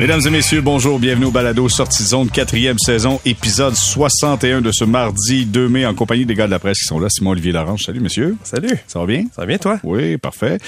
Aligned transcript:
Mesdames 0.00 0.20
et 0.26 0.30
messieurs, 0.30 0.60
bonjour, 0.60 1.00
bienvenue 1.00 1.24
au 1.26 1.30
Balado 1.32 1.68
Sortie 1.68 2.04
de 2.04 2.08
Zone, 2.08 2.30
quatrième 2.30 2.78
saison, 2.78 3.20
épisode 3.26 3.74
61 3.74 4.60
de 4.60 4.70
ce 4.70 4.84
mardi 4.84 5.44
2 5.44 5.68
mai 5.68 5.86
en 5.86 5.92
compagnie 5.94 6.24
des 6.24 6.36
gars 6.36 6.46
de 6.46 6.52
la 6.52 6.60
presse 6.60 6.78
qui 6.78 6.84
sont 6.84 7.00
là. 7.00 7.08
Simon-Olivier 7.10 7.50
Larange, 7.50 7.82
salut 7.82 7.98
monsieur. 7.98 8.36
Salut. 8.44 8.76
Ça 8.86 9.00
va 9.00 9.06
bien? 9.06 9.22
Ça 9.34 9.42
va 9.42 9.46
bien 9.46 9.58
toi? 9.58 9.80
Oui, 9.82 10.16
parfait. 10.16 10.58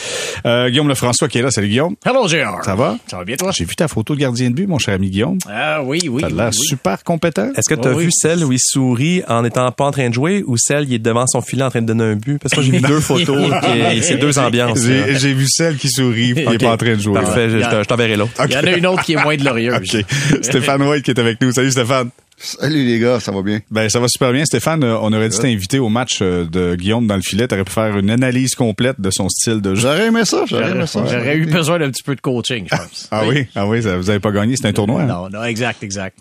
Euh, 0.46 0.68
Guillaume 0.68 0.88
Lefrançois 0.88 1.28
qui 1.28 1.38
est 1.38 1.42
là, 1.42 1.52
salut 1.52 1.68
Guillaume. 1.68 1.94
Hello, 2.04 2.26
JR. 2.26 2.64
Ça 2.64 2.74
va? 2.74 2.96
Ça 3.06 3.18
va 3.18 3.24
bien, 3.24 3.36
toi? 3.36 3.52
J'ai 3.54 3.64
vu 3.64 3.76
ta 3.76 3.86
photo 3.86 4.16
de 4.16 4.20
gardien 4.20 4.50
de 4.50 4.54
but, 4.56 4.66
mon 4.66 4.78
cher 4.78 4.94
ami 4.94 5.10
Guillaume. 5.10 5.38
Ah 5.48 5.80
oui, 5.84 6.00
oui. 6.10 6.22
T'as 6.22 6.28
l'air 6.28 6.50
oui. 6.52 6.66
super 6.66 7.04
compétent. 7.04 7.50
Est-ce 7.56 7.68
que 7.72 7.80
tu 7.80 7.86
as 7.86 7.92
Oh, 7.92 7.98
oui. 7.98 8.06
vu 8.06 8.10
celle 8.12 8.44
où 8.44 8.50
il 8.50 8.58
sourit 8.60 9.22
en 9.28 9.44
étant 9.44 9.70
pas 9.70 9.84
en 9.84 9.90
train 9.92 10.08
de 10.08 10.14
jouer 10.14 10.42
ou 10.44 10.56
celle 10.58 10.86
qui 10.88 10.96
est 10.96 10.98
devant 10.98 11.26
son 11.28 11.40
filet 11.40 11.62
en 11.62 11.70
train 11.70 11.82
de 11.82 11.86
donner 11.86 12.02
un 12.04 12.16
but? 12.16 12.38
Parce 12.42 12.52
que 12.52 12.62
j'ai 12.62 12.72
vu 12.72 12.80
deux 12.86 13.00
photos, 13.00 13.52
qui- 13.62 14.02
c'est 14.02 14.16
deux 14.18 14.40
ambiances. 14.40 14.80
J'ai 14.84 15.14
j'ai 15.16 15.34
vu 15.34 15.46
celle 15.48 15.76
qui 15.76 15.88
sourit, 15.88 16.34
qui 16.34 16.40
est 16.40 16.58
pas 16.58 16.72
en 16.72 16.76
train 16.76 16.96
de 16.96 17.00
jouer. 17.00 17.14
Parfait, 17.14 17.48
je 17.48 17.84
t'enverrai 17.84 18.16
l'autre. 18.16 18.32
Il 18.48 18.52
y 18.54 18.56
en 18.58 18.64
a 18.64 18.72
une 18.76 18.86
autre 18.88 19.04
qui 19.04 19.12
est 19.12 19.19
moins. 19.24 19.36
OK. 19.76 20.04
Stéphane 20.42 20.82
White 20.82 21.04
qui 21.04 21.10
est 21.10 21.18
avec 21.20 21.40
nous. 21.40 21.52
Salut 21.52 21.70
Stéphane. 21.70 22.10
Salut 22.42 22.86
les 22.86 22.98
gars, 22.98 23.20
ça 23.20 23.32
va 23.32 23.42
bien? 23.42 23.60
Ben 23.70 23.90
ça 23.90 24.00
va 24.00 24.08
super 24.08 24.32
bien. 24.32 24.46
Stéphane, 24.46 24.82
euh, 24.82 24.96
on 25.02 25.12
aurait 25.12 25.28
dû 25.28 25.36
t'inviter 25.36 25.78
au 25.78 25.90
match 25.90 26.20
euh, 26.22 26.46
de 26.46 26.74
Guillaume 26.74 27.06
dans 27.06 27.16
le 27.16 27.20
filet. 27.20 27.46
T'aurais 27.46 27.64
pu 27.64 27.72
faire 27.72 27.98
une 27.98 28.10
analyse 28.10 28.54
complète 28.54 28.98
de 28.98 29.10
son 29.10 29.28
style 29.28 29.60
de 29.60 29.74
jeu. 29.74 29.82
J'aurais 29.82 30.06
aimé 30.06 30.24
ça, 30.24 30.44
j'aurais 30.48 30.70
aimé 30.70 30.86
ça. 30.86 31.04
j'aurais 31.04 31.36
eu 31.36 31.44
besoin 31.44 31.78
d'un 31.78 31.90
petit 31.90 32.02
peu 32.02 32.14
de 32.16 32.20
coaching, 32.22 32.64
je 32.70 32.74
pense. 32.74 33.08
Ah 33.10 33.24
oui? 33.26 33.46
Ah 33.54 33.66
oui, 33.66 33.82
ça- 33.82 33.98
vous 33.98 34.08
avez 34.08 34.20
pas 34.20 34.30
gagné, 34.32 34.56
c'est 34.56 34.66
un 34.66 34.72
tournoi. 34.72 35.02
hein? 35.02 35.06
Non, 35.06 35.28
non, 35.28 35.44
exact, 35.44 35.82
exact. 35.82 36.16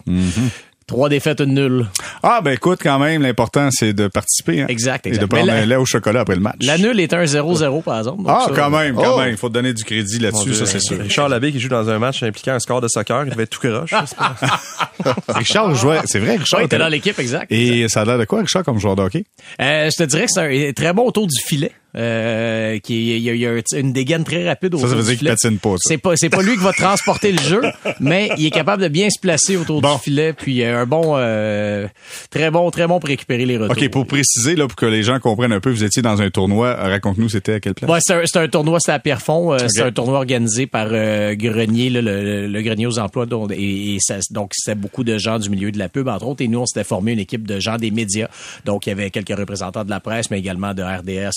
Trois 0.90 1.08
défaites, 1.08 1.40
une 1.40 1.54
nulle. 1.54 1.86
Ah 2.24 2.42
ben 2.44 2.52
écoute, 2.52 2.80
quand 2.82 2.98
même, 3.00 3.22
l'important 3.22 3.70
c'est 3.72 3.94
de 3.94 4.08
participer. 4.08 4.62
Hein? 4.62 4.66
Exact, 4.70 5.06
Et 5.06 5.12
de 5.12 5.26
prendre 5.26 5.46
la- 5.46 5.54
un 5.54 5.66
lait 5.66 5.76
au 5.76 5.86
chocolat 5.86 6.22
après 6.22 6.34
le 6.36 6.42
match. 6.42 6.56
La 6.62 6.78
nulle 6.80 7.00
est 7.00 7.14
un 7.14 7.24
0-0, 7.26 7.82
par 7.84 8.00
exemple. 8.00 8.24
donc 8.24 8.28
Ah, 8.28 8.46
ça- 8.48 8.54
quand 8.56 8.72
même, 8.72 8.96
quand 8.96 9.14
Oh. 9.16 9.20
même. 9.20 9.30
Il 9.30 9.38
faut 9.38 9.50
te 9.50 9.54
donner 9.54 9.72
du 9.74 9.84
crédit 9.84 10.18
là-dessus, 10.20 10.56
ça 10.56 10.66
c'est 10.66 10.80
sûr. 10.80 11.00
Richard 11.00 11.30
Labbé 11.30 11.52
qui 11.52 11.60
joue 11.60 11.70
dans 11.70 11.88
un 11.90 12.00
match 12.00 12.24
impliquant 12.24 12.54
un 12.54 12.60
score 12.60 12.82
de 12.82 12.88
soccer, 12.88 13.24
il 13.26 13.30
devait 13.30 13.44
être 13.44 13.52
tout 13.52 13.60
croche. 13.60 13.92
Richard 15.30 15.76
jouait, 15.76 16.00
c'est 16.06 16.20
vrai, 16.20 16.38
Richard 16.38 16.60
Ouais, 16.60 16.64
il 16.64 16.66
était 16.66 16.78
dans 16.78 16.88
l'équipe, 16.88 17.18
exact. 17.20 17.52
Et 17.52 17.88
ça 17.88 18.02
a 18.02 18.06
l'air 18.06 18.18
de 18.18 18.26
quoi, 18.26 18.40
Richard, 18.42 18.64
comme 18.64 18.80
joueur 18.80 18.96
de 18.96 19.04
hockey? 19.04 19.26
Euh, 19.62 19.90
je 19.92 19.96
te 19.96 20.04
dirais 20.04 20.26
que 20.26 20.32
c'est 20.34 20.70
un 20.70 20.74
très 20.74 20.92
bon 20.94 21.04
autour 21.06 21.28
du 21.28 21.40
filet. 21.46 21.72
Euh, 21.96 22.78
qui, 22.80 23.18
il 23.18 23.24
y 23.24 23.30
a, 23.32 23.34
il 23.34 23.40
y 23.42 23.48
a 23.48 23.52
un- 23.52 23.80
une 23.80 23.92
dégaine 23.94 24.24
très 24.24 24.48
rapide 24.48 24.76
autour 24.76 24.88
Ça, 24.88 24.90
ça 24.90 24.96
veut 24.96 25.02
du 25.02 25.08
dire 25.08 25.18
qu'il 25.18 25.28
filet. 25.28 25.32
patine 25.32 25.58
pas. 25.58 25.76
C'est 25.80 25.98
pas, 25.98 26.16
c'est 26.16 26.30
pas 26.30 26.44
lui 26.44 26.52
qui 26.54 26.64
va 26.64 26.72
transporter 26.72 27.32
le 27.32 27.40
jeu, 27.42 27.62
mais 28.00 28.30
il 28.38 28.46
est 28.46 28.52
capable 28.52 28.84
de 28.84 28.88
bien 28.90 29.10
se 29.10 29.20
placer 29.20 29.58
autour 29.58 29.82
Bon. 29.82 29.96
du 29.96 30.00
filet, 30.02 30.34
puis 30.34 30.62
euh, 30.64 30.82
un 30.82 30.86
bon, 30.86 31.16
euh, 31.18 31.88
très 32.30 32.52
bon, 32.52 32.70
très 32.70 32.86
bon 32.86 33.00
pour 33.00 33.08
récupérer 33.10 33.46
les 33.48 33.58
retours. 33.58 33.76
OK, 33.76 33.90
pour 33.90 34.06
préciser, 34.06 34.56
là, 34.56 34.68
pour 34.68 34.76
que 34.76 34.86
les 34.86 35.02
gens 35.02 35.20
comprennent 35.20 35.52
un 35.52 35.60
peu, 35.60 35.72
vous 35.72 35.84
étiez 35.84 36.04
dans 36.04 36.22
un 36.22 36.30
tournoi. 36.30 36.76
Raconte-nous, 36.76 37.30
c'était 37.30 37.54
à 37.54 37.60
quelle 37.60 37.74
place? 37.74 37.90
Ouais, 37.90 38.00
c'est 38.04 38.38
un, 38.38 38.48
tournoi, 38.48 38.78
c'est 38.80 38.92
à 38.92 39.00
Pierrefonds. 39.00 39.54
Euh, 39.54 39.58
C'est 39.68 39.82
un 39.82 39.92
tournoi 39.92 40.18
organisé 40.20 40.68
par 40.68 40.88
euh, 40.92 41.34
Grenier, 41.36 41.90
là, 41.90 42.02
le, 42.04 42.62
Grenier 42.62 42.86
aux 42.86 43.00
emplois. 43.00 43.26
et, 43.52 43.96
et 43.96 43.98
ça, 44.00 44.18
donc, 44.30 44.52
c'était 44.54 44.76
beaucoup 44.76 45.04
de 45.04 45.18
gens 45.18 45.40
du 45.40 45.50
milieu 45.50 45.72
de 45.72 45.80
la 45.80 45.90
pub, 45.90 46.08
entre 46.08 46.28
autres. 46.28 46.44
Et 46.44 46.48
nous, 46.48 46.60
on 46.60 46.66
s'était 46.68 46.84
formé 46.84 47.14
une 47.14 47.20
équipe 47.20 47.48
de 47.48 47.60
gens 47.60 47.78
des 47.78 47.90
médias. 47.90 48.28
Donc, 48.66 48.86
il 48.86 48.90
y 48.90 48.92
avait 48.92 49.10
quelques 49.10 49.36
représentants 49.36 49.84
de 49.84 49.90
la 49.90 50.00
presse, 50.00 50.30
mais 50.30 50.38
également 50.38 50.76
de 50.76 50.84
RDS, 50.84 51.32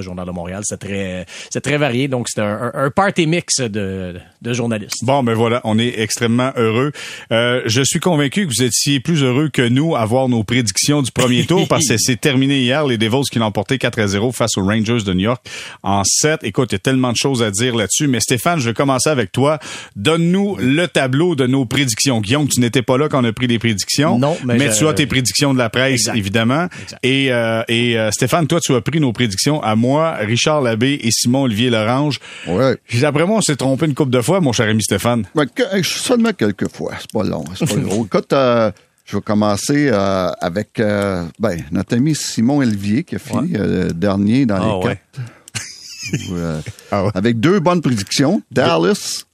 Journal 0.00 0.26
de 0.26 0.30
Montréal. 0.32 0.62
C'était 0.64 0.86
très, 0.86 1.26
c'est 1.50 1.60
très 1.60 1.78
varié. 1.78 2.08
Donc, 2.08 2.28
c'était 2.28 2.42
un, 2.46 2.90
party 2.94 3.26
mix 3.26 3.60
de, 3.60 4.14
de 4.42 4.52
journalistes. 4.52 5.04
Bon, 5.04 5.22
ben 5.22 5.34
voilà, 5.34 5.60
on 5.64 5.78
est 5.78 5.98
extrêmement 6.00 6.52
heureux. 6.56 6.92
Euh, 7.32 7.62
je 7.66 7.82
suis 7.82 8.00
convaincu 8.00 8.46
que 8.46 8.52
vous 8.52 8.62
étiez 8.62 9.00
plus 9.00 9.22
heureux 9.22 9.48
que 9.52 9.62
nous 9.62 9.94
à 9.96 10.04
voir 10.04 10.28
nos 10.28 10.42
prédictions 10.44 11.02
du 11.02 11.10
premier 11.12 11.44
tour 11.44 11.68
parce 11.68 11.86
que 11.86 11.94
c'est 11.98 12.20
terminé 12.20 12.60
hier. 12.60 12.86
Les 12.86 12.98
Devils 12.98 13.28
qui 13.30 13.38
l'ont 13.38 13.46
emporté 13.46 13.78
4 13.78 13.98
à 14.00 14.06
0 14.06 14.32
face 14.32 14.56
aux 14.56 14.64
Rangers 14.64 15.02
de 15.04 15.12
New 15.12 15.20
York 15.24 15.44
en 15.82 16.02
7. 16.04 16.40
Écoute, 16.44 16.72
il 16.72 16.74
y 16.74 16.76
a 16.76 16.78
tellement 16.80 17.12
de 17.12 17.16
choses 17.16 17.42
à 17.42 17.50
dire 17.50 17.74
là-dessus. 17.76 18.06
Mais 18.08 18.20
Stéphane, 18.20 18.60
je 18.60 18.68
vais 18.70 18.74
commencer 18.74 19.10
avec 19.10 19.32
toi. 19.32 19.58
Donne-nous 19.96 20.56
le 20.58 20.86
tableau 20.86 21.34
de 21.34 21.46
nos 21.46 21.64
prédictions. 21.66 22.20
Guillaume, 22.20 22.48
tu 22.48 22.60
n'étais 22.60 22.82
pas 22.82 22.96
là 22.98 23.08
quand 23.08 23.22
on 23.22 23.24
a 23.28 23.32
pris 23.32 23.46
les 23.46 23.58
prédictions. 23.58 24.18
Non, 24.18 24.36
mais 24.44 24.70
je- 24.70 24.78
tu 24.78 24.86
as 24.88 24.94
tes 24.94 25.06
prédictions 25.06 25.52
de 25.52 25.58
la 25.58 25.68
presse, 25.70 25.92
Exact. 26.00 26.16
évidemment. 26.16 26.66
Exact. 26.82 27.00
Et, 27.04 27.32
euh, 27.32 27.62
et 27.68 27.98
euh, 27.98 28.10
Stéphane, 28.10 28.46
toi, 28.46 28.60
tu 28.60 28.74
as 28.74 28.80
pris 28.80 29.00
nos 29.00 29.12
prédictions 29.12 29.62
à 29.62 29.69
moi, 29.76 30.14
Richard 30.20 30.60
Labbé 30.62 30.98
et 31.02 31.10
Simon-Olivier 31.10 31.70
Lorange. 31.70 32.18
Ouais. 32.46 32.76
Après 33.02 33.26
moi, 33.26 33.38
on 33.38 33.40
s'est 33.40 33.56
trompé 33.56 33.86
une 33.86 33.94
couple 33.94 34.10
de 34.12 34.20
fois, 34.20 34.40
mon 34.40 34.52
cher 34.52 34.68
ami 34.68 34.82
Stéphane. 34.82 35.26
Ouais, 35.34 35.46
que- 35.46 35.82
seulement 35.82 36.32
quelques 36.32 36.68
fois, 36.74 36.92
c'est 37.00 37.10
pas 37.12 37.24
long, 37.24 37.44
c'est 37.56 37.68
pas 37.68 37.76
gros. 37.80 38.04
Écoute, 38.06 38.32
euh, 38.32 38.70
je 39.06 39.16
vais 39.16 39.22
commencer 39.22 39.88
euh, 39.92 40.30
avec 40.40 40.78
euh, 40.80 41.24
ben, 41.38 41.60
notre 41.72 41.96
ami 41.96 42.14
Simon 42.14 42.58
Olivier 42.58 43.02
qui 43.04 43.16
a 43.16 43.18
fini 43.18 43.52
euh, 43.56 43.90
dernier 43.90 44.46
dans 44.46 44.56
Ah 44.56 44.80
les 44.82 44.86
ouais. 44.88 45.00
quatre. 45.14 46.32
Euh, 46.32 46.60
Ah 46.92 47.04
ouais. 47.04 47.10
Avec 47.14 47.40
deux 47.40 47.60
bonnes 47.60 47.80
prédictions, 47.82 48.42
Dallas 48.50 49.24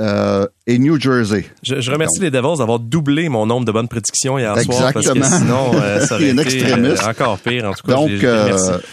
euh, 0.00 0.46
et 0.66 0.78
New 0.78 0.98
Jersey. 1.00 1.44
Je, 1.62 1.80
je 1.80 1.90
remercie 1.92 2.20
les 2.20 2.30
Devils 2.30 2.58
d'avoir 2.58 2.78
doublé 2.80 3.28
mon 3.28 3.46
nombre 3.46 3.64
de 3.66 3.72
bonnes 3.72 3.88
prédictions 3.88 4.38
hier 4.38 4.58
soir 4.60 4.92
parce 4.92 5.06
que 5.06 5.12
Exactement. 5.18 5.38
sinon, 5.38 5.70
euh, 5.74 6.04
ça 6.04 6.14
aurait 6.16 6.30
été 6.30 6.40
extrémiste. 6.40 7.02
euh, 7.04 7.10
encore 7.10 7.38
pire. 7.38 7.64
En 7.66 7.74
tout 7.74 7.86
cas, 7.86 7.94
Donc, 7.94 8.08
je 8.08 8.14
les- 8.14 8.18
je 8.20 8.26
les 8.26 8.28
euh, 8.32 8.44
remercie. 8.56 8.84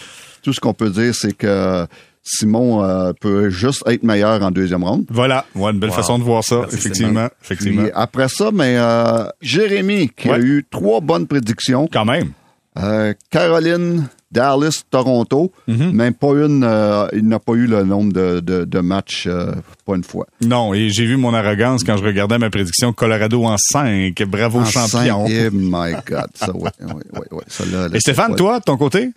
Tout 0.42 0.52
ce 0.52 0.60
qu'on 0.60 0.74
peut 0.74 0.90
dire, 0.90 1.14
c'est 1.14 1.32
que 1.36 1.86
Simon 2.24 2.84
euh, 2.84 3.12
peut 3.20 3.50
juste 3.50 3.82
être 3.86 4.02
meilleur 4.04 4.42
en 4.42 4.50
deuxième 4.50 4.84
ronde. 4.84 5.04
Voilà, 5.10 5.44
ouais, 5.56 5.72
une 5.72 5.80
belle 5.80 5.90
Wow. 5.90 5.96
façon 5.96 6.18
de 6.18 6.24
voir 6.24 6.44
ça, 6.44 6.60
Merci, 6.60 6.76
effectivement, 6.76 7.28
effectivement. 7.42 7.82
Puis 7.82 7.90
après 7.94 8.28
ça, 8.28 8.50
mais 8.52 8.76
euh, 8.76 9.24
Jérémy, 9.40 10.08
qui 10.10 10.28
Ouais. 10.28 10.34
a 10.34 10.38
eu 10.38 10.64
trois 10.70 11.00
bonnes 11.00 11.26
prédictions. 11.26 11.88
Quand 11.92 12.04
même. 12.04 12.30
Euh, 12.78 13.12
Caroline, 13.28 14.08
Dallas, 14.30 14.82
Toronto, 14.90 15.52
Mhm. 15.68 15.90
même 15.92 16.14
pas 16.14 16.28
une, 16.28 16.64
euh, 16.64 17.06
il 17.12 17.26
n'a 17.28 17.38
pas 17.38 17.52
eu 17.52 17.66
le 17.66 17.82
nombre 17.84 18.12
de, 18.14 18.40
de, 18.40 18.64
de 18.64 18.78
matchs, 18.78 19.26
euh, 19.26 19.52
pas 19.84 19.94
une 19.96 20.04
fois. 20.04 20.26
Non, 20.42 20.72
et 20.72 20.88
j'ai 20.88 21.04
vu 21.04 21.18
mon 21.18 21.34
arrogance 21.34 21.84
quand 21.84 21.98
je 21.98 22.04
regardais 22.04 22.38
ma 22.38 22.48
prédiction 22.48 22.92
Colorado 22.94 23.44
en 23.44 23.56
5. 23.58 24.14
Bravo 24.26 24.60
En 24.60 24.64
champion. 24.64 25.26
cinq, 25.26 25.30
eh 25.30 25.50
my 25.52 25.92
God, 26.06 26.28
ça, 26.34 26.50
ouais, 26.56 26.70
ouais, 26.80 26.92
ouais, 27.12 27.20
ouais, 27.32 27.42
ça, 27.48 27.64
là, 27.66 27.88
là, 27.88 27.96
Et 27.96 28.00
Stéphane, 28.00 28.34
toi, 28.36 28.58
de 28.60 28.64
ton 28.64 28.78
côté? 28.78 29.10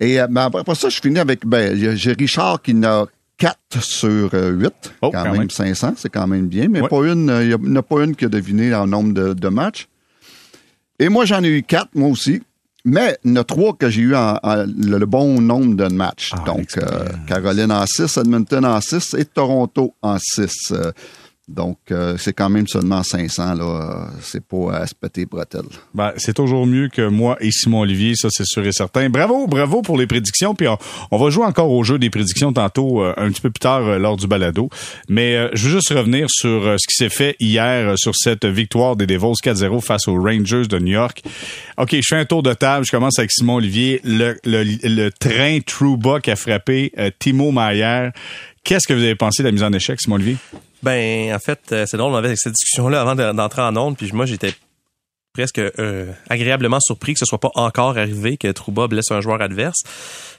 Et 0.00 0.20
euh, 0.20 0.26
ben, 0.28 0.50
après 0.52 0.74
ça, 0.74 0.88
je 0.88 1.00
finis 1.00 1.18
avec, 1.18 1.46
ben, 1.46 1.76
j'ai- 1.96 2.12
Richard 2.12 2.60
qui 2.62 2.74
n'a 2.74 3.06
4 3.38 3.58
sur 3.82 4.30
8, 4.32 4.72
Oh, 5.02 5.10
quand, 5.10 5.22
quand 5.22 5.24
même, 5.30 5.38
même. 5.40 5.50
500, 5.50 5.94
c'est 5.96 6.08
quand 6.08 6.26
même 6.26 6.46
bien, 6.48 6.68
mais 6.68 6.80
Ouais. 6.80 6.88
pas 6.88 7.04
une, 7.06 7.28
euh, 7.30 7.42
il 7.44 7.48
n'y 7.56 7.72
en 7.72 7.76
a 7.76 7.82
pas 7.82 8.02
une 8.04 8.14
qui 8.16 8.24
a 8.24 8.28
deviné 8.28 8.70
le 8.70 8.86
nombre 8.86 9.12
de, 9.14 9.32
de 9.34 9.48
matchs. 9.48 9.88
Et 10.98 11.08
moi, 11.08 11.24
j'en 11.26 11.42
ai 11.42 11.48
eu 11.48 11.62
4, 11.62 11.88
moi 11.94 12.08
aussi. 12.08 12.42
Mais 12.88 13.18
il 13.24 13.32
y 13.32 13.34
en 13.34 13.40
a 13.40 13.44
trois 13.44 13.74
que 13.74 13.90
j'ai 13.90 14.02
eu 14.02 14.14
en, 14.14 14.38
en- 14.42 14.64
le, 14.64 14.98
le 14.98 15.06
bon 15.06 15.40
nombre 15.40 15.74
de 15.74 15.92
matchs. 15.92 16.30
Ah, 16.34 16.44
Donc, 16.46 16.78
euh, 16.78 17.04
Caroline 17.26 17.72
en 17.72 17.84
6, 17.84 18.16
Edmonton 18.16 18.64
en 18.64 18.80
6 18.80 19.14
et 19.18 19.24
Toronto 19.24 19.92
en 20.02 20.18
6. 20.18 20.72
Donc, 21.48 21.78
euh, 21.92 22.16
c'est 22.18 22.32
quand 22.32 22.50
même 22.50 22.66
seulement 22.66 23.04
500. 23.04 23.54
là. 23.54 24.08
C'est 24.20 24.44
pas 24.44 24.78
à 24.78 24.86
se 24.86 24.94
péter 24.96 25.20
les 25.20 25.26
bretelles. 25.26 25.62
Ben, 25.94 26.12
c'est 26.16 26.34
toujours 26.34 26.66
mieux 26.66 26.88
que 26.88 27.06
moi 27.06 27.36
et 27.40 27.52
Simon 27.52 27.82
Olivier, 27.82 28.14
ça 28.16 28.28
c'est 28.32 28.44
sûr 28.44 28.66
et 28.66 28.72
certain. 28.72 29.08
Bravo, 29.08 29.46
bravo 29.46 29.80
pour 29.80 29.96
les 29.96 30.08
prédictions. 30.08 30.56
Puis 30.56 30.66
on, 30.66 31.16
va 31.16 31.30
jouer 31.30 31.44
encore 31.44 31.70
au 31.70 31.84
jeu 31.84 32.00
des 32.00 32.10
prédictions 32.10 32.52
tantôt, 32.52 33.00
euh, 33.00 33.14
un 33.16 33.30
petit 33.30 33.40
peu 33.40 33.50
plus 33.50 33.60
tard 33.60 33.86
euh, 33.86 33.98
lors 33.98 34.16
du 34.16 34.26
balado. 34.26 34.68
Mais 35.08 35.36
euh, 35.36 35.48
je 35.52 35.68
veux 35.68 35.76
juste 35.76 35.90
revenir 35.90 36.26
sur 36.28 36.62
ce 36.80 36.86
qui 36.88 36.96
s'est 36.96 37.10
fait 37.10 37.36
hier 37.38 37.94
sur 37.96 38.16
cette 38.16 38.44
victoire 38.44 38.96
des 38.96 39.06
Devils 39.06 39.38
4-0 39.40 39.80
face 39.80 40.08
aux 40.08 40.20
Rangers 40.20 40.66
de 40.66 40.78
New 40.80 40.92
York. 40.92 41.22
OK, 41.78 41.94
je 41.94 42.06
fais 42.08 42.16
un 42.16 42.24
tour 42.24 42.42
de 42.42 42.54
table. 42.54 42.84
Je 42.84 42.90
commence 42.90 43.20
avec 43.20 43.30
Simon 43.30 43.56
Olivier. 43.56 44.00
Le, 44.02 44.36
le, 44.44 44.64
le 44.64 45.10
train 45.10 45.60
Trouba 45.64 46.18
qui 46.20 46.32
a 46.32 46.36
frappé 46.36 46.92
Timo 47.20 47.52
Maier. 47.52 48.10
Qu'est-ce 48.64 48.88
que 48.88 48.94
vous 48.94 49.02
avez 49.02 49.14
pensé 49.14 49.44
de 49.44 49.48
la 49.48 49.52
mise 49.52 49.62
en 49.62 49.72
échec, 49.72 50.00
Simon 50.00 50.16
Olivier? 50.16 50.36
Ben, 50.82 51.34
en 51.34 51.38
fait, 51.38 51.60
euh, 51.72 51.84
c'est 51.86 51.96
drôle, 51.96 52.12
on 52.12 52.16
avait 52.16 52.34
cette 52.36 52.52
discussion-là 52.52 53.00
avant 53.00 53.14
de- 53.14 53.32
d'entrer 53.32 53.62
en 53.62 53.76
onde, 53.76 53.96
puis 53.96 54.10
moi, 54.12 54.26
j'étais 54.26 54.54
presque 55.32 55.58
euh, 55.58 56.10
agréablement 56.30 56.78
surpris 56.80 57.12
que 57.12 57.18
ce 57.18 57.26
soit 57.26 57.40
pas 57.40 57.50
encore 57.56 57.98
arrivé 57.98 58.38
que 58.38 58.48
Trouba 58.52 58.86
blesse 58.86 59.10
un 59.10 59.20
joueur 59.20 59.42
adverse. 59.42 59.82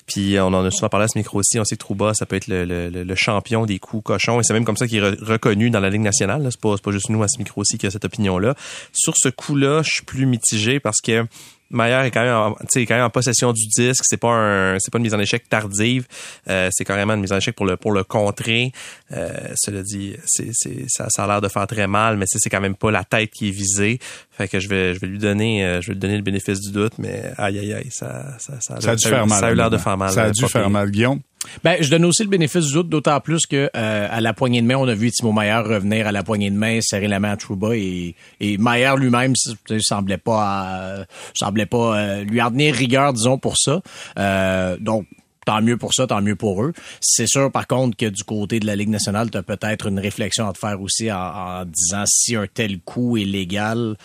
Puis 0.08 0.38
euh, 0.38 0.44
on 0.46 0.54
en 0.54 0.66
a 0.66 0.72
souvent 0.72 0.90
parlé 0.90 1.04
à 1.04 1.08
ce 1.08 1.18
micro 1.18 1.38
aussi. 1.38 1.60
On 1.60 1.66
sait 1.66 1.76
que 1.76 1.82
Trouba, 1.82 2.14
ça 2.16 2.26
peut 2.26 2.36
être 2.36 2.48
le, 2.48 3.16
champion 3.16 3.66
des 3.68 3.78
coups 3.78 4.04
cochons. 4.04 4.40
Et 4.40 4.44
c'est 4.44 4.54
même 4.54 4.66
comme 4.66 4.78
ça 4.78 4.88
qu'il 4.88 5.04
est 5.04 5.12
re- 5.12 5.24
reconnu 5.24 5.70
dans 5.70 5.82
la 5.82 5.92
Ligue 5.92 6.02
nationale. 6.02 6.48
C'est 6.50 6.60
pas, 6.60 6.76
pas 6.78 6.92
juste 6.92 7.10
nous 7.10 7.22
à 7.22 7.28
ce 7.28 7.38
micro 7.38 7.62
aussi 7.62 7.78
qui 7.78 7.86
a 7.86 7.92
cette 7.92 8.06
opinion-là. 8.06 8.56
Sur 8.92 9.14
ce 9.18 9.30
coup-là, 9.30 9.84
je 9.84 9.92
suis 9.92 10.04
plus 10.06 10.26
mitigé 10.26 10.80
parce 10.80 11.02
que 11.02 11.28
Maillard 11.70 12.06
est 12.06 12.12
quand 12.12 12.24
même 12.24 12.36
en, 12.36 12.52
tu 12.54 12.66
sais, 12.70 12.86
quand 12.86 12.96
même 12.96 13.04
en 13.04 13.10
possession 13.10 13.52
du 13.54 13.68
disque. 13.68 14.04
C'est 14.04 14.18
pas 14.18 14.32
un, 14.32 14.80
c'est 14.80 14.92
pas 14.92 14.98
une 14.98 15.04
mise 15.04 15.14
en 15.14 15.20
échec 15.20 15.48
tardive. 15.50 16.06
Euh, 16.50 16.70
c'est 16.72 16.86
carrément 16.86 17.14
une 17.14 17.22
mise 17.22 17.34
en 17.34 17.38
échec 17.38 17.56
pour 17.56 17.66
le, 17.66 17.78
pour 17.78 17.92
le 17.92 18.04
contrer. 18.04 18.72
Euh, 19.12 19.30
cela 19.56 19.82
dit, 19.84 20.16
c'est, 20.26 20.50
c'est, 20.54 20.86
ça, 20.88 21.08
ça 21.10 21.24
a 21.24 21.28
l'air 21.28 21.42
de 21.42 21.48
faire 21.48 21.68
très 21.68 21.88
mal, 21.88 22.18
mais 22.18 22.26
c'est, 22.28 22.40
c'est 22.40 22.50
quand 22.50 22.62
même 22.62 22.76
pas 22.76 22.92
la 22.92 23.04
tête 23.04 23.32
qui 23.32 23.50
est 23.50 23.52
visée. 23.52 24.00
Fait 24.32 24.48
que 24.48 24.60
je 24.60 24.70
vais, 24.70 24.94
je 24.94 25.00
vais 25.00 25.08
lui 25.08 25.20
donner, 25.20 25.66
euh, 25.66 25.82
je 25.82 25.88
vais 25.88 25.94
lui 25.94 26.00
donner 26.00 26.18
le 26.18 26.24
bénéfice 26.24 26.60
du 26.60 26.72
doute, 26.72 26.94
mais 27.00 27.24
aïe 27.38 27.60
aïe 27.60 27.74
aïe, 27.74 27.90
ça, 27.92 28.38
ça, 28.40 28.54
ça, 28.60 28.80
Ça 28.80 28.92
a 28.92 28.96
dû 28.96 29.08
faire 29.08 29.28
mal. 29.28 29.40
Ça 29.40 29.48
a 29.48 29.52
eu 29.52 29.56
l'air 29.56 29.70
de 29.70 29.78
faire 29.78 29.98
mal. 29.98 30.12
Ça 30.12 30.24
a 30.24 30.28
euh, 30.28 30.32
dû 30.32 30.46
faire 30.46 30.70
mal. 30.70 30.92
Guillaume? 30.92 31.20
Ben, 31.64 31.78
je 31.82 31.90
donne 31.90 32.06
aussi 32.06 32.24
le 32.24 32.30
bénéfice 32.30 32.66
du 32.66 32.74
doute, 32.74 32.90
d'autant 32.90 33.20
plus 33.20 33.46
que 33.46 33.70
euh, 33.76 34.08
à 34.10 34.22
la 34.22 34.34
poignée 34.34 34.62
de 34.62 34.68
main, 34.68 34.76
on 34.76 34.88
a 34.88 34.96
vu 34.96 35.12
Timo 35.12 35.32
Maillard 35.32 35.66
revenir 35.66 36.08
à 36.08 36.12
la 36.12 36.24
poignée 36.24 36.50
de 36.50 36.56
main, 36.56 36.80
serrer 36.82 37.08
la 37.08 37.20
main 37.20 37.32
à 37.32 37.38
Trouba 37.38 37.76
et, 37.76 38.16
et 38.40 38.58
Maillard 38.58 38.98
lui-même 38.98 39.34
semblait 39.80 40.18
pas 40.18 40.80
euh, 40.80 41.06
semblait 41.34 41.66
pas 41.66 41.98
euh, 41.98 42.24
lui 42.24 42.42
en 42.42 42.52
tenir 42.52 42.76
rigueur, 42.76 43.14
disons, 43.14 43.38
pour 43.38 43.58
ça. 43.58 43.82
Euh, 44.18 44.78
donc 44.80 45.06
tant 45.46 45.62
mieux 45.62 45.78
pour 45.78 45.94
ça, 45.94 46.06
tant 46.08 46.22
mieux 46.22 46.36
pour 46.36 46.62
eux. 46.62 46.74
C'est 47.00 47.26
sûr, 47.26 47.50
par 47.50 47.68
contre, 47.68 47.96
que 47.96 48.08
du 48.08 48.24
côté 48.24 48.60
de 48.60 48.66
la 48.66 48.76
Ligue 48.76 48.90
nationale, 48.90 49.32
tu 49.32 49.38
as 49.38 49.44
peut-être 49.44 49.88
une 49.88 49.98
réflexion 49.98 50.46
à 50.46 50.52
te 50.52 50.58
faire 50.58 50.82
aussi 50.82 51.10
en, 51.10 51.18
en 51.18 51.66
disant 51.66 52.04
si 52.06 52.36
un 52.36 52.48
tel 52.54 52.80
coup 52.82 53.16
est 53.16 53.24
légal. 53.24 53.96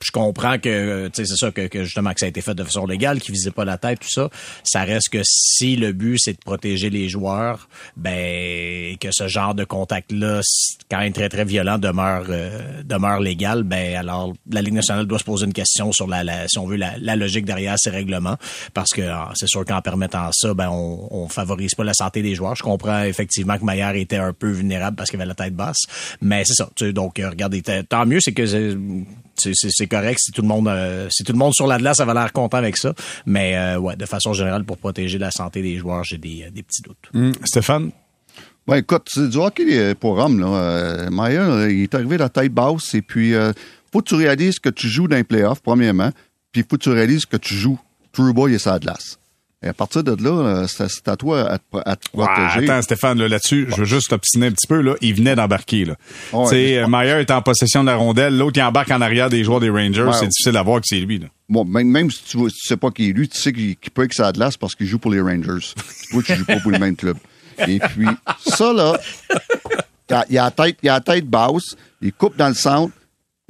Je 0.00 0.12
comprends 0.12 0.58
que, 0.58 1.10
sais, 1.12 1.24
c'est 1.24 1.36
ça, 1.36 1.50
que, 1.50 1.66
que 1.66 1.84
justement 1.84 2.12
que 2.12 2.20
ça 2.20 2.26
a 2.26 2.28
été 2.28 2.40
fait 2.40 2.54
de 2.54 2.62
façon 2.62 2.86
légale, 2.86 3.20
qui 3.20 3.32
visait 3.32 3.50
pas 3.50 3.64
la 3.64 3.78
tête, 3.78 4.00
tout 4.00 4.10
ça. 4.10 4.30
Ça 4.62 4.84
reste 4.84 5.08
que 5.08 5.20
si 5.24 5.76
le 5.76 5.92
but, 5.92 6.18
c'est 6.18 6.34
de 6.34 6.38
protéger 6.38 6.88
les 6.88 7.08
joueurs, 7.08 7.68
ben, 7.96 8.96
que 8.98 9.08
ce 9.10 9.26
genre 9.26 9.54
de 9.54 9.64
contact-là, 9.64 10.40
c'est 10.44 10.78
quand 10.88 10.98
même 10.98 11.12
très, 11.12 11.28
très 11.28 11.44
violent, 11.44 11.78
demeure, 11.78 12.26
euh, 12.28 12.82
demeure 12.84 13.20
légal, 13.20 13.64
ben, 13.64 13.96
alors, 13.96 14.34
la 14.50 14.62
Ligue 14.62 14.74
nationale 14.74 15.06
doit 15.06 15.18
se 15.18 15.24
poser 15.24 15.46
une 15.46 15.52
question 15.52 15.90
sur 15.90 16.06
la, 16.06 16.22
la 16.22 16.46
si 16.46 16.58
on 16.58 16.66
veut, 16.66 16.76
la, 16.76 16.94
la 16.98 17.16
logique 17.16 17.44
derrière 17.44 17.76
ces 17.78 17.90
règlements. 17.90 18.36
Parce 18.74 18.90
que, 18.90 19.02
ah, 19.02 19.32
c'est 19.34 19.48
sûr 19.48 19.64
qu'en 19.64 19.82
permettant 19.82 20.30
ça, 20.32 20.54
ben, 20.54 20.68
on, 20.70 21.08
on 21.10 21.28
favorise 21.28 21.74
pas 21.74 21.84
la 21.84 21.94
santé 21.94 22.22
des 22.22 22.36
joueurs. 22.36 22.54
Je 22.54 22.62
comprends 22.62 23.02
effectivement 23.02 23.58
que 23.58 23.64
Maillard 23.64 23.96
était 23.96 24.16
un 24.16 24.32
peu 24.32 24.50
vulnérable 24.50 24.96
parce 24.96 25.10
qu'il 25.10 25.20
avait 25.20 25.28
la 25.28 25.34
tête 25.34 25.54
basse. 25.54 25.86
Mais 26.20 26.44
c'est 26.44 26.54
ça. 26.54 26.68
tu 26.76 26.92
Donc, 26.92 27.18
euh, 27.18 27.30
regardez, 27.30 27.62
tant 27.62 28.06
mieux, 28.06 28.20
c'est 28.20 28.32
que 28.32 28.44
c'est- 29.40 29.86
correct 29.86 30.18
si 30.20 30.32
tout 30.32 30.42
le 30.42 30.48
monde 30.48 30.68
euh, 30.68 31.08
si 31.10 31.24
tout 31.24 31.32
le 31.32 31.38
monde 31.38 31.52
sur 31.54 31.66
l'Atlas 31.66 32.00
avait 32.00 32.14
l'air 32.14 32.32
content 32.32 32.58
avec 32.58 32.76
ça 32.76 32.92
mais 33.26 33.56
euh, 33.56 33.78
ouais 33.78 33.96
de 33.96 34.06
façon 34.06 34.32
générale 34.32 34.64
pour 34.64 34.78
protéger 34.78 35.18
la 35.18 35.30
santé 35.30 35.62
des 35.62 35.76
joueurs 35.78 36.04
j'ai 36.04 36.18
des, 36.18 36.44
euh, 36.46 36.50
des 36.50 36.62
petits 36.62 36.82
doutes 36.82 36.96
Hum, 37.14 37.32
Stéphane? 37.44 37.90
Ben 38.66 38.76
écoute, 38.76 39.08
c'est 39.10 39.30
du 39.30 39.38
hockey 39.38 39.94
pour 39.94 40.18
hommes. 40.18 40.40
Là. 40.40 40.46
Euh, 40.48 41.68
il 41.70 41.84
est 41.84 41.94
arrivé 41.94 42.18
la 42.18 42.28
tête 42.28 42.52
basse 42.52 42.94
et 42.94 43.00
puis 43.00 43.32
euh, 43.34 43.52
faut 43.90 44.00
que 44.02 44.08
tu 44.10 44.14
réalises 44.14 44.58
que 44.58 44.68
tu 44.68 44.88
joues 44.88 45.08
dans 45.08 45.16
les 45.16 45.24
playoffs, 45.24 45.62
premièrement, 45.62 46.10
puis 46.52 46.62
faut 46.68 46.76
que 46.76 46.82
tu 46.82 46.90
réalises 46.90 47.24
que 47.24 47.38
tu 47.38 47.54
joues 47.54 47.78
Trouba 48.12 48.50
et 48.50 48.58
sa 48.58 48.78
glace. 48.78 49.18
Et 49.60 49.66
à 49.66 49.72
partir 49.72 50.04
de 50.04 50.12
là, 50.22 50.30
euh, 50.30 50.66
c'est 50.68 51.08
à 51.08 51.16
toi 51.16 51.50
à 51.50 51.58
te, 51.58 51.64
à 51.84 51.96
te 51.96 52.16
Ouais, 52.16 52.24
protéger. 52.26 52.70
attends, 52.70 52.80
Stéphane, 52.82 53.18
là, 53.18 53.26
là-dessus, 53.26 53.66
je 53.70 53.74
veux 53.76 53.84
juste 53.84 54.08
t'obstiner 54.10 54.46
un 54.46 54.52
petit 54.52 54.68
peu. 54.68 54.80
Là. 54.80 54.94
Il 55.00 55.14
venait 55.14 55.34
d'embarquer. 55.34 55.84
Là. 55.84 55.96
Ouais, 56.32 56.46
mais- 56.52 56.76
euh, 56.78 56.86
Mayer 56.86 57.20
est 57.20 57.30
en 57.32 57.42
possession 57.42 57.82
de 57.82 57.86
la 57.88 57.96
rondelle. 57.96 58.38
L'autre, 58.38 58.56
il 58.56 58.62
embarque 58.62 58.92
en 58.92 59.00
arrière 59.00 59.28
des 59.28 59.42
joueurs 59.42 59.58
des 59.58 59.68
Rangers. 59.70 60.04
Ouais. 60.04 60.12
C'est 60.12 60.28
difficile 60.28 60.56
à 60.56 60.62
voir 60.62 60.80
que 60.80 60.86
c'est 60.86 61.00
lui. 61.00 61.18
Là. 61.18 61.26
Bon, 61.48 61.64
même, 61.64 61.88
même 61.88 62.08
si 62.08 62.22
tu, 62.22 62.38
tu 62.38 62.50
sais 62.68 62.76
pas 62.76 62.90
qui 62.92 63.10
est 63.10 63.12
lui, 63.12 63.28
tu 63.28 63.36
sais 63.36 63.52
qu'il 63.52 63.76
peut 63.92 64.04
être 64.04 64.14
sa 64.14 64.30
glace 64.30 64.56
parce 64.56 64.76
qu'il 64.76 64.86
joue 64.86 64.98
pour 65.00 65.10
les 65.10 65.20
Rangers. 65.20 65.66
Toi, 66.12 66.22
tu 66.24 66.34
joues 66.36 66.44
pas 66.44 66.60
pour 66.60 66.70
le 66.70 66.78
même 66.78 66.94
club. 66.94 67.16
Et 67.66 67.80
puis, 67.80 68.06
ça, 68.46 68.72
là, 68.72 68.96
il 70.08 70.14
a, 70.14 70.24
il 70.30 70.38
a 70.38 70.44
la 70.44 70.50
tête, 70.52 70.76
il 70.84 70.88
a 70.88 70.92
la 70.94 71.00
tête 71.00 71.26
basse, 71.26 71.74
il 72.00 72.12
coupe 72.12 72.36
dans 72.36 72.48
le 72.48 72.54
centre. 72.54 72.92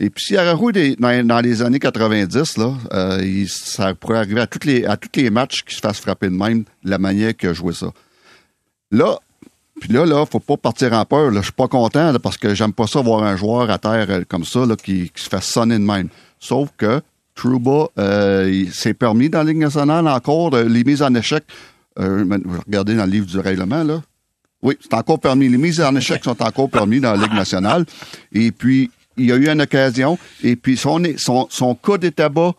Et 0.00 0.10
puis, 0.10 0.24
s'il 0.24 0.38
avait 0.38 0.52
roulé 0.52 0.90
des- 0.90 0.96
dans, 0.96 1.26
dans 1.26 1.40
les 1.40 1.60
années 1.62 1.80
90, 1.80 2.56
là, 2.56 2.72
euh, 2.92 3.44
ça 3.48 3.94
pourrait 3.94 4.18
arriver 4.18 4.40
à 4.40 4.46
tous 4.46 4.64
les, 4.66 4.84
à 4.84 4.96
les 5.16 5.30
matchs 5.30 5.62
qu'il 5.64 5.74
se 5.74 5.80
fasse 5.80 5.98
frapper 5.98 6.28
de 6.28 6.34
même, 6.34 6.60
de 6.84 6.90
la 6.90 6.98
manière 6.98 7.32
a 7.48 7.52
joué 7.52 7.74
ça. 7.74 7.88
Là, 8.92 9.18
puis 9.80 9.92
là, 9.92 10.06
là, 10.06 10.24
faut 10.26 10.40
pas 10.40 10.56
partir 10.56 10.92
en 10.92 11.04
peur. 11.04 11.32
Je 11.32 11.40
suis 11.40 11.52
pas 11.52 11.68
content 11.68 12.12
parce 12.22 12.36
que 12.36 12.54
j'aime 12.54 12.72
pas 12.72 12.86
ça 12.86 13.00
voir 13.00 13.22
un 13.22 13.36
joueur 13.36 13.70
à 13.70 13.78
terre 13.78 14.06
euh, 14.10 14.22
comme 14.28 14.44
ça 14.44 14.60
qui, 14.82 15.10
qui 15.10 15.22
se 15.22 15.28
fait 15.28 15.42
sonner 15.42 15.78
de 15.78 15.84
même. 15.84 16.08
Sauf 16.38 16.68
que 16.76 17.00
Trouba, 17.34 17.88
euh, 17.98 18.64
c'est 18.72 18.94
permis 18.94 19.28
dans 19.30 19.38
la 19.38 19.44
Ligue 19.44 19.58
nationale 19.58 20.06
encore 20.08 20.54
euh, 20.54 20.64
les 20.64 20.82
mises 20.84 21.02
en 21.02 21.14
échec. 21.14 21.44
Euh, 21.98 22.24
regardez 22.66 22.94
dans 22.94 23.04
le 23.04 23.10
livre 23.10 23.26
du 23.26 23.38
règlement 23.38 23.82
là. 23.84 24.02
Oui, 24.62 24.76
c'est 24.80 24.94
encore 24.94 25.20
permis. 25.20 25.48
Les 25.48 25.56
mises 25.58 25.80
en 25.80 25.94
échec 25.94 26.24
sont 26.24 26.40
encore 26.42 26.68
permis 26.68 26.98
dans 26.98 27.12
la 27.14 27.22
Ligue 27.22 27.34
nationale. 27.34 27.84
Et 28.32 28.50
puis, 28.50 28.90
il 29.18 29.26
y 29.26 29.32
a 29.32 29.36
eu 29.36 29.48
une 29.48 29.60
occasion. 29.60 30.18
Et 30.42 30.56
puis, 30.56 30.76
son, 30.76 31.02
son, 31.16 31.46
son 31.50 31.74
coude 31.74 32.04
était 32.04 32.28
bas 32.28 32.52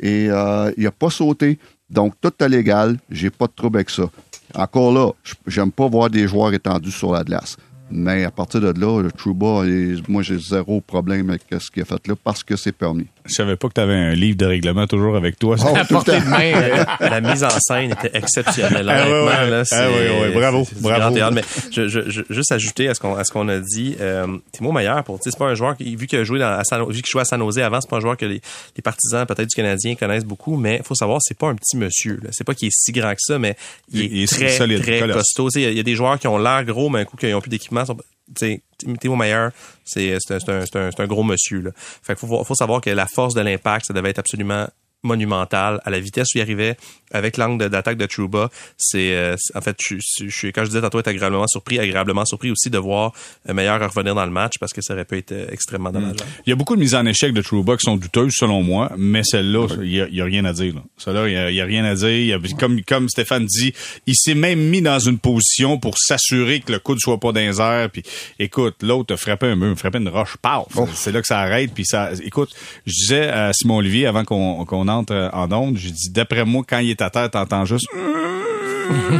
et 0.00 0.28
euh, 0.30 0.72
il 0.76 0.84
n'a 0.84 0.90
pas 0.90 1.10
sauté. 1.10 1.58
Donc, 1.88 2.14
tout 2.20 2.32
est 2.40 2.48
légal. 2.48 2.98
J'ai 3.10 3.30
pas 3.30 3.46
de 3.46 3.52
trouble 3.54 3.78
avec 3.78 3.90
ça. 3.90 4.10
Encore 4.54 4.92
là, 4.92 5.12
j'aime 5.46 5.70
pas 5.70 5.88
voir 5.88 6.10
des 6.10 6.26
joueurs 6.26 6.52
étendus 6.52 6.90
sur 6.90 7.12
la 7.12 7.24
glace. 7.24 7.56
Mais 7.90 8.24
à 8.24 8.30
partir 8.30 8.60
de 8.60 8.72
là, 8.78 9.00
le 9.00 9.12
Trouba, 9.12 9.62
moi, 10.08 10.22
j'ai 10.22 10.38
zéro 10.38 10.80
problème 10.80 11.30
avec 11.30 11.42
ce 11.60 11.70
qu'il 11.70 11.82
a 11.82 11.84
fait 11.84 12.06
là 12.08 12.14
parce 12.22 12.42
que 12.42 12.56
c'est 12.56 12.72
permis. 12.72 13.06
Je 13.28 13.34
savais 13.34 13.56
pas 13.56 13.68
que 13.68 13.74
tu 13.74 13.80
avais 13.80 13.94
un 13.94 14.14
livre 14.14 14.36
de 14.36 14.46
règlement 14.46 14.86
toujours 14.86 15.16
avec 15.16 15.38
toi. 15.38 15.56
Oh, 15.58 15.68
à 15.68 15.70
tout 15.70 15.76
le 15.80 15.86
portée 15.88 16.20
de 16.20 16.24
main 16.26 16.40
euh, 16.54 16.84
La 17.00 17.20
mise 17.20 17.42
en 17.44 17.50
scène 17.50 17.92
était 17.92 18.16
exceptionnelle. 18.16 18.88
Ah 18.88 18.94
ouais, 19.06 19.12
honnêtement, 19.12 19.42
ouais. 19.44 19.50
là, 19.50 19.62
Ah 19.72 19.88
ouais, 19.90 20.20
ouais, 20.20 20.30
bravo, 20.34 20.68
bravo. 20.80 21.00
grand 21.00 21.12
théâtre. 21.12 21.32
Mais 21.34 21.42
je, 21.72 21.88
je, 21.88 22.00
je- 22.08 22.22
juste 22.30 22.52
ajouter 22.52 22.88
à 22.88 22.94
ce 22.94 23.00
qu'on 23.00 23.14
à 23.16 23.24
ce 23.24 23.32
qu'on 23.32 23.48
a 23.48 23.58
dit, 23.58 23.96
euh, 24.00 24.26
Timo 24.52 24.72
Meyer, 24.72 24.92
pour 25.04 25.18
tu 25.18 25.24
sais, 25.24 25.30
c'est 25.32 25.38
pas 25.38 25.46
un 25.46 25.54
joueur 25.54 25.76
qui 25.76 25.96
vu 25.96 26.06
qu'il 26.06 26.18
a 26.18 26.24
joué 26.24 26.38
dans, 26.38 26.56
à 26.58 26.64
San, 26.64 26.80
vu 26.88 27.02
qu'il 27.02 27.10
jouait 27.10 27.22
à 27.22 27.24
San 27.24 27.40
Jose 27.40 27.58
avant, 27.58 27.80
c'est 27.80 27.90
pas 27.90 27.96
un 27.96 28.00
joueur 28.00 28.16
que 28.16 28.26
les, 28.26 28.40
les 28.76 28.82
partisans 28.82 29.26
peut-être 29.26 29.48
du 29.48 29.54
Canadien 29.54 29.94
connaissent 29.94 30.24
beaucoup, 30.24 30.56
mais 30.56 30.80
faut 30.84 30.94
savoir 30.94 31.18
c'est 31.22 31.36
pas 31.38 31.48
un 31.48 31.54
petit 31.54 31.76
monsieur. 31.76 32.18
là. 32.22 32.30
C'est 32.32 32.44
pas 32.44 32.54
qu'il 32.54 32.68
est 32.68 32.72
si 32.74 32.92
grand 32.92 33.10
que 33.12 33.20
ça, 33.20 33.38
mais 33.38 33.56
il 33.92 34.02
est, 34.02 34.04
Il 34.06 34.22
est 34.22 34.26
très 34.32 34.48
solide, 34.50 34.82
très 34.82 35.00
colosse. 35.00 35.16
costaud. 35.16 35.48
Tu 35.50 35.54
sais, 35.54 35.60
Il 35.60 35.64
y, 35.64 35.66
a- 35.66 35.70
il 35.70 35.76
y 35.76 35.80
a 35.80 35.82
des 35.82 35.94
joueurs 35.94 36.18
qui 36.18 36.28
ont 36.28 36.38
l'air 36.38 36.64
gros, 36.64 36.88
mais 36.90 37.00
un 37.00 37.04
coup 37.04 37.16
qu'ils 37.16 37.34
ont 37.34 37.40
plus 37.40 37.50
d'équipement, 37.50 37.84
sont- 37.84 37.96
tu 38.34 38.46
sais, 38.46 38.62
Timo 39.00 39.16
Meyer, 39.16 39.48
c'est 39.84 40.14
un, 40.14 40.38
un, 40.48 40.90
un, 40.98 41.06
gros 41.06 41.22
monsieur. 41.22 41.60
Là. 41.60 41.70
Fait 41.76 42.14
qu'il 42.14 42.28
faut, 42.28 42.42
faut 42.44 42.54
savoir 42.54 42.80
que 42.80 42.90
la 42.90 43.06
force 43.06 43.34
de 43.34 43.40
l'impact, 43.40 43.86
ça 43.86 43.94
devait 43.94 44.10
être 44.10 44.18
absolument 44.18 44.66
monumental 45.06 45.80
à 45.84 45.90
la 45.90 45.98
vitesse 46.00 46.28
où 46.34 46.38
il 46.38 46.42
arrivait 46.42 46.76
avec 47.12 47.36
l'angle 47.36 47.68
d'attaque 47.70 47.96
de 47.96 48.06
Trouba 48.06 48.50
c'est 48.76 49.14
euh, 49.14 49.36
en 49.54 49.60
fait 49.60 49.76
je, 49.80 49.94
je, 49.96 50.28
je 50.28 50.36
suis 50.36 50.52
quand 50.52 50.62
je 50.64 50.68
disais 50.68 50.80
tantôt 50.80 50.98
être 50.98 51.06
agréablement 51.08 51.46
surpris 51.46 51.78
agréablement 51.78 52.24
surpris 52.24 52.50
aussi 52.50 52.68
de 52.68 52.78
voir 52.78 53.12
Meilleur 53.48 53.80
revenir 53.80 54.14
dans 54.14 54.24
le 54.24 54.32
match 54.32 54.54
parce 54.58 54.72
que 54.72 54.82
ça 54.82 54.92
aurait 54.94 55.04
pu 55.04 55.18
être 55.18 55.32
euh, 55.32 55.46
extrêmement 55.50 55.92
dommageable 55.92 56.18
Il 56.46 56.50
y 56.50 56.52
a 56.52 56.56
beaucoup 56.56 56.74
de 56.74 56.80
mises 56.80 56.94
en 56.96 57.06
échec 57.06 57.32
de 57.32 57.40
Trouba 57.42 57.76
qui 57.76 57.84
sont 57.84 57.96
douteuses, 57.96 58.32
selon 58.36 58.62
moi, 58.62 58.90
mais 58.96 59.22
celle-là, 59.22 59.68
il 59.82 59.90
y 59.90 60.00
a, 60.20 60.24
a 60.24 60.26
rien 60.26 60.44
à 60.44 60.52
dire. 60.52 60.74
là. 60.74 60.82
Celle-là, 60.98 61.28
il 61.28 61.54
y 61.54 61.60
a, 61.60 61.62
a 61.62 61.66
rien 61.66 61.84
à 61.84 61.94
dire. 61.94 62.08
Il 62.08 62.32
a- 62.32 62.38
comme, 62.58 62.82
comme 62.82 63.08
Stéphane 63.08 63.46
dit, 63.46 63.72
il 64.06 64.14
s'est 64.16 64.34
même 64.34 64.58
mis 64.60 64.82
dans 64.82 64.98
une 64.98 65.18
position 65.18 65.78
pour 65.78 65.96
s'assurer 65.98 66.60
que 66.60 66.72
le 66.72 66.78
coude 66.80 66.98
soit 66.98 67.20
pas 67.20 67.32
dans 67.32 67.40
les 67.40 67.60
airs. 67.60 67.88
Puis, 67.90 68.02
écoute, 68.38 68.76
l'autre 68.82 69.14
a 69.14 69.16
frappé 69.16 69.46
un 69.46 69.56
mur, 69.56 69.76
frappé 69.78 69.98
une 69.98 70.08
roche, 70.08 70.36
paf! 70.42 70.64
C'est 70.94 71.12
là 71.12 71.20
que 71.20 71.26
ça 71.28 71.38
arrête. 71.38 71.72
Puis 71.72 71.84
ça, 71.86 72.10
écoute, 72.24 72.50
je 72.86 72.92
disais 72.92 73.28
à 73.28 73.52
Simon 73.52 73.76
Olivier 73.76 74.06
avant 74.06 74.24
qu'on 74.24 74.64
qu'on 74.64 74.88
entre 74.88 74.95
euh, 75.10 75.30
en 75.32 75.50
onde, 75.52 75.76
j'ai 75.76 75.90
dit, 75.90 76.10
d'après 76.10 76.44
moi, 76.44 76.62
quand 76.66 76.78
il 76.78 76.90
est 76.90 77.02
à 77.02 77.10
terre, 77.10 77.30
t'entends 77.30 77.64
juste... 77.64 77.88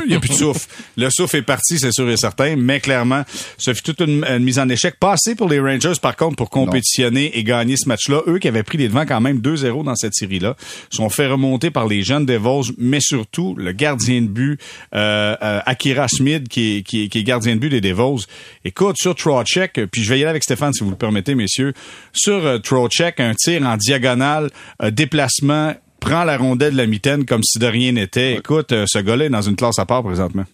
Il 0.04 0.08
n'y 0.08 0.14
a 0.14 0.20
plus 0.20 0.30
de 0.30 0.34
souffle. 0.34 0.68
Le 0.96 1.10
souffle 1.10 1.36
est 1.36 1.42
parti, 1.42 1.78
c'est 1.78 1.92
sûr 1.92 2.08
et 2.08 2.16
certain, 2.16 2.56
mais 2.56 2.80
clairement, 2.80 3.22
ce 3.58 3.74
fut 3.74 3.82
toute 3.82 4.00
une, 4.00 4.24
une 4.24 4.44
mise 4.44 4.58
en 4.58 4.68
échec. 4.68 4.96
Pas 4.98 5.12
assez 5.12 5.34
pour 5.34 5.48
les 5.48 5.60
Rangers, 5.60 5.94
par 6.00 6.16
contre, 6.16 6.36
pour 6.36 6.50
compétitionner 6.50 7.36
et 7.38 7.44
gagner 7.44 7.76
ce 7.76 7.88
match-là. 7.88 8.22
Eux 8.26 8.38
qui 8.38 8.48
avaient 8.48 8.62
pris 8.62 8.78
les 8.78 8.88
devants 8.88 9.06
quand 9.06 9.20
même 9.20 9.38
2-0 9.38 9.84
dans 9.84 9.94
cette 9.94 10.14
série-là, 10.14 10.56
sont 10.90 11.08
fait 11.08 11.26
remonter 11.26 11.70
par 11.70 11.86
les 11.86 12.02
jeunes 12.02 12.26
Devils, 12.26 12.72
mais 12.78 13.00
surtout 13.00 13.54
le 13.56 13.72
gardien 13.72 14.22
de 14.22 14.28
but, 14.28 14.60
euh, 14.94 15.36
euh, 15.42 15.60
Akira 15.66 16.08
Smith, 16.08 16.48
qui 16.48 16.78
est, 16.78 16.82
qui, 16.82 17.04
est, 17.04 17.08
qui 17.08 17.18
est 17.18 17.22
gardien 17.22 17.54
de 17.54 17.60
but 17.60 17.70
des 17.70 17.80
Devils. 17.80 18.26
Écoute, 18.64 18.96
sur 18.98 19.14
Trocheck, 19.14 19.80
puis 19.90 20.02
je 20.02 20.08
vais 20.08 20.18
y 20.18 20.22
aller 20.22 20.30
avec 20.30 20.42
Stéphane, 20.42 20.72
si 20.72 20.84
vous 20.84 20.90
le 20.90 20.96
permettez, 20.96 21.34
messieurs. 21.34 21.72
Sur 22.12 22.46
euh, 22.46 22.58
Trocheck, 22.58 23.20
un 23.20 23.34
tir 23.34 23.62
en 23.62 23.76
diagonale, 23.76 24.50
euh, 24.82 24.90
déplacement, 24.90 25.74
prend 26.00 26.24
la 26.24 26.36
rondelle 26.36 26.72
de 26.72 26.78
la 26.78 26.86
mitaine 26.86 27.24
comme 27.24 27.42
si 27.42 27.58
de 27.58 27.66
rien 27.66 27.92
n'était. 27.92 28.34
Écoute, 28.36 28.72
euh, 28.72 28.84
ce 28.88 28.98
gars-là 28.98 29.26
est 29.26 29.30
dans 29.30 29.42
une 29.42 29.56
classe 29.56 29.78
à 29.78 29.86
part 29.86 30.02
présentement. 30.02 30.44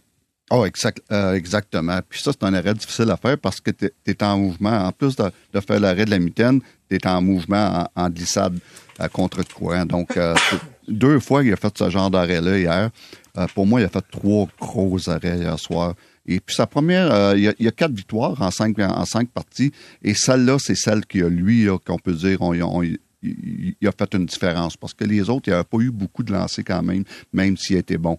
Oh, 0.50 0.66
exact, 0.66 1.00
euh, 1.10 1.34
exactement. 1.34 1.98
Puis 2.08 2.20
ça, 2.20 2.32
c'est 2.32 2.44
un 2.46 2.52
arrêt 2.52 2.74
difficile 2.74 3.10
à 3.10 3.16
faire 3.16 3.38
parce 3.38 3.60
que 3.60 3.70
tu 3.70 3.90
es, 4.06 4.22
en 4.22 4.36
mouvement. 4.36 4.86
En 4.86 4.92
plus 4.92 5.16
de, 5.16 5.24
de 5.54 5.60
faire 5.60 5.80
l'arrêt 5.80 6.04
de 6.04 6.10
la 6.10 6.18
mitaine, 6.18 6.60
tu 6.90 6.96
es 6.96 7.06
en 7.06 7.22
mouvement 7.22 7.88
en, 7.96 8.04
en 8.04 8.10
glissade 8.10 8.58
à 8.98 9.08
contre 9.08 9.42
de 9.42 9.52
courant. 9.52 9.86
Donc, 9.86 10.16
euh, 10.16 10.34
deux 10.88 11.20
fois, 11.20 11.42
il 11.42 11.52
a 11.52 11.56
fait 11.56 11.76
ce 11.76 11.90
genre 11.90 12.10
d'arrêt-là 12.10 12.58
hier. 12.58 12.90
Euh, 13.38 13.46
pour 13.54 13.66
moi, 13.66 13.80
il 13.80 13.84
a 13.84 13.88
fait 13.88 14.04
trois 14.10 14.46
gros 14.60 15.08
arrêts 15.08 15.38
hier 15.38 15.58
soir. 15.58 15.94
Et 16.26 16.38
puis 16.38 16.54
sa 16.54 16.66
première, 16.66 17.12
euh, 17.12 17.34
il, 17.36 17.44
y 17.44 17.48
a, 17.48 17.54
y 17.58 17.72
quatre 17.72 17.92
victoires 17.92 18.40
en 18.40 18.50
cinq, 18.50 18.78
en 18.78 19.04
cinq 19.04 19.28
parties. 19.30 19.72
Et 20.02 20.14
celle-là, 20.14 20.58
c'est 20.60 20.76
celle 20.76 21.04
qui 21.06 21.22
a 21.22 21.28
lui, 21.28 21.66
qu'on 21.84 21.98
peut 21.98 22.12
dire, 22.12 22.42
on, 22.42 22.54
on, 22.60 22.82
il, 23.22 23.76
a 23.86 23.92
fait 23.92 24.14
une 24.14 24.26
différence. 24.26 24.76
Parce 24.76 24.94
que 24.94 25.04
les 25.04 25.28
autres, 25.28 25.48
il 25.48 25.50
n'y 25.50 25.56
a 25.56 25.64
pas 25.64 25.78
eu 25.78 25.90
beaucoup 25.90 26.22
de 26.22 26.32
lancers 26.32 26.64
quand 26.64 26.82
même, 26.82 27.04
même 27.32 27.56
s'il 27.56 27.76
était 27.76 27.98
bon. 27.98 28.18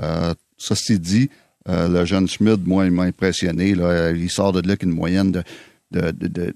Euh, 0.00 0.34
ceci 0.56 0.98
dit, 0.98 1.30
euh, 1.68 1.88
le 1.88 2.04
jeune 2.04 2.28
Schmidt, 2.28 2.62
moi, 2.64 2.84
il 2.84 2.92
m'a 2.92 3.04
impressionné. 3.04 3.70
Il 3.70 4.30
sort 4.30 4.52
de 4.52 4.60
là 4.60 4.72
avec 4.72 4.82
une 4.82 4.90
moyenne 4.90 5.32
de, 5.32 5.42
de, 5.90 6.10
de, 6.10 6.54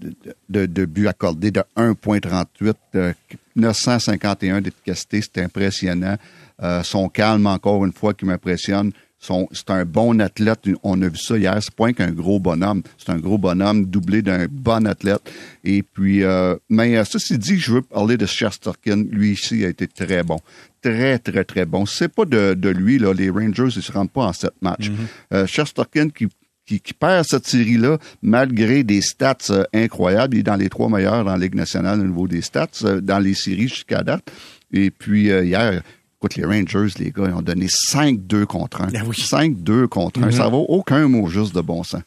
de, 0.49 0.67
de 0.67 0.85
buts 0.85 1.09
accordés 1.09 1.51
de 1.51 1.63
1,38, 1.77 2.75
de 2.95 3.15
951 3.57 4.61
d'efficacité. 4.61 5.21
C'est 5.23 5.43
impressionnant. 5.43 6.17
Euh, 6.63 6.83
son 6.83 7.09
calme, 7.09 7.47
encore 7.47 7.85
une 7.85 7.93
fois, 7.93 8.15
qui 8.15 8.25
m'impressionne. 8.25 8.93
C'est 9.21 9.71
un 9.71 9.85
bon 9.85 10.21
athlète. 10.21 10.61
On 10.83 11.01
a 11.03 11.09
vu 11.09 11.19
ça 11.19 11.37
hier. 11.37 11.57
C'est 11.61 11.75
pas 11.75 11.93
qu'un 11.93 12.13
gros 12.13 12.39
bonhomme. 12.39 12.83
C'est 12.97 13.11
un 13.11 13.19
gros 13.19 13.39
bonhomme 13.39 13.87
doublé 13.87 14.23
d'un 14.23 14.47
bon 14.51 14.87
athlète. 14.87 15.21
Et 15.65 15.83
puis, 15.83 16.23
euh, 16.23 16.55
mais 16.69 17.05
ceci 17.05 17.37
dit, 17.37 17.59
je 17.59 17.73
veux 17.73 17.83
parler 17.83 18.17
de 18.17 18.27
Chesterkin. 18.27 19.05
Lui 19.11 19.33
ici 19.33 19.65
a 19.65 19.69
été 19.69 19.89
très 19.89 20.23
bon. 20.23 20.39
Très, 20.81 21.19
très, 21.19 21.45
très 21.45 21.67
bon. 21.67 21.85
C'est 21.85 22.09
pas 22.09 22.25
de, 22.25 22.55
de, 22.55 22.69
lui, 22.69 22.99
là. 22.99 23.13
Les 23.13 23.31
Rangers, 23.31 23.71
ils 23.75 23.83
se 23.83 23.91
rendent 23.91 24.13
pas 24.13 24.27
en 24.27 24.33
sept 24.33 24.55
matchs. 24.63 24.91
Mm 24.91 24.95
-hmm. 24.95 25.35
euh, 25.35 25.47
Chesterkin 25.47 26.11
qui 26.11 26.29
qui, 26.69 26.81
qui, 26.81 26.93
perd 26.93 27.25
cette 27.25 27.47
série-là, 27.47 27.99
malgré 28.21 28.85
des 28.85 29.01
stats 29.01 29.51
euh, 29.51 29.65
incroyables. 29.73 30.37
Il 30.37 30.41
est 30.41 30.43
dans 30.43 30.57
les 30.57 30.69
trois 30.69 30.91
meilleurs 30.91 31.25
dans 31.25 31.33
la 31.33 31.39
Ligue 31.39 31.55
nationale 31.55 31.99
au 32.01 32.05
niveau 32.05 32.29
des 32.29 32.43
stats, 32.43 32.69
euh, 32.85 33.01
dans 33.01 33.19
les 33.19 33.35
séries 33.35 33.69
jusqu'à 33.69 34.03
date. 34.03 34.31
Et 34.71 34.91
puis, 34.91 35.31
euh, 35.31 35.45
hier, 35.45 35.83
Écoute, 36.21 36.35
les 36.35 36.45
Rangers, 36.45 36.89
les 36.99 37.13
gars, 37.13 37.27
ils 37.29 37.35
ont 37.35 37.43
donné 37.43 37.67
5-2 37.67 38.45
contre 38.45 38.81
1. 38.83 38.89
Ah 38.93 39.03
oui. 39.07 39.15
5-2 39.17 39.87
contre 39.87 40.21
1. 40.21 40.33
Ça 40.33 40.49
vaut 40.49 40.67
aucun 40.69 41.07
mot 41.07 41.29
juste 41.29 41.55
de 41.55 41.61
bon 41.61 41.85
sens. 41.85 42.03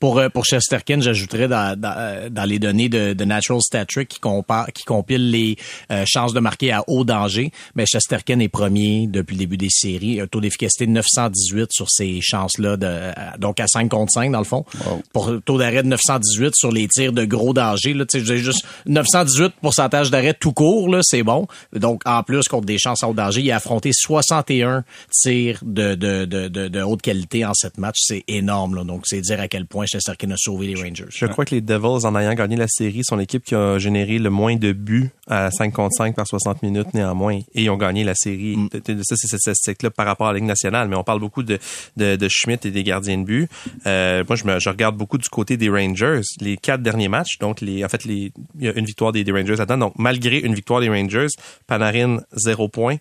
Pour, 0.00 0.18
euh, 0.18 0.30
pour 0.30 0.46
Chesterkin, 0.46 1.00
j'ajouterais 1.00 1.46
dans, 1.46 1.78
dans, 1.78 1.92
euh, 1.94 2.30
dans 2.30 2.44
les 2.44 2.58
données 2.58 2.88
de, 2.88 3.12
de 3.12 3.24
Natural 3.26 3.60
Stat 3.60 3.84
Trick 3.84 4.08
qui, 4.08 4.18
compare, 4.18 4.72
qui 4.72 4.84
compile 4.84 5.30
les 5.30 5.56
euh, 5.92 6.04
chances 6.06 6.32
de 6.32 6.40
marquer 6.40 6.72
à 6.72 6.82
haut 6.86 7.04
danger. 7.04 7.52
Mais 7.74 7.84
Chesterkin 7.84 8.40
est 8.40 8.48
premier 8.48 9.06
depuis 9.06 9.34
le 9.34 9.40
début 9.40 9.58
des 9.58 9.68
séries. 9.68 10.18
Un 10.18 10.26
taux 10.26 10.40
d'efficacité 10.40 10.86
de 10.86 10.92
918 10.92 11.70
sur 11.70 11.90
ces 11.90 12.18
chances-là, 12.22 12.78
de, 12.78 12.86
euh, 12.86 13.12
donc 13.38 13.60
à 13.60 13.66
5 13.66 13.90
contre 13.90 14.10
5 14.12 14.32
dans 14.32 14.38
le 14.38 14.44
fond. 14.44 14.64
Wow. 14.86 15.02
Pour 15.12 15.32
taux 15.44 15.58
d'arrêt 15.58 15.82
de 15.82 15.88
918 15.88 16.54
sur 16.54 16.72
les 16.72 16.88
tirs 16.88 17.12
de 17.12 17.26
gros 17.26 17.52
danger. 17.52 17.92
Là, 17.92 18.06
juste 18.10 18.64
918 18.86 19.52
pourcentage 19.60 20.10
d'arrêt 20.10 20.32
tout 20.32 20.52
court, 20.52 20.88
là, 20.88 21.00
c'est 21.02 21.22
bon. 21.22 21.46
Donc 21.74 22.00
en 22.06 22.22
plus 22.22 22.48
contre 22.48 22.64
des 22.64 22.78
chances 22.78 23.04
à 23.04 23.08
haut 23.08 23.12
danger, 23.12 23.42
il 23.42 23.52
a 23.52 23.56
affronté 23.56 23.90
61 23.92 24.82
tirs 25.10 25.58
de, 25.62 25.94
de, 25.94 26.24
de, 26.24 26.48
de, 26.48 26.68
de 26.68 26.80
haute 26.80 27.02
qualité 27.02 27.44
en 27.44 27.52
sept 27.52 27.76
matchs. 27.76 28.00
C'est 28.00 28.24
énorme. 28.28 28.76
Là. 28.76 28.84
Donc 28.84 29.02
c'est 29.04 29.20
dire 29.20 29.40
à 29.40 29.46
quel 29.46 29.66
point 29.66 29.84
Chesterkin 29.90 30.30
a 30.30 30.36
sauvé 30.36 30.68
les 30.68 30.80
Rangers. 30.80 31.06
Je 31.08 31.26
crois 31.26 31.44
que 31.44 31.54
les 31.54 31.60
Devils, 31.60 32.06
en 32.06 32.16
ayant 32.16 32.34
gagné 32.34 32.56
la 32.56 32.68
série, 32.68 33.02
sont 33.04 33.16
l'équipe 33.16 33.44
qui 33.44 33.54
a 33.54 33.78
généré 33.78 34.18
le 34.18 34.30
moins 34.30 34.56
de 34.56 34.72
buts 34.72 35.10
à 35.26 35.50
5 35.50 35.72
contre 35.72 35.94
5 35.96 36.14
par 36.14 36.26
60 36.26 36.62
minutes 36.62 36.94
néanmoins. 36.94 37.40
Et 37.54 37.64
ils 37.64 37.70
ont 37.70 37.76
gagné 37.76 38.04
la 38.04 38.14
série. 38.14 38.56
Ça, 38.72 39.16
c'est 39.16 39.28
cette 39.28 39.40
statistique-là 39.40 39.90
par 39.90 40.06
rapport 40.06 40.28
à 40.28 40.32
la 40.32 40.38
Ligue 40.38 40.48
nationale. 40.48 40.88
Mais 40.88 40.96
on 40.96 41.04
parle 41.04 41.20
beaucoup 41.20 41.42
de, 41.42 41.58
de, 41.96 42.16
de 42.16 42.28
Schmidt 42.28 42.66
et 42.66 42.70
des 42.70 42.84
gardiens 42.84 43.18
de 43.18 43.24
but. 43.24 43.48
Euh, 43.86 44.24
moi, 44.28 44.36
je, 44.36 44.44
me, 44.44 44.58
je 44.58 44.68
regarde 44.68 44.96
beaucoup 44.96 45.18
du 45.18 45.28
côté 45.28 45.56
des 45.56 45.68
Rangers. 45.68 46.20
Les 46.40 46.56
quatre 46.56 46.82
derniers 46.82 47.08
matchs, 47.08 47.38
donc 47.38 47.60
les, 47.60 47.84
en 47.84 47.88
fait, 47.88 48.04
les, 48.04 48.32
il 48.58 48.64
y 48.64 48.68
a 48.68 48.78
une 48.78 48.86
victoire 48.86 49.12
des, 49.12 49.24
des 49.24 49.32
Rangers 49.32 49.56
là-dedans. 49.56 49.78
Donc, 49.78 49.94
malgré 49.98 50.38
une 50.38 50.54
victoire 50.54 50.80
des 50.80 50.88
Rangers, 50.88 51.28
Panarin, 51.66 52.20
zéro 52.32 52.68
point. 52.68 52.96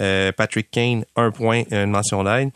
Euh, 0.00 0.32
Patrick 0.32 0.70
Kane, 0.70 1.04
un 1.16 1.30
point, 1.30 1.64
une 1.70 1.90
mention 1.90 2.24
d'aide. 2.24 2.50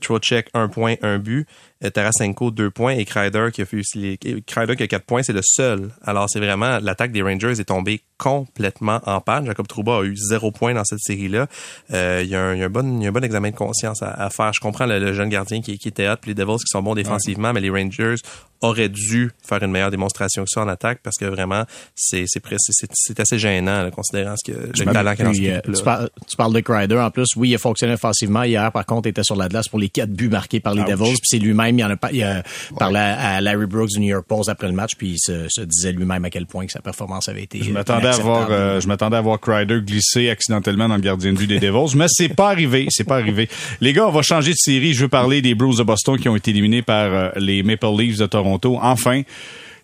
Trocheck, 0.00 0.48
un 0.54 0.68
point, 0.68 0.94
un 1.02 1.18
but. 1.18 1.46
Euh, 1.84 1.90
Tarasenko, 1.90 2.50
deux 2.50 2.70
points. 2.70 2.92
Et 2.92 3.04
Kreider 3.04 3.48
qui 3.52 3.62
a 3.62 3.66
fait 3.66 3.78
aussi 3.78 3.98
les, 3.98 4.42
Kreider 4.42 4.76
qui 4.76 4.82
a 4.82 4.86
quatre 4.86 5.04
points, 5.04 5.22
c'est 5.22 5.32
le 5.32 5.42
seul. 5.42 5.90
Alors, 6.02 6.28
c'est 6.30 6.40
vraiment, 6.40 6.78
l'attaque 6.80 7.12
des 7.12 7.22
Rangers 7.22 7.60
est 7.60 7.68
tombée 7.68 8.00
complètement 8.18 9.00
en 9.06 9.20
panne. 9.20 9.46
Jacob 9.46 9.66
Trouba 9.66 9.98
a 9.98 10.02
eu 10.04 10.16
zéro 10.16 10.50
point 10.50 10.74
dans 10.74 10.84
cette 10.84 11.00
série-là. 11.00 11.46
Euh, 11.92 12.20
il, 12.24 12.28
y 12.28 12.34
a 12.34 12.42
un, 12.42 12.54
il, 12.54 12.60
y 12.60 12.62
a 12.62 12.66
un 12.66 12.70
bon, 12.70 12.98
il 12.98 13.02
y 13.02 13.06
a 13.06 13.08
un 13.08 13.12
bon 13.12 13.24
examen 13.24 13.50
de 13.50 13.56
conscience 13.56 14.02
à, 14.02 14.10
à 14.10 14.30
faire. 14.30 14.52
Je 14.52 14.60
comprends 14.60 14.86
le, 14.86 14.98
le, 14.98 15.12
jeune 15.12 15.28
gardien 15.28 15.60
qui, 15.60 15.78
qui 15.78 15.88
était 15.88 16.08
hot, 16.08 16.16
puis 16.20 16.32
les 16.32 16.34
Devils 16.34 16.56
qui 16.58 16.66
sont 16.68 16.82
bons 16.82 16.94
défensivement, 16.94 17.52
mais 17.52 17.60
les 17.60 17.70
Rangers 17.70 18.16
auraient 18.60 18.88
dû 18.88 19.30
faire 19.46 19.62
une 19.62 19.70
meilleure 19.70 19.92
démonstration 19.92 20.42
que 20.42 20.50
ça 20.50 20.62
en 20.62 20.68
attaque 20.68 20.98
parce 21.04 21.16
que 21.16 21.26
vraiment, 21.26 21.62
c'est, 21.94 22.24
c'est, 22.26 22.42
c'est, 22.58 22.90
c'est 22.92 23.20
assez 23.20 23.38
gênant, 23.38 23.84
là, 23.84 23.90
considérant 23.92 24.34
ce 24.36 24.50
que, 24.50 24.58
le 24.58 24.92
talent 24.92 25.14
qu'il 25.14 25.50
a 25.52 25.60
dans 25.60 25.68
euh, 25.70 25.72
tu, 25.76 25.84
parles, 25.84 26.10
tu 26.28 26.36
parles 26.36 26.52
de 26.52 26.60
Kreider 26.60 26.98
en 26.98 27.10
plus. 27.12 27.28
Oui, 27.36 27.50
il 27.50 27.54
a 27.54 27.58
fonctionné 27.58 27.92
offensivement. 27.94 28.42
Hier, 28.42 28.72
par 28.72 28.84
contre, 28.84 29.06
il 29.06 29.10
était 29.10 29.22
sur 29.22 29.36
la 29.36 29.48
glace 29.48 29.68
pour 29.68 29.78
les 29.78 29.88
quatre 29.88 30.10
buts 30.10 30.28
marqués 30.28 30.58
par 30.58 30.74
les 30.74 30.82
Ouch. 30.82 30.88
Devils. 30.88 31.12
Puis 31.12 31.20
c'est 31.26 31.38
lui-même, 31.38 31.78
il 31.78 31.84
en 31.84 31.90
a, 31.90 31.96
pas- 31.96 32.10
il 32.12 32.22
a 32.24 32.42
parlé 32.76 32.98
à 32.98 33.36
à 33.36 33.40
Larry 33.40 33.66
Brooks 33.66 33.90
du 33.90 34.00
New 34.00 34.08
York 34.08 34.26
Post 34.26 34.48
après 34.48 34.66
le 34.66 34.72
match, 34.72 34.96
puis 34.96 35.10
il 35.10 35.18
se, 35.18 35.46
se 35.48 35.60
disait 35.60 35.92
lui-même 35.92 36.24
à 36.24 36.30
quel 36.30 36.46
point 36.46 36.66
que 36.66 36.72
sa 36.72 36.80
performance 36.80 37.28
avait 37.28 37.44
été 37.44 37.62
Je 37.62 37.70
m'attendais 37.70 38.07
à 38.08 38.18
voir, 38.18 38.48
euh, 38.50 38.80
je 38.80 38.88
m'attendais 38.88 39.16
à 39.16 39.20
voir 39.20 39.40
Crider 39.40 39.80
glisser 39.80 40.28
accidentellement 40.28 40.88
dans 40.88 40.96
le 40.96 41.00
gardien 41.00 41.32
de 41.32 41.38
but 41.38 41.46
des 41.46 41.58
Devils, 41.58 41.96
mais 41.96 42.06
c'est 42.08 42.28
pas 42.28 42.50
arrivé, 42.50 42.86
c'est 42.90 43.04
pas 43.04 43.16
arrivé. 43.16 43.48
Les 43.80 43.92
gars, 43.92 44.06
on 44.08 44.12
va 44.12 44.22
changer 44.22 44.52
de 44.52 44.56
série. 44.56 44.94
Je 44.94 45.02
veux 45.02 45.08
parler 45.08 45.42
des 45.42 45.54
Blues 45.54 45.78
de 45.78 45.82
Boston 45.82 46.18
qui 46.18 46.28
ont 46.28 46.36
été 46.36 46.50
éliminés 46.50 46.82
par 46.82 47.12
euh, 47.12 47.30
les 47.36 47.62
Maple 47.62 47.86
Leafs 47.96 48.18
de 48.18 48.26
Toronto. 48.26 48.78
Enfin. 48.80 49.22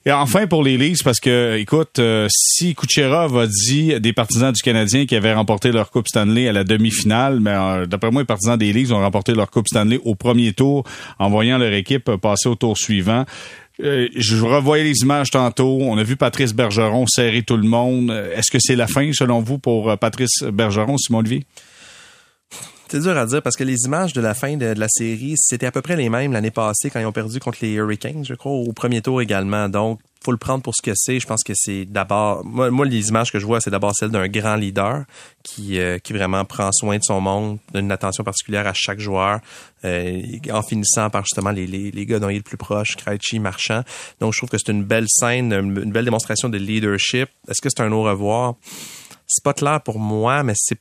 Et 0.07 0.13
enfin 0.13 0.47
pour 0.47 0.63
les 0.63 0.77
Leafs, 0.77 1.03
parce 1.03 1.19
que, 1.19 1.57
écoute, 1.57 1.99
euh, 1.99 2.27
si 2.31 2.75
Kucherov 2.75 3.39
a 3.39 3.47
dit 3.47 3.99
des 4.01 4.13
partisans 4.13 4.53
du 4.53 4.61
Canadien 4.61 5.07
qui 5.07 5.17
avaient 5.17 5.33
remporté 5.33 5.73
leur 5.73 5.91
Coupe 5.91 6.09
Stanley 6.09 6.47
à 6.47 6.53
la 6.53 6.63
demi-finale, 6.63 7.41
mais 7.41 7.53
euh, 7.53 7.87
d'après 7.87 8.11
moi, 8.11 8.21
les 8.21 8.27
partisans 8.27 8.59
des 8.59 8.71
Leafs 8.75 8.93
ont 8.93 9.01
remporté 9.01 9.33
leur 9.33 9.51
Coupe 9.51 9.67
Stanley 9.67 9.99
au 10.05 10.15
premier 10.15 10.53
tour 10.53 10.85
en 11.19 11.31
voyant 11.31 11.57
leur 11.57 11.73
équipe 11.73 12.17
passer 12.17 12.51
au 12.51 12.55
tour 12.55 12.77
suivant. 12.77 13.25
Euh, 13.83 14.09
je 14.15 14.37
revoyais 14.37 14.85
les 14.85 14.99
images 15.03 15.31
tantôt. 15.31 15.79
On 15.81 15.99
a 15.99 16.05
vu 16.05 16.17
Patrice 16.17 16.53
Bergeron 16.55 17.07
serrer 17.07 17.43
tout 17.43 17.57
le 17.57 17.67
monde. 17.67 18.11
Euh, 18.11 18.37
Est-ce 18.37 18.51
que 18.51 18.59
c'est 18.61 18.77
la 18.77 18.87
fin, 18.87 19.11
selon 19.13 19.41
vous, 19.41 19.59
pour 19.59 19.91
euh, 19.91 19.97
Patrice 19.97 20.43
Bergeron, 20.45 20.97
Simon 20.97 21.19
Olivier? 21.19 21.45
C'est 22.95 23.01
dur 23.01 23.19
à 23.19 23.27
dire 23.27 23.43
parce 23.43 23.57
que 23.57 23.65
les 23.65 23.87
images 23.87 24.13
de 24.13 24.21
la 24.21 24.35
fin 24.35 24.57
de, 24.57 24.67
la 24.67 24.87
série, 24.89 25.35
c'était 25.37 25.67
à 25.67 25.73
peu 25.73 25.83
près 25.83 25.97
les 25.97 26.09
mêmes 26.09 26.33
l'année 26.33 26.53
passée 26.53 26.91
quand 26.91 27.01
ils 27.01 27.07
ont 27.07 27.11
perdu 27.11 27.41
contre 27.41 27.59
les 27.63 27.73
Hurricanes, 27.73 28.25
je 28.25 28.35
crois, 28.35 28.53
au 28.53 28.73
premier 28.73 29.03
tour 29.03 29.21
également. 29.21 29.69
Donc, 29.69 29.99
faut 30.25 30.31
le 30.31 30.39
prendre 30.39 30.63
pour 30.63 30.77
ce 30.77 30.81
que 30.81 30.93
c'est. 30.95 31.19
Je 31.19 31.27
pense 31.27 31.43
que 31.43 31.55
c'est 31.57 31.87
d'abord, 31.87 32.45
moi, 32.45 32.71
moi, 32.71 32.87
les 32.87 33.09
images 33.09 33.33
que 33.33 33.41
je 33.41 33.47
vois, 33.47 33.61
c'est 33.61 33.71
d'abord 33.71 33.91
celle 33.97 34.11
d'un 34.11 34.29
grand 34.29 34.55
leader 34.55 35.07
qui, 35.43 35.81
euh, 35.81 35.99
qui 35.99 36.13
vraiment 36.13 36.45
prend 36.45 36.71
soin 36.71 36.99
de 36.99 37.03
son 37.03 37.21
monde, 37.21 37.59
donne 37.73 37.87
une 37.87 37.91
attention 37.91 38.23
particulière 38.23 38.69
à 38.69 38.75
chaque 38.75 39.01
joueur, 39.01 39.41
euh, 39.85 40.23
en 40.53 40.63
finissant 40.63 41.11
par 41.11 41.25
justement 41.25 41.51
les, 41.51 41.67
les, 41.67 41.91
les 41.91 42.07
gars 42.07 42.21
dont 42.21 42.29
il 42.29 42.37
est 42.37 42.39
le 42.39 42.43
plus 42.45 42.57
proche, 42.57 42.95
Krejci, 42.95 43.41
Marchand. 43.41 43.83
Donc, 44.21 44.35
je 44.35 44.39
trouve 44.39 44.51
que 44.51 44.57
c'est 44.57 44.71
une 44.71 44.85
belle 44.85 45.07
scène, 45.09 45.53
une, 45.53 45.91
belle 45.91 46.05
démonstration 46.05 46.49
de 46.49 46.59
leadership. 46.59 47.29
Est-ce 47.49 47.61
que 47.61 47.71
c'est 47.71 47.83
un 47.83 47.91
au 47.91 48.05
revoir? 48.05 48.55
C'est 49.27 49.43
pas 49.43 49.53
clair 49.53 49.81
pour 49.81 49.99
moi, 49.99 50.45
mais 50.45 50.53
c'est 50.55 50.79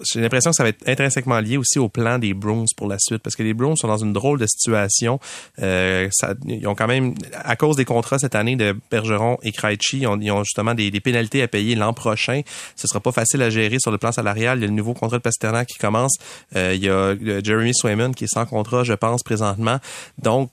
j'ai 0.00 0.20
l'impression 0.20 0.50
que 0.50 0.56
ça 0.56 0.62
va 0.62 0.70
être 0.70 0.88
intrinsèquement 0.88 1.40
lié 1.40 1.56
aussi 1.56 1.78
au 1.78 1.88
plan 1.88 2.18
des 2.18 2.34
Bruins 2.34 2.64
pour 2.76 2.88
la 2.88 2.96
suite, 2.98 3.22
parce 3.22 3.36
que 3.36 3.42
les 3.42 3.54
Bruins 3.54 3.76
sont 3.76 3.88
dans 3.88 3.96
une 3.96 4.12
drôle 4.12 4.38
de 4.38 4.46
situation. 4.46 5.20
Euh, 5.60 6.08
ça, 6.12 6.34
ils 6.46 6.66
ont 6.66 6.74
quand 6.74 6.86
même, 6.86 7.14
à 7.34 7.56
cause 7.56 7.76
des 7.76 7.84
contrats 7.84 8.18
cette 8.18 8.34
année 8.34 8.56
de 8.56 8.76
Bergeron 8.90 9.38
et 9.42 9.52
Krejci, 9.52 10.00
ils 10.00 10.06
ont, 10.06 10.44
justement 10.44 10.74
des, 10.74 10.90
pénalités 11.00 11.42
à 11.42 11.48
payer 11.48 11.74
l'an 11.74 11.92
prochain. 11.92 12.42
Ce 12.76 12.86
sera 12.86 13.00
pas 13.00 13.12
facile 13.12 13.42
à 13.42 13.50
gérer 13.50 13.78
sur 13.80 13.90
le 13.90 13.98
plan 13.98 14.12
salarial. 14.12 14.58
Il 14.58 14.62
y 14.62 14.64
a 14.64 14.68
le 14.68 14.74
nouveau 14.74 14.94
contrat 14.94 15.18
de 15.18 15.22
Pasternak 15.22 15.68
qui 15.68 15.78
commence. 15.78 16.12
Euh, 16.56 16.72
il 16.74 16.84
y 16.84 16.88
a 16.88 17.14
Jeremy 17.42 17.74
Swayman 17.74 18.14
qui 18.14 18.24
est 18.24 18.32
sans 18.32 18.46
contrat, 18.46 18.84
je 18.84 18.92
pense, 18.92 19.22
présentement. 19.22 19.78
Donc, 20.18 20.50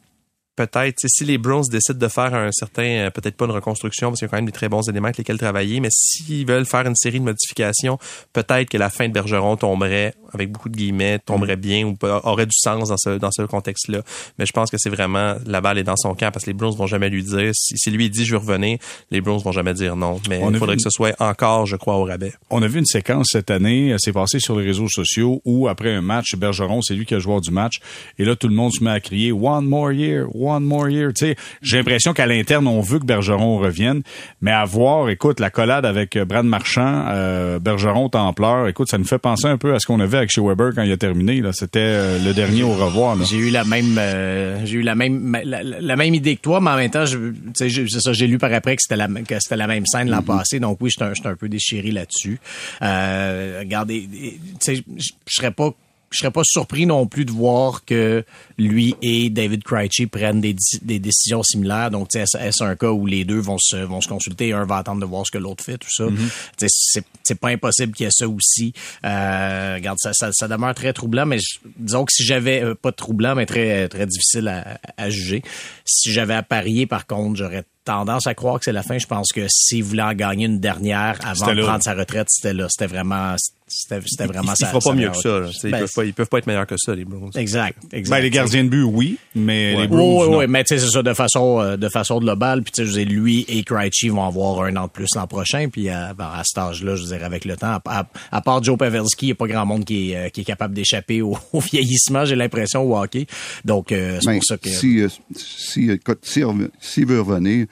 peut-être, 0.60 0.98
si 1.08 1.24
les 1.24 1.38
Browns 1.38 1.64
décident 1.72 1.98
de 1.98 2.08
faire 2.10 2.34
un 2.34 2.52
certain, 2.52 2.84
euh, 2.84 3.10
peut-être 3.10 3.38
pas 3.38 3.46
une 3.46 3.52
reconstruction, 3.52 4.10
parce 4.10 4.20
qu'il 4.20 4.26
y 4.26 4.30
a 4.30 4.32
quand 4.32 4.38
même 4.38 4.46
des 4.46 4.52
très 4.52 4.68
bons 4.68 4.82
éléments 4.90 5.06
avec 5.06 5.18
lesquels 5.18 5.38
travailler, 5.38 5.80
mais 5.80 5.88
s'ils 5.90 6.46
veulent 6.46 6.66
faire 6.66 6.86
une 6.86 6.98
série 6.98 7.22
de 7.22 7.24
modifications, 7.24 7.98
peut-être 8.34 8.68
que 8.68 8.78
la 8.78 8.90
fin 8.90 9.08
de 9.08 9.14
Bergeron 9.14 9.56
tomberait, 9.56 10.14
avec 10.34 10.52
beaucoup 10.52 10.70
de 10.70 10.78
guillemets, 10.78 11.20
tomberait 11.20 11.56
bien 11.56 11.86
ou 11.86 11.96
aurait 12.24 12.46
du 12.46 12.56
sens 12.58 12.90
dans 12.90 12.98
ce, 12.98 13.18
dans 13.18 13.32
ce 13.32 13.44
contexte-là. 13.44 14.02
Mais 14.38 14.46
je 14.46 14.52
pense 14.52 14.70
que 14.70 14.78
c'est 14.78 14.90
vraiment, 14.90 15.36
la 15.46 15.62
balle 15.62 15.78
est 15.78 15.84
dans 15.84 15.96
son 15.98 16.14
camp, 16.16 16.32
parce 16.32 16.46
que 16.46 16.50
les 16.50 16.54
Browns 16.54 16.76
vont 16.76 16.88
jamais 16.88 17.10
lui 17.10 17.24
dire, 17.24 17.52
si, 17.54 17.78
si 17.78 17.92
lui 17.92 18.10
dit 18.10 18.26
je 18.26 18.32
veux 18.32 18.38
revenir, 18.38 18.78
les 19.12 19.22
Browns 19.22 19.42
vont 19.42 19.52
jamais 19.52 19.74
dire 19.74 19.96
non. 19.96 20.20
Mais 20.30 20.40
On 20.42 20.50
a 20.50 20.52
il 20.52 20.58
faudrait 20.58 20.76
vu- 20.76 20.78
que 20.78 20.84
ce 20.84 20.90
soit 20.90 21.16
encore, 21.20 21.66
je 21.66 21.76
crois, 21.76 21.96
au 21.98 22.04
rabais. 22.04 22.34
On 22.50 22.62
a 22.62 22.68
vu 22.68 22.80
une 22.80 22.86
séquence 22.86 23.28
cette 23.32 23.52
année, 23.52 23.94
euh, 23.94 23.96
c'est 24.00 24.14
passé 24.14 24.40
sur 24.40 24.58
les 24.60 24.66
réseaux 24.66 24.88
sociaux, 24.90 25.42
où 25.46 25.68
après 25.68 25.94
un 25.94 26.02
match, 26.02 26.36
Bergeron, 26.36 26.82
c'est 26.82 26.94
lui 26.94 27.06
qui 27.06 27.14
est 27.14 27.18
le 27.18 27.22
joueur 27.22 27.42
du 27.42 27.52
match, 27.52 27.80
et 28.18 28.26
là, 28.26 28.36
tout 28.36 28.48
le 28.48 28.56
monde 28.56 28.72
se 28.72 28.84
met 28.84 28.92
à 28.92 29.00
crier 29.00 29.32
«One 29.34 29.66
more 29.66 29.92
year, 29.92 30.26
one 30.36 30.64
more 30.64 30.90
year». 30.90 31.12
Tu 31.16 31.26
sais, 31.28 31.36
j'ai 31.62 31.78
l'impression 31.78 32.14
qu'à 32.14 32.26
l'interne, 32.28 32.68
on 32.68 32.82
veut 32.82 33.00
que 33.00 33.06
Bergeron 33.06 33.58
revienne, 33.58 34.02
mais 34.42 34.52
à 34.52 34.66
voir, 34.66 35.10
écoute, 35.10 35.40
la 35.40 35.50
collade 35.50 35.86
avec 35.86 36.18
Brad 36.18 36.46
Marchand, 36.46 37.06
euh, 37.10 37.60
Bergeron 37.60 38.10
Templeur, 38.10 38.68
écoute, 38.68 38.90
ça 38.90 38.98
nous 38.98 39.06
fait 39.06 39.18
penser 39.18 39.48
un 39.48 39.58
peu 39.58 39.74
à 39.74 39.80
ce 39.80 39.88
qu'on 39.88 40.00
avait 40.00 40.18
avec 40.20 40.32
chez 40.32 40.42
Weber 40.42 40.74
quand 40.76 40.84
il 40.84 40.92
a 40.92 40.98
terminé. 40.98 41.42
Là, 41.42 41.52
C'était 41.54 41.80
euh, 41.80 42.24
le 42.24 42.34
dernier 42.34 42.64
au 42.64 42.74
revoir. 42.74 43.18
J'ai 43.24 43.38
eu 43.38 43.50
la 43.50 43.64
même, 43.64 43.98
euh, 43.98 44.66
j'ai 44.66 44.78
eu 44.78 44.82
la 44.82 44.96
même, 44.96 45.38
la, 45.44 45.96
même 45.96 46.14
idée 46.14 46.36
que 46.36 46.42
toi, 46.42 46.62
mais 46.62 46.70
en 46.70 46.76
même 46.76 46.92
temps, 46.92 47.06
je, 47.06 47.18
ça, 47.54 48.14
j'ai 48.14 48.28
lu 48.28 48.38
par 48.38 48.54
après 48.54 48.76
que 48.76 48.82
c'était 48.82 48.96
la, 48.98 49.08
que 49.08 49.40
c'était 49.40 49.58
la 49.58 49.68
même 49.68 49.86
scène 49.86 50.10
l'an 50.10 50.22
passé. 50.22 50.60
Donc 50.60 50.78
oui, 50.82 50.90
j'étais 50.90 51.06
un, 51.06 51.32
un 51.32 51.36
peu 51.36 51.50
déchiré 51.50 51.92
là-dessus. 51.92 52.40
Euh, 52.82 53.58
regardez, 53.60 54.08
tu 54.12 54.40
sais, 54.60 54.76
je 54.76 55.10
je 55.28 55.36
serais 55.36 55.52
pas 55.52 55.74
je 56.12 56.18
serais 56.20 56.32
pas 56.32 56.42
surpris 56.44 56.86
non 56.86 57.06
plus 57.08 57.26
de 57.26 57.32
voir 57.32 57.86
que 57.86 58.24
lui 58.58 58.96
et 59.02 59.30
David 59.30 59.64
Krejci 59.64 60.08
prennent 60.08 60.42
des, 60.42 60.56
décisions 61.00 61.44
similaires. 61.44 61.92
Donc, 61.92 62.14
est-ce- 62.16 62.64
un 62.64 62.76
cas 62.76 62.90
où 62.92 63.06
les 63.06 63.26
deux 63.26 63.40
vont 63.40 63.58
se, 63.60 63.76
vont 63.78 64.02
se 64.02 64.08
consulter, 64.08 64.54
un 64.54 64.66
va 64.66 64.78
attendre 64.78 65.02
de 65.02 65.06
voir 65.06 65.26
ce 65.26 65.32
que 65.32 65.38
l'autre 65.38 65.64
fait, 65.64 65.78
tout 65.78 65.90
ça. 65.92 66.06
Tu 66.08 66.18
sais, 66.58 66.68
c'est, 66.70 67.06
c'est 67.24 67.40
pas 67.40 67.50
impossible 67.50 67.94
qu'il 67.94 68.06
y 68.06 68.08
ait 68.08 68.12
ça 68.12 68.28
aussi. 68.28 68.74
Euh, 69.06 69.76
regarde, 69.76 69.98
ça, 70.00 70.12
ça, 70.14 70.30
ça 70.34 70.48
demeure 70.48 70.74
très 70.76 70.94
troublant, 70.94 71.26
mais 71.26 71.38
je- 71.40 71.60
disons 71.78 72.06
que 72.06 72.12
si 72.12 72.24
j'avais, 72.24 72.64
euh, 72.64 72.76
pas 72.76 72.92
troublant, 72.92 73.36
mais 73.36 73.46
très, 73.46 73.88
très 73.88 74.06
difficile 74.06 74.48
à, 74.48 74.80
à 74.98 75.10
juger. 75.10 75.42
Si 75.86 76.12
j'avais 76.12 76.34
à 76.34 76.44
parier, 76.44 76.86
par 76.86 77.06
contre, 77.08 77.38
j'aurais 77.38 77.64
tendance 77.90 78.28
à 78.28 78.34
croire 78.34 78.60
que 78.60 78.66
c'est 78.66 78.72
la 78.72 78.84
fin. 78.84 78.98
Je 78.98 79.08
pense 79.08 79.32
que 79.32 79.42
s'il 79.50 79.84
voulait 79.84 80.04
en 80.04 80.14
gagner 80.14 80.46
une 80.46 80.60
dernière 80.60 81.18
avant 81.24 81.54
de 81.54 81.62
prendre 81.64 81.84
sa 81.84 81.94
retraite, 81.94 82.28
c'était 82.30 82.54
là. 82.54 82.68
C'était 82.70 82.88
vraiment, 82.88 83.36
c'était, 83.68 84.00
c'était 84.06 84.26
vraiment 84.28 84.54
il, 84.54 84.58
ça. 84.58 84.68
il 84.68 84.70
fera 84.70 84.80
pas 84.92 84.96
mieux 84.96 85.10
que 85.10 85.18
ça. 85.18 85.40
là. 85.40 85.52
Sais, 85.52 85.70
Ben, 85.70 85.78
ils, 85.78 85.82
peuvent 85.82 85.94
pas, 85.96 86.06
ils 86.06 86.14
peuvent 86.14 86.28
pas 86.30 86.38
être 86.40 86.48
meilleurs 86.48 86.68
que 86.68 86.76
ça, 86.78 86.94
les 86.96 87.06
Browns. 87.06 87.32
Exact, 87.36 87.78
exact. 87.92 88.16
Ben, 88.16 88.22
les 88.24 88.30
gardiens 88.30 88.64
de 88.64 88.70
but, 88.70 88.84
oui, 88.84 89.18
mais 89.36 89.72
les 89.74 89.78
Oui, 89.82 89.88
Bruins, 89.88 90.02
oui, 90.26 90.32
non. 90.32 90.38
oui, 90.40 90.46
mais 90.48 90.64
tu 90.64 90.76
sais, 90.78 90.86
c'est 90.86 90.92
ça 90.92 91.02
de 91.04 91.14
façon, 91.14 91.60
euh, 91.60 91.78
de 91.78 91.90
façon 91.90 92.20
globale. 92.20 92.62
Puis 92.64 92.72
tu 92.72 92.82
sais, 92.82 92.88
je 92.92 92.98
veux 93.00 93.06
dire, 93.06 93.14
lui 93.20 93.46
et 93.48 93.64
Krejci 93.64 94.10
vont 94.10 94.26
avoir 94.26 94.62
un 94.64 94.76
an 94.76 94.86
de 94.86 94.90
plus 94.92 95.08
l'an 95.16 95.28
prochain. 95.28 95.68
Puis 95.72 95.90
à, 95.90 96.14
ben, 96.14 96.26
à 96.34 96.42
cet 96.46 96.58
âge-là, 96.58 96.96
je 96.96 97.04
veux 97.04 97.16
dire, 97.18 97.24
avec 97.26 97.46
le 97.46 97.56
temps, 97.58 97.80
à, 97.86 98.00
à- 98.02 98.08
à 98.32 98.42
part 98.42 98.64
Joe 98.64 98.78
Pavelski, 98.78 99.26
il 99.26 99.30
n'y 99.30 99.32
a 99.34 99.36
pas 99.36 99.48
grand 99.48 99.66
monde 99.66 99.86
qui 99.86 100.12
est, 100.12 100.16
euh, 100.16 100.30
qui 100.30 100.42
est 100.42 100.46
capable 100.46 100.74
d'échapper 100.74 101.22
au, 101.22 101.38
au 101.54 101.60
vieillissement, 101.60 102.26
j'ai 102.26 102.36
l'impression, 102.36 102.84
au 102.84 102.98
hockey. 102.98 103.26
Donc, 103.66 103.92
euh, 103.92 104.20
c'est 104.22 104.28
Ben, 104.28 104.36
pour 104.36 104.46
ça 104.46 104.58
que... 104.58 104.70
si, 104.70 105.02
si, 105.36 105.88
rev- 105.90 106.70
s'il 106.80 107.06
veut 107.06 107.22
revenir, 107.22 107.66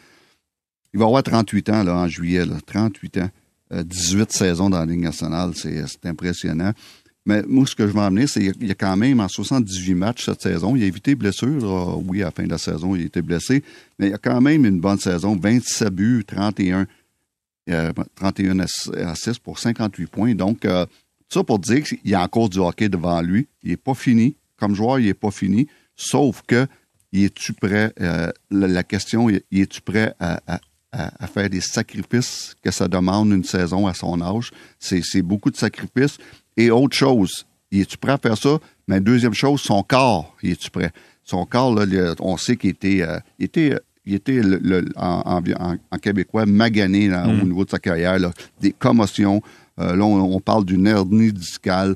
il 0.98 1.00
va 1.00 1.06
avoir 1.06 1.22
38 1.22 1.70
ans 1.70 1.84
là, 1.84 1.96
en 1.96 2.08
juillet. 2.08 2.44
Là, 2.44 2.56
38 2.66 3.18
ans. 3.20 3.30
Euh, 3.72 3.84
18 3.84 4.32
saisons 4.32 4.70
dans 4.72 4.80
la 4.80 4.86
Ligue 4.88 5.02
nationale. 5.02 5.52
C'est 5.56 5.88
c'est 5.88 6.08
impressionnant. 6.08 6.74
Mais 7.28 7.44
moi, 7.46 7.68
ce 7.68 7.76
que 7.76 7.86
je 7.86 7.92
veux 7.92 8.00
emmener, 8.00 8.26
c'est 8.26 8.52
qu'il 8.52 8.68
y 8.68 8.72
a 8.72 8.76
quand 8.76 8.98
même 8.98 9.20
en 9.20 9.28
78 9.28 9.94
matchs 9.94 10.26
cette 10.26 10.42
saison, 10.42 10.76
il 10.76 10.82
a 10.82 10.86
évité 10.88 11.14
blessure. 11.14 12.02
Oui, 12.08 12.24
à 12.24 12.26
la 12.26 12.32
fin 12.32 12.46
de 12.46 12.50
la 12.50 12.58
saison, 12.58 12.96
il 12.96 13.04
a 13.04 13.06
été 13.06 13.22
blessé, 13.22 13.64
mais 14.00 14.08
il 14.08 14.12
y 14.12 14.14
a 14.14 14.18
quand 14.18 14.42
même 14.42 14.66
une 14.66 14.80
bonne 14.80 14.98
saison. 14.98 15.36
27 15.36 15.94
buts, 15.94 16.24
31, 16.26 16.88
31 18.16 18.66
6 19.14 19.40
pour 19.40 19.60
58 19.60 20.08
points. 20.08 20.34
Donc, 20.34 20.66
euh, 20.66 20.88
ça 21.30 21.44
pour 21.44 21.60
dire 21.60 21.84
qu'il 21.84 22.00
y 22.06 22.16
a 22.16 22.24
encore 22.24 22.50
du 22.50 22.58
hockey 22.58 22.90
devant 22.90 23.22
lui. 23.22 23.48
Il 23.62 23.70
n'est 23.70 23.78
pas 23.78 23.94
fini. 23.94 24.36
Comme 24.58 24.74
joueur, 24.74 24.98
il 24.98 25.06
n'est 25.06 25.14
pas 25.14 25.30
fini. 25.30 25.68
Sauf 25.96 26.42
que, 26.48 26.66
es-tu 27.14 27.54
prêt, 27.54 27.94
euh, 28.00 28.32
la, 28.50 28.84
question, 28.84 29.30
es-tu 29.30 29.82
prêt 29.82 30.16
à, 30.20 30.40
à, 30.48 30.60
faire 31.34 31.50
des 31.50 31.62
sacrifices 31.62 32.56
que 32.64 32.72
ça 32.72 32.88
demande 32.88 33.32
une 33.32 33.44
saison 33.44 33.88
à 33.88 33.94
son 33.94 34.22
âge? 34.22 34.52
C'est 34.80 35.22
beaucoup 35.22 35.52
de 35.52 35.58
sacrifices. 35.58 36.18
Et 36.56 36.72
autre 36.72 36.96
chose, 36.96 37.46
es-tu 37.72 37.98
prêt 37.98 38.14
à 38.14 38.18
faire 38.18 38.38
ça? 38.38 38.58
Mais 38.88 39.00
deuxième 39.00 39.34
chose, 39.34 39.62
son 39.62 39.84
corps, 39.84 40.36
es-tu 40.44 40.72
prêt? 40.72 40.92
Son 41.24 41.46
corps, 41.46 41.76
là, 41.76 42.16
on 42.20 42.38
sait 42.38 42.56
qu'il 42.56 42.70
était, 42.70 43.02
euh, 43.02 43.20
était 43.40 43.78
il 44.08 44.16
était 44.16 44.42
le, 44.42 44.86
en, 44.96 45.42
québécois 46.02 46.46
magané 46.46 47.14
au 47.14 47.28
mm. 47.28 47.44
niveau 47.44 47.66
de 47.66 47.70
sa 47.70 47.78
carrière, 47.78 48.18
des 48.62 48.72
commotions. 48.72 49.42
Euh, 49.80 49.96
là, 49.98 50.06
on, 50.06 50.40
parle 50.40 50.64
d'une 50.64 50.88
hernie 50.88 51.34
discale. 51.34 51.96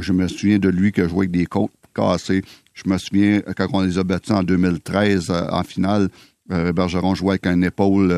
je 0.00 0.12
me 0.12 0.26
souviens 0.26 0.58
de 0.58 0.70
lui 0.70 0.90
qui 0.90 1.02
a 1.02 1.08
joué 1.08 1.18
avec 1.26 1.32
des 1.32 1.44
côtes 1.44 1.70
cassées. 1.94 2.42
Je 2.72 2.88
me 2.88 2.96
souviens 2.96 3.42
quand 3.56 3.68
on 3.74 3.82
les 3.82 3.98
a 3.98 4.04
battus 4.04 4.34
en 4.34 4.42
2013 4.42 5.28
euh, 5.28 5.46
en 5.50 5.62
finale. 5.62 6.08
Euh, 6.52 6.72
Bergeron 6.72 7.14
jouait 7.14 7.30
avec 7.30 7.46
un 7.46 7.62
épaule, 7.62 8.12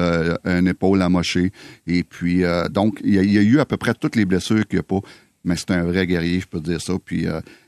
un 0.44 0.66
épaule 0.66 1.02
amoché. 1.02 1.52
Et 1.86 2.02
puis, 2.02 2.42
donc, 2.70 3.00
il 3.04 3.14
y, 3.14 3.38
a, 3.38 3.42
eu 3.42 3.60
à 3.60 3.64
peu 3.64 3.76
près 3.76 3.94
toutes 3.94 4.16
les 4.16 4.24
blessures 4.24 4.66
qu'il 4.66 4.78
n'y 4.78 4.80
a 4.80 4.82
pas. 4.82 5.00
Mais 5.44 5.54
c'est 5.56 5.70
un 5.70 5.84
vrai 5.84 6.06
guerrier, 6.06 6.40
je 6.40 6.46
peux 6.46 6.60
dire 6.60 6.80
ça. 6.80 6.94
Puis, 7.04 7.26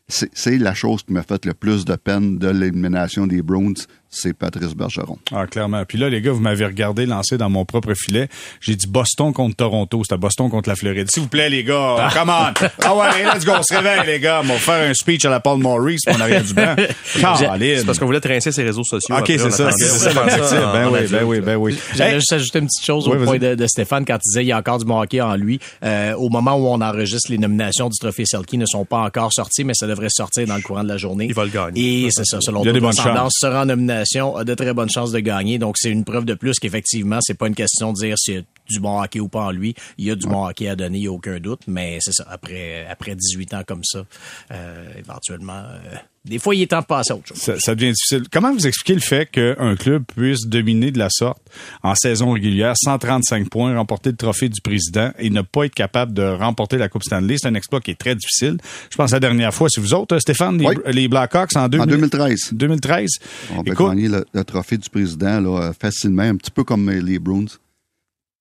c'est 0.08 0.58
la 0.58 0.74
chose 0.74 1.02
qui 1.02 1.12
m'a 1.12 1.22
fait 1.22 1.44
le 1.44 1.54
plus 1.54 1.84
de 1.84 1.94
peine 1.96 2.38
de 2.38 2.48
l'élimination 2.48 3.26
des 3.26 3.42
Bruins, 3.42 3.74
c'est 4.10 4.32
Patrice 4.32 4.74
Bergeron. 4.74 5.18
Ah, 5.32 5.46
clairement. 5.46 5.84
Puis 5.84 5.98
là, 5.98 6.08
les 6.08 6.22
gars, 6.22 6.32
vous 6.32 6.40
m'avez 6.40 6.64
regardé 6.64 7.04
lancer 7.04 7.36
dans 7.36 7.50
mon 7.50 7.66
propre 7.66 7.92
filet. 7.94 8.28
J'ai 8.60 8.74
dit 8.74 8.86
Boston 8.86 9.34
contre 9.34 9.56
Toronto. 9.56 10.02
C'était 10.02 10.18
Boston 10.18 10.48
contre 10.48 10.70
la 10.70 10.76
Floride. 10.76 11.10
S'il 11.10 11.24
vous 11.24 11.28
plaît, 11.28 11.50
les 11.50 11.62
gars, 11.62 11.96
ah. 11.98 12.10
come 12.12 12.30
on. 12.30 12.68
Ah 12.82 12.96
ouais, 12.96 13.24
let's 13.24 13.44
go, 13.44 13.52
on 13.58 13.62
se 13.62 13.74
réveille, 13.74 14.06
les 14.06 14.18
gars. 14.18 14.40
On 14.42 14.46
va 14.46 14.54
faire 14.54 14.88
un 14.88 14.94
speech 14.94 15.26
à 15.26 15.30
la 15.30 15.40
Paul 15.40 15.58
Maurice, 15.58 16.00
on 16.06 16.20
arrière 16.20 16.42
du 16.42 16.54
banc. 16.54 16.74
C'est 17.04 17.84
parce 17.84 17.98
qu'on 17.98 18.06
voulait 18.06 18.20
trincer 18.20 18.50
ses 18.50 18.62
réseaux 18.62 18.84
sociaux. 18.84 19.14
OK, 19.14 19.26
c'est 19.26 19.50
ça. 19.50 19.70
C'est 19.72 19.86
ça, 19.86 20.72
Ben 20.72 20.88
oui, 20.90 21.00
ben 21.10 21.24
oui, 21.24 21.40
ben 21.40 21.56
oui. 21.56 21.78
J'allais 21.94 22.14
juste 22.14 22.32
ajouter 22.32 22.60
une 22.60 22.66
petite 22.66 22.84
chose 22.84 23.08
au 23.08 23.14
point 23.16 23.38
de, 23.38 23.66
Stéphane 23.66 24.04
quand 24.06 24.14
il 24.16 24.28
disait 24.28 24.44
il 24.44 24.48
y 24.48 24.52
a 24.52 24.58
encore 24.58 24.78
du 24.78 24.84
bon 24.84 25.00
hockey 25.00 25.20
en 25.20 25.36
lui. 25.36 25.60
Euh, 25.84 26.14
au 26.14 26.30
moment 26.30 26.54
où 26.54 26.66
on 26.66 26.80
enregistre 26.80 27.30
les 27.30 27.38
nominations 27.38 27.88
du 27.88 27.98
Trophée 27.98 28.24
Selkie 28.24 28.56
ne 28.56 28.64
sont 28.64 28.86
pas 28.86 28.98
encore 28.98 29.32
sorties, 29.32 29.64
mais 29.64 29.74
ça 29.74 29.86
devrait 29.86 29.97
sortir 30.08 30.46
dans 30.46 30.56
le 30.56 30.62
courant 30.62 30.82
de 30.82 30.88
la 30.88 30.96
journée. 30.96 31.26
Il 31.28 31.34
va 31.34 31.44
le 31.44 31.50
gagner. 31.50 32.06
Et 32.06 32.10
c'est 32.10 32.24
ça, 32.24 32.40
selon 32.40 32.62
toute 32.62 32.96
tendance, 32.96 33.34
sera 33.38 33.62
en 33.62 33.66
nomination, 33.66 34.36
a 34.36 34.44
de 34.44 34.54
très 34.54 34.72
bonnes 34.72 34.90
chances 34.90 35.12
de 35.12 35.20
gagner. 35.20 35.58
Donc, 35.58 35.76
c'est 35.78 35.90
une 35.90 36.04
preuve 36.04 36.24
de 36.24 36.34
plus 36.34 36.58
qu'effectivement, 36.58 37.18
c'est 37.20 37.36
pas 37.36 37.48
une 37.48 37.54
question 37.54 37.92
de 37.92 37.98
dire 37.98 38.16
a 38.16 38.44
du 38.68 38.80
bon 38.80 39.00
hockey 39.00 39.20
ou 39.20 39.28
pas 39.28 39.46
en 39.46 39.50
lui. 39.50 39.74
Il 39.96 40.06
y 40.06 40.10
a 40.10 40.14
du 40.14 40.26
bon 40.26 40.46
hockey 40.46 40.68
à 40.68 40.76
donner, 40.76 40.98
il 40.98 41.02
n'y 41.02 41.06
a 41.08 41.12
aucun 41.12 41.38
doute. 41.38 41.62
Mais 41.66 41.98
c'est 42.00 42.12
ça, 42.12 42.26
après, 42.28 42.86
après 42.86 43.14
18 43.14 43.54
ans 43.54 43.62
comme 43.66 43.84
ça, 43.84 44.04
euh, 44.50 44.92
éventuellement... 44.98 45.62
Euh, 45.64 45.96
des 46.24 46.38
fois, 46.38 46.54
il 46.54 46.62
est 46.62 46.66
temps 46.66 46.80
de 46.80 46.86
passer 46.86 47.12
à 47.12 47.16
autre 47.16 47.28
chose. 47.28 47.58
Ça, 47.58 47.74
devient 47.74 47.92
difficile. 47.92 48.24
Comment 48.30 48.52
vous 48.52 48.66
expliquez 48.66 48.94
le 48.94 49.00
fait 49.00 49.30
qu'un 49.30 49.76
club 49.76 50.04
puisse 50.14 50.46
dominer 50.46 50.90
de 50.90 50.98
la 50.98 51.08
sorte 51.10 51.40
en 51.82 51.94
saison 51.94 52.32
régulière, 52.32 52.74
135 52.76 53.48
points, 53.48 53.74
remporter 53.74 54.10
le 54.10 54.16
trophée 54.16 54.48
du 54.48 54.60
président 54.60 55.10
et 55.18 55.30
ne 55.30 55.40
pas 55.40 55.64
être 55.64 55.74
capable 55.74 56.12
de 56.12 56.22
remporter 56.22 56.76
la 56.76 56.88
Coupe 56.88 57.04
Stanley? 57.04 57.36
C'est 57.38 57.48
un 57.48 57.54
exploit 57.54 57.80
qui 57.80 57.92
est 57.92 57.98
très 57.98 58.14
difficile. 58.14 58.58
Je 58.90 58.96
pense 58.96 59.12
la 59.12 59.20
dernière 59.20 59.54
fois, 59.54 59.68
c'est 59.70 59.80
vous 59.80 59.94
autres, 59.94 60.16
euh, 60.16 60.20
Stéphane, 60.20 60.62
les, 60.86 61.08
Blackhawks 61.08 61.56
en, 61.56 61.68
2013. 61.68 62.50
2013. 62.52 63.08
On 63.56 63.60
a 63.60 63.62
gagné 63.62 64.08
le, 64.08 64.44
trophée 64.44 64.76
du 64.76 64.90
président 64.90 65.40
là, 65.40 65.72
facilement, 65.80 66.24
un 66.24 66.36
petit 66.36 66.50
peu 66.50 66.64
comme 66.64 66.90
les 66.90 67.18
Bruins. 67.18 67.46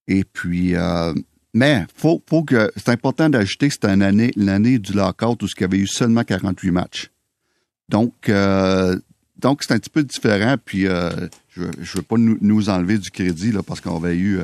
Et 0.08 0.24
puis, 0.24 0.76
euh, 0.76 1.13
mais 1.54 1.86
faut, 1.96 2.22
faut 2.30 2.43
que 2.43 2.72
c'est 2.76 2.89
important 2.89 3.30
d'ajouter 3.30 3.67
que 3.67 3.74
c'était 3.74 3.96
l'année 3.96 4.32
l'année 4.36 4.80
du 4.80 4.93
lockout 4.93 5.41
où 5.41 5.48
il 5.48 5.62
y 5.62 5.63
avait 5.63 5.80
eu 5.80 5.88
seulement 5.88 6.24
48 6.24 6.72
matchs. 6.72 7.12
Donc, 7.89 8.30
euh, 8.30 8.98
donc 9.38 9.63
c'est 9.63 9.74
un 9.74 9.80
petit 9.80 9.89
peu 9.89 10.04
différent. 10.04 10.56
Puis, 10.63 10.88
euh, 10.88 11.10
je 11.56 11.63
ne 11.63 11.96
veux 11.96 12.02
pas 12.02 12.17
nous, 12.17 12.70
enlever 12.70 12.98
du 12.98 13.10
crédit 13.10 13.52
là, 13.52 13.63
parce 13.63 13.82
qu'on 13.82 13.98
avait 13.98 14.17
eu, 14.17 14.39
euh, 14.39 14.43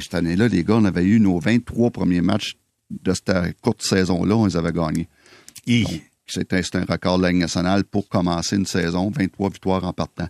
cette 0.00 0.14
année-là, 0.14 0.48
les 0.48 0.64
gars, 0.64 0.74
on 0.74 0.84
avait 0.84 1.04
eu 1.04 1.20
nos 1.20 1.38
23 1.38 1.90
premiers 1.90 2.20
matchs 2.20 2.56
de 2.90 3.12
cette 3.12 3.60
courte 3.60 3.82
saison-là, 3.82 4.36
on 4.36 4.46
les 4.46 4.56
avait 4.56 4.72
gagnés. 4.72 5.08
C'était 6.28 6.60
un 6.74 6.84
record 6.84 7.18
de 7.18 7.22
la 7.22 7.30
Ligue 7.30 7.40
nationale 7.40 7.84
pour 7.84 8.08
commencer 8.08 8.56
une 8.56 8.66
saison, 8.66 9.10
23 9.10 9.50
victoires 9.50 9.84
en 9.84 9.92
partant. 9.92 10.28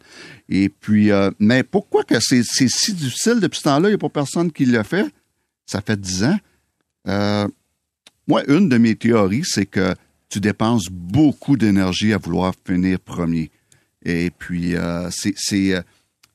Et 0.48 0.68
puis, 0.68 1.10
mais 1.38 1.62
pourquoi 1.62 2.04
que 2.04 2.20
c'est 2.20 2.42
si 2.44 2.92
difficile 2.92 3.40
depuis 3.40 3.58
ce 3.58 3.64
temps-là? 3.64 3.88
Il 3.88 3.92
n'y 3.92 3.94
a 3.94 3.98
pas 3.98 4.08
personne 4.10 4.52
qui 4.52 4.66
l'a 4.66 4.84
fait. 4.84 5.06
Ça 5.64 5.80
fait 5.80 5.98
10 5.98 6.24
ans. 6.24 6.38
moi, 8.26 8.42
une 8.48 8.68
de 8.68 8.76
mes 8.76 8.94
théories, 8.94 9.44
c'est 9.44 9.66
que 9.66 9.94
tu 10.28 10.40
dépenses 10.40 10.88
beaucoup 10.90 11.56
d'énergie 11.56 12.12
à 12.12 12.18
vouloir 12.18 12.54
finir 12.66 12.98
premier. 13.00 13.50
Et 14.04 14.30
puis, 14.30 14.76
euh, 14.76 15.08
c'est 15.10 15.34
euh, 15.74 15.82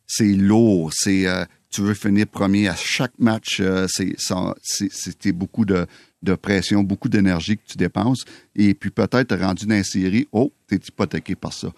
c'est 0.08 0.34
lourd. 0.34 0.91
C'est 0.93 1.28
euh, 1.28 1.45
tu 1.69 1.82
veux 1.82 1.93
finir 1.93 2.28
premier 2.28 2.67
à 2.67 2.76
chaque 2.76 3.17
match. 3.17 3.62
c'est 3.88 5.32
beaucoup 5.32 5.65
de, 5.65 5.86
de 6.21 6.36
pression, 6.36 6.84
beaucoup 6.84 7.10
d'énergie 7.10 7.57
que 7.57 7.63
tu 7.67 7.77
dépenses. 7.77 8.25
Et 8.55 8.73
puis 8.73 8.89
peut-être 8.89 9.36
rendu 9.36 9.65
dans 9.65 9.84
série, 9.84 10.27
oh, 10.31 10.51
t'es 10.67 10.77
hypothéqué 10.77 11.36
par 11.36 11.53
ça. 11.53 11.69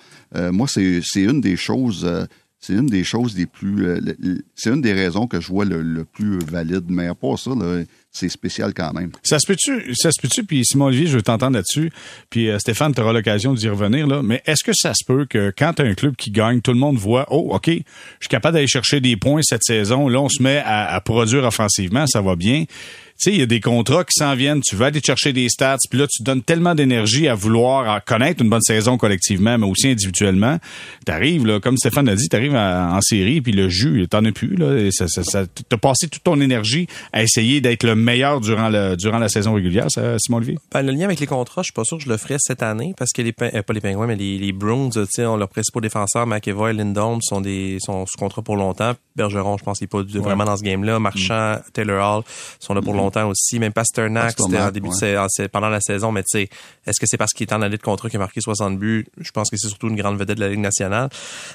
moi, 0.51 0.67
c'est 0.67 1.01
une 1.15 1.41
des 1.41 1.55
choses 1.55 2.07
c'est 2.65 2.73
une 2.73 2.85
des 2.85 3.03
choses 3.03 3.35
les 3.35 3.45
plus. 3.45 3.85
Euh, 3.85 3.99
c'est 4.55 4.69
une 4.69 4.79
des 4.79 4.93
raisons 4.93 5.27
que 5.27 5.41
je 5.41 5.49
vois 5.49 5.65
le, 5.65 6.05
plus 6.05 6.39
valide. 6.39 6.85
Mais 6.87 7.07
à 7.07 7.13
part 7.13 7.37
ça, 7.37 7.51
c'est 8.09 8.29
spécial 8.29 8.73
quand 8.73 8.93
même. 8.93 9.11
Ça 9.21 9.37
se 9.37 9.45
peut-tu, 9.45 9.93
ça 9.95 10.11
se 10.13 10.21
peut-tu, 10.21 10.45
puis 10.45 10.63
Simon 10.63 10.85
Olivier, 10.85 11.07
je 11.07 11.17
veux 11.17 11.21
t'entendre 11.21 11.57
là-dessus. 11.57 11.91
Puis 12.29 12.49
euh, 12.49 12.57
Stéphane, 12.59 12.93
tu 12.95 13.01
auras 13.01 13.11
l'occasion 13.11 13.53
d'y 13.53 13.67
revenir, 13.67 14.07
là. 14.07 14.21
Mais 14.23 14.41
est-ce 14.45 14.63
que 14.63 14.71
ça 14.73 14.93
se 14.93 15.03
peut 15.05 15.25
que 15.25 15.51
quand 15.57 15.81
un 15.81 15.93
club 15.93 16.15
qui 16.15 16.31
gagne, 16.31 16.61
tout 16.61 16.71
le 16.71 16.79
monde 16.79 16.95
voit, 16.95 17.27
oh, 17.31 17.49
OK, 17.53 17.67
je 17.67 17.73
suis 17.73 18.29
capable 18.29 18.53
d'aller 18.53 18.67
chercher 18.67 19.01
des 19.01 19.17
points 19.17 19.41
cette 19.43 19.63
saison. 19.63 20.07
Là, 20.07 20.21
on 20.21 20.29
se 20.29 20.41
met 20.41 20.63
à 20.65 21.01
produire 21.01 21.43
offensivement, 21.43 22.07
ça 22.07 22.21
va 22.21 22.37
bien 22.37 22.63
sais, 23.23 23.31
il 23.31 23.39
y 23.39 23.43
a 23.43 23.45
des 23.45 23.59
contrats 23.59 24.03
qui 24.03 24.13
s'en 24.13 24.35
viennent, 24.35 24.61
tu 24.61 24.75
vas 24.75 24.87
aller 24.87 25.01
chercher 25.03 25.33
des 25.33 25.49
stats, 25.49 25.77
puis 25.89 25.99
là, 25.99 26.07
tu 26.07 26.23
donnes 26.23 26.41
tellement 26.41 26.75
d'énergie 26.75 27.27
à 27.27 27.35
vouloir 27.35 28.03
connaître 28.03 28.41
une 28.41 28.49
bonne 28.49 28.61
saison 28.61 28.97
collectivement, 28.97 29.57
mais 29.57 29.65
aussi 29.65 29.87
individuellement. 29.87 30.59
T'arrives, 31.05 31.45
là, 31.45 31.59
comme 31.59 31.77
Stéphane 31.77 32.05
l'a 32.05 32.15
dit, 32.15 32.27
t'arrives 32.29 32.55
en 32.55 32.99
série, 33.01 33.41
puis 33.41 33.51
le 33.51 33.69
jus, 33.69 34.07
t'en 34.09 34.23
as 34.25 34.31
plus, 34.31 34.55
là. 34.55 34.77
Et 34.77 34.91
ça, 34.91 35.07
ça, 35.07 35.23
ça 35.23 35.45
t'as 35.69 35.77
passé 35.77 36.07
toute 36.07 36.23
ton 36.23 36.39
énergie 36.41 36.87
à 37.11 37.23
essayer 37.23 37.61
d'être 37.61 37.83
le 37.83 37.95
meilleur 37.95 38.41
durant, 38.41 38.69
le, 38.69 38.95
durant 38.95 39.19
la 39.19 39.29
saison 39.29 39.53
régulière, 39.53 39.87
ça, 39.89 40.17
Simon 40.19 40.37
Olivier? 40.37 40.57
Ben, 40.73 40.81
le 40.81 40.91
lien 40.91 41.05
avec 41.05 41.19
les 41.19 41.27
contrats, 41.27 41.61
je 41.61 41.67
suis 41.67 41.73
pas 41.73 41.83
sûr 41.83 41.97
que 41.97 42.03
je 42.03 42.09
le 42.09 42.17
ferais 42.17 42.37
cette 42.39 42.63
année, 42.63 42.93
parce 42.97 43.11
que 43.11 43.21
les, 43.21 43.33
euh, 43.41 43.61
pas 43.61 43.73
les 43.73 43.81
Pingouins, 43.81 44.07
mais 44.07 44.15
les, 44.15 44.37
les 44.37 44.51
Bruins, 44.51 44.89
tu 44.89 45.05
sais, 45.09 45.23
leurs 45.23 45.49
principaux 45.49 45.81
défenseurs, 45.81 46.27
McEvoy 46.27 46.71
et 46.71 46.73
Lindholm, 46.73 47.19
sont 47.21 47.41
des, 47.41 47.77
sont 47.79 48.05
sous 48.05 48.17
contrat 48.17 48.41
pour 48.41 48.55
longtemps. 48.55 48.93
Bergeron, 49.15 49.57
je 49.57 49.63
pense 49.63 49.79
qu'il 49.79 49.87
n'est 49.93 50.03
pas 50.03 50.19
vraiment 50.19 50.45
dans 50.45 50.57
ce 50.57 50.63
game-là. 50.63 50.99
Marchand, 50.99 51.57
Taylor 51.73 52.17
Hall 52.17 52.23
sont 52.59 52.73
là 52.73 52.81
pour 52.81 52.93
mm-hmm. 52.93 52.97
Longtemps 53.13 53.29
aussi. 53.29 53.59
Même 53.59 53.73
Pasternak, 53.73 54.35
c'était 54.37 54.59
en 54.59 54.71
début 54.71 54.89
de, 54.89 55.47
pendant 55.47 55.69
la 55.69 55.81
saison. 55.81 56.11
Mais 56.11 56.23
tu 56.23 56.39
sais, 56.39 56.49
est-ce 56.85 56.99
que 56.99 57.05
c'est 57.07 57.17
parce 57.17 57.31
qu'il 57.33 57.47
est 57.47 57.53
en 57.53 57.61
allée 57.61 57.77
de 57.77 57.81
contrat 57.81 58.09
qu'il 58.09 58.17
a 58.17 58.19
marqué 58.19 58.41
60 58.41 58.77
buts? 58.77 59.05
Je 59.17 59.31
pense 59.31 59.49
que 59.49 59.57
c'est 59.57 59.67
surtout 59.67 59.89
une 59.89 59.95
grande 59.95 60.17
vedette 60.17 60.37
de 60.37 60.41
la 60.43 60.49
Ligue 60.49 60.59
nationale. 60.59 61.09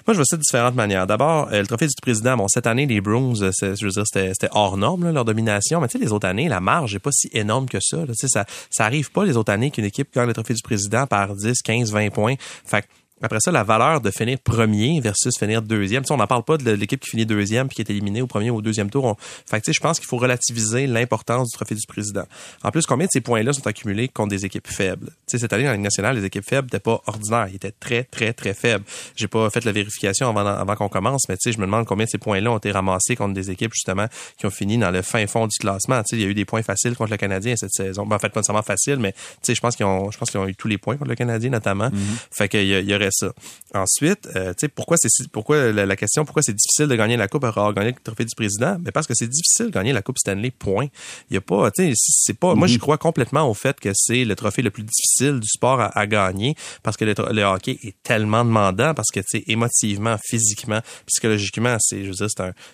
Moi, 0.07 0.15
je 0.15 0.19
vois 0.19 0.25
ça 0.25 0.37
de 0.37 0.43
différentes 0.43 0.75
manières. 0.75 1.07
D'abord, 1.07 1.49
euh, 1.53 1.61
le 1.61 1.67
trophée 1.67 1.87
du 1.87 1.95
président. 2.01 2.37
Bon, 2.37 2.49
cette 2.49 2.67
année, 2.67 2.87
les 2.87 3.01
Bruins, 3.01 3.35
euh, 3.43 3.51
je 3.63 3.85
veux 3.85 3.91
dire, 3.91 4.05
c'était 4.07 4.49
hors 4.53 4.77
norme, 4.77 5.11
leur 5.11 5.25
domination. 5.25 5.81
Mais 5.81 5.89
tu 5.89 5.99
sais, 5.99 6.05
les 6.05 6.13
autres 6.13 6.29
années, 6.29 6.49
la 6.49 6.61
marge 6.61 6.95
n'est 6.95 7.01
pas 7.01 7.13
si 7.13 7.29
énorme 7.33 7.69
que 7.69 7.79
ça. 7.81 7.99
Tu 8.07 8.15
sais, 8.15 8.29
ça, 8.29 8.45
ça 8.71 8.85
arrive 8.85 9.11
pas 9.11 9.25
les 9.25 9.37
autres 9.37 9.53
années 9.53 9.71
qu'une 9.71 9.85
équipe 9.85 10.09
gagne 10.15 10.27
le 10.27 10.35
trophée 10.35 10.55
du 10.55 10.63
président 10.63 11.07
par 11.07 11.35
10, 11.35 11.63
15, 11.63 11.93
20 11.93 12.11
points. 12.11 12.35
Fait 12.65 12.85
après 13.23 13.41
ça, 13.41 13.51
la 13.51 13.65
valeur 13.65 14.01
de 14.01 14.11
finir 14.11 14.39
premier 14.39 15.01
versus 15.01 15.37
finir 15.39 15.63
deuxième. 15.63 16.03
Tu 16.03 16.09
sais, 16.09 16.15
on 16.15 16.19
n'en 16.19 16.27
parle 16.27 16.45
pas 16.45 16.57
de 16.57 16.71
l'équipe 16.71 17.01
qui 17.01 17.11
finit 17.11 17.27
deuxième 17.27 17.69
puis 17.69 17.77
qui 17.77 17.83
est 17.83 17.91
éliminée 17.91 18.23
au 18.23 18.27
premier 18.27 18.51
ou 18.51 18.57
au 18.57 18.63
deuxième 18.63 18.91
tour. 18.91 19.05
On... 19.05 19.17
Fait 19.49 19.61
que, 19.61 19.73
je 19.73 19.81
pense 19.81 19.99
qu'il 19.99 20.09
faut 20.09 20.19
relativiser 20.19 20.87
l'importance 20.87 21.49
du 21.49 21.57
trophée 21.57 21.75
du 21.75 21.87
président. 21.87 22.25
En 22.63 22.71
plus, 22.71 22.87
combien 22.87 23.07
de 23.07 23.11
ces 23.13 23.21
points-là 23.21 23.53
sont 23.53 23.67
accumulés 23.67 24.09
contre 24.09 24.31
des 24.31 24.45
équipes 24.45 24.69
faibles? 24.69 25.09
Tu 25.27 25.33
sais, 25.33 25.39
cette 25.39 25.53
année, 25.53 25.65
dans 25.65 25.71
la 25.71 25.77
Ligue 25.77 25.85
nationale, 25.85 26.17
les 26.17 26.25
équipes 26.25 26.45
faibles 26.49 26.67
n'étaient 26.67 26.79
pas 26.79 27.03
ordinaires. 27.07 27.47
Ils 27.49 27.57
étaient 27.57 27.73
très, 27.73 28.05
très, 28.05 28.33
très 28.33 28.55
faibles. 28.55 28.85
J'ai 29.17 29.29
pas 29.29 29.51
fait 29.51 29.65
la 29.65 29.73
vérification 29.73 30.29
avant, 30.29 30.47
avant 30.47 30.77
qu'on 30.77 30.89
commence, 30.89 31.29
mais 31.29 31.37
tu 31.37 31.51
sais, 31.51 31.53
je 31.53 31.59
me 31.59 31.67
demande 31.67 31.87
combien 31.87 32.05
de 32.05 32.11
ces 32.11 32.19
points-là 32.19 32.53
ont 32.53 32.59
été 32.59 32.71
ramassés 32.71 33.17
contre 33.17 33.35
des 33.35 33.51
équipes, 33.51 33.73
justement, 33.75 34.07
qui 34.39 34.47
ont 34.47 34.51
fini 34.51 34.79
dans 34.79 34.91
le 34.91 35.03
fin 35.03 35.27
fond 35.27 35.47
du 35.47 35.57
classement. 35.59 36.03
Tu 36.03 36.11
sais, 36.11 36.17
il 36.17 36.23
y 36.23 36.27
a 36.27 36.29
eu 36.29 36.35
des 36.35 36.45
points 36.45 36.63
faciles 36.63 36.95
contre 36.95 37.11
le 37.11 37.17
Canadien 37.17 37.57
cette 37.57 37.73
saison. 37.73 38.07
Ben, 38.07 38.17
en 38.17 38.19
fait, 38.19 38.29
pas 38.29 38.41
nécessairement 38.41 38.63
facile, 38.63 38.97
mais 38.97 39.13
tu 39.13 39.19
sais, 39.43 39.55
je 39.55 39.61
pense 39.61 39.75
qu'ils 39.75 39.87
ont, 39.87 40.11
je 40.11 40.19
pense 40.19 40.31
qu'ils 40.31 40.41
ont 40.41 40.47
eu 40.47 40.55
tous 40.55 40.69
les 40.69 40.79
points 40.79 40.97
contre 40.97 41.11
le 41.11 41.17
Canadien, 41.17 41.51
notamment. 41.51 41.89
Mm-hmm. 41.89 42.27
Fait 42.31 42.49
qu'il 42.49 42.65
y, 42.65 42.81
y 42.81 42.95
aurait 42.95 43.08
ça. 43.13 43.33
Ensuite, 43.75 44.29
euh, 44.37 44.51
tu 44.55 44.61
sais, 44.61 44.69
pourquoi 44.69 44.97
c'est 44.99 45.09
pourquoi 45.31 45.73
la, 45.73 45.97
question, 45.97 46.25
pourquoi 46.25 46.43
c'est 46.43 46.55
difficile 46.55 46.87
de 46.87 46.95
gagner 46.97 47.17
la 47.17 47.29
coupe 47.29 47.45
à 47.45 47.49
avoir 47.49 47.73
gagné 47.75 47.91
le 47.93 47.97
trophée 48.03 48.25
du 48.25 48.35
président? 48.35 48.79
Mais 48.85 48.91
parce 48.93 49.07
que 49.07 49.15
c'est 49.15 49.27
difficile 49.29 49.67
de 49.67 49.71
gagner 49.71 49.93
la 49.93 50.03
coupe 50.03 50.19
Stanley. 50.19 50.51
Point. 50.51 50.87
Il 51.31 51.35
y 51.35 51.37
a 51.37 51.41
pas, 51.41 51.71
tu 51.71 51.85
sais, 51.85 51.93
c'est 51.97 52.35
pas. 52.39 52.55
Moi, 52.55 52.67
je 52.67 52.75
Mm-hmm. 52.75 52.81
crois 52.81 52.99
complètement 52.99 53.49
au 53.49 53.55
fait 53.55 53.79
que 53.81 53.91
c'est 53.95 54.25
le 54.25 54.35
trophée 54.37 54.63
le 54.63 54.71
plus 54.71 54.83
difficile 54.83 55.41
du 55.41 55.49
sport 55.49 55.81
à, 55.81 55.87
à 55.99 56.07
gagner 56.07 56.55
parce 56.83 56.97
que 56.97 57.05
le, 57.05 57.43
hockey 57.45 57.79
est 57.83 57.95
tellement 58.03 58.45
demandant 58.45 58.95
parce 58.95 59.09
que 59.13 59.21
tu 59.21 59.27
sais, 59.39 59.45
émotivement, 59.47 60.17
physiquement, 60.25 60.81
psychologiquement, 61.07 61.77
c'est, 61.81 62.05
je 62.05 62.09
veux 62.09 62.15
dire, 62.15 62.29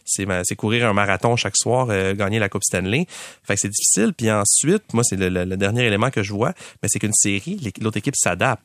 c'est 0.04 0.26
un, 0.26 0.42
c'est, 0.44 0.56
courir 0.56 0.86
un 0.88 0.92
marathon 0.92 1.36
chaque 1.36 1.56
soir, 1.56 1.88
euh, 1.90 2.14
gagner 2.14 2.38
la 2.38 2.48
coupe 2.48 2.64
Stanley. 2.64 3.06
Fait 3.42 3.54
que 3.54 3.60
c'est 3.60 3.68
difficile. 3.70 4.12
Puis 4.16 4.30
ensuite, 4.30 4.92
moi, 4.92 5.02
c'est 5.04 5.16
le, 5.16 5.28
le- 5.28 5.44
le 5.44 5.56
dernier 5.56 5.84
élément 5.84 6.10
que 6.10 6.22
je 6.22 6.32
vois, 6.32 6.52
mais 6.82 6.88
c'est 6.90 6.98
qu'une 6.98 7.12
série, 7.14 7.58
l'autre 7.80 7.96
équipe 7.98 8.16
s'adapte. 8.16 8.62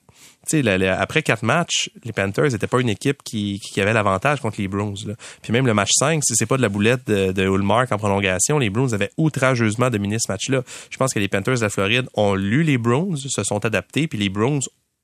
La- 0.52 0.78
la- 0.78 1.00
après 1.00 1.22
quatre 1.22 1.44
matchs, 1.44 1.92
les 2.04 2.12
Panthers 2.12 2.52
n'étaient 2.52 2.68
pas 2.68 2.80
une 2.80 2.90
équipe 2.90 3.22
qui, 3.24 3.62
avait 3.78 3.94
l'avantage 3.94 4.42
contre 4.42 4.60
les 4.60 4.68
Bruins. 4.68 4.94
Là. 5.06 5.14
Puis 5.44 5.54
même 5.54 5.68
le 5.68 5.74
match 5.74 5.92
5, 5.94 6.24
si 6.24 6.36
c'est 6.36 6.48
pas 6.48 6.58
de 6.58 6.62
la 6.62 6.70
boulette 6.70 7.06
de, 7.08 7.32
de 7.32 7.48
en 7.48 7.98
prolongation, 7.98 8.58
les 8.58 8.70
Bruins 8.70 8.92
avaient 8.94 9.12
outrageusement 9.18 9.90
dominé 9.90 10.18
ce 10.20 10.32
match-là. 10.32 10.64
Je 10.90 10.98
pense 10.98 11.14
que 11.14 11.20
les 11.20 11.28
Panthers 11.28 11.56
de 11.56 11.62
la 11.62 11.70
Floride 11.70 12.08
ont 12.16 12.34
lu 12.34 12.64
les 12.64 12.78
Bruins, 12.78 13.16
se 13.16 13.44
sont 13.44 13.64
adaptés, 13.66 14.08
puis 14.08 14.18
les 14.18 14.30
Bruins 14.30 14.60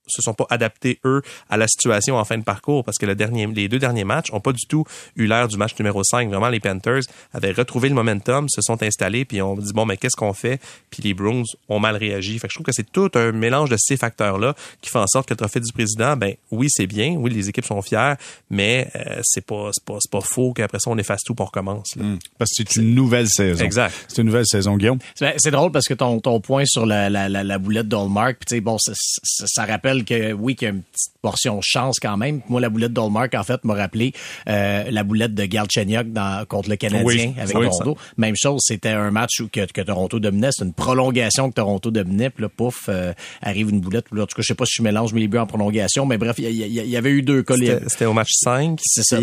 se 0.08 0.22
sont 0.22 0.34
pas 0.34 0.46
adaptés 0.50 1.00
eux 1.06 1.22
à 1.50 1.58
la 1.58 1.68
situation 1.68 2.18
en 2.18 2.26
fin 2.26 2.38
de 2.38 2.44
parcours 2.44 2.84
parce 2.84 2.98
que 2.98 3.06
le 3.06 3.15
dernier, 3.15 3.48
les 3.48 3.68
deux 3.68 3.80
derniers 3.80 4.04
matchs 4.04 4.28
ont 4.32 4.39
pas 4.39 4.54
du 4.54 4.65
tout 4.68 4.86
eu 5.15 5.26
l'air 5.28 5.48
du 5.48 5.58
match 5.58 5.72
numéro 5.80 6.04
5. 6.04 6.30
Vraiment, 6.30 6.50
les 6.50 6.60
Panthers 6.60 7.02
avaient 7.34 7.52
retrouvé 7.52 7.89
le 7.89 7.96
momentum, 7.96 8.48
se 8.50 8.62
sont 8.62 8.82
installés, 8.84 9.26
puis 9.26 9.41
on 9.41 9.56
dit 9.56 9.74
bon, 9.74 9.86
mais 9.86 9.98
qu'est-ce 9.98 10.15
qu'on 10.15 10.34
fait? 10.34 10.60
Puis 10.89 11.04
les 11.04 11.13
Bruins 11.13 11.44
ont 11.70 11.80
mal 11.80 11.96
réagi. 11.96 12.39
Fait 12.39 12.48
que 12.48 12.54
je 12.54 12.58
trouve 12.58 12.65
que 12.65 12.72
c'est 12.72 12.91
tout 12.91 13.10
un 13.15 13.32
mélange 13.32 13.70
de 13.70 13.78
ces 13.78 13.98
facteurs-là 13.98 14.56
qui 14.82 14.89
fait 14.89 15.00
en 15.00 15.08
sorte 15.08 15.28
que 15.28 15.34
le 15.34 15.38
trophée 15.38 15.60
du 15.60 15.72
président, 15.74 16.15
ben 16.15 16.34
oui, 16.52 16.68
c'est 16.70 16.88
bien, 16.88 17.15
oui, 17.18 17.32
les 17.32 17.50
équipes 17.50 17.65
sont 17.65 17.82
fières, 17.82 18.18
mais 18.50 18.89
euh, 18.96 19.20
c'est 19.24 19.46
pas, 19.46 19.70
c'est 19.74 19.84
pas, 19.84 19.98
c'est 20.00 20.12
pas 20.12 20.22
faux 20.22 20.54
qu'après 20.54 20.80
ça 20.80 20.89
on 20.89 20.98
efface 20.98 21.22
tout 21.24 21.36
pour 21.36 21.48
recommence. 21.48 21.96
là. 21.96 22.04
Parce 22.38 22.52
que 22.52 22.63
c'est 22.68 22.76
une 22.82 22.94
nouvelle 22.96 23.28
saison. 23.28 23.63
Exact. 23.63 23.94
C'est 24.08 24.22
une 24.22 24.28
nouvelle 24.28 24.46
saison, 24.46 24.78
Guillaume. 24.78 25.00
C'est 25.15 25.34
c'est 25.38 25.52
drôle 25.52 25.72
parce 25.72 25.86
que 25.86 25.94
ton, 25.94 26.20
ton 26.20 26.39
point 26.39 26.65
sur 26.65 26.86
la, 26.86 27.10
la, 27.10 27.30
la, 27.30 27.44
la 27.44 27.58
boulette 27.58 27.88
d'Olmark, 27.88 28.38
puis 28.38 28.46
tu 28.48 28.56
sais, 28.56 28.62
bon, 28.62 28.78
ça, 28.78 28.94
ça, 28.96 29.46
ça 29.48 29.65
rappelle 29.65 29.94
que 30.03 30.34
oui, 30.34 30.55
qu'il 30.55 30.67
y 30.67 30.71
a 30.71 30.73
une 30.73 30.81
petite 30.81 31.13
portion 31.21 31.60
chance 31.62 31.97
quand 32.01 32.17
même. 32.17 32.41
Moi, 32.49 32.60
la 32.62 32.69
boulette 32.69 32.93
d'Olmark, 32.93 33.34
en 33.36 33.43
fait, 33.43 33.63
m'a 33.63 33.73
rappelé 33.73 34.13
euh, 34.47 34.84
la 34.89 35.03
boulette 35.03 35.34
de 35.34 35.45
Galchenyuk 35.45 36.12
dans 36.12 36.45
contre 36.45 36.69
le 36.69 36.75
Canadien 36.75 37.03
Oui, 37.05 37.34
avec 37.39 37.55
oui, 37.58 37.67
Toronto. 37.69 37.97
Même 38.17 38.36
chose, 38.36 38.62
c'était 38.63 38.89
un 38.89 39.12
match 39.12 39.39
où 39.39 39.47
que, 39.47 39.65
que 39.71 39.81
Toronto 39.81 40.19
dominait. 40.19 40.49
C'est 40.51 40.65
une 40.65 40.73
prolongation 40.73 41.49
que 41.49 41.55
Toronto 41.55 41.91
dominait. 41.91 42.29
Puis 42.29 42.43
là, 42.43 42.49
pouf, 42.49 42.86
euh, 42.89 43.13
arrive 43.41 43.69
une 43.69 43.79
boulette. 43.81 44.05
Puis 44.10 44.17
là, 44.17 44.23
en 44.23 44.27
tout 44.27 44.36
cas, 44.36 44.41
je 44.41 44.47
sais 44.47 44.55
pas 44.55 44.65
si 44.65 44.75
je 44.77 44.84
mélange 44.84 45.13
mes 45.13 45.27
buts 45.27 45.38
en 45.38 45.47
prolongation, 45.47 46.05
mais 46.05 46.17
bref, 46.17 46.36
il 46.39 46.51
y, 46.51 46.97
avait 46.97 47.12
eu 47.12 47.21
deux 47.21 47.43
cas. 47.43 47.55
C'était 47.88 48.05
au 48.05 48.13
match 48.13 48.31
5. 48.34 48.79
C'est 48.84 49.03
ça. 49.03 49.19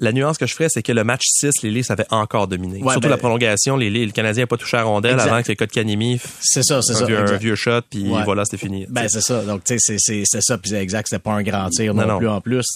La 0.00 0.12
nuance 0.12 0.38
que 0.38 0.46
je 0.46 0.54
ferais, 0.54 0.68
c'est 0.68 0.82
que 0.82 0.92
le 0.92 1.02
match 1.02 1.22
6, 1.24 1.62
les 1.64 1.72
Leafs 1.72 1.90
avaient 1.90 2.06
encore 2.10 2.46
dominé. 2.46 2.78
Ouais, 2.80 2.92
Surtout 2.92 3.00
ben- 3.00 3.08
la 3.08 3.16
prolongation, 3.16 3.76
les 3.76 3.90
le 3.90 4.12
Canadien 4.12 4.44
n'a 4.44 4.46
pas 4.46 4.56
touché 4.56 4.76
à 4.76 4.84
rondelle 4.84 5.14
Exact. 5.14 5.28
avant 5.28 5.42
que 5.42 5.48
les 5.48 5.56
Kotkaniemi 5.56 6.20
C'est 6.40 6.62
ça, 6.62 6.80
c'est 6.82 6.94
ça. 6.94 7.04
vieux, 7.04 7.18
un 7.18 7.36
vieux 7.36 7.56
shot, 7.56 7.80
puis 7.90 8.08
Ouais. 8.08 8.22
voilà, 8.24 8.44
c'était 8.44 8.58
fini. 8.64 8.86
Ben 8.88 9.08
c'est 9.08 9.20
ça. 9.22 9.42
Donc 9.42 9.64
tu 9.64 9.76
sais 9.80 9.98
c'est 10.24 10.40
ça 10.40 10.58
puis 10.58 10.70
c'est 10.70 10.82
exact, 10.82 11.06
c'était 11.08 11.22
pas 11.22 11.32
un 11.32 11.42
grand 11.42 11.68
tir 11.70 11.94
non, 11.94 12.02
Non, 12.02 12.08
non. 12.14 12.18
plus 12.18 12.28
en 12.28 12.40
plus. 12.40 12.66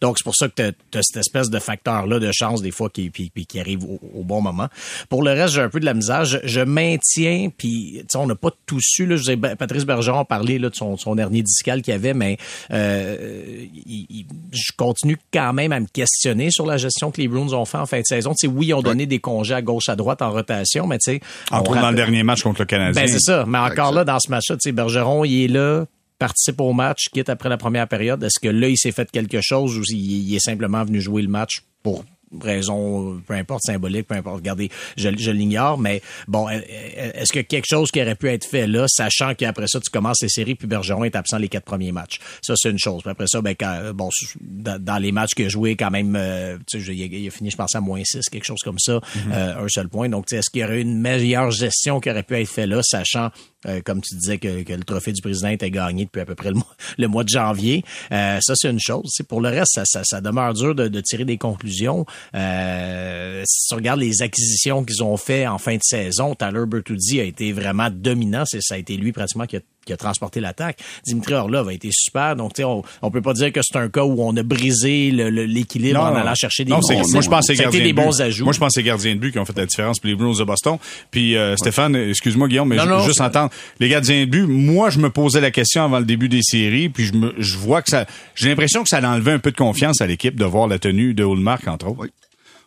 Donc 0.00 0.18
c'est 0.18 0.24
pour 0.24 0.34
ça 0.36 0.48
que 0.48 0.54
t'as 0.54 0.98
as 0.98 1.02
cette 1.02 1.16
espèce 1.18 1.50
de 1.50 1.58
facteur 1.58 2.06
là 2.06 2.18
de 2.18 2.30
chance 2.32 2.62
des 2.62 2.70
fois 2.70 2.88
qui 2.90 3.10
puis, 3.10 3.30
puis 3.34 3.46
qui 3.46 3.60
arrive 3.60 3.84
au, 3.84 3.98
au 4.14 4.24
bon 4.24 4.40
moment. 4.40 4.68
Pour 5.08 5.22
le 5.22 5.30
reste, 5.32 5.54
j'ai 5.54 5.62
un 5.62 5.68
peu 5.68 5.80
de 5.80 5.84
la 5.84 5.94
misère. 5.94 6.24
Je, 6.24 6.38
je 6.44 6.60
maintiens 6.60 7.50
puis 7.56 7.96
tu 8.00 8.04
sais 8.10 8.18
on 8.18 8.26
n'a 8.26 8.34
pas 8.34 8.50
tout 8.66 8.80
su 8.80 9.06
là. 9.06 9.16
Je 9.16 9.22
sais, 9.22 9.36
ben, 9.36 9.56
Patrice 9.56 9.84
Bergeron 9.84 10.20
a 10.20 10.24
parlé 10.24 10.58
là 10.58 10.70
de 10.70 10.74
son 10.74 10.96
son 10.96 11.14
dernier 11.14 11.42
discal 11.42 11.82
qu'il 11.82 11.94
avait, 11.94 12.14
mais 12.14 12.36
euh, 12.70 13.64
il- 13.86 14.06
il- 14.10 14.26
je 14.52 14.72
continue 14.76 15.16
quand 15.32 15.52
même 15.52 15.72
à 15.72 15.80
me 15.80 15.86
questionner 15.86 16.50
sur 16.50 16.66
la 16.66 16.76
gestion 16.76 17.10
que 17.10 17.20
les 17.20 17.28
Bruins 17.28 17.52
ont 17.52 17.64
fait 17.64 17.78
en 17.78 17.86
fin 17.86 17.98
de 18.00 18.06
saison. 18.06 18.30
Tu 18.32 18.46
sais 18.46 18.52
oui, 18.52 18.66
ils 18.68 18.74
ont 18.74 18.82
donné 18.82 19.06
des 19.06 19.18
congés 19.18 19.54
à 19.54 19.62
gauche 19.62 19.88
à 19.88 19.96
droite 19.96 20.22
en 20.22 20.30
rotation, 20.30 20.86
mais 20.86 20.98
tu 20.98 21.12
sais 21.12 21.20
Entre 21.50 21.74
dans 21.74 21.90
le 21.90 21.96
dernier 21.96 22.22
match 22.22 22.42
contre 22.42 22.60
le 22.60 22.66
Canadien. 22.66 23.02
ben, 23.02 23.08
c'est 23.08 23.20
ça. 23.20 23.44
Mais 23.46 23.58
encore 23.58 23.92
là, 23.92 24.04
dans 24.04 24.18
ce 24.18 24.30
match-là, 24.30 24.56
tu 24.56 24.60
sais, 24.68 24.72
Bergeron, 24.72 25.24
il 25.24 25.44
est 25.44 25.48
là, 25.48 25.84
participe 26.18 26.60
au 26.60 26.72
match, 26.72 27.08
quitte 27.12 27.28
après 27.28 27.48
la 27.48 27.56
première 27.56 27.88
période. 27.88 28.22
Est-ce 28.22 28.38
que 28.40 28.48
là, 28.48 28.68
il 28.68 28.76
s'est 28.78 28.92
fait 28.92 29.10
quelque 29.10 29.40
chose 29.40 29.78
ou 29.78 29.82
il, 29.90 30.28
il 30.30 30.34
est 30.36 30.40
simplement 30.40 30.84
venu 30.84 31.00
jouer 31.00 31.22
le 31.22 31.28
match 31.28 31.62
pour 31.82 32.04
raison, 32.42 33.22
peu 33.26 33.32
importe, 33.34 33.62
symbolique, 33.62 34.06
peu 34.06 34.14
importe. 34.14 34.36
Regardez, 34.36 34.70
je, 34.98 35.08
je 35.16 35.30
l'ignore, 35.30 35.78
mais 35.78 36.02
bon, 36.26 36.46
est-ce 36.50 37.32
que 37.32 37.40
quelque 37.40 37.64
chose 37.66 37.90
qui 37.90 38.02
aurait 38.02 38.16
pu 38.16 38.28
être 38.28 38.44
fait 38.44 38.66
là, 38.66 38.84
sachant 38.86 39.34
qu'après 39.34 39.66
ça, 39.66 39.80
tu 39.80 39.88
commences 39.90 40.18
les 40.20 40.28
séries, 40.28 40.54
puis 40.54 40.66
Bergeron 40.68 41.04
est 41.04 41.16
absent 41.16 41.38
les 41.38 41.48
quatre 41.48 41.64
premiers 41.64 41.90
matchs? 41.90 42.18
Ça, 42.42 42.52
c'est 42.56 42.70
une 42.70 42.78
chose. 42.78 43.00
Puis 43.02 43.10
après 43.10 43.26
ça, 43.28 43.40
ben, 43.40 43.54
quand, 43.58 43.92
bon, 43.94 44.10
dans, 44.42 44.78
dans 44.82 44.98
les 44.98 45.10
matchs 45.10 45.34
qu'il 45.34 45.46
a 45.46 45.48
joué, 45.48 45.74
quand 45.74 45.90
même, 45.90 46.16
euh, 46.16 46.58
tu 46.70 46.82
sais, 46.84 46.94
il, 46.94 47.02
a- 47.02 47.06
il 47.18 47.26
a 47.28 47.30
fini, 47.30 47.50
je 47.50 47.56
pense, 47.56 47.74
à 47.74 47.80
moins 47.80 48.02
6, 48.04 48.28
quelque 48.30 48.44
chose 48.44 48.60
comme 48.62 48.78
ça, 48.78 49.00
euh, 49.32 49.64
un 49.64 49.68
seul 49.68 49.88
point. 49.88 50.10
Donc, 50.10 50.26
tu 50.26 50.34
sais, 50.34 50.40
est-ce 50.40 50.50
qu'il 50.50 50.60
y 50.60 50.64
aurait 50.64 50.82
une 50.82 51.00
meilleure 51.00 51.50
gestion 51.50 51.98
qui 51.98 52.10
aurait 52.10 52.24
pu 52.24 52.34
être 52.36 52.48
faite 52.48 52.68
là, 52.68 52.80
sachant 52.82 53.30
euh, 53.66 53.80
comme 53.84 54.00
tu 54.00 54.14
disais 54.14 54.38
que, 54.38 54.48
le 54.48 54.84
trophée 54.84 55.12
du 55.12 55.20
président 55.20 55.48
était 55.48 55.70
gagné 55.70 56.04
depuis 56.04 56.20
à 56.20 56.24
peu 56.24 56.36
près 56.36 56.50
le 56.50 57.08
mois, 57.08 57.24
de 57.24 57.28
janvier. 57.28 57.84
Euh, 58.12 58.38
ça, 58.40 58.54
c'est 58.56 58.70
une 58.70 58.78
chose. 58.78 59.10
Pour 59.28 59.40
le 59.40 59.48
reste, 59.48 59.72
ça, 59.74 59.84
ça, 59.84 60.02
ça 60.04 60.20
demeure 60.20 60.54
dur 60.54 60.74
de, 60.74 61.00
tirer 61.00 61.24
des 61.24 61.38
conclusions. 61.38 62.06
Euh, 62.34 63.42
si 63.46 63.68
tu 63.68 63.74
regardes 63.74 64.00
les 64.00 64.22
acquisitions 64.22 64.84
qu'ils 64.84 65.02
ont 65.02 65.16
fait 65.16 65.46
en 65.46 65.58
fin 65.58 65.74
de 65.74 65.82
saison, 65.82 66.34
Tyler 66.34 66.66
Bertuzzi 66.66 67.20
a 67.20 67.24
été 67.24 67.52
vraiment 67.52 67.90
dominant. 67.90 68.44
Ça 68.46 68.74
a 68.74 68.78
été 68.78 68.96
lui 68.96 69.12
pratiquement 69.12 69.46
qui 69.46 69.56
a 69.56 69.60
qui 69.88 69.92
a 69.92 69.96
transporté 69.96 70.40
l'attaque. 70.40 70.78
Dimitri 71.06 71.34
Orlov 71.34 71.68
a 71.68 71.72
été 71.72 71.88
super. 71.92 72.36
Donc, 72.36 72.52
tu 72.54 72.60
sais, 72.62 72.64
on, 72.64 72.82
on 73.02 73.10
peut 73.10 73.22
pas 73.22 73.32
dire 73.32 73.52
que 73.52 73.60
c'est 73.62 73.76
un 73.78 73.88
cas 73.88 74.04
où 74.04 74.22
on 74.22 74.36
a 74.36 74.42
brisé 74.42 75.10
l'équilibre 75.10 76.00
en 76.00 76.14
allant 76.14 76.34
chercher 76.34 76.64
des 76.64 76.70
non, 76.70 76.78
bons 76.80 77.10
Moi, 77.12 77.20
je 77.22 77.28
pense 77.28 77.46
que 77.46 77.54
c'est 77.54 77.56
Ça 77.56 77.64
a 77.64 77.68
été 77.68 77.78
gardien 77.78 77.80
des 77.80 77.92
de 77.92 77.96
but. 77.96 78.04
bons 78.04 78.20
ajouts. 78.20 78.44
Moi, 78.44 78.52
je 78.52 78.58
pense 78.58 78.68
que 78.68 78.74
c'est 78.74 78.82
gardiens 78.82 79.14
de 79.14 79.20
but 79.20 79.32
qui 79.32 79.38
ont 79.38 79.44
fait 79.44 79.56
la 79.56 79.66
différence 79.66 79.98
pour 79.98 80.08
les 80.08 80.14
Blues 80.14 80.38
de 80.38 80.44
Boston. 80.44 80.76
Puis 81.10 81.36
euh, 81.36 81.56
Stéphane, 81.56 81.96
excuse-moi 81.96 82.48
Guillaume, 82.48 82.68
mais 82.68 82.76
Non, 82.76 82.84
je 82.84 82.88
veux 82.90 82.96
non, 82.96 83.04
juste 83.04 83.20
entendre 83.20 83.50
les 83.80 83.88
gardiens 83.88 84.20
de 84.20 84.30
but. 84.30 84.46
Moi, 84.46 84.90
je 84.90 84.98
me 84.98 85.10
posais 85.10 85.40
la 85.40 85.50
question 85.50 85.82
avant 85.84 85.98
le 85.98 86.04
début 86.04 86.28
des 86.28 86.42
séries, 86.42 86.88
puis 86.90 87.04
je 87.06 87.14
me, 87.14 87.34
je 87.38 87.56
vois 87.56 87.82
que 87.82 87.90
ça, 87.90 88.06
j'ai 88.34 88.48
l'impression 88.50 88.82
que 88.82 88.88
ça 88.88 88.98
a 88.98 89.08
enlevé 89.08 89.32
un 89.32 89.38
peu 89.38 89.50
de 89.50 89.56
confiance 89.56 90.00
à 90.00 90.06
l'équipe 90.06 90.36
de 90.36 90.44
voir 90.44 90.68
la 90.68 90.78
tenue 90.78 91.14
de 91.14 91.24
Hallmark 91.24 91.66
entre 91.66 91.86
autres. 91.88 92.00
Oui. 92.00 92.08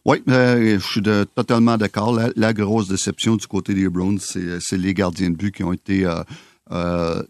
Oui, 0.03 0.17
euh, 0.29 0.79
je 0.79 0.83
suis 0.87 1.01
de- 1.01 1.27
totalement 1.35 1.77
d'accord. 1.77 2.11
La, 2.15 2.29
la 2.35 2.53
grosse 2.53 2.87
déception 2.87 3.35
du 3.35 3.45
côté 3.45 3.75
des 3.75 3.87
Browns, 3.87 4.17
c'est 4.19 4.59
c'est 4.59 4.77
les 4.77 4.95
gardiens 4.95 5.29
de 5.29 5.35
but 5.35 5.53
qui 5.53 5.63
ont 5.63 5.73
été 5.73 6.05
euh, 6.07 6.23
euh, 6.71 7.21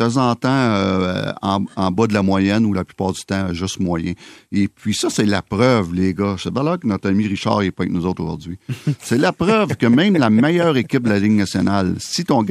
de 0.00 0.04
temps 0.06 0.16
en 0.30 0.34
temps 0.36 0.48
euh, 0.48 1.32
en, 1.42 1.64
en 1.74 1.90
bas 1.90 2.06
de 2.06 2.14
la 2.14 2.22
moyenne 2.22 2.64
ou 2.64 2.72
la 2.72 2.84
plupart 2.84 3.12
du 3.12 3.20
temps 3.22 3.52
juste 3.52 3.80
moyen. 3.80 4.12
Et 4.52 4.68
puis 4.68 4.94
ça, 4.94 5.10
c'est 5.10 5.26
la 5.26 5.42
preuve, 5.42 5.92
les 5.92 6.14
gars. 6.14 6.36
C'est 6.38 6.52
bien 6.52 6.62
là 6.62 6.78
que 6.78 6.86
notre 6.86 7.08
ami 7.08 7.26
Richard 7.26 7.60
n'est 7.62 7.72
pas 7.72 7.82
avec 7.82 7.92
nous 7.92 8.06
autres 8.06 8.22
aujourd'hui. 8.22 8.58
c'est 9.00 9.18
la 9.18 9.32
preuve 9.32 9.74
que 9.76 9.86
même 9.86 10.16
la 10.16 10.30
meilleure 10.30 10.76
équipe 10.76 11.02
de 11.02 11.08
la 11.08 11.18
Ligue 11.18 11.32
nationale, 11.32 11.96
si 11.98 12.24
ton, 12.24 12.46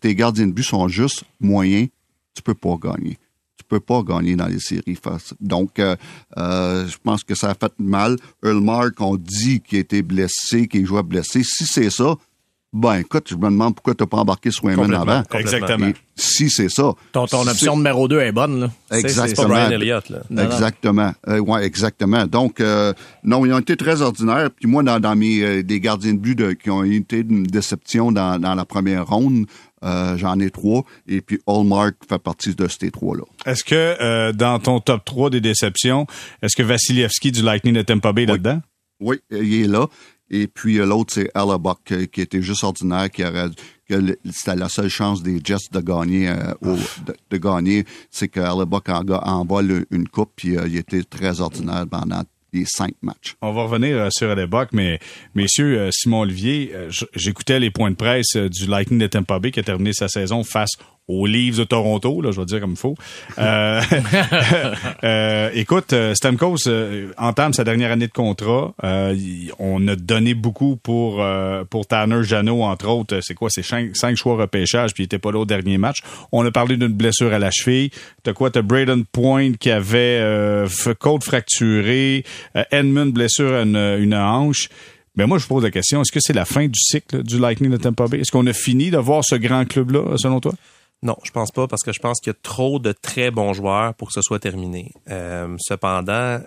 tes 0.00 0.14
gardiens 0.14 0.46
de 0.46 0.52
but 0.52 0.62
sont 0.62 0.88
juste 0.88 1.24
moyens, 1.40 1.88
tu 2.34 2.42
peux 2.42 2.54
pas 2.54 2.76
gagner 2.82 3.16
tu 3.56 3.64
peux 3.76 3.80
pas 3.80 4.02
gagner 4.02 4.34
dans 4.36 4.46
les 4.46 4.60
séries. 4.60 4.94
face- 5.02 5.34
Donc, 5.40 5.78
euh, 5.78 5.94
euh, 6.38 6.86
je 6.86 6.96
pense 7.02 7.22
que 7.24 7.34
ça 7.34 7.50
a 7.50 7.54
fait 7.54 7.72
mal. 7.78 8.16
Ulmark, 8.42 8.94
on 9.00 9.16
dit 9.16 9.60
qu'il 9.60 9.78
a 9.78 9.80
été 9.80 10.00
blessé, 10.00 10.68
qu'il 10.68 10.86
jouait 10.86 11.02
blessé. 11.02 11.42
Si 11.42 11.66
c'est 11.66 11.90
ça, 11.90 12.14
ben 12.72 12.96
écoute, 12.96 13.28
je 13.30 13.34
me 13.34 13.44
demande 13.44 13.74
pourquoi 13.74 13.94
tu 13.94 14.02
n'as 14.02 14.06
pas 14.08 14.18
embarqué 14.18 14.50
Swayman 14.50 14.84
Complètement. 14.86 15.12
avant. 15.12 15.38
Exactement. 15.38 15.86
Et 15.88 15.94
si 16.16 16.50
c'est 16.50 16.68
ça. 16.68 16.92
ton, 17.12 17.26
ton 17.26 17.46
option 17.46 17.76
numéro 17.76 18.08
2 18.08 18.20
est 18.20 18.32
bonne. 18.32 18.60
Là. 18.60 18.70
C'est- 18.90 18.96
c'est- 19.08 19.16
pas 19.16 19.24
Exactement. 19.24 19.48
Brian 19.48 19.70
Elliott, 19.70 20.08
là. 20.10 20.18
Non, 20.28 20.42
exactement. 20.44 21.12
Euh, 21.28 21.38
ouais, 21.38 21.64
exactement. 21.64 22.26
Donc, 22.26 22.60
euh, 22.60 22.92
non, 23.24 23.46
ils 23.46 23.52
ont 23.54 23.58
été 23.58 23.76
très 23.76 24.02
ordinaires. 24.02 24.50
Puis 24.50 24.68
moi, 24.68 24.82
dans, 24.82 25.00
dans 25.00 25.16
mes 25.16 25.40
euh, 25.42 25.62
des 25.62 25.80
gardiens 25.80 26.12
de 26.12 26.18
but 26.18 26.34
de- 26.34 26.52
qui 26.52 26.68
ont 26.70 26.84
été 26.84 27.20
une 27.20 27.44
déception 27.44 28.12
dans, 28.12 28.38
dans 28.38 28.54
la 28.54 28.64
première 28.66 29.06
ronde, 29.06 29.46
euh, 29.84 30.16
j'en 30.18 30.38
ai 30.40 30.50
trois. 30.50 30.84
Et 31.06 31.20
puis 31.22 31.40
Hallmark 31.46 31.94
fait 32.08 32.18
partie 32.18 32.54
de 32.54 32.68
ces 32.68 32.90
trois-là. 32.90 33.22
Est-ce 33.46 33.64
que 33.64 33.74
euh, 34.02 34.32
dans 34.32 34.58
ton 34.58 34.80
top 34.80 35.04
3 35.06 35.30
des 35.30 35.40
déceptions, 35.40 36.06
est-ce 36.42 36.54
que 36.56 36.62
Vassilievski 36.64 37.32
du 37.32 37.42
Lightning 37.42 37.74
de 37.74 37.82
Tampa 37.82 38.12
Bay 38.12 38.24
est 38.24 38.26
là-dedans? 38.26 38.60
Oui, 39.00 39.20
il 39.30 39.62
est 39.62 39.68
là. 39.68 39.86
Et 40.30 40.46
puis 40.46 40.78
euh, 40.78 40.86
l'autre, 40.86 41.14
c'est 41.14 41.30
Buck, 41.34 41.78
euh, 41.92 42.06
qui 42.06 42.20
était 42.20 42.42
juste 42.42 42.64
ordinaire, 42.64 43.10
qui 43.10 43.24
aurait 43.24 43.48
c'était 44.30 44.56
la 44.56 44.68
seule 44.68 44.90
chance 44.90 45.22
des 45.22 45.40
Jets 45.42 45.70
de 45.72 45.80
gagner 45.80 46.28
euh, 46.28 46.52
au- 46.60 46.74
de, 47.06 47.14
de 47.30 47.36
gagner, 47.38 47.84
c'est 48.10 48.28
que 48.28 48.64
Buck 48.64 48.88
en, 48.90 49.02
envole 49.08 49.86
une 49.90 50.06
coupe, 50.08 50.32
puis 50.36 50.56
euh, 50.58 50.66
il 50.68 50.76
était 50.76 51.02
très 51.04 51.40
ordinaire 51.40 51.86
pendant 51.90 52.22
les 52.52 52.64
cinq 52.66 52.92
matchs. 53.02 53.36
On 53.42 53.52
va 53.52 53.62
revenir 53.62 54.08
sur 54.12 54.34
l'époque, 54.34 54.70
mais 54.72 54.98
messieurs, 55.34 55.88
Simon 55.92 56.20
Olivier, 56.20 56.72
j'écoutais 57.14 57.60
les 57.60 57.70
points 57.70 57.90
de 57.90 57.96
presse 57.96 58.36
du 58.36 58.66
Lightning 58.66 58.98
de 58.98 59.06
Tampa 59.06 59.38
Bay 59.38 59.50
qui 59.50 59.60
a 59.60 59.62
terminé 59.62 59.92
sa 59.92 60.08
saison 60.08 60.44
face 60.44 60.70
aux 61.08 61.26
Leafs 61.26 61.56
de 61.56 61.64
Toronto, 61.64 62.20
là, 62.20 62.30
je 62.32 62.38
vais 62.38 62.44
dire 62.44 62.60
comme 62.60 62.72
il 62.72 62.76
faut. 62.76 62.94
Euh, 63.38 63.80
euh, 65.04 65.50
écoute, 65.54 65.94
euh, 65.94 66.14
Stamkos 66.14 66.68
entame 67.16 67.54
sa 67.54 67.64
dernière 67.64 67.90
année 67.90 68.06
de 68.06 68.12
contrat. 68.12 68.74
on 69.58 69.88
a 69.88 69.96
donné 69.96 70.34
beaucoup 70.34 70.76
pour 70.76 71.24
pour 71.70 71.86
Tanner 71.86 72.22
Jano, 72.22 72.62
entre 72.62 72.88
autres. 72.88 73.20
C'est 73.22 73.34
quoi, 73.34 73.48
c'est 73.50 73.62
cinq, 73.62 73.96
cinq, 73.96 74.16
choix 74.16 74.36
repêchage, 74.36 74.92
puis 74.92 75.04
il 75.04 75.06
était 75.06 75.18
pas 75.18 75.32
là 75.32 75.38
au 75.38 75.46
dernier 75.46 75.78
match. 75.78 75.98
On 76.30 76.44
a 76.44 76.50
parlé 76.50 76.76
d'une 76.76 76.88
blessure 76.88 77.32
à 77.32 77.38
la 77.38 77.50
cheville. 77.50 77.90
T'as 78.22 78.34
quoi, 78.34 78.50
t'as 78.50 78.62
Braden 78.62 79.04
Point 79.06 79.52
qui 79.54 79.70
avait 79.70 80.22
côte 80.98 81.24
fracturée, 81.24 82.24
Edmund 82.70 83.12
blessure 83.12 83.54
à 83.54 83.62
une, 83.62 83.76
une 83.76 84.14
hanche. 84.14 84.68
Mais 85.16 85.26
moi, 85.26 85.38
je 85.38 85.44
vous 85.44 85.48
pose 85.48 85.64
la 85.64 85.72
question, 85.72 86.00
est-ce 86.00 86.12
que 86.12 86.20
c'est 86.20 86.32
la 86.32 86.44
fin 86.44 86.66
du 86.66 86.78
cycle 86.78 87.24
du 87.24 87.40
Lightning 87.40 87.72
de 87.72 87.76
Tampa 87.76 88.06
Bay? 88.06 88.20
Est-ce 88.20 88.30
qu'on 88.30 88.46
a 88.46 88.52
fini 88.52 88.90
de 88.90 88.98
voir 88.98 89.24
ce 89.24 89.34
grand 89.34 89.64
club-là, 89.64 90.16
selon 90.16 90.38
toi? 90.38 90.52
Non, 91.02 91.16
je 91.22 91.30
pense 91.30 91.52
pas 91.52 91.68
parce 91.68 91.82
que 91.82 91.92
je 91.92 92.00
pense 92.00 92.18
qu'il 92.20 92.32
y 92.32 92.36
a 92.36 92.38
trop 92.42 92.78
de 92.78 92.92
très 92.92 93.30
bons 93.30 93.52
joueurs 93.52 93.94
pour 93.94 94.08
que 94.08 94.14
ce 94.14 94.22
soit 94.22 94.40
terminé. 94.40 94.92
Euh, 95.08 95.56
cependant, 95.60 96.40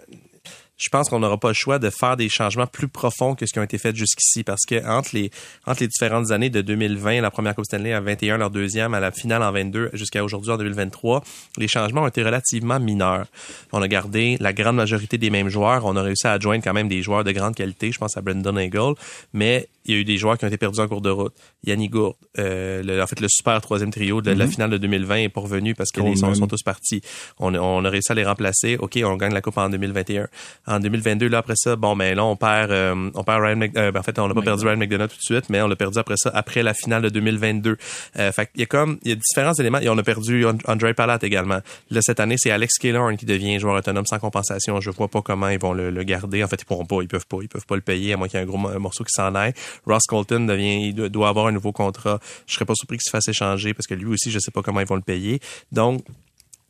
je 0.81 0.89
pense 0.89 1.09
qu'on 1.09 1.19
n'aura 1.19 1.37
pas 1.37 1.49
le 1.49 1.53
choix 1.53 1.77
de 1.77 1.91
faire 1.91 2.17
des 2.17 2.27
changements 2.27 2.65
plus 2.65 2.87
profonds 2.87 3.35
que 3.35 3.45
ce 3.45 3.53
qui 3.53 3.59
ont 3.59 3.63
été 3.63 3.77
faits 3.77 3.95
jusqu'ici 3.95 4.43
parce 4.43 4.65
que 4.67 4.83
entre 4.87 5.11
les 5.13 5.29
entre 5.67 5.81
les 5.81 5.87
différentes 5.87 6.31
années 6.31 6.49
de 6.49 6.61
2020, 6.61 7.21
la 7.21 7.29
première 7.29 7.53
Coupe 7.53 7.65
Stanley 7.65 7.93
à 7.93 8.01
21, 8.01 8.37
leur 8.37 8.49
deuxième, 8.49 8.95
à 8.95 8.99
la 8.99 9.11
finale 9.11 9.43
en 9.43 9.51
22 9.51 9.91
jusqu'à 9.93 10.23
aujourd'hui 10.23 10.51
en 10.51 10.57
2023, 10.57 11.23
les 11.57 11.67
changements 11.67 12.01
ont 12.01 12.07
été 12.07 12.23
relativement 12.23 12.79
mineurs. 12.79 13.27
On 13.71 13.81
a 13.81 13.87
gardé 13.87 14.37
la 14.39 14.53
grande 14.53 14.77
majorité 14.77 15.19
des 15.19 15.29
mêmes 15.29 15.49
joueurs, 15.49 15.85
on 15.85 15.95
a 15.95 16.01
réussi 16.01 16.25
à 16.25 16.33
adjoindre 16.33 16.63
quand 16.63 16.73
même 16.73 16.89
des 16.89 17.03
joueurs 17.03 17.23
de 17.23 17.31
grande 17.31 17.55
qualité, 17.55 17.91
je 17.91 17.99
pense 17.99 18.17
à 18.17 18.21
Brendan 18.21 18.57
Eagle, 18.57 18.95
mais 19.33 19.69
il 19.85 19.95
y 19.95 19.97
a 19.97 20.01
eu 20.01 20.03
des 20.03 20.17
joueurs 20.17 20.37
qui 20.37 20.45
ont 20.45 20.47
été 20.47 20.57
perdus 20.57 20.79
en 20.79 20.87
cours 20.87 21.01
de 21.01 21.09
route. 21.09 21.33
Yannick 21.65 21.91
Gourde, 21.91 22.15
euh, 22.39 23.01
en 23.01 23.07
fait 23.07 23.19
le 23.19 23.27
super 23.29 23.59
troisième 23.61 23.91
trio 23.91 24.21
de, 24.21 24.31
la 24.31 24.45
mhm. 24.45 24.51
finale 24.51 24.69
de 24.71 24.77
2020 24.77 25.15
est 25.15 25.29
pas 25.29 25.41
revenu 25.41 25.75
parce 25.75 25.91
que 25.91 26.01
les 26.01 26.15
sont, 26.15 26.33
sont 26.33 26.47
tous 26.47 26.63
partis. 26.63 27.01
On, 27.39 27.53
on, 27.55 27.83
a 27.85 27.89
réussi 27.89 28.11
à 28.11 28.15
les 28.15 28.23
remplacer. 28.23 28.77
OK, 28.77 28.99
on 29.03 29.15
gagne 29.15 29.33
la 29.33 29.41
coupe 29.41 29.57
en 29.57 29.69
2021. 29.69 30.27
En 30.67 30.79
2022 30.79 31.27
là 31.27 31.39
après 31.39 31.55
ça, 31.55 31.75
bon 31.75 31.95
ben 31.95 32.15
là 32.15 32.25
on 32.25 32.35
perd 32.35 32.71
euh, 32.71 33.09
on 33.13 33.23
perd 33.23 33.43
Ryan 33.43 33.57
Mc, 33.57 33.77
euh, 33.77 33.91
ben, 33.91 33.99
en 33.99 34.03
fait 34.03 34.17
on 34.19 34.27
n'a 34.27 34.33
pas 34.33 34.41
perdu 34.41 34.65
Ryan 34.65 34.77
McDonough 34.77 35.09
tout 35.09 35.17
de 35.17 35.21
suite, 35.21 35.49
mais 35.49 35.61
on 35.61 35.67
l'a 35.67 35.75
perdu 35.75 35.97
après 35.97 36.15
ça 36.17 36.31
après 36.33 36.63
la 36.63 36.73
finale 36.73 37.01
de 37.01 37.09
2022. 37.09 37.77
Euh, 38.17 38.31
fait 38.31 38.49
il 38.55 38.61
y 38.61 38.63
a 38.63 38.67
comme 38.67 38.99
il 39.03 39.09
y 39.09 39.11
a 39.11 39.15
différents 39.15 39.53
éléments 39.53 39.79
et 39.79 39.89
on 39.89 39.97
a 39.97 40.03
perdu 40.03 40.45
André 40.65 40.93
Palat 40.93 41.19
également. 41.21 41.59
Là 41.89 42.01
cette 42.01 42.19
année, 42.19 42.35
c'est 42.37 42.51
Alex 42.51 42.77
Killorn 42.77 43.17
qui 43.17 43.25
devient 43.25 43.59
joueur 43.59 43.75
autonome 43.75 44.05
sans 44.05 44.19
compensation. 44.19 44.79
Je 44.79 44.89
vois 44.89 45.07
pas 45.07 45.21
comment 45.21 45.49
ils 45.49 45.59
vont 45.59 45.73
le, 45.73 45.91
garder. 46.03 46.43
En 46.43 46.47
fait, 46.47 46.61
ils 46.61 46.65
pourront 46.65 46.85
pas, 46.85 47.01
ils 47.01 47.07
peuvent 47.07 47.27
pas, 47.27 47.37
ils 47.41 47.47
peuvent 47.47 47.65
pas 47.65 47.75
le 47.75 47.81
payer 47.81 48.13
à 48.13 48.17
moins 48.17 48.27
qu'il 48.27 48.39
y 48.39 48.41
ait 48.41 48.45
un 48.45 48.47
gros 48.47 48.57
morceau 48.57 49.03
qui 49.03 49.11
s'en 49.11 49.35
aille. 49.35 49.53
Ross 49.85 50.03
Colton 50.07 50.45
devient, 50.45 50.87
il 50.87 50.93
doit 50.93 51.29
avoir 51.29 51.47
un 51.47 51.51
nouveau 51.51 51.71
contrat. 51.71 52.19
Je 52.47 52.53
serais 52.53 52.65
pas 52.65 52.75
surpris 52.75 52.97
qu'il 52.97 53.05
se 53.05 53.09
fasse 53.09 53.27
échanger 53.27 53.73
parce 53.73 53.87
que 53.87 53.93
lui 53.93 54.07
aussi, 54.07 54.31
je 54.31 54.39
sais 54.39 54.51
pas 54.51 54.61
comment 54.61 54.79
ils 54.79 54.87
vont 54.87 54.95
le 54.95 55.01
payer. 55.01 55.39
Donc, 55.71 56.03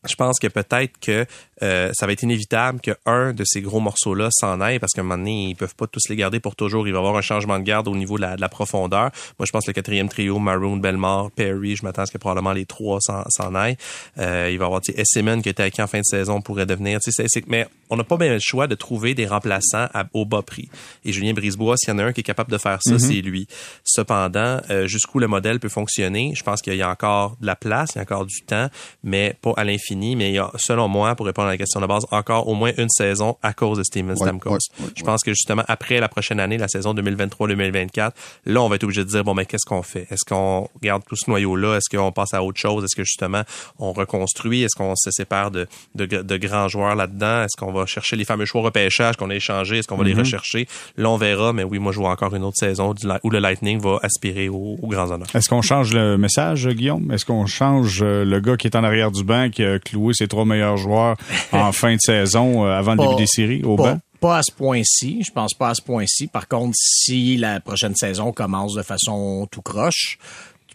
je 0.08 0.16
pense 0.16 0.40
que 0.40 0.48
peut-être 0.48 1.00
que 1.00 1.26
euh, 1.62 1.92
ça 1.94 2.08
va 2.08 2.14
être 2.14 2.24
inévitable 2.24 2.80
qu'un 2.80 3.34
de 3.34 3.44
ces 3.46 3.62
gros 3.62 3.80
morceaux-là 3.80 4.30
s'en 4.32 4.60
aille 4.60 4.80
parce 4.80 4.94
qu'à 4.94 5.02
un 5.02 5.04
moment 5.04 5.18
donné, 5.18 5.50
ils 5.50 5.56
peuvent 5.56 5.76
pas 5.76 5.86
tous 5.86 6.10
les 6.10 6.16
garder 6.16 6.40
pour 6.40 6.56
toujours. 6.56 6.88
Il 6.88 6.92
va 6.92 6.98
y 6.98 7.02
avoir 7.02 7.16
un 7.16 7.22
changement 7.22 7.60
de 7.60 7.64
garde 7.64 7.88
au 7.88 7.96
niveau 7.96 8.18
de 8.18 8.24
la, 8.24 8.50
profondeur. 8.50 9.12
Moi, 9.38 9.46
je 9.46 9.52
pense 9.52 9.66
que 9.66 9.70
le 9.70 9.74
quatrième 9.74 10.10
trio, 10.10 10.40
Maroon, 10.40 10.78
Belmore, 10.78 11.32
Perry, 11.32 11.76
je 11.76 11.84
m'attends 11.84 12.02
à 12.02 12.06
ce 12.08 12.12
que 12.12 12.18
probablement 12.18 12.52
les 12.52 12.66
trois 12.66 13.00
s'en 13.00 13.56
aillent. 13.56 13.78
Euh, 14.18 14.50
il 14.52 14.58
va 14.58 14.66
y 14.66 14.66
avoir 14.66 14.82
Esseman 14.96 15.42
qui 15.42 15.50
était 15.50 15.64
acquis 15.64 15.82
en 15.82 15.88
fin 15.88 16.00
de 16.00 16.06
saison 16.06 16.42
pourrait 16.42 16.66
devenir. 16.66 17.00
mais 17.48 17.68
on 17.90 17.96
n'a 17.96 18.04
pas 18.04 18.18
bien 18.18 18.34
le 18.34 18.40
choix 18.40 18.68
de 18.68 18.76
trouver 18.76 19.14
des 19.14 19.28
remplaçants 19.28 19.88
au 20.14 20.26
bas 20.26 20.42
prix. 20.42 20.70
Et 21.06 21.14
Julien 21.14 21.34
Brisebois, 21.34 21.78
s'il 21.78 21.90
y 21.90 21.96
en 21.96 22.00
a 22.00 22.06
un 22.06 22.14
qui 22.14 22.22
est 22.22 22.24
capable 22.24 22.52
de 22.52 22.58
faire 22.58 22.80
ça, 22.82 22.96
mm-hmm. 22.96 23.00
c'est 23.00 23.22
lui. 23.22 23.48
Cependant, 23.84 24.60
euh, 24.70 24.88
jusqu'où 24.88 25.20
le 25.20 25.28
modèle 25.28 25.60
peut 25.60 25.70
fonctionner, 25.70 26.34
je 26.36 26.44
pense 26.44 26.62
qu'il 26.62 26.76
y 26.76 26.82
a 26.82 26.90
encore 26.90 27.38
de 27.40 27.46
la 27.46 27.56
place, 27.56 27.92
il 27.94 27.98
y 27.98 28.00
a 28.00 28.02
encore 28.02 28.26
du 28.26 28.42
temps, 28.42 28.68
mais 29.04 29.36
pas 29.42 29.54
à 29.58 29.64
l'infini. 29.64 29.91
Mais 29.96 30.30
il 30.30 30.36
y 30.36 30.40
a, 30.40 30.52
selon 30.58 30.88
moi, 30.88 31.16
pour 31.16 31.26
répondre 31.26 31.48
à 31.48 31.52
la 31.52 31.58
question 31.58 31.82
de 31.82 31.86
base, 31.86 32.06
encore 32.12 32.48
au 32.48 32.54
moins 32.54 32.72
une 32.78 32.90
saison 32.90 33.38
à 33.42 33.54
cause 33.54 33.78
de 33.78 33.84
Steven 33.84 34.16
Stamkos. 34.16 34.58
je 34.96 35.04
pense 35.04 35.24
que 35.24 35.32
justement, 35.32 35.64
après 35.68 36.00
la 36.00 36.08
prochaine 36.08 36.40
année, 36.40 36.58
la 36.58 36.68
saison 36.68 36.94
2023-2024, 36.94 38.12
là, 38.46 38.62
on 38.62 38.70
va 38.70 38.76
être 38.76 38.84
obligé 38.84 39.04
de 39.04 39.10
dire, 39.10 39.24
bon, 39.24 39.34
mais 39.34 39.46
qu'est-ce 39.46 39.68
qu'on 39.68 39.84
fait? 39.84 40.08
Est-ce 40.12 40.26
qu'on 40.28 40.70
garde 40.82 41.04
tout 41.08 41.16
ce 41.16 41.30
noyau-là? 41.30 41.78
Est-ce 41.78 41.96
qu'on 41.96 42.12
passe 42.12 42.34
à 42.34 42.44
autre 42.44 42.60
chose? 42.60 42.84
Est-ce 42.84 42.96
que 42.96 43.04
justement, 43.04 43.44
on 43.80 43.94
reconstruit? 43.94 44.64
Est-ce 44.64 44.76
qu'on 44.76 44.96
se 44.96 45.12
sépare 45.12 45.52
de, 45.52 45.68
de, 45.96 46.06
de 46.06 46.38
grands 46.38 46.68
joueurs 46.68 46.96
là-dedans? 46.96 47.44
Est-ce 47.44 47.58
qu'on 47.58 47.72
va 47.72 47.86
chercher 47.86 48.16
les 48.16 48.26
fameux 48.26 48.46
choix 48.46 48.62
repêchage 48.62 49.18
qu'on 49.18 49.30
a 49.30 49.36
échangés? 49.36 49.80
Est-ce 49.80 49.88
qu'on 49.88 49.98
va 49.98 50.04
les 50.04 50.14
mm-hmm. 50.14 50.20
rechercher? 50.20 50.68
Là, 50.98 51.10
on 51.10 51.18
verra, 51.18 51.54
mais 51.54 51.64
oui, 51.64 51.80
moi, 51.80 51.92
je 51.92 52.00
vois 52.00 52.10
encore 52.10 52.36
une 52.36 52.44
autre 52.44 52.58
saison 52.58 52.94
où 53.24 53.30
le 53.30 53.40
Lightning 53.40 53.80
va 53.80 54.00
aspirer 54.04 54.50
aux, 54.50 54.78
grands 54.84 55.12
honneurs. 55.12 55.28
Est-ce 55.34 55.50
qu'on 55.50 55.62
change 55.62 55.94
le 55.94 56.18
message, 56.18 56.68
Guillaume? 56.68 57.12
Est-ce 57.12 57.26
qu'on 57.26 57.46
change 57.46 58.02
euh, 58.02 58.26
le 58.26 58.40
gars 58.40 58.58
qui 58.58 58.68
est 58.68 58.76
en 58.76 58.84
arrière 58.84 59.12
du 59.12 59.24
banc, 59.24 59.50
qui 59.50 59.64
a 59.64 59.80
cloué 59.82 60.14
ses 60.14 60.28
trois 60.28 60.46
meilleurs 60.46 60.78
joueurs 60.78 61.18
en 61.52 61.72
fin 61.72 61.96
de 61.96 62.02
saison 62.02 62.66
euh, 62.66 62.72
avant 62.72 62.96
le 62.96 63.02
début 63.02 63.16
des 63.16 63.28
séries 63.28 63.64
au 63.64 63.76
banc? 63.76 64.00
Pas 64.20 64.38
à 64.38 64.44
ce 64.44 64.52
point-ci. 64.52 65.24
Je 65.26 65.32
pense 65.32 65.56
pas 65.56 65.70
à 65.70 65.74
ce 65.74 65.82
point-ci. 65.82 66.28
Par 66.28 66.48
contre, 66.48 66.76
si 66.76 67.38
la 67.38 67.60
prochaine 67.60 67.96
saison 67.96 68.32
commence 68.32 68.76
de 68.76 68.84
façon 68.84 69.48
tout 69.52 69.64
croche, 69.64 70.20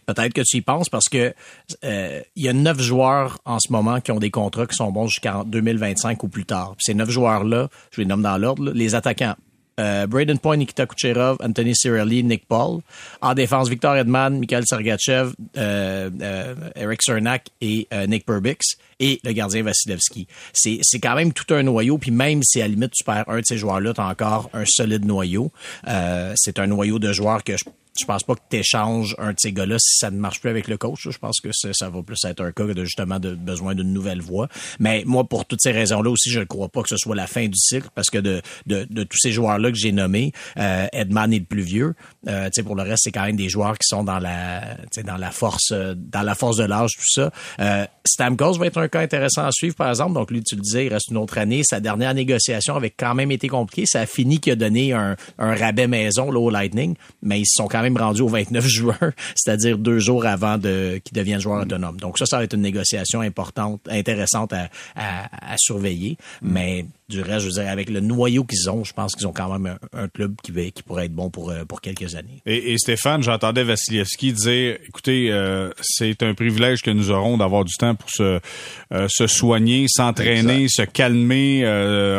Peut-être 0.07 0.31
que 0.31 0.41
tu 0.41 0.57
y 0.57 0.61
penses 0.61 0.87
parce 0.87 1.09
que 1.09 1.33
euh, 1.83 2.21
il 2.37 2.43
y 2.43 2.47
a 2.47 2.53
neuf 2.53 2.79
joueurs 2.79 3.39
en 3.43 3.59
ce 3.59 3.73
moment 3.73 3.99
qui 3.99 4.13
ont 4.13 4.19
des 4.19 4.31
contrats 4.31 4.65
qui 4.65 4.75
sont 4.75 4.89
bons 4.89 5.07
jusqu'en 5.07 5.43
2025 5.43 6.23
ou 6.23 6.29
plus 6.29 6.45
tard. 6.45 6.75
ces 6.79 6.93
neuf 6.93 7.09
joueurs-là, 7.09 7.67
je 7.91 7.99
les 7.99 8.07
nomme 8.07 8.21
dans 8.21 8.37
l'ordre, 8.37 8.71
les 8.71 8.95
attaquants. 8.95 9.35
Euh, 9.79 10.07
Braden 10.07 10.39
Point, 10.39 10.57
Nikita 10.57 10.85
Kucherov, 10.85 11.37
Anthony 11.39 11.75
Cirelli, 11.75 12.23
Nick 12.23 12.47
Paul. 12.47 12.81
En 13.21 13.33
défense, 13.33 13.69
Victor 13.69 13.95
Edman, 13.95 14.39
Mikhail 14.39 14.63
Sergachev, 14.65 15.33
euh, 15.57 16.09
euh, 16.21 16.55
Eric 16.75 17.01
Cernak 17.03 17.49
et 17.61 17.87
Nick 18.07 18.25
Perbix 18.25 18.77
et 18.99 19.19
le 19.23 19.31
gardien 19.31 19.63
Vasilevski. 19.63 20.27
C'est, 20.53 20.79
c'est 20.81 20.99
quand 20.99 21.15
même 21.15 21.33
tout 21.33 21.53
un 21.53 21.63
noyau, 21.63 21.97
puis 21.97 22.11
même 22.11 22.41
si 22.43 22.61
à 22.61 22.63
la 22.63 22.69
limite 22.69 22.91
tu 22.91 23.03
perds 23.03 23.29
un 23.29 23.39
de 23.39 23.45
ces 23.45 23.57
joueurs-là, 23.57 23.93
tu 23.93 24.01
as 24.01 24.07
encore 24.07 24.49
un 24.53 24.65
solide 24.65 25.05
noyau. 25.05 25.51
c'est 26.35 26.59
un 26.59 26.67
noyau 26.67 26.97
de 26.99 27.13
joueurs 27.13 27.43
que 27.43 27.55
je 27.57 27.63
je 27.99 28.05
pense 28.05 28.23
pas 28.23 28.35
que 28.35 28.41
tu 28.49 28.57
échanges 28.57 29.15
un 29.17 29.31
de 29.31 29.39
ces 29.39 29.51
gars-là 29.51 29.77
si 29.79 29.97
ça 29.97 30.11
ne 30.11 30.17
marche 30.17 30.41
plus 30.41 30.49
avec 30.49 30.67
le 30.67 30.77
coach. 30.77 31.07
Je 31.09 31.17
pense 31.17 31.39
que 31.39 31.49
ça 31.51 31.89
va 31.89 32.03
plus 32.03 32.23
être 32.25 32.41
un 32.41 32.51
cas 32.51 32.65
de 32.65 32.85
justement 32.85 33.19
de 33.19 33.35
besoin 33.35 33.75
d'une 33.75 33.93
nouvelle 33.93 34.21
voie. 34.21 34.47
Mais 34.79 35.03
moi, 35.05 35.23
pour 35.23 35.45
toutes 35.45 35.61
ces 35.61 35.71
raisons-là 35.71 36.09
aussi, 36.09 36.29
je 36.29 36.39
ne 36.39 36.45
crois 36.45 36.69
pas 36.69 36.81
que 36.81 36.89
ce 36.89 36.97
soit 36.97 37.15
la 37.15 37.27
fin 37.27 37.47
du 37.47 37.57
cycle 37.57 37.87
parce 37.95 38.09
que 38.09 38.17
de, 38.17 38.41
de, 38.65 38.85
de 38.89 39.03
tous 39.03 39.17
ces 39.17 39.31
joueurs-là 39.31 39.71
que 39.71 39.77
j'ai 39.77 39.91
nommés, 39.91 40.31
euh, 40.57 40.87
Edman 40.93 41.33
est 41.33 41.39
le 41.39 41.45
plus 41.45 41.61
vieux. 41.61 41.95
Euh, 42.27 42.49
pour 42.63 42.75
le 42.75 42.83
reste, 42.83 43.03
c'est 43.03 43.11
quand 43.11 43.25
même 43.25 43.35
des 43.35 43.49
joueurs 43.49 43.77
qui 43.77 43.87
sont 43.87 44.03
dans 44.03 44.19
la 44.19 44.77
dans 45.05 45.17
la 45.17 45.31
force 45.31 45.71
dans 45.71 46.21
la 46.21 46.35
force 46.35 46.57
de 46.57 46.63
l'âge, 46.63 46.91
tout 46.95 47.05
ça. 47.05 47.31
Euh, 47.59 47.85
Stamkos 48.05 48.53
va 48.53 48.67
être 48.67 48.77
un 48.77 48.87
cas 48.87 49.01
intéressant 49.01 49.45
à 49.45 49.51
suivre, 49.51 49.75
par 49.75 49.89
exemple. 49.89 50.13
Donc 50.13 50.31
lui, 50.31 50.41
tu 50.43 50.55
le 50.55 50.61
disais, 50.61 50.85
il 50.85 50.93
reste 50.93 51.09
une 51.09 51.17
autre 51.17 51.37
année. 51.37 51.61
Sa 51.63 51.79
dernière 51.79 52.13
négociation 52.13 52.75
avait 52.75 52.89
quand 52.89 53.13
même 53.15 53.31
été 53.31 53.47
compliquée. 53.47 53.85
Ça 53.85 54.01
a 54.01 54.05
fini 54.05 54.39
qu'il 54.39 54.53
a 54.53 54.55
donné 54.55 54.93
un, 54.93 55.15
un 55.37 55.55
rabais 55.55 55.87
maison 55.87 56.31
là, 56.31 56.39
au 56.39 56.49
Lightning, 56.49 56.95
mais 57.21 57.41
ils 57.41 57.45
se 57.45 57.55
sont 57.57 57.67
quand 57.67 57.81
même 57.81 57.97
rendu 57.97 58.21
au 58.21 58.27
29 58.27 58.65
juin, 58.67 58.97
c'est-à-dire 59.35 59.77
deux 59.77 59.99
jours 59.99 60.25
avant 60.25 60.57
de 60.57 60.99
qu'il 61.03 61.15
devienne 61.15 61.39
joueur 61.39 61.61
autonome. 61.61 61.97
Donc 61.97 62.17
ça, 62.17 62.25
ça 62.25 62.37
va 62.37 62.43
être 62.43 62.53
une 62.53 62.61
négociation 62.61 63.21
importante, 63.21 63.81
intéressante 63.89 64.53
à, 64.53 64.69
à, 64.95 65.55
surveiller. 65.57 66.17
Mm. 66.41 66.51
Mais 66.51 66.85
du 67.09 67.21
reste, 67.21 67.41
je 67.41 67.45
veux 67.47 67.61
dire, 67.61 67.71
avec 67.71 67.89
le 67.89 67.99
noyau 67.99 68.43
qu'ils 68.43 68.69
ont, 68.69 68.83
je 68.83 68.93
pense 68.93 69.15
qu'ils 69.15 69.27
ont 69.27 69.33
quand 69.33 69.57
même 69.57 69.77
un, 69.93 70.07
club 70.07 70.35
qui, 70.43 70.51
qui 70.71 70.83
pourrait 70.83 71.05
être 71.05 71.13
bon 71.13 71.29
pour, 71.29 71.51
euh, 71.51 71.63
pour 71.65 71.81
quelques 71.81 72.15
années. 72.15 72.16
Et, 72.45 72.77
Stéphane, 72.77 73.23
j'entendais 73.23 73.63
Vassilievski 73.63 74.33
dire, 74.33 74.77
écoutez, 74.87 75.31
euh, 75.31 75.69
c'est 75.81 76.23
un 76.23 76.33
privilège 76.33 76.81
que 76.81 76.91
nous 76.91 77.11
aurons 77.11 77.37
d'avoir 77.37 77.65
du 77.65 77.73
temps 77.75 77.95
pour 77.95 78.09
se, 78.09 78.39
euh, 78.93 79.07
se 79.09 79.27
soigner, 79.27 79.85
s'entraîner, 79.87 80.67
se 80.69 80.83
calmer, 80.83 81.63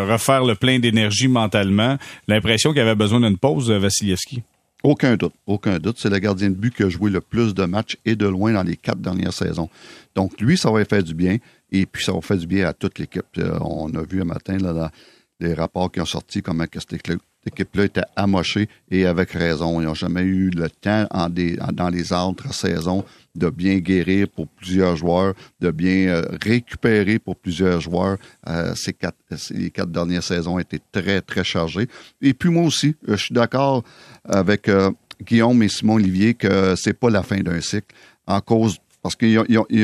refaire 0.08 0.44
le 0.44 0.54
plein 0.54 0.78
d'énergie 0.78 1.28
mentalement. 1.28 1.96
L'impression 2.26 2.72
qu'il 2.72 2.82
avait 2.82 2.94
besoin 2.94 3.20
d'une 3.20 3.38
pause, 3.38 3.70
Vassilievski. 3.70 4.42
Aucun 4.84 5.16
doute, 5.16 5.34
aucun 5.46 5.78
doute. 5.78 5.98
C'est 5.98 6.10
le 6.10 6.18
gardien 6.18 6.50
de 6.50 6.54
but 6.54 6.74
qui 6.74 6.84
a 6.84 6.88
joué 6.88 7.10
le 7.10 7.20
plus 7.20 7.52
de 7.52 7.64
matchs 7.64 7.96
et 8.04 8.14
de 8.14 8.26
loin 8.26 8.52
dans 8.52 8.62
les 8.62 8.76
quatre 8.76 9.00
dernières 9.00 9.32
saisons. 9.32 9.68
Donc, 10.14 10.40
lui, 10.40 10.56
ça 10.56 10.70
va 10.70 10.84
faire 10.84 11.02
du 11.02 11.14
bien 11.14 11.38
et 11.72 11.84
puis 11.84 12.04
ça 12.04 12.12
va 12.12 12.20
faire 12.20 12.36
du 12.36 12.46
bien 12.46 12.66
à 12.66 12.72
toute 12.72 12.98
l'équipe. 12.98 13.24
Euh, 13.38 13.58
on 13.60 13.92
a 13.94 14.02
vu 14.02 14.22
un 14.22 14.24
matin 14.24 14.56
là, 14.58 14.90
les 15.40 15.54
rapports 15.54 15.90
qui 15.90 16.00
ont 16.00 16.06
sorti 16.06 16.42
comment 16.42 16.64
cette 17.44 17.54
équipe-là 17.54 17.84
était 17.84 18.02
amochée 18.16 18.68
et 18.90 19.06
avec 19.06 19.30
raison. 19.30 19.80
Ils 19.80 19.84
n'ont 19.86 19.94
jamais 19.94 20.22
eu 20.22 20.50
le 20.50 20.68
temps 20.68 21.06
dans 21.72 21.88
les 21.88 22.12
autres 22.12 22.52
saisons 22.52 23.04
de 23.34 23.50
bien 23.50 23.78
guérir 23.78 24.28
pour 24.28 24.48
plusieurs 24.48 24.96
joueurs, 24.96 25.34
de 25.60 25.70
bien 25.70 26.08
euh, 26.08 26.22
récupérer 26.42 27.18
pour 27.18 27.36
plusieurs 27.36 27.80
joueurs. 27.80 28.18
Euh, 28.48 28.74
ces 28.74 28.92
quatre, 28.92 29.16
les 29.50 29.70
quatre 29.70 29.90
dernières 29.90 30.24
saisons 30.24 30.58
été 30.58 30.80
très, 30.90 31.20
très 31.20 31.44
chargées. 31.44 31.88
Et 32.20 32.34
puis 32.34 32.50
moi 32.50 32.64
aussi, 32.64 32.96
je 33.06 33.14
suis 33.14 33.34
d'accord 33.34 33.84
avec 34.24 34.68
Guillaume 35.22 35.62
et 35.62 35.68
Simon 35.68 35.94
Olivier 35.94 36.34
que 36.34 36.74
c'est 36.76 36.94
pas 36.94 37.10
la 37.10 37.22
fin 37.22 37.38
d'un 37.38 37.60
cycle 37.60 37.94
en 38.26 38.40
cause 38.40 38.78
parce 39.02 39.14
qu'ils 39.14 39.38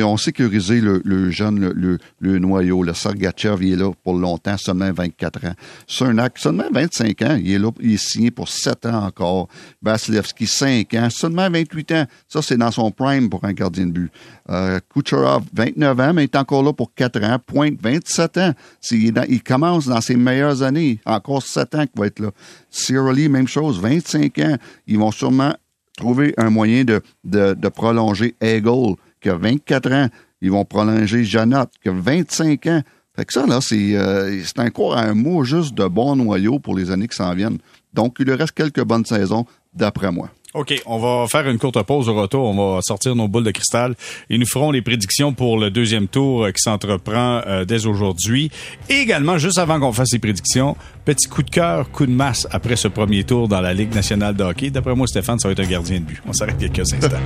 ont, 0.04 0.16
sécurisé 0.16 0.80
le, 0.80 1.30
jeune, 1.30 1.98
le, 2.20 2.38
noyau. 2.38 2.82
Le 2.82 2.94
Sergachev, 2.94 3.64
il 3.64 3.72
est 3.74 3.76
là 3.76 3.92
pour 4.02 4.14
longtemps, 4.14 4.56
seulement 4.58 4.92
24 4.92 5.46
ans. 5.46 5.54
Cernak, 5.86 6.38
seulement 6.38 6.68
25 6.72 7.22
ans. 7.22 7.38
Il 7.40 7.52
est 7.52 7.58
là, 7.58 7.70
il 7.80 7.92
est 7.92 7.96
signé 7.96 8.30
pour 8.30 8.48
7 8.48 8.86
ans 8.86 9.04
encore. 9.06 9.48
Vasilevski, 9.82 10.46
5 10.46 10.94
ans, 10.94 11.08
seulement 11.10 11.48
28 11.48 11.92
ans. 11.92 12.06
Ça, 12.28 12.42
c'est 12.42 12.56
dans 12.56 12.70
son 12.70 12.90
prime 12.90 13.30
pour 13.30 13.44
un 13.44 13.52
gardien 13.52 13.86
de 13.86 13.92
but. 13.92 14.12
Euh, 14.50 14.80
Kucherov, 14.92 15.44
29 15.54 16.00
ans, 16.00 16.12
mais 16.12 16.22
il 16.22 16.24
est 16.24 16.36
encore 16.36 16.62
là 16.62 16.72
pour 16.72 16.92
4 16.92 17.22
ans. 17.22 17.38
Pointe, 17.44 17.78
27 17.80 18.38
ans. 18.38 18.52
Il, 18.90 19.14
il 19.28 19.42
commence 19.42 19.86
dans 19.86 20.00
ses 20.00 20.16
meilleures 20.16 20.62
années. 20.62 20.98
Encore 21.06 21.42
7 21.42 21.74
ans 21.76 21.86
qu'il 21.86 22.00
va 22.00 22.06
être 22.06 22.20
là. 22.20 22.30
Cirelli, 22.68 23.28
même 23.28 23.48
chose, 23.48 23.80
25 23.80 24.38
ans. 24.40 24.56
Ils 24.86 24.98
vont 24.98 25.12
sûrement 25.12 25.54
trouver 25.96 26.34
un 26.36 26.50
moyen 26.50 26.84
de, 26.84 27.02
de, 27.24 27.68
prolonger 27.68 28.34
Eagle, 28.40 28.94
qui 29.20 29.28
a 29.28 29.36
24 29.36 29.92
ans. 29.92 30.08
Ils 30.40 30.50
vont 30.50 30.64
prolonger 30.64 31.24
Janot, 31.24 31.66
qui 31.82 31.88
a 31.88 31.92
25 31.92 32.66
ans. 32.66 32.82
Fait 33.16 33.24
que 33.24 33.32
ça, 33.32 33.46
là, 33.46 33.60
c'est 33.60 33.96
euh, 33.96 34.42
c'est 34.42 34.58
encore 34.58 34.96
un 34.96 35.14
mot 35.14 35.44
juste 35.44 35.74
de 35.74 35.86
bon 35.86 36.16
noyau 36.16 36.58
pour 36.58 36.76
les 36.76 36.90
années 36.90 37.06
qui 37.06 37.16
s'en 37.16 37.32
viennent. 37.34 37.58
Donc, 37.92 38.16
il 38.18 38.26
lui 38.26 38.34
reste 38.34 38.52
quelques 38.52 38.82
bonnes 38.82 39.04
saisons, 39.04 39.46
d'après 39.72 40.10
moi. 40.10 40.30
OK, 40.54 40.72
on 40.86 40.98
va 40.98 41.26
faire 41.26 41.48
une 41.48 41.58
courte 41.58 41.82
pause 41.82 42.08
au 42.08 42.14
retour. 42.14 42.44
On 42.44 42.74
va 42.76 42.80
sortir 42.80 43.16
nos 43.16 43.26
boules 43.26 43.42
de 43.42 43.50
cristal 43.50 43.96
et 44.30 44.38
nous 44.38 44.46
ferons 44.46 44.70
les 44.70 44.82
prédictions 44.82 45.32
pour 45.32 45.58
le 45.58 45.68
deuxième 45.68 46.06
tour 46.06 46.44
euh, 46.44 46.52
qui 46.52 46.62
s'entreprend 46.62 47.42
euh, 47.46 47.64
dès 47.64 47.86
aujourd'hui. 47.86 48.52
Et 48.88 48.94
également, 49.00 49.36
juste 49.36 49.58
avant 49.58 49.80
qu'on 49.80 49.92
fasse 49.92 50.12
les 50.12 50.20
prédictions, 50.20 50.76
petit 51.04 51.28
coup 51.28 51.42
de 51.42 51.50
cœur, 51.50 51.90
coup 51.90 52.06
de 52.06 52.12
masse 52.12 52.46
après 52.52 52.76
ce 52.76 52.86
premier 52.86 53.24
tour 53.24 53.48
dans 53.48 53.60
la 53.60 53.74
Ligue 53.74 53.92
nationale 53.92 54.36
de 54.36 54.44
hockey. 54.44 54.70
D'après 54.70 54.94
moi, 54.94 55.08
Stéphane, 55.08 55.40
ça 55.40 55.48
va 55.48 55.52
être 55.52 55.60
un 55.60 55.68
gardien 55.68 55.98
de 55.98 56.04
but. 56.04 56.22
On 56.24 56.32
s'arrête 56.32 56.56
quelques 56.56 56.92
instants. 56.92 57.18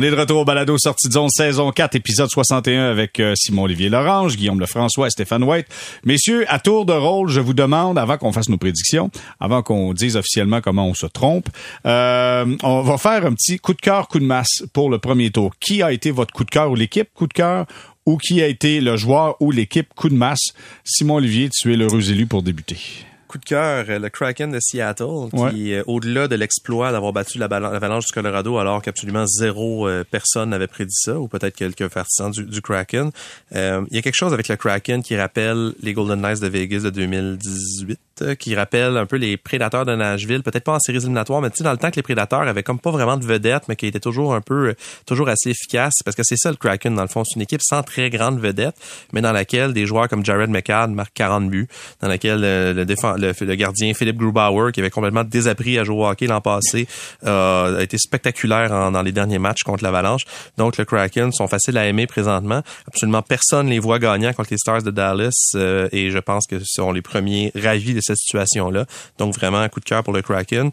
On 0.00 0.02
est 0.02 0.12
de 0.12 0.14
retour 0.14 0.42
au 0.42 0.44
balado 0.44 0.78
sortie 0.78 1.08
de 1.08 1.12
zone 1.12 1.28
saison 1.28 1.72
4 1.72 1.96
épisode 1.96 2.30
61 2.30 2.88
avec 2.88 3.18
euh, 3.18 3.34
Simon 3.34 3.64
Olivier 3.64 3.88
Lorange, 3.88 4.36
Guillaume 4.36 4.60
Lefrançois 4.60 5.08
et 5.08 5.10
Stéphane 5.10 5.42
White. 5.42 5.66
Messieurs, 6.04 6.44
à 6.46 6.60
tour 6.60 6.86
de 6.86 6.92
rôle, 6.92 7.28
je 7.28 7.40
vous 7.40 7.52
demande 7.52 7.98
avant 7.98 8.16
qu'on 8.16 8.30
fasse 8.30 8.48
nos 8.48 8.58
prédictions, 8.58 9.10
avant 9.40 9.64
qu'on 9.64 9.92
dise 9.94 10.16
officiellement 10.16 10.60
comment 10.60 10.86
on 10.86 10.94
se 10.94 11.06
trompe, 11.06 11.48
euh, 11.84 12.46
on 12.62 12.82
va 12.82 12.96
faire 12.96 13.26
un 13.26 13.32
petit 13.32 13.58
coup 13.58 13.74
de 13.74 13.80
cœur, 13.80 14.06
coup 14.06 14.20
de 14.20 14.24
masse 14.24 14.62
pour 14.72 14.88
le 14.88 15.00
premier 15.00 15.32
tour. 15.32 15.50
Qui 15.58 15.82
a 15.82 15.90
été 15.90 16.12
votre 16.12 16.32
coup 16.32 16.44
de 16.44 16.50
cœur 16.50 16.70
ou 16.70 16.76
l'équipe 16.76 17.08
coup 17.12 17.26
de 17.26 17.32
cœur? 17.32 17.66
Ou 18.06 18.18
qui 18.18 18.40
a 18.40 18.46
été 18.46 18.80
le 18.80 18.96
joueur 18.96 19.34
ou 19.40 19.50
l'équipe 19.50 19.92
coup 19.96 20.10
de 20.10 20.14
masse? 20.14 20.52
Simon 20.84 21.16
Olivier, 21.16 21.50
tu 21.50 21.72
es 21.72 21.76
l'heureux 21.76 22.08
élu 22.08 22.26
pour 22.26 22.44
débuter. 22.44 23.07
Coup 23.28 23.38
de 23.38 23.44
cœur, 23.44 23.84
euh, 23.90 23.98
le 23.98 24.08
Kraken 24.08 24.50
de 24.50 24.58
Seattle, 24.58 25.28
qui, 25.50 25.74
euh, 25.74 25.82
au-delà 25.86 26.28
de 26.28 26.34
l'exploit 26.34 26.92
d'avoir 26.92 27.12
battu 27.12 27.36
la 27.36 27.46
l'Avalanche 27.46 28.06
du 28.06 28.12
Colorado, 28.12 28.56
alors 28.56 28.80
qu'absolument 28.80 29.26
zéro 29.26 29.86
euh, 29.86 30.02
personne 30.10 30.48
n'avait 30.48 30.66
prédit 30.66 30.94
ça, 30.94 31.18
ou 31.18 31.28
peut-être 31.28 31.54
quelques 31.54 31.88
partisans 31.88 32.30
du, 32.30 32.44
du 32.44 32.62
Kraken, 32.62 33.10
euh, 33.54 33.84
il 33.90 33.96
y 33.96 33.98
a 33.98 34.02
quelque 34.02 34.16
chose 34.16 34.32
avec 34.32 34.48
le 34.48 34.56
Kraken 34.56 35.02
qui 35.02 35.14
rappelle 35.14 35.74
les 35.82 35.92
Golden 35.92 36.20
Knights 36.22 36.40
de 36.40 36.48
Vegas 36.48 36.80
de 36.80 36.90
2018, 36.90 38.00
euh, 38.22 38.34
qui 38.34 38.54
rappelle 38.54 38.96
un 38.96 39.06
peu 39.06 39.16
les 39.16 39.36
Prédateurs 39.36 39.84
de 39.84 39.94
Nashville, 39.94 40.42
peut-être 40.42 40.64
pas 40.64 40.74
en 40.74 40.78
séries 40.80 40.98
éliminatoires, 40.98 41.40
mais 41.40 41.50
tu 41.50 41.58
sais, 41.58 41.64
dans 41.64 41.70
le 41.70 41.76
temps 41.76 41.90
que 41.90 41.96
les 41.96 42.02
Prédateurs 42.02 42.40
avaient 42.40 42.62
comme 42.62 42.78
pas 42.78 42.90
vraiment 42.90 43.16
de 43.16 43.24
vedette, 43.24 43.64
mais 43.68 43.76
qui 43.76 43.86
étaient 43.86 44.00
toujours 44.00 44.34
un 44.34 44.40
peu, 44.40 44.68
euh, 44.68 44.74
toujours 45.06 45.28
assez 45.28 45.50
efficaces, 45.50 45.94
parce 46.04 46.16
que 46.16 46.22
c'est 46.24 46.36
ça 46.36 46.50
le 46.50 46.56
Kraken, 46.56 46.94
dans 46.94 47.02
le 47.02 47.08
fond. 47.08 47.24
C'est 47.24 47.36
une 47.36 47.42
équipe 47.42 47.62
sans 47.62 47.82
très 47.82 48.10
grande 48.10 48.40
vedette, 48.40 48.76
mais 49.12 49.20
dans 49.20 49.32
laquelle 49.32 49.72
des 49.72 49.86
joueurs 49.86 50.08
comme 50.08 50.24
Jared 50.24 50.50
McCann 50.50 50.94
marquent 50.94 51.14
40 51.14 51.48
buts, 51.48 51.68
dans 52.00 52.08
laquelle 52.08 52.40
euh, 52.42 52.72
le, 52.72 53.46
le, 53.46 53.54
gardien 53.54 53.94
Philippe 53.94 54.16
Grubauer, 54.16 54.72
qui 54.72 54.80
avait 54.80 54.90
complètement 54.90 55.24
désappris 55.24 55.78
à 55.78 55.84
jouer 55.84 55.96
au 55.96 56.06
hockey 56.06 56.26
l'an 56.26 56.40
passé, 56.40 56.86
a 57.24 57.78
été 57.80 57.98
spectaculaire 57.98 58.90
dans 58.90 59.02
les 59.02 59.12
derniers 59.12 59.38
matchs 59.38 59.62
contre 59.62 59.84
l'Avalanche. 59.84 60.22
Donc, 60.56 60.76
le 60.76 60.84
Kraken 60.84 61.32
sont 61.32 61.48
faciles 61.48 61.76
à 61.76 61.86
aimer 61.86 62.06
présentement. 62.06 62.62
Absolument 62.86 63.22
personne 63.22 63.68
les 63.68 63.78
voit 63.78 63.98
gagnant 63.98 64.32
contre 64.32 64.50
les 64.50 64.58
Stars 64.58 64.82
de 64.82 64.90
Dallas 64.90 65.54
et 65.92 66.10
je 66.10 66.18
pense 66.18 66.46
que 66.46 66.58
ce 66.58 66.64
sont 66.66 66.92
les 66.92 67.02
premiers 67.02 67.52
ravis 67.54 67.94
de 67.94 68.00
cette 68.08 68.18
situation-là. 68.18 68.86
Donc, 69.18 69.34
vraiment, 69.34 69.58
un 69.58 69.68
coup 69.68 69.80
de 69.80 69.84
cœur 69.84 70.02
pour 70.02 70.12
le 70.12 70.22
Kraken. 70.22 70.70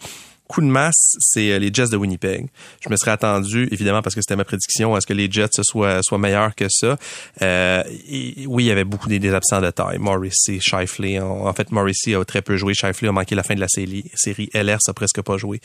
Coup 0.47 0.61
de 0.61 0.67
masse, 0.67 1.15
c'est 1.19 1.51
euh, 1.51 1.59
les 1.59 1.73
Jets 1.73 1.87
de 1.87 1.97
Winnipeg. 1.97 2.47
Je 2.81 2.89
me 2.89 2.95
serais 2.97 3.11
attendu, 3.11 3.67
évidemment, 3.71 4.01
parce 4.01 4.13
que 4.13 4.21
c'était 4.21 4.35
ma 4.35 4.45
prédiction, 4.45 4.93
à 4.95 5.01
ce 5.01 5.07
que 5.07 5.13
les 5.13 5.29
Jets 5.29 5.61
soient, 5.63 6.01
soient 6.03 6.17
meilleurs 6.17 6.53
que 6.53 6.67
ça. 6.69 6.97
Euh, 7.41 7.83
oui, 8.47 8.63
il 8.63 8.67
y 8.67 8.71
avait 8.71 8.83
beaucoup 8.83 9.09
des, 9.09 9.19
des 9.19 9.33
absents 9.33 9.61
de 9.61 9.71
taille. 9.71 9.97
Morrissey, 9.97 10.59
Shifley. 10.61 11.19
En, 11.19 11.47
en 11.47 11.53
fait, 11.53 11.71
Morrissey 11.71 12.15
a 12.15 12.23
très 12.25 12.41
peu 12.41 12.57
joué. 12.57 12.73
Shifley 12.73 13.09
a 13.09 13.11
manqué 13.11 13.33
la 13.33 13.43
fin 13.43 13.55
de 13.55 13.59
la 13.59 13.67
série. 13.67 14.05
série. 14.13 14.49
LR 14.53 14.77
a 14.87 14.93
presque 14.93 15.21
pas 15.21 15.37
joué. 15.37 15.59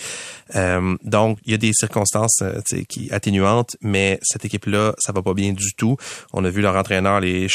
Euh, 0.56 0.96
donc, 1.04 1.38
il 1.44 1.52
y 1.52 1.54
a 1.54 1.58
des 1.58 1.72
circonstances 1.72 2.42
qui 2.88 3.08
atténuantes, 3.12 3.76
mais 3.82 4.18
cette 4.22 4.44
équipe-là, 4.44 4.94
ça 4.98 5.12
va 5.12 5.22
pas 5.22 5.34
bien 5.34 5.52
du 5.52 5.74
tout. 5.76 5.96
On 6.32 6.44
a 6.44 6.50
vu 6.50 6.62
leur 6.62 6.76
entraîneur 6.76 7.20
les 7.20 7.48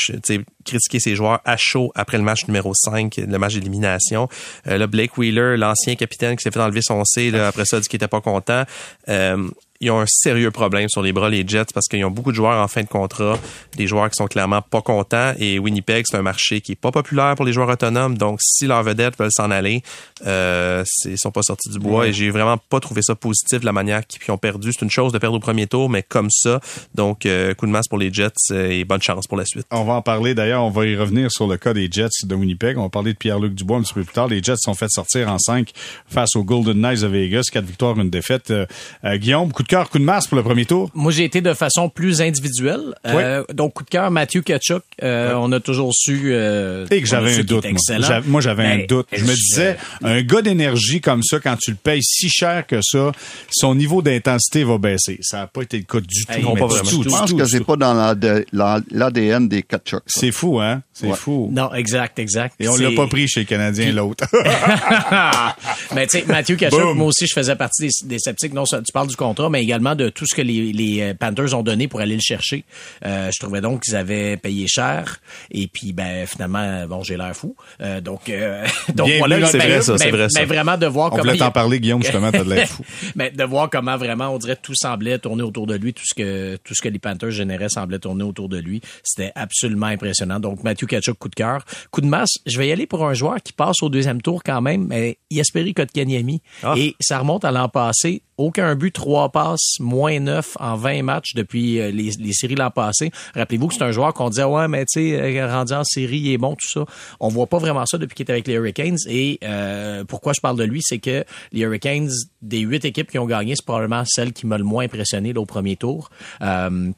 critiquer 0.65 0.99
ses 0.99 1.15
joueurs 1.15 1.39
à 1.45 1.55
chaud 1.57 1.91
après 1.95 2.17
le 2.17 2.23
match 2.23 2.47
numéro 2.47 2.73
5, 2.73 3.17
le 3.17 3.37
match 3.37 3.53
d'élimination. 3.53 4.27
Euh, 4.67 4.77
là, 4.77 4.87
Blake 4.87 5.17
Wheeler, 5.17 5.55
l'ancien 5.57 5.95
capitaine 5.95 6.35
qui 6.35 6.43
s'est 6.43 6.51
fait 6.51 6.59
enlever 6.59 6.81
son 6.81 7.03
Après 7.17 7.65
ça, 7.65 7.79
dit 7.79 7.87
qu'il 7.87 7.97
était 7.97 8.07
pas 8.07 8.21
content. 8.21 8.63
Euh, 9.09 9.49
ils 9.85 9.91
ont 9.91 9.99
un 9.99 10.05
sérieux 10.07 10.51
problème 10.51 10.89
sur 10.89 11.01
les 11.01 11.13
bras, 11.13 11.29
les 11.29 11.47
Jets, 11.47 11.65
parce 11.73 11.87
qu'ils 11.87 12.03
ont 12.03 12.11
beaucoup 12.11 12.31
de 12.31 12.35
joueurs 12.35 12.61
en 12.61 12.67
fin 12.67 12.81
de 12.81 12.87
contrat, 12.87 13.37
des 13.75 13.87
joueurs 13.87 14.09
qui 14.09 14.15
sont 14.15 14.27
clairement 14.27 14.61
pas 14.61 14.81
contents. 14.81 15.33
Et 15.39 15.59
Winnipeg, 15.59 16.05
c'est 16.07 16.17
un 16.17 16.21
marché 16.21 16.61
qui 16.61 16.73
est 16.73 16.79
pas 16.79 16.91
populaire 16.91 17.35
pour 17.35 17.45
les 17.45 17.53
joueurs 17.53 17.69
autonomes. 17.69 18.17
Donc, 18.17 18.39
si 18.41 18.67
leurs 18.67 18.83
vedettes 18.83 19.17
veulent 19.17 19.31
s'en 19.31 19.51
aller, 19.51 19.83
euh, 20.25 20.83
ils 21.05 21.19
sont 21.19 21.31
pas 21.31 21.43
sortis 21.43 21.69
du 21.69 21.79
bois. 21.79 22.07
Et 22.07 22.13
j'ai 22.13 22.29
vraiment 22.29 22.57
pas 22.57 22.79
trouvé 22.79 23.01
ça 23.01 23.15
positif 23.15 23.61
de 23.61 23.65
la 23.65 23.71
manière 23.71 24.05
qu'ils 24.05 24.31
ont 24.31 24.37
perdu. 24.37 24.71
C'est 24.73 24.83
une 24.83 24.91
chose 24.91 25.13
de 25.13 25.17
perdre 25.19 25.37
au 25.37 25.39
premier 25.39 25.67
tour, 25.67 25.89
mais 25.89 26.03
comme 26.03 26.29
ça. 26.29 26.59
Donc, 26.93 27.25
euh, 27.25 27.53
coup 27.53 27.65
de 27.65 27.71
masse 27.71 27.87
pour 27.87 27.97
les 27.97 28.11
Jets 28.11 28.31
euh, 28.51 28.69
et 28.69 28.83
bonne 28.85 29.01
chance 29.01 29.27
pour 29.27 29.37
la 29.37 29.45
suite. 29.45 29.65
On 29.71 29.83
va 29.83 29.93
en 29.93 30.01
parler 30.01 30.33
d'ailleurs, 30.33 30.63
on 30.63 30.71
va 30.71 30.85
y 30.85 30.95
revenir 30.95 31.31
sur 31.31 31.47
le 31.47 31.57
cas 31.57 31.73
des 31.73 31.87
Jets 31.91 32.09
de 32.23 32.35
Winnipeg. 32.35 32.77
On 32.77 32.83
va 32.83 32.89
parler 32.89 33.13
de 33.13 33.17
Pierre-Luc 33.17 33.53
Dubois 33.53 33.77
un 33.77 33.81
petit 33.81 33.93
peu 33.93 34.03
plus 34.03 34.13
tard. 34.13 34.27
Les 34.27 34.41
Jets 34.41 34.57
sont 34.57 34.73
fait 34.73 34.89
sortir 34.89 35.31
en 35.31 35.37
5 35.37 35.71
face 36.07 36.35
aux 36.35 36.43
Golden 36.43 36.79
Knights 36.79 37.01
de 37.01 37.07
Vegas. 37.07 37.43
Quatre 37.51 37.65
victoires, 37.65 37.99
une 37.99 38.09
défaite. 38.09 38.51
Euh, 38.51 38.65
euh, 39.03 39.17
Guillaume, 39.17 39.51
coup 39.51 39.63
de 39.63 39.67
cœur, 39.75 39.89
coup 39.89 39.99
de 39.99 40.03
masse 40.03 40.27
pour 40.27 40.37
le 40.37 40.43
premier 40.43 40.65
tour. 40.65 40.89
Moi, 40.93 41.11
j'ai 41.11 41.23
été 41.25 41.41
de 41.41 41.53
façon 41.53 41.89
plus 41.89 42.21
individuelle. 42.21 42.93
Euh, 43.05 43.43
donc, 43.53 43.73
coup 43.73 43.83
de 43.83 43.89
cœur, 43.89 44.09
Matthew 44.11 44.41
Kachuk. 44.43 44.83
Euh, 45.03 45.33
On 45.37 45.51
a 45.51 45.59
toujours 45.59 45.91
su... 45.93 46.31
Euh, 46.33 46.85
Et 46.91 47.01
que 47.01 47.07
j'avais 47.07 47.37
un 47.39 47.43
doute. 47.43 47.65
Moi, 47.65 48.21
moi, 48.25 48.41
j'avais 48.41 48.65
un 48.65 48.85
doute. 48.85 49.07
Je 49.11 49.23
me 49.25 49.33
disais, 49.33 49.77
un 50.03 50.21
gars 50.21 50.41
d'énergie 50.41 51.01
comme 51.01 51.23
ça, 51.23 51.39
quand 51.39 51.57
tu 51.57 51.71
le 51.71 51.77
payes 51.77 52.01
si 52.03 52.29
cher 52.29 52.65
que 52.65 52.79
ça, 52.81 53.11
son 53.51 53.75
niveau 53.75 54.01
d'intensité 54.01 54.63
va 54.63 54.77
baisser. 54.77 55.19
Ça 55.21 55.37
n'a 55.39 55.47
pas 55.47 55.61
été 55.63 55.77
le 55.77 55.83
cas 55.83 55.99
du 55.99 56.25
tout. 56.25 56.31
Hey, 56.31 56.37
mais 56.39 56.43
non, 56.43 56.55
pas 56.55 56.67
du 56.67 56.73
vraiment. 56.73 56.89
tout, 56.89 57.03
Je 57.03 57.09
pense 57.09 57.33
que 57.33 57.57
tout. 57.57 57.63
pas 57.65 57.75
dans 57.75 57.93
l'AD- 57.93 58.45
la- 58.53 58.79
l'ADN 58.91 59.47
des 59.47 59.63
Kachuk. 59.63 60.03
C'est 60.07 60.31
fou, 60.31 60.59
hein? 60.61 60.81
C'est 60.97 61.07
Ouais. 61.07 61.15
fou. 61.15 61.49
Non, 61.51 61.73
exact, 61.73 62.17
exact. 62.19 62.55
Et 62.57 62.69
on 62.69 62.77
l'a 62.77 62.89
pas 62.95 63.05
pris 63.07 63.27
chez 63.27 63.41
les 63.41 63.45
Canadiens, 63.45 63.91
l'autre. 63.91 64.23
mais 65.93 66.07
tu 66.07 66.19
sais, 66.19 66.25
Mathieu 66.25 66.55
Kachuk, 66.55 66.95
moi 66.95 67.07
aussi, 67.07 67.27
je 67.27 67.33
faisais 67.33 67.55
partie 67.57 67.83
des, 67.87 68.07
des 68.07 68.19
sceptiques. 68.19 68.53
Non, 68.53 68.65
ça, 68.65 68.81
tu 68.81 68.91
parles 68.93 69.07
du 69.07 69.15
contrat, 69.17 69.49
mais 69.49 69.61
également 69.61 69.93
de 69.95 70.07
tout 70.09 70.25
ce 70.25 70.33
que 70.33 70.41
les, 70.41 70.71
les 70.71 71.01
euh, 71.01 71.13
Panthers 71.13 71.53
ont 71.53 71.63
donné 71.63 71.89
pour 71.89 71.99
aller 71.99 72.15
le 72.15 72.21
chercher. 72.21 72.63
Euh, 73.05 73.29
je 73.33 73.39
trouvais 73.39 73.59
donc 73.59 73.81
qu'ils 73.83 73.95
avaient 73.97 74.37
payé 74.37 74.67
cher. 74.67 75.17
Et 75.51 75.67
puis, 75.67 75.91
ben, 75.93 76.25
finalement, 76.25 76.85
bon, 76.87 77.03
j'ai 77.03 77.17
l'air 77.17 77.35
fou. 77.35 77.55
Euh, 77.81 77.99
donc, 77.99 78.29
euh, 78.29 78.65
donc 78.95 79.09
voilà. 79.19 79.45
C'est 79.47 79.57
ben, 79.57 79.67
vrai, 79.67 79.81
ça, 79.81 79.97
c'est 79.97 80.11
vrai, 80.11 80.29
ça. 80.29 80.39
Mais 80.39 80.45
vraiment 80.45 80.77
de 80.77 80.85
voir 80.87 81.07
on 81.07 81.09
comment. 81.11 81.23
voulait 81.23 81.35
il- 81.35 81.39
t'en 81.39 81.51
parler, 81.51 81.79
Guillaume, 81.81 82.03
justement, 82.03 82.31
t'as 82.31 82.43
de 82.43 82.49
l'air 82.49 82.67
fou. 82.69 82.83
mais 83.15 83.31
de 83.31 83.43
voir 83.43 83.69
comment 83.69 83.97
vraiment 83.97 84.29
on 84.29 84.37
dirait 84.37 84.55
tout 84.55 84.73
semblait 84.75 85.19
tourner 85.19 85.43
autour 85.43 85.67
de 85.67 85.75
lui, 85.75 85.93
tout 85.93 86.03
ce 86.05 86.13
que 86.13 86.55
tout 86.63 86.73
ce 86.73 86.81
que 86.81 86.89
les 86.89 86.99
Panthers 86.99 87.31
généraient 87.31 87.69
semblait 87.69 87.99
tourner 87.99 88.23
autour 88.23 88.47
de 88.49 88.59
lui. 88.59 88.81
C'était 89.03 89.31
absolument 89.35 89.87
impressionnant. 89.87 90.39
Donc 90.39 90.63
Matthew 90.85 90.87
Kachuk, 90.87 91.17
coup 91.17 91.29
de 91.29 91.35
cœur, 91.35 91.63
coup 91.91 92.01
de 92.01 92.07
masse. 92.07 92.37
Je 92.45 92.57
vais 92.57 92.67
y 92.67 92.71
aller 92.71 92.85
pour 92.85 93.05
un 93.05 93.13
joueur 93.13 93.37
qui 93.43 93.53
passe 93.53 93.81
au 93.81 93.89
deuxième 93.89 94.21
tour 94.21 94.43
quand 94.43 94.61
même, 94.61 94.87
mais 94.87 95.17
Yasperi 95.31 95.73
Kotkaniemi. 95.73 96.41
Ah. 96.63 96.75
Et 96.77 96.95
ça 96.99 97.19
remonte 97.19 97.45
à 97.45 97.51
l'an 97.51 97.69
passé. 97.69 98.21
Aucun 98.37 98.75
but, 98.75 98.91
trois 98.91 99.31
passes, 99.31 99.79
moins 99.79 100.19
neuf 100.19 100.57
en 100.59 100.75
20 100.75 101.03
matchs 101.03 101.35
depuis 101.35 101.79
euh, 101.79 101.89
les, 101.89 102.11
les 102.19 102.33
séries 102.33 102.55
l'an 102.55 102.69
passé. 102.69 103.11
Rappelez-vous 103.33 103.69
que 103.69 103.75
c'est 103.75 103.83
un 103.83 103.91
joueur 103.91 104.13
qu'on 104.13 104.29
disait, 104.29 104.43
ouais, 104.43 104.67
mais 104.67 104.85
tu 104.85 104.99
sais, 104.99 105.39
euh, 105.39 105.49
rendu 105.49 105.71
en 105.71 105.85
série, 105.85 106.17
il 106.17 106.33
est 106.33 106.37
bon, 106.37 106.55
tout 106.55 106.67
ça. 106.67 106.85
On 107.21 107.29
voit 107.29 107.47
pas 107.47 107.59
vraiment 107.59 107.85
ça 107.85 107.97
depuis 107.97 108.15
qu'il 108.15 108.27
est 108.27 108.31
avec 108.31 108.45
les 108.47 108.55
Hurricanes. 108.55 108.97
Et 109.07 109.39
euh, 109.43 110.03
pourquoi 110.03 110.33
je 110.33 110.41
parle 110.41 110.57
de 110.57 110.65
lui, 110.65 110.81
c'est 110.83 110.99
que 110.99 111.23
les 111.53 111.61
Hurricanes, 111.61 112.09
des 112.41 112.59
huit 112.59 112.83
équipes 112.83 113.09
qui 113.09 113.19
ont 113.19 113.25
gagné, 113.25 113.53
c'est 113.55 113.65
probablement 113.65 114.03
celle 114.05 114.33
qui 114.33 114.47
m'a 114.47 114.57
le 114.57 114.65
moins 114.65 114.83
impressionné 114.83 115.31
là, 115.31 115.39
au 115.39 115.45
premier 115.45 115.77
tour. 115.77 116.09
Euh, 116.41 116.91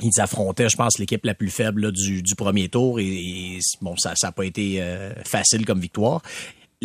ils 0.00 0.20
affrontaient, 0.20 0.68
je 0.68 0.76
pense, 0.76 0.98
l'équipe 0.98 1.24
la 1.24 1.34
plus 1.34 1.50
faible 1.50 1.92
du, 1.92 2.22
du 2.22 2.34
premier 2.34 2.68
tour 2.68 3.00
et, 3.00 3.06
et, 3.06 3.58
bon, 3.80 3.96
ça 3.96 4.14
n'a 4.22 4.32
pas 4.32 4.44
été 4.44 4.80
euh, 4.80 5.12
facile 5.24 5.64
comme 5.64 5.80
victoire. 5.80 6.22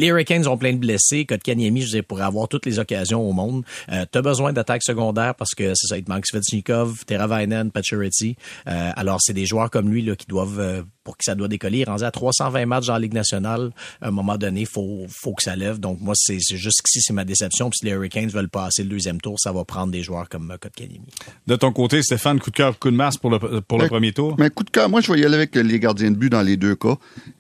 Les 0.01 0.07
Hurricanes 0.07 0.47
ont 0.47 0.57
plein 0.57 0.73
de 0.73 0.79
blessés. 0.79 1.27
Kotkaniemi, 1.27 1.81
je 1.81 1.85
disais, 1.85 2.01
pourrait 2.01 2.23
avoir 2.23 2.47
toutes 2.47 2.65
les 2.65 2.79
occasions 2.79 3.21
au 3.21 3.33
monde. 3.33 3.63
Euh, 3.91 4.03
tu 4.11 4.17
as 4.17 4.23
besoin 4.23 4.51
d'attaque 4.51 4.81
secondaire 4.81 5.35
parce 5.35 5.51
que 5.53 5.75
c'est 5.75 5.85
ça, 5.85 5.95
il 5.95 6.03
te 6.03 6.09
manque 6.09 6.25
Svechnikov, 6.25 7.05
Teravainen, 7.05 7.69
Pacioretty. 7.69 8.35
Euh, 8.65 8.89
alors, 8.95 9.19
c'est 9.21 9.33
des 9.33 9.45
joueurs 9.45 9.69
comme 9.69 9.91
lui 9.91 10.01
là, 10.01 10.15
qui 10.15 10.25
doivent, 10.25 10.59
euh, 10.59 10.81
pour 11.03 11.17
qui 11.17 11.25
ça 11.25 11.35
doit 11.35 11.47
décoller, 11.47 11.77
il 11.77 11.81
est 11.81 11.85
rendu 11.85 12.03
à 12.03 12.09
320 12.09 12.65
matchs 12.65 12.87
dans 12.87 12.93
la 12.93 12.99
Ligue 12.99 13.13
nationale. 13.13 13.69
À 14.01 14.07
un 14.07 14.11
moment 14.11 14.39
donné, 14.39 14.65
faut, 14.65 15.05
faut 15.07 15.35
que 15.35 15.43
ça 15.43 15.55
lève. 15.55 15.79
Donc, 15.79 15.99
moi, 16.01 16.15
c'est 16.17 16.39
c'est 16.39 16.57
juste 16.57 16.81
ici, 16.87 17.01
c'est 17.01 17.13
ma 17.13 17.23
déception. 17.23 17.69
Puis 17.69 17.77
si 17.81 17.85
les 17.85 17.91
Hurricanes 17.91 18.29
veulent 18.29 18.49
passer 18.49 18.81
le 18.81 18.89
deuxième 18.89 19.21
tour, 19.21 19.39
ça 19.39 19.51
va 19.51 19.65
prendre 19.65 19.91
des 19.91 20.01
joueurs 20.01 20.29
comme 20.29 20.49
euh, 20.49 20.57
Kotkaniemi. 20.57 21.09
De 21.45 21.55
ton 21.55 21.71
côté, 21.71 22.01
Stéphane, 22.01 22.39
coup 22.39 22.49
de 22.49 22.55
cœur, 22.55 22.79
coup 22.79 22.89
de 22.89 22.95
masse 22.95 23.17
pour 23.17 23.29
le, 23.29 23.37
pour 23.61 23.77
le 23.77 23.83
Ben, 23.83 23.89
premier 23.89 24.13
tour? 24.13 24.35
Mais 24.39 24.49
coup 24.49 24.63
de 24.63 24.71
cœur, 24.71 24.89
moi, 24.89 25.01
je 25.01 25.13
vais 25.13 25.19
y 25.19 25.25
aller 25.25 25.35
avec 25.35 25.53
les 25.53 25.79
gardiens 25.79 26.09
de 26.09 26.17
but 26.17 26.31
dans 26.31 26.41
les 26.41 26.57
deux 26.57 26.75
cas. 26.75 26.95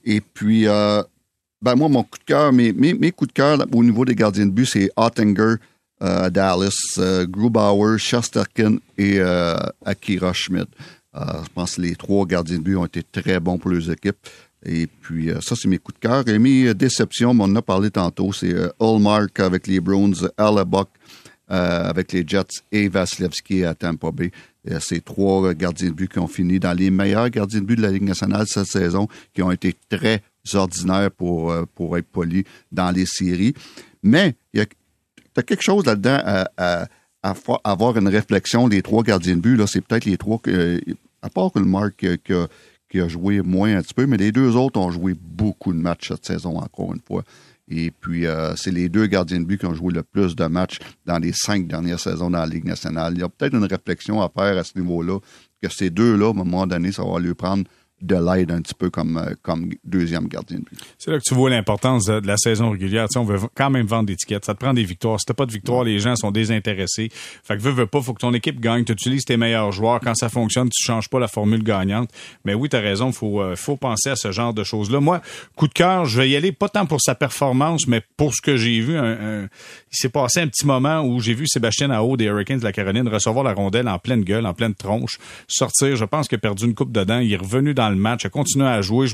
Et 0.05 0.21
puis, 0.21 0.67
euh, 0.67 1.01
ben 1.61 1.75
moi, 1.75 1.89
mon 1.89 2.03
coup 2.03 2.17
de 2.17 2.23
cœur, 2.23 2.51
mes, 2.51 2.73
mes, 2.73 3.11
coups 3.11 3.29
de 3.29 3.33
cœur 3.33 3.59
au 3.71 3.83
niveau 3.83 4.03
des 4.03 4.15
gardiens 4.15 4.45
de 4.45 4.51
but, 4.51 4.65
c'est 4.65 4.89
Ottinger, 4.95 5.55
euh, 6.01 6.29
Dallas, 6.31 6.75
euh, 6.97 7.27
Grubauer, 7.27 7.99
Shesterkin 7.99 8.77
et 8.97 9.19
euh, 9.19 9.55
Akira 9.85 10.33
Schmidt. 10.33 10.67
Je 11.13 11.49
pense 11.53 11.75
que 11.75 11.81
les 11.81 11.95
trois 11.95 12.25
gardiens 12.25 12.57
de 12.57 12.63
but 12.63 12.75
ont 12.77 12.85
été 12.85 13.03
très 13.03 13.39
bons 13.39 13.57
pour 13.57 13.69
les 13.69 13.91
équipes. 13.91 14.17
Et 14.65 14.87
puis, 14.87 15.29
ça, 15.41 15.55
c'est 15.55 15.67
mes 15.67 15.77
coups 15.77 15.99
de 15.99 16.07
cœur. 16.07 16.27
Et 16.27 16.39
mes 16.39 16.73
déceptions, 16.73 17.31
on 17.31 17.39
en 17.41 17.55
a 17.55 17.61
parlé 17.61 17.91
tantôt, 17.91 18.31
c'est 18.31 18.55
Hallmark 18.79 19.39
avec 19.39 19.67
les 19.67 19.79
Browns, 19.79 20.29
Alabuck 20.37 20.87
avec 21.47 22.13
les 22.13 22.23
Jets 22.25 22.61
et 22.71 22.87
Vasilevski 22.87 23.65
à 23.65 23.75
Tampa 23.75 24.09
Bay. 24.11 24.31
Euh, 24.69 24.79
ces 24.79 25.01
trois 25.01 25.49
euh, 25.49 25.53
gardiens 25.53 25.89
de 25.89 25.93
but 25.93 26.11
qui 26.11 26.19
ont 26.19 26.27
fini 26.27 26.59
dans 26.59 26.73
les 26.73 26.91
meilleurs 26.91 27.29
gardiens 27.29 27.61
de 27.61 27.65
but 27.65 27.77
de 27.77 27.81
la 27.81 27.89
Ligue 27.89 28.03
nationale 28.03 28.45
cette 28.45 28.67
saison, 28.67 29.07
qui 29.33 29.41
ont 29.41 29.49
été 29.49 29.75
très 29.89 30.21
ordinaires 30.53 31.09
pour, 31.09 31.51
euh, 31.51 31.65
pour 31.73 31.97
être 31.97 32.05
polis 32.05 32.43
dans 32.71 32.91
les 32.91 33.07
séries. 33.07 33.55
Mais 34.03 34.35
il 34.53 34.59
y 34.59 34.63
a 34.63 35.41
quelque 35.41 35.63
chose 35.63 35.85
là-dedans 35.85 36.45
à, 36.57 36.87
avoir 37.63 37.97
une 37.97 38.07
réflexion. 38.07 38.67
Les 38.67 38.83
trois 38.83 39.01
gardiens 39.01 39.35
de 39.35 39.41
but, 39.41 39.55
là, 39.55 39.65
c'est 39.65 39.81
peut-être 39.81 40.05
les 40.05 40.17
trois 40.17 40.39
à 41.23 41.29
part 41.29 41.51
le 41.55 41.65
Marc 41.65 41.97
qui 41.97 42.33
a, 42.33 42.47
qui 42.89 42.99
a 42.99 43.07
joué 43.07 43.41
moins 43.41 43.77
un 43.77 43.81
petit 43.81 43.93
peu, 43.93 44.05
mais 44.07 44.17
les 44.17 44.31
deux 44.31 44.55
autres 44.55 44.79
ont 44.79 44.91
joué 44.91 45.13
beaucoup 45.19 45.71
de 45.71 45.77
matchs 45.77 46.09
cette 46.09 46.25
saison, 46.25 46.57
encore 46.57 46.93
une 46.93 47.01
fois. 47.01 47.23
Et 47.73 47.89
puis, 47.89 48.27
euh, 48.27 48.53
c'est 48.57 48.71
les 48.71 48.89
deux 48.89 49.07
gardiens 49.07 49.39
de 49.39 49.45
but 49.45 49.57
qui 49.57 49.65
ont 49.65 49.73
joué 49.73 49.93
le 49.93 50.03
plus 50.03 50.35
de 50.35 50.45
matchs 50.45 50.79
dans 51.05 51.17
les 51.19 51.31
cinq 51.31 51.67
dernières 51.67 52.01
saisons 52.01 52.29
dans 52.29 52.39
la 52.39 52.45
Ligue 52.45 52.65
nationale. 52.65 53.13
Il 53.15 53.21
y 53.21 53.23
a 53.23 53.29
peut-être 53.29 53.55
une 53.55 53.63
réflexion 53.63 54.21
à 54.21 54.29
faire 54.29 54.57
à 54.57 54.63
ce 54.65 54.77
niveau-là, 54.77 55.19
que 55.61 55.69
ces 55.69 55.89
deux-là, 55.89 56.27
à 56.27 56.29
un 56.31 56.33
moment 56.33 56.67
donné, 56.67 56.91
ça 56.91 57.03
va 57.03 57.17
lui 57.19 57.33
prendre 57.33 57.63
de 58.01 58.15
l'aide 58.15 58.51
un 58.51 58.61
petit 58.61 58.73
peu 58.73 58.89
comme, 58.89 59.17
euh, 59.17 59.33
comme 59.41 59.69
deuxième 59.83 60.27
gardien 60.27 60.59
de. 60.59 60.65
C'est 60.97 61.11
là 61.11 61.17
que 61.17 61.23
tu 61.23 61.33
vois 61.33 61.49
l'importance 61.49 62.05
de, 62.05 62.25
la 62.25 62.37
saison 62.37 62.71
régulière. 62.71 63.07
Tu 63.07 63.13
sais, 63.13 63.19
on 63.19 63.23
veut 63.23 63.39
quand 63.55 63.69
même 63.69 63.85
vendre 63.85 64.05
des 64.05 64.15
tickets. 64.15 64.45
Ça 64.45 64.53
te 64.53 64.59
prend 64.59 64.73
des 64.73 64.83
victoires. 64.83 65.19
Si 65.19 65.25
t'as 65.25 65.33
pas 65.33 65.45
de 65.45 65.51
victoire, 65.51 65.83
les 65.83 65.99
gens 65.99 66.15
sont 66.15 66.31
désintéressés. 66.31 67.09
Fait 67.11 67.57
que 67.57 67.61
veux, 67.61 67.71
veux 67.71 67.87
pas, 67.87 68.01
faut 68.01 68.13
que 68.13 68.21
ton 68.21 68.33
équipe 68.33 68.59
gagne. 68.59 68.83
Tu 68.83 68.93
utilises 68.93 69.25
tes 69.25 69.37
meilleurs 69.37 69.71
joueurs. 69.71 69.99
Quand 69.99 70.15
ça 70.15 70.29
fonctionne, 70.29 70.69
tu 70.69 70.83
changes 70.83 71.09
pas 71.09 71.19
la 71.19 71.27
formule 71.27 71.63
gagnante. 71.63 72.09
Mais 72.45 72.53
oui, 72.53 72.69
t'as 72.69 72.79
raison. 72.79 73.11
Faut, 73.11 73.41
euh, 73.41 73.55
faut 73.55 73.77
penser 73.77 74.09
à 74.09 74.15
ce 74.15 74.31
genre 74.31 74.53
de 74.53 74.63
choses-là. 74.63 74.99
Moi, 74.99 75.21
coup 75.55 75.67
de 75.67 75.73
cœur, 75.73 76.05
je 76.05 76.19
vais 76.19 76.29
y 76.29 76.35
aller 76.35 76.51
pas 76.51 76.69
tant 76.69 76.85
pour 76.85 77.01
sa 77.01 77.15
performance, 77.15 77.87
mais 77.87 78.01
pour 78.17 78.33
ce 78.33 78.41
que 78.41 78.57
j'ai 78.57 78.79
vu. 78.79 78.95
Il 78.95 79.97
s'est 79.97 80.09
passé 80.09 80.41
un 80.41 80.47
petit 80.47 80.65
moment 80.65 81.01
où 81.01 81.19
j'ai 81.19 81.33
vu 81.33 81.47
Sébastien 81.47 81.91
Ao 81.91 82.17
des 82.17 82.25
Hurricanes 82.25 82.59
de 82.59 82.63
la 82.63 82.71
Caroline 82.71 83.07
recevoir 83.07 83.43
la 83.43 83.53
rondelle 83.53 83.87
en 83.87 83.99
pleine 83.99 84.23
gueule, 84.23 84.45
en 84.45 84.53
pleine 84.53 84.73
tronche, 84.73 85.19
sortir. 85.47 85.95
Je 85.95 86.05
pense 86.05 86.27
qu'il 86.27 86.37
a 86.37 86.39
perdu 86.39 86.65
une 86.65 86.73
coupe 86.73 86.91
dedans. 86.91 87.19
Il 87.19 87.31
est 87.31 87.37
revenu 87.37 87.73
dans 87.73 87.90
le 87.91 87.97
match, 87.97 88.25
a 88.25 88.29
continué 88.29 88.65
à 88.67 88.81
jouer. 88.81 89.07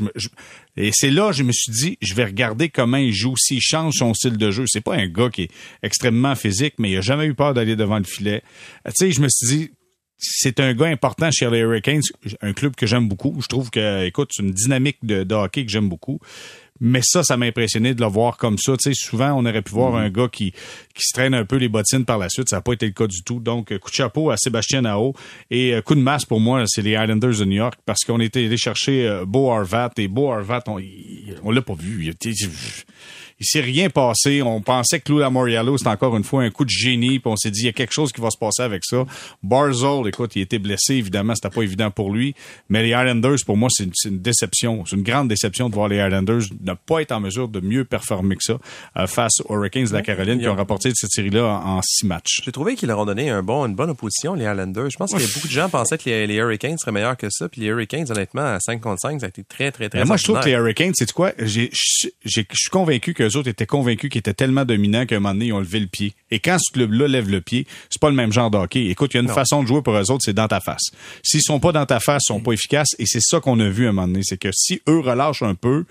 Et 0.75 0.91
c'est 0.93 1.09
là, 1.09 1.31
je 1.31 1.43
me 1.43 1.51
suis 1.51 1.71
dit, 1.71 1.97
je 2.01 2.13
vais 2.13 2.25
regarder 2.25 2.69
comment 2.69 2.97
il 2.97 3.13
joue, 3.13 3.35
s'il 3.35 3.61
change 3.61 3.95
son 3.95 4.13
style 4.13 4.37
de 4.37 4.51
jeu. 4.51 4.65
C'est 4.67 4.81
pas 4.81 4.95
un 4.95 5.07
gars 5.07 5.29
qui 5.29 5.43
est 5.43 5.51
extrêmement 5.83 6.35
physique, 6.35 6.75
mais 6.77 6.91
il 6.91 6.97
a 6.97 7.01
jamais 7.01 7.25
eu 7.25 7.33
peur 7.33 7.53
d'aller 7.53 7.75
devant 7.75 7.97
le 7.97 8.03
filet. 8.03 8.43
Euh, 8.85 8.91
Tu 8.97 9.05
sais, 9.05 9.11
je 9.11 9.21
me 9.21 9.27
suis 9.29 9.47
dit, 9.47 9.71
c'est 10.17 10.59
un 10.59 10.73
gars 10.73 10.87
important 10.87 11.29
chez 11.31 11.49
les 11.49 11.59
Hurricanes, 11.59 12.01
un 12.41 12.53
club 12.53 12.75
que 12.75 12.85
j'aime 12.85 13.07
beaucoup. 13.07 13.37
Je 13.41 13.47
trouve 13.47 13.69
que, 13.69 14.05
écoute, 14.05 14.31
c'est 14.33 14.43
une 14.43 14.51
dynamique 14.51 14.97
de, 15.03 15.23
de 15.23 15.35
hockey 15.35 15.65
que 15.65 15.71
j'aime 15.71 15.89
beaucoup. 15.89 16.19
Mais 16.79 17.01
ça, 17.03 17.23
ça 17.23 17.37
m'a 17.37 17.47
impressionné 17.47 17.95
de 17.95 18.01
le 18.01 18.07
voir 18.07 18.37
comme 18.37 18.59
ça. 18.59 18.77
Tu 18.77 18.93
sais, 18.93 18.93
souvent, 18.93 19.31
on 19.31 19.45
aurait 19.47 19.63
pu 19.63 19.71
voir 19.71 19.95
un 19.95 20.11
gars 20.11 20.27
qui, 20.31 20.51
qui 20.51 21.01
se 21.01 21.11
traîne 21.11 21.33
un 21.33 21.43
peu 21.43 21.55
les 21.55 21.69
bottines 21.69 22.05
par 22.05 22.19
la 22.19 22.29
suite. 22.29 22.49
Ça 22.49 22.57
n'a 22.57 22.61
pas 22.61 22.73
été 22.73 22.85
le 22.85 22.91
cas 22.91 23.07
du 23.07 23.23
tout. 23.23 23.39
Donc, 23.39 23.75
coup 23.79 23.89
de 23.89 23.95
chapeau 23.95 24.29
à 24.29 24.37
Sébastien 24.37 24.81
Nao. 24.81 25.13
Et 25.49 25.73
euh, 25.73 25.81
coup 25.81 25.95
de 25.95 26.01
masse 26.01 26.25
pour 26.25 26.39
moi, 26.39 26.63
c'est 26.67 26.83
les 26.83 26.91
Islanders 26.91 27.39
de 27.39 27.45
New 27.45 27.55
York 27.57 27.79
parce 27.83 28.01
qu'on 28.05 28.19
était 28.19 28.45
allé 28.45 28.57
chercher 28.57 29.07
euh, 29.07 29.25
Beau 29.25 29.49
Harvat. 29.51 29.89
Et 29.97 30.07
Beau 30.07 30.31
Harvat, 30.31 30.63
on, 30.67 30.79
on 31.43 31.49
l'a 31.49 31.63
pas 31.63 31.73
vu. 31.73 32.03
Il, 32.03 32.09
était- 32.09 32.33
il 33.39 33.45
s'est 33.45 33.61
rien 33.61 33.89
passé. 33.89 34.41
On 34.41 34.61
pensait 34.61 34.99
que 34.99 35.11
Lou 35.11 35.19
Lamoriello, 35.19 35.77
c'était 35.77 35.89
encore 35.89 36.17
une 36.17 36.23
fois 36.23 36.43
un 36.43 36.49
coup 36.49 36.65
de 36.65 36.69
génie. 36.69 37.19
Puis 37.19 37.31
on 37.31 37.35
s'est 37.35 37.51
dit, 37.51 37.61
il 37.61 37.65
y 37.65 37.69
a 37.69 37.73
quelque 37.73 37.93
chose 37.93 38.11
qui 38.11 38.21
va 38.21 38.29
se 38.29 38.37
passer 38.37 38.63
avec 38.63 38.83
ça. 38.83 39.05
Barzol, 39.43 40.07
écoute, 40.07 40.35
il 40.35 40.41
était 40.41 40.59
blessé. 40.59 40.95
Évidemment, 40.95 41.35
c'était 41.35 41.53
pas 41.53 41.61
évident 41.61 41.91
pour 41.91 42.11
lui. 42.11 42.35
Mais 42.69 42.83
les 42.83 42.89
Islanders, 42.89 43.37
pour 43.45 43.57
moi, 43.57 43.69
c'est 43.71 43.83
une, 43.83 43.91
c'est 43.93 44.09
une 44.09 44.21
déception. 44.21 44.85
C'est 44.85 44.95
une 44.95 45.03
grande 45.03 45.27
déception 45.27 45.69
de 45.69 45.75
voir 45.75 45.87
les 45.87 45.97
Islanders 45.97 46.41
ne 46.61 46.73
pas 46.73 47.01
être 47.01 47.11
en 47.11 47.19
mesure 47.19 47.47
de 47.47 47.59
mieux 47.59 47.85
performer 47.85 48.35
que 48.35 48.43
ça 48.43 48.57
euh, 48.97 49.07
face 49.07 49.39
aux 49.45 49.55
Hurricanes 49.55 49.85
de 49.85 49.93
la 49.93 50.01
Caroline 50.01 50.39
qui 50.39 50.47
ont 50.47 50.55
rapporté 50.55 50.91
cette 50.95 51.11
série-là 51.11 51.45
en, 51.45 51.77
en 51.77 51.81
six 51.83 52.05
matchs. 52.05 52.41
J'ai 52.43 52.51
trouvé 52.51 52.75
qu'ils 52.75 52.87
leur 52.87 52.99
ont 52.99 53.05
donné 53.05 53.29
un 53.29 53.43
bon, 53.43 53.65
une 53.65 53.75
bonne 53.75 53.89
opposition, 53.89 54.33
les 54.33 54.45
Islanders. 54.45 54.89
Je 54.89 54.97
pense 54.97 55.13
que 55.13 55.33
beaucoup 55.33 55.47
de 55.47 55.53
gens 55.53 55.69
pensaient 55.69 55.97
que 55.97 56.09
les, 56.09 56.27
les 56.27 56.35
Hurricanes 56.35 56.77
seraient 56.77 56.91
meilleurs 56.91 57.17
que 57.17 57.27
ça. 57.29 57.49
Puis 57.49 57.61
les 57.61 57.67
Hurricanes, 57.67 58.05
honnêtement, 58.09 58.45
à 58.45 58.59
5 58.59 58.81
contre 58.81 59.01
5, 59.01 59.19
ça 59.19 59.25
a 59.27 59.29
été 59.29 59.43
très, 59.43 59.71
très, 59.71 59.89
très 59.89 59.99
Mais 59.99 60.05
moi, 60.05 60.17
je 60.17 60.23
trouve 60.23 60.39
que 60.39 60.45
les. 60.45 60.57
Hurricanes, 60.57 60.93
c'est 60.95 61.11
quoi? 61.11 61.33
Je 61.37 61.67
suis 61.71 62.69
convaincu 62.71 63.13
qu'eux 63.29 63.37
autres 63.37 63.49
étaient 63.49 63.65
convaincus 63.65 64.09
qu'ils 64.09 64.19
étaient 64.19 64.33
tellement 64.33 64.65
dominants 64.65 65.05
qu'à 65.05 65.15
un 65.15 65.19
moment 65.19 65.33
donné, 65.33 65.47
ils 65.47 65.53
ont 65.53 65.59
levé 65.59 65.79
le 65.79 65.87
pied. 65.87 66.13
Et 66.31 66.39
quand 66.39 66.57
ce 66.59 66.71
club-là 66.71 67.07
lève 67.07 67.29
le 67.29 67.41
pied, 67.41 67.65
c'est 67.89 68.01
pas 68.01 68.09
le 68.09 68.15
même 68.15 68.31
genre 68.31 68.49
de 68.51 68.57
hockey. 68.57 68.85
Écoute, 68.87 69.13
il 69.13 69.17
y 69.17 69.19
a 69.19 69.21
une 69.21 69.27
Non. 69.27 69.33
façon 69.33 69.61
de 69.63 69.67
jouer 69.67 69.81
pour 69.81 69.95
eux 69.95 70.11
autres, 70.11 70.23
c'est 70.23 70.33
dans 70.33 70.47
ta 70.47 70.59
face. 70.59 70.91
S'ils 71.23 71.41
sont 71.41 71.59
pas 71.59 71.71
dans 71.71 71.85
ta 71.85 71.99
face, 71.99 72.23
ils 72.25 72.33
sont 72.33 72.39
pas 72.39 72.51
efficaces. 72.53 72.89
Et 72.99 73.05
c'est 73.05 73.21
ça 73.21 73.39
qu'on 73.39 73.59
a 73.59 73.69
vu 73.69 73.85
à 73.85 73.89
un 73.89 73.91
moment 73.93 74.07
donné. 74.07 74.21
C'est 74.23 74.37
que 74.37 74.49
si 74.51 74.81
eux 74.87 74.99
relâchent 74.99 75.43
un 75.43 75.55
peu, 75.55 75.85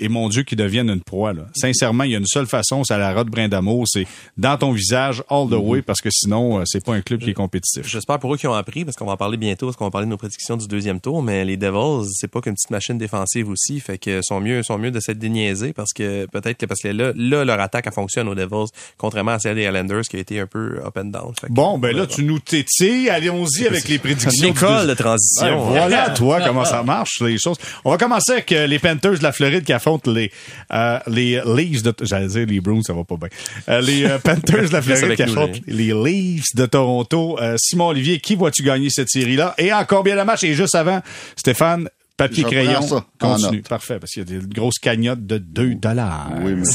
et 0.00 0.08
mon 0.08 0.28
Dieu, 0.28 0.42
qu'ils 0.42 0.58
deviennent 0.58 0.90
une 0.90 1.02
proie, 1.02 1.32
là. 1.32 1.42
Sincèrement, 1.54 2.04
il 2.04 2.10
y 2.10 2.14
a 2.14 2.18
une 2.18 2.26
seule 2.26 2.46
façon, 2.46 2.82
c'est 2.84 2.94
à 2.94 2.98
la 2.98 3.12
rode 3.14 3.28
brin 3.28 3.48
d'amour, 3.48 3.84
c'est 3.86 4.06
dans 4.36 4.56
ton 4.56 4.72
visage, 4.72 5.22
all 5.30 5.48
the 5.48 5.52
way, 5.54 5.82
parce 5.82 6.00
que 6.00 6.08
sinon, 6.10 6.58
euh, 6.60 6.62
c'est 6.66 6.84
pas 6.84 6.94
un 6.94 7.00
club 7.02 7.20
qui 7.20 7.30
est 7.30 7.34
compétitif. 7.34 7.86
J'espère 7.86 8.18
pour 8.18 8.34
eux 8.34 8.36
qu'ils 8.36 8.48
ont 8.48 8.54
appris, 8.54 8.84
parce 8.84 8.96
qu'on 8.96 9.06
va 9.06 9.12
en 9.12 9.16
parler 9.16 9.36
bientôt, 9.36 9.66
parce 9.66 9.76
qu'on 9.76 9.84
va 9.84 9.90
parler 9.90 10.06
de 10.06 10.10
nos 10.10 10.16
prédictions 10.16 10.56
du 10.56 10.66
deuxième 10.66 11.00
tour, 11.00 11.22
mais 11.22 11.44
les 11.44 11.56
Devils, 11.56 12.08
c'est 12.14 12.28
pas 12.28 12.40
qu'une 12.40 12.54
petite 12.54 12.70
machine 12.70 12.98
défensive 12.98 13.48
aussi, 13.48 13.78
fait 13.80 13.98
que 13.98 14.20
sont 14.22 14.40
mieux, 14.40 14.62
sont 14.62 14.78
mieux 14.78 14.90
de 14.90 15.00
s'être 15.00 15.18
déniaisés, 15.18 15.72
parce 15.72 15.92
que 15.92 16.26
peut-être 16.26 16.56
que 16.58 16.66
parce 16.66 16.80
que 16.80 16.88
là, 16.88 17.12
là, 17.14 17.44
leur 17.44 17.60
attaque, 17.60 17.84
elle 17.86 17.92
fonctionne 17.92 18.28
aux 18.28 18.34
Devils, 18.34 18.70
contrairement 18.96 19.32
à 19.32 19.38
celle 19.38 19.56
des 19.56 19.64
Islanders, 19.64 20.02
qui 20.02 20.16
a 20.16 20.20
été 20.20 20.40
un 20.40 20.46
peu 20.46 20.80
up 20.84 20.96
and 20.96 21.04
down. 21.06 21.32
Bon, 21.50 21.78
ben 21.78 21.94
là, 21.94 22.06
tu 22.06 22.24
nous 22.24 22.38
tétis. 22.38 23.08
Allons-y 23.10 23.66
avec 23.66 23.86
les 23.88 23.98
prédictions. 23.98 24.30
Une 24.48 24.52
du 24.54 24.58
école 24.58 24.82
deux- 24.82 24.88
de 24.88 24.94
transition. 24.94 25.64
Voilà, 25.66 26.10
toi, 26.10 26.40
comment 26.44 26.64
ça 26.64 26.82
marche, 26.82 27.20
les 27.20 27.38
choses. 27.38 27.58
On 27.84 27.90
va 27.90 27.98
commencer 27.98 28.32
avec 28.32 28.52
euh, 28.52 28.66
les 28.66 28.78
Panthers 28.78 29.18
de 29.18 29.22
la 29.22 29.32
Floride 29.32 29.64
qui 29.64 29.72
affrontent 29.72 29.89
les, 30.06 30.30
euh, 30.72 30.98
les 31.06 31.40
Leafs 31.46 31.82
de... 31.82 31.94
J'allais 32.02 32.26
dire 32.28 32.46
les 32.46 32.60
Bruins, 32.60 32.82
ça 32.82 32.92
va 32.92 33.04
pas 33.04 33.16
bien. 33.16 33.28
Euh, 33.68 33.80
les 33.80 34.04
euh, 34.04 34.18
Panthers 34.18 34.68
de 34.68 34.72
la 34.72 34.82
Floride 34.82 35.14
qui 35.16 35.22
affrontent 35.22 35.58
les 35.66 35.92
Leafs 35.92 36.54
de 36.54 36.66
Toronto. 36.66 37.38
Euh, 37.40 37.56
Simon 37.58 37.88
Olivier, 37.88 38.18
qui 38.20 38.34
vois-tu 38.36 38.62
gagner 38.62 38.90
cette 38.90 39.08
série-là? 39.10 39.54
Et 39.58 39.72
encore 39.72 40.02
bien 40.02 40.16
le 40.16 40.24
match. 40.24 40.44
Et 40.44 40.54
juste 40.54 40.74
avant, 40.74 41.00
Stéphane, 41.36 41.88
papier 42.16 42.44
crayon, 42.44 42.82
ça 42.82 43.06
continue. 43.18 43.62
Parfait, 43.62 43.98
parce 43.98 44.12
qu'il 44.12 44.30
y 44.30 44.36
a 44.36 44.40
des 44.40 44.46
grosses 44.46 44.78
cagnottes 44.78 45.26
de 45.26 45.38
2 45.38 45.74
dollars. 45.76 46.30
Oui, 46.42 46.54
mais 46.54 46.66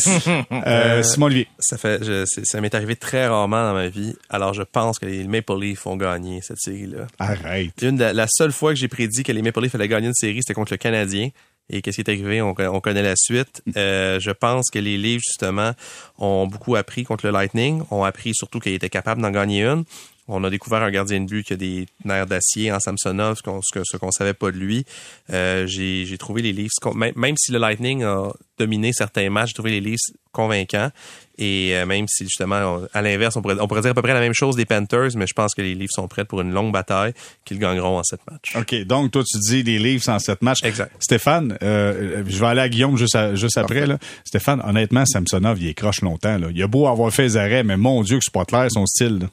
Euh, 0.65 1.03
Simon 1.03 1.27
Olivier. 1.27 1.47
Ça 1.59 1.77
fait, 1.77 2.03
je- 2.03 2.25
ça 2.43 2.61
m'est 2.61 2.73
arrivé 2.73 2.95
très 2.95 3.27
rarement 3.27 3.61
dans 3.67 3.73
ma 3.75 3.87
vie. 3.89 4.15
Alors, 4.29 4.53
je 4.55 4.63
pense 4.63 4.97
que 4.97 5.05
les 5.05 5.23
Maple 5.27 5.59
Leafs 5.59 5.85
ont 5.85 5.97
gagné 5.97 6.41
cette 6.41 6.57
série-là. 6.59 7.05
Arrête. 7.19 7.73
Une 7.83 7.97
de- 7.97 8.03
la 8.05 8.25
seule 8.27 8.51
fois 8.51 8.73
que 8.73 8.79
j'ai 8.79 8.87
prédit 8.87 9.21
que 9.23 9.31
les 9.31 9.41
Maple 9.43 9.61
Leafs 9.61 9.75
allaient 9.75 9.87
gagner 9.87 10.07
une 10.07 10.13
série, 10.15 10.39
c'était 10.41 10.55
contre 10.55 10.73
le 10.73 10.77
Canadien. 10.77 11.29
Et 11.69 11.81
qu'est-ce 11.81 11.95
qui 11.95 12.01
est 12.01 12.09
arrivé? 12.09 12.41
On, 12.41 12.55
on 12.57 12.79
connaît 12.79 13.01
la 13.01 13.15
suite. 13.15 13.63
Euh, 13.75 14.19
je 14.19 14.31
pense 14.31 14.69
que 14.69 14.79
les 14.79 14.97
Leafs, 14.97 15.23
justement, 15.25 15.71
ont 16.19 16.47
beaucoup 16.47 16.75
appris 16.75 17.03
contre 17.03 17.25
le 17.25 17.31
Lightning. 17.31 17.83
Ont 17.91 18.03
appris 18.03 18.33
surtout 18.35 18.59
qu'ils 18.59 18.73
étaient 18.73 18.89
capables 18.89 19.21
d'en 19.21 19.31
gagner 19.31 19.63
une. 19.63 19.83
On 20.27 20.43
a 20.43 20.49
découvert 20.49 20.81
un 20.81 20.89
gardien 20.89 21.19
de 21.21 21.25
but 21.27 21.43
qui 21.45 21.53
a 21.53 21.55
des 21.55 21.85
nerfs 22.03 22.25
d'acier 22.25 22.71
en 22.71 22.79
Samsonov, 22.79 23.37
ce 23.37 23.43
qu'on 23.43 23.61
ce 23.61 23.97
qu'on 23.97 24.11
savait 24.11 24.33
pas 24.33 24.51
de 24.51 24.57
lui. 24.57 24.83
Euh, 25.31 25.67
j'ai 25.67 26.17
trouvé 26.17 26.41
les 26.41 26.51
Leafs, 26.51 26.71
même, 27.15 27.35
si 27.37 27.51
le 27.51 27.59
Lightning 27.59 28.03
a 28.03 28.31
dominé 28.57 28.91
certains 28.91 29.29
matchs, 29.29 29.49
j'ai 29.49 29.53
trouvé 29.53 29.69
les 29.71 29.81
Leafs 29.81 29.99
convaincants. 30.31 30.89
Et 31.37 31.71
euh, 31.75 31.85
même 31.85 32.05
si 32.07 32.23
justement, 32.23 32.55
on- 32.55 32.87
à 32.93 33.01
l'inverse, 33.01 33.35
on 33.35 33.41
pourrait, 33.41 33.57
on 33.59 33.67
pourrait 33.67 33.81
dire 33.81 33.91
à 33.91 33.93
peu 33.93 34.01
près 34.01 34.13
la 34.13 34.19
même 34.19 34.33
chose 34.33 34.55
des 34.55 34.65
Panthers, 34.65 35.09
mais 35.15 35.27
je 35.27 35.33
pense 35.33 35.53
que 35.53 35.61
les 35.61 35.75
Leafs 35.75 35.91
sont 35.91 36.07
prêts 36.07 36.25
pour 36.25 36.41
une 36.41 36.51
longue 36.51 36.71
bataille, 36.73 37.13
qu'ils 37.43 37.59
gagneront 37.59 37.99
en 37.99 38.03
sept 38.03 38.21
matchs. 38.31 38.55
OK, 38.55 38.73
donc 38.85 39.11
toi, 39.11 39.23
tu 39.23 39.37
dis 39.39 39.61
les 39.61 39.77
Leafs 39.77 40.07
en 40.07 40.17
sept 40.17 40.41
matchs. 40.41 40.63
Exact. 40.63 40.91
Stéphane, 40.99 41.57
euh, 41.61 42.23
je 42.25 42.39
vais 42.39 42.45
aller 42.47 42.61
à 42.61 42.69
Guillaume 42.69 42.97
juste, 42.97 43.15
à- 43.15 43.35
juste 43.35 43.57
après. 43.57 43.85
Là. 43.85 43.97
Stéphane, 44.23 44.61
honnêtement, 44.65 45.05
Samsonov, 45.05 45.61
il 45.61 45.67
est 45.67 45.73
croche 45.75 46.01
longtemps. 46.01 46.37
Là. 46.39 46.47
Il 46.51 46.63
a 46.63 46.67
beau 46.67 46.87
avoir 46.87 47.11
fait 47.13 47.23
les 47.23 47.37
arrêts, 47.37 47.63
mais 47.63 47.77
mon 47.77 48.01
Dieu 48.01 48.17
que 48.17 48.23
c'est 48.23 48.33
pas 48.33 48.45
clair 48.45 48.67
son 48.71 48.85
style. 48.87 49.19
là. 49.19 49.27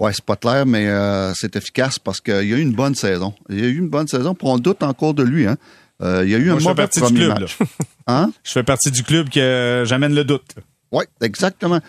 Ouais, 0.00 0.14
c'est 0.14 0.24
pas 0.24 0.36
clair, 0.36 0.64
mais 0.64 0.88
euh, 0.88 1.34
c'est 1.34 1.54
efficace 1.56 1.98
parce 1.98 2.22
qu'il 2.22 2.32
y 2.34 2.54
a 2.54 2.56
eu 2.56 2.62
une 2.62 2.72
bonne 2.72 2.94
saison. 2.94 3.34
Il 3.50 3.60
y 3.60 3.64
a 3.64 3.68
eu 3.68 3.76
une 3.76 3.90
bonne 3.90 4.08
saison, 4.08 4.34
puis 4.34 4.48
on 4.48 4.56
doute 4.56 4.82
encore 4.82 5.12
de 5.12 5.22
lui. 5.22 5.46
Hein. 5.46 5.58
Euh, 6.02 6.22
il 6.24 6.30
y 6.30 6.34
a 6.34 6.38
eu 6.38 6.46
Moi, 6.46 6.54
un 6.54 6.58
je 6.58 6.62
fais 6.62 6.68
mauvais 6.70 6.82
partie 6.84 7.00
du 7.00 7.04
premier 7.04 7.20
club, 7.26 7.40
match. 7.40 7.58
Hein? 8.06 8.32
Je 8.42 8.52
fais 8.52 8.62
partie 8.62 8.90
du 8.90 9.02
club 9.02 9.28
que 9.28 9.82
j'amène 9.84 10.14
le 10.14 10.24
doute. 10.24 10.54
Oui, 10.90 11.04
exactement. 11.20 11.80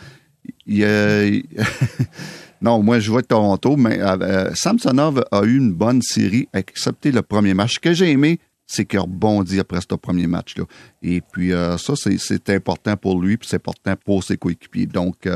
Il, 0.68 0.84
euh, 0.84 1.39
non, 2.62 2.84
moi, 2.84 2.99
je 2.99 3.09
vois 3.09 3.24
Toronto, 3.24 3.78
mais 3.78 4.01
euh, 4.01 4.53
Samsonov 4.55 5.24
a 5.32 5.43
eu 5.43 5.55
une 5.55 5.72
bonne 5.72 6.01
série, 6.01 6.49
excepté 6.53 7.14
le 7.14 7.22
premier 7.22 7.53
match. 7.53 7.76
Ce 7.76 7.80
que 7.80 7.93
j'ai 7.93 8.12
aimé, 8.12 8.39
c'est 8.68 8.84
qu'il 8.84 8.99
a 8.99 9.03
rebondi 9.03 9.57
après 9.57 9.80
ce 9.80 9.95
premier 9.95 10.28
match-là. 10.28 10.66
Et 11.01 11.22
puis, 11.22 11.51
ça, 11.51 11.93
c'est 11.95 12.49
important 12.49 12.97
pour 12.97 13.22
lui, 13.22 13.38
puis 13.38 13.47
c'est 13.47 13.55
important 13.55 13.95
pour 14.03 14.24
ses 14.24 14.36
coéquipiers. 14.36 14.86
Donc, 14.86 15.28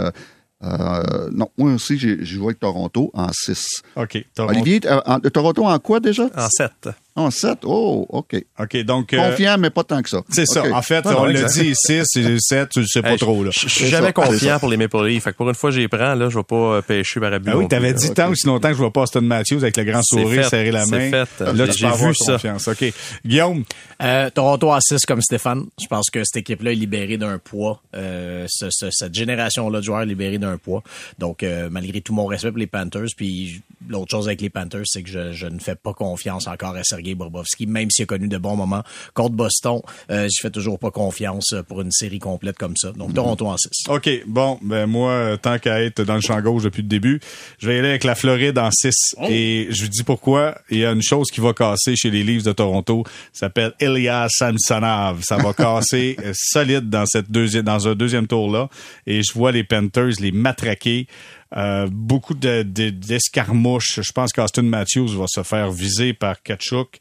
euh, 0.66 1.04
euh, 1.14 1.30
non, 1.32 1.50
moi 1.58 1.74
aussi, 1.74 1.98
j'ai 1.98 2.24
joué 2.26 2.48
avec 2.48 2.60
Toronto 2.60 3.12
en 3.14 3.30
6. 3.32 3.84
OK. 3.96 4.26
Toronto. 4.34 4.54
Olivier, 4.54 4.82
en, 5.06 5.20
Toronto 5.20 5.66
en 5.66 5.80
quoi 5.80 6.00
déjà? 6.00 6.30
En 6.36 6.48
7. 6.50 6.90
En 7.18 7.32
7? 7.32 7.60
Oh, 7.64 8.06
OK. 8.10 8.36
OK, 8.60 8.78
donc... 8.84 9.14
Euh, 9.14 9.30
Confiant, 9.30 9.58
mais 9.58 9.70
pas 9.70 9.86
tant 9.86 10.02
que 10.02 10.10
ça. 10.10 10.22
C'est 10.30 10.46
ça. 10.46 10.64
En 10.74 10.82
fait, 10.82 11.06
on 11.06 11.24
l'a 11.24 11.44
dit, 11.44 11.74
6 11.74 12.18
et 12.18 12.40
7, 12.40 12.70
tu 12.70 12.86
sais 12.86 13.02
pas 13.02 13.16
trop. 13.18 13.42
Là. 13.42 13.52
Je 13.54 13.70
suis 13.70 13.88
jamais 13.88 14.12
confiant 14.12 14.60
pour 14.60 14.68
les 14.68 14.76
Maple 14.76 15.06
Leafs. 15.06 15.24
Fait 15.24 15.32
que 15.32 15.38
pour 15.38 15.48
une 15.48 15.56
fois, 15.56 15.72
j'y 15.72 15.88
prends, 15.88 16.14
là, 16.14 16.30
je 16.30 16.38
vais 16.38 16.44
pas 16.44 16.56
euh, 16.56 16.82
pêcher 16.82 17.22
par 17.22 17.32
abus. 17.32 17.50
Ah 17.52 17.58
oui, 17.58 17.70
t'avais 17.70 17.94
dit 17.94 18.14
tant 18.14 18.30
aussi 18.30 18.46
longtemps 18.48 18.68
que 18.68 18.74
je 18.74 18.80
vois 18.80 18.92
pas 18.92 19.04
Austin 19.04 19.22
Matthews 19.22 19.60
avec 19.60 19.78
le 19.78 19.86
grand 19.86 20.02
sourire, 20.04 20.46
serrer 20.50 20.72
la 20.72 20.86
main. 20.88 21.10
Fait. 21.10 21.40
Là, 21.40 21.68
tu 21.68 21.80
peux 21.80 21.88
avoir 21.88 22.12
vu 22.12 22.18
confiance. 22.18 22.64
Ça. 22.64 22.72
OK. 22.72 22.94
Guillaume? 23.26 23.64
Euh, 24.02 24.30
Toronto 24.30 24.72
à 24.72 24.80
6 24.82 25.06
comme 25.06 25.22
Stéphane. 25.22 25.66
Je 25.82 25.88
pense 25.88 26.10
que 26.10 26.24
cette 26.24 26.38
équipe-là 26.38 26.74
est 26.74 26.76
libérée 26.76 27.18
d'un 27.18 27.38
poids. 27.38 27.82
Euh, 27.96 28.46
ce, 28.50 28.68
ce, 28.70 28.90
cette 28.92 29.14
génération-là 29.14 29.80
de 29.80 29.84
joueurs 29.84 30.02
est 30.02 30.06
libérée 30.06 30.38
d'un 30.38 30.58
poids. 30.58 30.84
Donc, 31.18 31.44
euh, 31.44 31.70
malgré 31.72 32.02
tout 32.02 32.14
mon 32.14 32.26
respect 32.26 32.50
pour 32.50 32.60
les 32.60 32.68
Panthers, 32.68 33.08
puis 33.16 33.62
l'autre 33.88 34.12
chose 34.12 34.28
avec 34.28 34.42
les 34.42 34.50
Panthers, 34.50 34.84
c'est 34.86 35.04
que 35.04 35.10
je, 35.10 35.32
je, 35.32 35.48
ne 35.48 35.60
fais 35.60 35.76
pas 35.76 35.94
confiance 35.94 36.48
encore 36.48 36.76
à 36.76 36.84
Sergei 36.84 37.05
Bobrovski, 37.14 37.68
même 37.68 37.92
s'il 37.92 38.04
a 38.04 38.06
connu 38.06 38.28
de 38.28 38.38
bons 38.38 38.56
moments 38.56 38.84
contre 39.14 39.36
Boston. 39.36 39.82
Euh, 40.10 40.28
je 40.32 40.42
fais 40.42 40.50
toujours 40.50 40.80
pas 40.80 40.92
confiance 40.92 41.54
pour 41.68 41.82
une 41.82 41.92
série 41.92 42.20
complète 42.20 42.58
comme 42.58 42.76
ça. 42.76 42.92
Donc, 42.92 43.14
Toronto 43.14 43.48
en 43.48 43.58
6. 43.58 43.70
OK. 43.90 44.10
Bon, 44.26 44.58
ben 44.62 44.86
moi, 44.88 45.38
tant 45.42 45.60
qu'à 45.60 45.82
être 45.82 46.04
dans 46.04 46.16
le 46.16 46.22
champ 46.22 46.40
gauche 46.42 46.64
depuis 46.64 46.82
le 46.82 46.88
début, 46.88 47.20
je 47.60 47.68
vais 47.68 47.80
aller 47.80 47.90
avec 47.90 48.04
la 48.04 48.16
Floride 48.16 48.58
en 48.58 48.72
6. 48.72 49.16
Et 49.30 49.68
je 49.70 49.84
vous 49.84 49.90
dis 49.90 50.04
pourquoi. 50.04 50.58
Il 50.70 50.80
y 50.80 50.86
a 50.86 50.92
une 50.92 51.04
chose 51.04 51.30
qui 51.30 51.42
va 51.42 51.54
casser 51.54 51.96
chez 51.96 52.10
les 52.10 52.24
Leafs 52.24 52.44
de 52.44 52.52
Toronto. 52.52 53.04
Ça 53.34 53.48
s'appelle 53.48 53.74
Elias 53.80 54.30
Samsonov. 54.30 55.22
Ça 55.24 55.38
va 55.38 55.54
casser 55.54 56.18
solide 56.34 56.90
dans 56.90 57.06
cette 57.06 57.30
deuxième, 57.30 57.64
dans 57.64 57.88
un 57.88 57.96
deuxième 57.96 58.28
tour-là. 58.28 58.70
Et 59.06 59.22
je 59.22 59.34
vois 59.34 59.52
les 59.52 59.64
Panthers 59.64 60.16
les 60.20 60.32
matraquer. 60.32 61.08
Euh, 61.56 61.88
beaucoup 61.92 62.34
d'escarmouches. 62.34 63.98
De, 63.98 64.04
je 64.04 64.12
pense 64.12 64.34
qu'Austin 64.34 64.64
Matthews 64.64 65.18
va 65.18 65.26
se 65.28 65.44
faire 65.44 65.72
viser 65.72 66.14
par 66.14 66.42
Kachuk. 66.42 66.98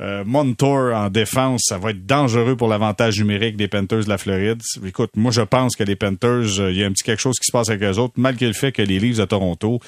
Euh, 0.00 0.24
Montour 0.24 0.92
en 0.94 1.10
défense, 1.10 1.62
ça 1.66 1.78
va 1.78 1.90
être 1.90 2.06
dangereux 2.06 2.56
pour 2.56 2.66
l'avantage 2.66 3.18
numérique 3.18 3.56
des 3.56 3.68
Panthers 3.68 4.04
de 4.04 4.08
la 4.08 4.18
Floride. 4.18 4.60
Écoute, 4.84 5.10
moi 5.16 5.30
je 5.30 5.42
pense 5.42 5.76
que 5.76 5.84
les 5.84 5.96
Panthers, 5.96 6.70
il 6.70 6.76
y 6.76 6.82
a 6.82 6.86
un 6.86 6.92
petit 6.92 7.04
quelque 7.04 7.20
chose 7.20 7.38
qui 7.38 7.46
se 7.46 7.52
passe 7.52 7.68
avec 7.68 7.82
eux 7.82 7.98
autres, 7.98 8.14
malgré 8.16 8.46
le 8.46 8.54
fait 8.54 8.72
que 8.72 8.82
les 8.82 8.98
Leafs 8.98 9.18
de 9.18 9.24
Toronto, 9.26 9.80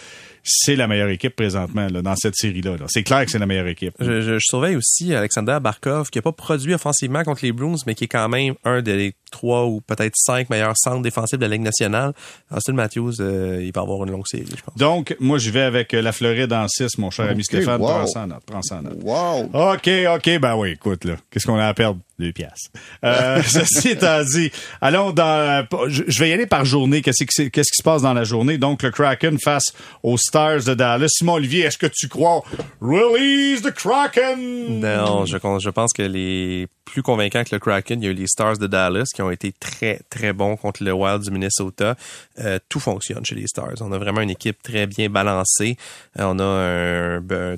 c'est 0.45 0.76
la 0.76 0.86
meilleure 0.86 1.09
équipe 1.09 1.34
présentement 1.34 1.86
là, 1.90 2.03
dans 2.03 2.14
cette 2.16 2.36
série-là. 2.36 2.76
C'est 2.88 3.03
clair 3.03 3.24
que 3.24 3.30
c'est 3.30 3.38
la 3.38 3.47
meilleure 3.47 3.66
équipe. 3.66 3.95
Je, 3.99 4.20
je, 4.20 4.34
je, 4.34 4.38
surveille 4.40 4.76
aussi 4.76 5.14
Alexander 5.14 5.59
Barkov, 5.61 6.11
qui 6.11 6.18
n'a 6.18 6.22
pas 6.22 6.32
produit 6.32 6.74
offensivement 6.74 7.24
contre 7.24 7.45
les 7.45 7.53
Bruins, 7.53 7.76
mais 7.86 7.95
qui 7.95 8.05
est 8.05 8.09
quand 8.09 8.28
même 8.28 8.55
un 8.64 8.82
des 8.82 9.14
trois 9.30 9.64
ou 9.64 9.80
peut-être 9.80 10.14
cinq 10.16 10.51
meilleurs 10.51 10.76
centres 10.76 11.03
défensifs 11.03 11.38
de 11.38 11.45
la 11.45 11.53
Ligue 11.53 11.62
nationale. 11.62 12.12
Austin 12.55 12.74
Matthews, 12.74 13.20
euh, 13.20 13.62
il 13.62 13.72
va 13.72 13.80
avoir 13.80 14.05
une 14.05 14.12
longue 14.12 14.26
série, 14.26 14.45
je 14.49 14.62
pense. 14.62 14.76
Donc, 14.76 15.16
moi, 15.18 15.38
je 15.38 15.51
vais 15.51 15.62
avec 15.62 15.92
la 15.92 16.12
Floride 16.12 16.53
en 16.53 16.68
6, 16.68 16.99
mon 16.99 17.11
cher 17.11 17.24
okay, 17.24 17.34
ami 17.34 17.45
Stéphane. 17.45 17.80
Wow. 17.80 17.88
Prends 17.88 18.07
ça 18.07 18.20
en 18.20 18.26
note. 18.28 18.42
Prends 18.47 18.62
ça 18.62 18.76
en 18.76 18.82
note. 18.82 18.99
Wow. 19.03 19.72
OK, 19.72 19.90
OK, 20.14 20.38
ben 20.38 20.57
oui, 20.57 20.70
écoute, 20.72 21.05
là. 21.05 21.16
Qu'est-ce 21.30 21.47
qu'on 21.47 21.59
a 21.59 21.66
à 21.66 21.74
perdre? 21.74 22.01
Deux 22.18 22.32
piastres. 22.32 22.70
Euh, 23.02 23.42
ceci 23.46 23.90
étant 23.90 24.22
dit, 24.22 24.50
allons 24.80 25.10
dans... 25.10 25.66
Je 25.88 26.18
vais 26.20 26.30
y 26.30 26.32
aller 26.32 26.46
par 26.46 26.64
journée. 26.64 27.02
Qu'est-ce 27.02 27.24
qui, 27.24 27.62
se 27.64 27.82
passe 27.82 28.02
dans 28.02 28.14
la 28.14 28.22
journée? 28.22 28.56
Donc, 28.56 28.82
le 28.82 28.90
Kraken 28.92 29.38
face 29.42 29.72
aux 30.02 30.16
Stars 30.16 30.62
de 30.64 30.74
Dallas. 30.74 31.08
Simon 31.08 31.34
Olivier, 31.34 31.64
est-ce 31.64 31.78
que 31.78 31.86
tu 31.86 32.08
crois 32.08 32.42
Release 32.80 33.62
the 33.62 33.72
Kraken? 33.72 34.80
Non, 34.80 35.26
je, 35.26 35.36
pense 35.70 35.92
que 35.92 36.02
les 36.02 36.68
plus 36.84 37.02
convaincants 37.02 37.42
que 37.42 37.54
le 37.54 37.58
Kraken, 37.58 38.00
il 38.00 38.04
y 38.04 38.08
a 38.08 38.12
eu 38.12 38.14
les 38.14 38.28
Stars 38.28 38.58
de 38.58 38.68
Dallas 38.68 39.08
qui 39.12 39.22
ont 39.22 39.30
été 39.30 39.52
très, 39.52 40.00
très 40.08 40.32
bons 40.32 40.56
contre 40.56 40.84
le 40.84 40.92
Wild 40.92 41.22
du 41.22 41.32
Minnesota. 41.32 41.96
Euh, 42.38 42.60
tout 42.68 42.78
fonctionne 42.78 43.24
chez 43.24 43.34
les 43.34 43.48
Stars. 43.48 43.74
On 43.80 43.90
a 43.90 43.98
vraiment 43.98 44.20
une 44.20 44.30
équipe 44.30 44.62
très 44.62 44.86
bien 44.86 45.08
balancée. 45.08 45.76
Euh, 46.20 46.24
on 46.26 46.38
a 46.38 46.44
un, 46.44 47.56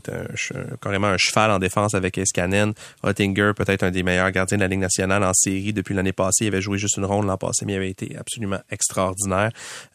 carrément 0.81 1.09
un 1.09 1.19
cheval 1.19 1.51
en 1.51 1.59
défense 1.59 1.95
avec 1.95 2.17
Escanen. 2.17 2.73
Ottinger, 3.03 3.53
peut-être 3.55 3.83
un 3.83 3.91
des 3.91 4.03
meilleurs 4.03 4.31
gardiens 4.31 4.46
de 4.55 4.61
la 4.61 4.69
Ligue 4.69 4.81
nationale 4.81 5.25
en 5.25 5.33
série 5.35 5.73
depuis 5.73 5.95
l'année 5.95 6.13
passée. 6.13 6.45
Il 6.45 6.49
avait 6.49 6.61
joué 6.61 6.79
juste 6.79 6.97
une 6.97 7.05
ronde 7.05 7.27
l'an 7.27 7.37
passé, 7.37 7.67
mais 7.67 7.73
il 7.73 7.77
avait 7.77 7.91
été 7.91 8.17
absolument 8.17 8.61
extraordinaire. 8.71 9.51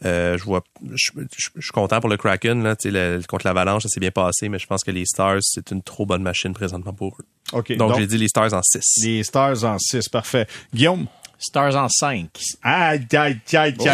Euh, 0.05 0.37
je 0.37 0.43
vois, 0.43 0.63
je, 0.93 1.11
je, 1.15 1.49
je, 1.55 1.61
suis 1.61 1.71
content 1.71 1.99
pour 2.01 2.09
le 2.09 2.17
Kraken. 2.17 2.63
Là, 2.63 2.75
le, 2.83 3.21
contre 3.27 3.47
l'Avalanche, 3.47 3.83
ça 3.83 3.89
s'est 3.89 3.99
bien 3.99 4.11
passé, 4.11 4.49
mais 4.49 4.59
je 4.59 4.67
pense 4.67 4.83
que 4.83 4.91
les 4.91 5.05
Stars, 5.05 5.39
c'est 5.41 5.71
une 5.71 5.81
trop 5.81 6.05
bonne 6.05 6.23
machine 6.23 6.53
présentement 6.53 6.93
pour 6.93 7.15
eux. 7.19 7.25
Okay, 7.53 7.75
donc, 7.75 7.89
donc 7.89 7.99
j'ai 7.99 8.07
dit 8.07 8.17
les 8.17 8.27
Stars 8.27 8.53
en 8.53 8.61
6. 8.61 9.03
Les 9.03 9.23
Stars 9.23 9.63
en 9.63 9.77
6, 9.79 10.09
parfait. 10.09 10.47
Guillaume? 10.73 11.07
Stars 11.41 11.75
en 11.75 11.89
5. 11.89 12.29
Aïe, 12.61 12.99
aïe, 13.13 13.17
aïe, 13.17 13.39
aïe, 13.53 13.73
t'es 13.73 13.89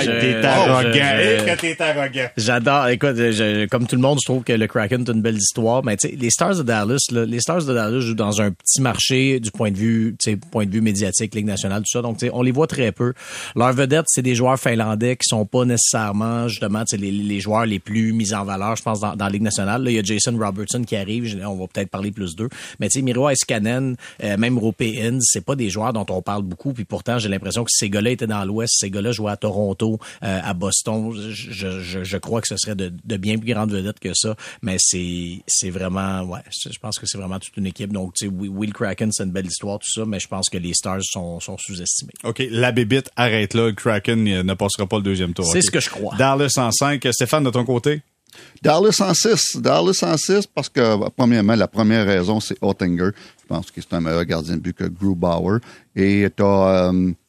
arrogant. 0.46 0.92
Je, 0.92 1.56
t'es 1.56 1.82
arrogant. 1.82 2.28
J'adore. 2.36 2.88
Écoute, 2.90 3.16
je, 3.16 3.66
comme 3.68 3.88
tout 3.88 3.96
le 3.96 4.02
monde, 4.02 4.20
je 4.22 4.26
trouve 4.26 4.44
que 4.44 4.52
le 4.52 4.68
Kraken 4.68 5.02
est 5.02 5.10
une 5.10 5.22
belle 5.22 5.38
histoire. 5.38 5.82
Mais 5.86 5.96
tu 5.96 6.10
sais, 6.10 6.16
les 6.16 6.30
Stars 6.30 6.58
de 6.58 6.64
Dallas, 6.64 7.00
là, 7.12 7.26
les 7.26 7.40
Stars 7.40 7.64
de 7.64 7.74
Dallas 7.74 8.02
jouent 8.02 8.16
dans 8.16 8.42
un 8.42 8.52
petit 8.52 8.82
marché 8.82 9.40
du 9.40 9.50
point 9.52 9.72
de 9.72 9.78
vue, 9.78 10.16
tu 10.20 10.32
sais, 10.32 10.38
point 10.38 10.66
de 10.66 10.72
vue 10.72 10.82
médiatique, 10.82 11.34
Ligue 11.36 11.46
nationale, 11.46 11.84
tout 11.84 11.92
ça. 11.92 12.02
Donc, 12.02 12.18
tu 12.18 12.26
sais, 12.26 12.32
on 12.34 12.42
les 12.42 12.52
voit 12.52 12.68
très 12.68 12.92
peu. 12.92 13.14
Leurs 13.56 13.72
vedettes, 13.72 14.08
c'est 14.08 14.22
des 14.22 14.36
joueurs 14.36 14.60
finlandais 14.60 15.16
qui 15.16 15.28
sont 15.28 15.46
pas 15.46 15.64
nécessairement, 15.64 16.50
justement, 16.50 16.84
tu 16.84 16.98
sais, 16.98 16.98
les, 16.98 17.12
les, 17.12 17.40
joueurs 17.40 17.66
les 17.66 17.80
plus 17.80 18.12
mis 18.12 18.34
en 18.34 18.44
valeur, 18.44 18.76
je 18.76 18.84
pense, 18.84 19.00
dans, 19.00 19.16
dans 19.16 19.26
la 19.26 19.32
Ligue 19.32 19.44
nationale. 19.44 19.84
Là, 19.84 19.90
il 19.90 19.96
y 19.96 20.00
a 20.00 20.04
Jason 20.04 20.38
Robertson 20.38 20.84
qui 20.84 20.98
arrive. 20.98 21.42
On 21.46 21.56
va 21.56 21.68
peut-être 21.68 21.90
parler 21.90 22.12
plus 22.12 22.36
d'eux. 22.36 22.50
Mais 22.82 22.90
tu 22.90 23.00
sais, 23.00 23.02
Miro 23.02 23.30
Iskanen, 23.30 23.96
euh, 24.24 24.38
même 24.38 24.58
Rope 24.58 24.82
Inns, 24.82 25.22
c'est 25.22 25.46
pas 25.46 25.56
des 25.56 25.70
joueurs 25.70 25.94
dont 25.94 26.06
on 26.10 26.22
parle 26.22 26.44
beaucoup. 26.44 26.74
Puis 26.74 26.84
pourtant, 26.84 27.20
j'ai 27.20 27.30
l'impression 27.38 27.64
que 27.64 27.70
ces 27.72 27.90
gars-là 27.90 28.12
étaient 28.12 28.28
dans 28.28 28.44
l'Ouest, 28.46 28.76
ces 28.80 28.90
gars-là 28.90 29.12
jouaient 29.12 29.32
à 29.32 29.38
Toronto, 29.38 30.00
euh, 30.24 30.40
à 30.44 30.54
Boston. 30.54 31.12
Je, 31.32 31.82
je, 31.82 32.04
je, 32.04 32.18
crois 32.18 32.42
que 32.42 32.48
ce 32.48 32.58
serait 32.58 32.76
de, 32.76 32.92
de 33.04 33.18
bien 33.18 33.38
plus 33.38 33.54
grandes 33.54 33.72
vedettes 33.72 34.00
que 34.00 34.14
ça, 34.14 34.36
mais 34.62 34.78
c'est 34.80 35.44
c'est 35.48 35.70
vraiment 35.70 36.24
ouais, 36.24 36.42
je 36.52 36.78
pense 36.80 37.00
que 37.00 37.06
c'est 37.06 37.18
vraiment 37.18 37.40
toute 37.40 37.56
une 37.58 37.66
équipe. 37.66 37.94
Donc 37.94 38.14
tu 38.16 38.28
sais, 38.28 38.32
Will 38.32 38.74
Kraken, 38.74 39.12
c'est 39.12 39.24
une 39.24 39.32
belle 39.32 39.48
histoire 39.48 39.80
tout 39.80 39.92
ça, 39.92 40.06
mais 40.06 40.20
je 40.20 40.28
pense 40.28 40.50
que 40.50 40.58
les 40.58 40.74
Stars 40.74 41.02
sont, 41.04 41.40
sont 41.40 41.58
sous-estimés. 41.58 42.14
OK, 42.24 42.44
la 42.50 42.72
bébite 42.72 43.10
arrête 43.16 43.54
là, 43.54 43.68
le 43.68 43.74
Kraken 43.74 44.24
ne 44.24 44.54
passera 44.54 44.88
pas 44.88 44.98
le 44.98 45.04
deuxième 45.04 45.34
tour. 45.34 45.46
C'est 45.46 45.60
okay. 45.60 45.68
ce 45.68 45.72
que 45.72 45.80
je 45.80 45.90
crois. 45.90 46.16
Dallas 46.18 46.54
en 46.58 46.72
5, 46.72 47.08
Stéphane 47.12 47.44
de 47.44 47.50
ton 47.50 47.66
côté? 47.66 48.02
Dallas 48.62 48.98
en 49.02 49.14
6. 49.14 49.58
Dallas 49.58 50.00
en 50.04 50.18
6 50.18 50.48
parce 50.48 50.70
que, 50.70 51.10
premièrement, 51.12 51.56
la 51.56 51.68
première 51.68 52.06
raison, 52.06 52.40
c'est 52.40 52.58
Ottinger. 52.62 53.12
Je 53.42 53.48
pense 53.48 53.72
que 53.72 53.82
c'est 53.82 53.94
un 53.94 54.02
meilleur 54.02 54.26
gardien 54.26 54.56
de 54.56 54.62
but 54.62 54.76
que 54.76 54.86
Grubauer. 54.86 55.60
Et 55.96 56.28
tu 56.36 56.44
as, 56.44 56.92
euh, 56.92 57.12
T'as 57.12 57.27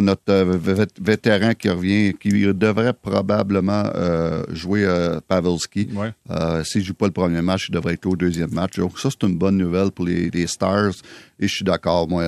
notre 0.00 0.30
euh, 0.30 0.86
vétéran 1.00 1.52
qui 1.54 1.68
revient, 1.68 2.14
qui 2.18 2.30
devrait 2.30 2.94
probablement 2.94 3.84
euh, 3.94 4.42
jouer 4.50 4.84
euh, 4.84 5.20
Pavelski. 5.28 5.90
Ouais. 5.94 6.12
Euh, 6.30 6.64
S'il 6.64 6.82
joue 6.82 6.94
pas 6.94 7.06
le 7.06 7.12
premier 7.12 7.42
match, 7.42 7.66
il 7.68 7.72
devrait 7.72 7.94
être 7.94 8.06
au 8.06 8.16
deuxième 8.16 8.52
match. 8.52 8.78
Donc 8.78 8.98
ça, 8.98 9.10
c'est 9.10 9.26
une 9.26 9.36
bonne 9.36 9.58
nouvelle 9.58 9.90
pour 9.90 10.06
les, 10.06 10.30
les 10.30 10.46
Stars. 10.46 10.94
Et 11.38 11.46
je 11.46 11.54
suis 11.54 11.64
d'accord, 11.64 12.08
moi, 12.08 12.22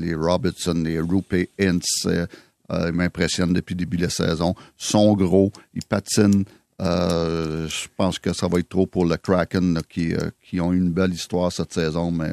les 0.00 0.14
Robertson, 0.14 0.82
les 0.84 0.98
Rupe 0.98 1.34
euh, 1.62 2.92
m'impressionnent 2.92 3.52
depuis 3.52 3.74
le 3.74 3.80
début 3.80 3.96
de 3.96 4.02
la 4.02 4.10
saison. 4.10 4.54
Ils 4.58 4.86
sont 4.86 5.12
gros, 5.14 5.52
ils 5.74 5.84
patinent. 5.84 6.44
je 6.80 7.86
pense 7.96 8.18
que 8.18 8.32
ça 8.32 8.48
va 8.48 8.58
être 8.58 8.68
trop 8.68 8.86
pour 8.86 9.04
le 9.04 9.16
Kraken 9.16 9.74
là, 9.74 9.82
qui, 9.88 10.12
qui 10.42 10.60
ont 10.60 10.72
une 10.72 10.90
belle 10.90 11.12
histoire 11.12 11.52
cette 11.52 11.72
saison, 11.72 12.10
mais 12.10 12.30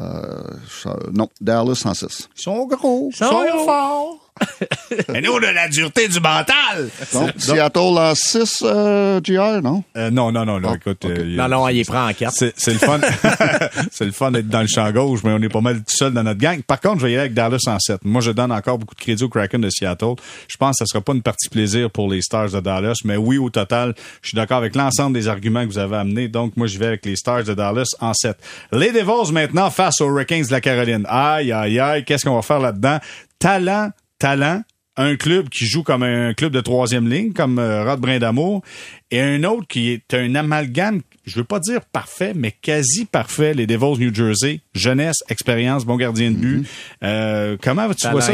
euh, 0.00 0.42
ça, 0.68 0.96
non, 1.12 1.28
Dallas 1.40 1.82
en 1.84 1.94
6. 1.94 2.28
Ils 2.36 2.42
sont 2.42 2.66
gros. 2.66 3.08
Ils 3.12 3.16
sont, 3.16 3.24
sont 3.30 3.64
forts. 3.64 4.23
Mais 5.08 5.20
nous, 5.20 5.32
on 5.32 5.42
a 5.42 5.52
la 5.52 5.68
dureté 5.68 6.08
du 6.08 6.18
mental. 6.20 6.88
Donc, 7.12 7.30
Seattle 7.36 7.78
en 7.78 8.14
6, 8.14 8.62
euh, 8.64 9.20
GR, 9.20 9.62
non? 9.62 9.84
Euh, 9.96 10.10
non, 10.10 10.32
non, 10.32 10.44
non, 10.44 10.58
là, 10.58 10.70
Oh, 10.72 10.74
écoute. 10.74 11.04
okay. 11.04 11.20
euh, 11.20 11.36
Non, 11.36 11.48
non, 11.48 11.68
il 11.68 11.76
les 11.76 11.84
prend 11.84 12.08
en 12.08 12.12
quatre. 12.12 12.34
C'est 12.34 12.52
c'est 12.56 12.72
le 12.72 12.78
fun. 12.78 12.98
c'est 13.92 14.04
le 14.04 14.10
fun 14.12 14.32
d'être 14.32 14.48
dans 14.48 14.60
le 14.62 14.66
champ 14.66 14.90
gauche, 14.90 15.20
mais 15.24 15.30
on 15.32 15.40
est 15.40 15.48
pas 15.48 15.60
mal 15.60 15.76
tout 15.78 15.84
seul 15.96 16.12
dans 16.12 16.22
notre 16.24 16.40
gang. 16.40 16.60
Par 16.62 16.80
contre, 16.80 16.98
je 17.00 17.06
vais 17.06 17.12
y 17.12 17.14
aller 17.14 17.20
avec 17.22 17.34
Dallas 17.34 17.62
en 17.66 17.78
7. 17.78 18.00
Moi, 18.04 18.20
je 18.22 18.32
donne 18.32 18.50
encore 18.52 18.78
beaucoup 18.78 18.94
de 18.94 19.00
crédit 19.00 19.22
au 19.22 19.28
Kraken 19.28 19.60
de 19.60 19.70
Seattle. 19.70 20.14
Je 20.48 20.56
pense 20.56 20.78
que 20.78 20.84
ça 20.84 20.86
sera 20.86 21.00
pas 21.00 21.12
une 21.12 21.22
partie 21.22 21.48
plaisir 21.48 21.90
pour 21.90 22.10
les 22.10 22.20
Stars 22.22 22.50
de 22.50 22.60
Dallas, 22.60 23.00
mais 23.04 23.16
oui, 23.16 23.38
au 23.38 23.50
total, 23.50 23.94
je 24.22 24.28
suis 24.30 24.36
d'accord 24.36 24.58
avec 24.58 24.74
l'ensemble 24.74 25.14
des 25.14 25.28
arguments 25.28 25.62
que 25.62 25.70
vous 25.70 25.78
avez 25.78 25.96
amenés. 25.96 26.28
Donc, 26.28 26.56
moi, 26.56 26.66
je 26.66 26.78
vais 26.78 26.86
avec 26.86 27.06
les 27.06 27.14
Stars 27.16 27.44
de 27.44 27.54
Dallas 27.54 27.88
en 28.00 28.12
7. 28.14 28.36
Les 28.72 28.90
Devils 28.90 29.32
maintenant 29.32 29.70
face 29.70 30.00
aux 30.00 30.08
Hurricanes 30.08 30.42
de 30.44 30.50
la 30.52 30.60
Caroline. 30.60 31.06
Aïe, 31.08 31.52
aïe, 31.52 31.78
aïe, 31.78 32.04
qu'est-ce 32.04 32.24
qu'on 32.24 32.34
va 32.34 32.42
faire 32.42 32.58
là-dedans? 32.60 32.98
Talent, 33.38 33.90
talent 34.24 34.62
un 34.96 35.16
club 35.16 35.48
qui 35.50 35.66
joue 35.66 35.82
comme 35.82 36.02
un 36.04 36.32
club 36.34 36.52
de 36.52 36.60
troisième 36.62 37.08
ligne, 37.10 37.32
comme 37.34 37.58
euh, 37.58 37.84
Rod 37.84 38.00
Brindamour, 38.00 38.62
et 39.10 39.20
un 39.20 39.42
autre 39.44 39.66
qui 39.68 39.90
est 39.90 40.14
un 40.14 40.34
amalgame, 40.36 41.02
je 41.26 41.36
veux 41.36 41.44
pas 41.44 41.58
dire 41.58 41.80
parfait, 41.92 42.32
mais 42.34 42.52
quasi 42.52 43.04
parfait, 43.04 43.52
les 43.54 43.66
Devils 43.66 43.98
New 43.98 44.14
Jersey. 44.14 44.60
Jeunesse, 44.72 45.16
expérience, 45.28 45.84
bon 45.84 45.96
gardien 45.96 46.30
de 46.30 46.36
but. 46.36 46.66
euh, 47.02 47.56
comment 47.60 47.88
tu 47.92 48.06
vois 48.12 48.20
ça? 48.22 48.32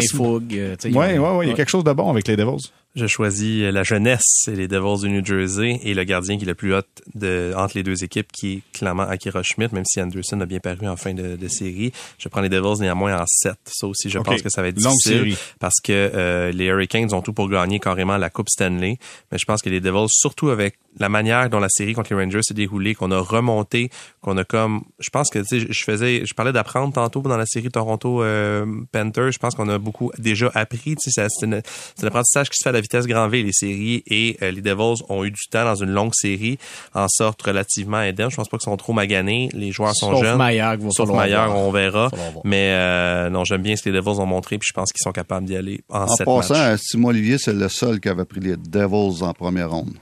Talent 0.77 0.99
Ouais, 0.99 1.15
ils 1.15 1.19
ouais, 1.19 1.27
ont- 1.27 1.39
ouais, 1.39 1.47
il 1.47 1.49
y 1.49 1.53
a 1.53 1.57
quelque 1.57 1.71
chose 1.71 1.83
de 1.85 1.93
bon 1.93 2.11
avec 2.11 2.29
les 2.29 2.37
Devils. 2.37 2.69
Je 2.97 3.07
choisis 3.07 3.63
la 3.63 3.85
jeunesse 3.85 4.49
et 4.49 4.57
les 4.57 4.67
Devils 4.67 5.03
du 5.03 5.11
New 5.11 5.25
Jersey 5.25 5.79
et 5.85 5.95
le 5.95 6.03
gardien 6.03 6.37
qui 6.37 6.43
est 6.43 6.49
le 6.49 6.57
plus 6.57 6.75
hot 6.75 6.81
de, 7.15 7.53
entre 7.57 7.77
les 7.77 7.85
deux 7.85 8.03
équipes 8.03 8.33
qui 8.33 8.55
est 8.55 8.63
clairement 8.73 9.05
Akira 9.05 9.45
Schmidt, 9.45 9.73
même 9.73 9.85
si 9.87 10.01
Anderson 10.03 10.41
a 10.41 10.47
bien 10.47 10.59
paru 10.59 10.89
en 10.89 10.97
fin 10.97 11.15
de, 11.15 11.37
de 11.37 11.49
série. 11.49 11.93
Je 12.19 12.29
prends 12.29 12.41
les 12.41 12.49
Devils 12.49 12.81
néanmoins 12.81 13.17
en 13.17 13.25
7. 13.27 13.55
Ça 13.65 13.87
aussi, 13.87 14.11
je 14.11 14.19
pense 14.19 14.43
que 14.43 14.51
ça 14.51 14.61
va 14.61 14.69
être 14.69 14.75
difficile 14.75 15.37
parce 15.61 15.81
que 15.81 15.93
euh, 15.93 16.51
les 16.51 16.65
Hurricanes 16.65 17.15
ont 17.15 17.23
tout 17.23 17.33
pour 17.33 17.49
gagner 17.49 17.79
carrément 17.79 18.17
la 18.17 18.29
Coupe 18.29 18.49
Stanley. 18.49 18.99
Mais 19.31 19.39
je 19.39 19.45
pense 19.45 19.63
que 19.63 19.71
les 19.71 19.81
Devils, 19.81 20.09
surtout 20.09 20.51
avec 20.51 20.77
la 20.99 21.09
manière 21.09 21.49
dont 21.49 21.61
la 21.61 21.69
série 21.69 21.95
contre 21.95 22.15
les 22.15 22.23
Rangers 22.25 22.43
s'est 22.43 22.55
déroulée, 22.55 22.95
qu'on 22.95 23.11
a 23.13 23.19
remonté, 23.21 23.91
qu'on 24.21 24.37
a 24.37 24.45
comme, 24.45 24.83
je 24.99 25.09
pense 25.11 25.31
que 25.31 25.39
tu 25.39 25.61
sais, 25.61 25.67
je 25.71 25.85
faisais, 25.85 26.23
je 26.27 26.35
parlais 26.35 26.53
d'apprendre 26.53 26.93
tantôt 26.93 27.21
dans 27.23 27.37
la 27.37 27.47
série 27.47 27.69
Toronto 27.71 28.23
euh, 28.23 28.67
Panthers. 28.93 29.33
Je 29.33 29.39
pense 29.39 29.55
qu'on 29.55 29.69
a 29.69 29.79
beaucoup 29.79 30.11
déjà 30.19 30.51
appris. 30.55 30.97
Tu 30.97 31.11
sais, 31.11 31.27
c'est 31.31 31.47
un 31.47 32.07
apprentissage 32.07 32.51
qui 32.51 32.57
se 32.57 32.63
fait 32.65 32.71
à 32.71 32.73
la 32.73 32.81
vitesse 32.81 33.07
grand 33.07 33.29
V 33.29 33.43
les 33.43 33.53
séries 33.53 34.03
et 34.07 34.37
euh, 34.43 34.51
les 34.51 34.61
Devils 34.63 35.03
ont 35.09 35.25
eu 35.25 35.31
du 35.31 35.41
temps 35.51 35.65
dans 35.65 35.77
une 35.77 35.91
longue 35.91 36.13
série 36.15 36.59
en 36.95 37.07
sorte 37.09 37.41
relativement 37.43 37.99
indemne. 37.99 38.31
Je 38.31 38.37
pense 38.37 38.49
pas 38.49 38.59
qu'ils 38.59 38.65
sont 38.71 38.77
trop 38.77 38.93
maganés. 38.93 39.49
Les 39.53 39.71
joueurs 39.73 39.95
sont 39.95 40.11
Sauf 40.11 40.25
jeunes. 40.25 40.39
Maillard, 40.39 40.77
Sauf 40.91 41.09
Maillard, 41.11 41.51
voir. 41.53 41.63
on 41.67 41.71
verra. 41.71 42.11
Mais 42.45 42.73
euh, 42.73 43.31
non, 43.31 43.45
j'aime 43.45 43.63
bien 43.63 43.77
ce 43.77 43.83
que 43.83 43.91
les 43.91 43.97
Devils 44.01 44.21
ont 44.21 44.27
montré, 44.27 44.59
puis 44.59 44.67
je 44.69 44.73
pense 44.75 44.93
qu'ils 44.93 45.03
sont 45.03 45.13
capables 45.13 45.47
d'y 45.47 45.57
aller 45.57 45.81
en, 45.89 46.03
En 46.03 46.09
sept 46.09 46.27
passant, 46.27 46.55
matchs. 46.55 46.81
Simon 46.83 47.09
Olivier, 47.09 47.39
c'est 47.39 47.53
le 47.53 47.69
seul 47.69 48.01
qui 48.01 48.09
avait 48.09 48.25
pris 48.25 48.41
les 48.41 48.57
Devils 48.57 49.23
en 49.23 49.33
première 49.33 49.71
ronde. 49.71 49.95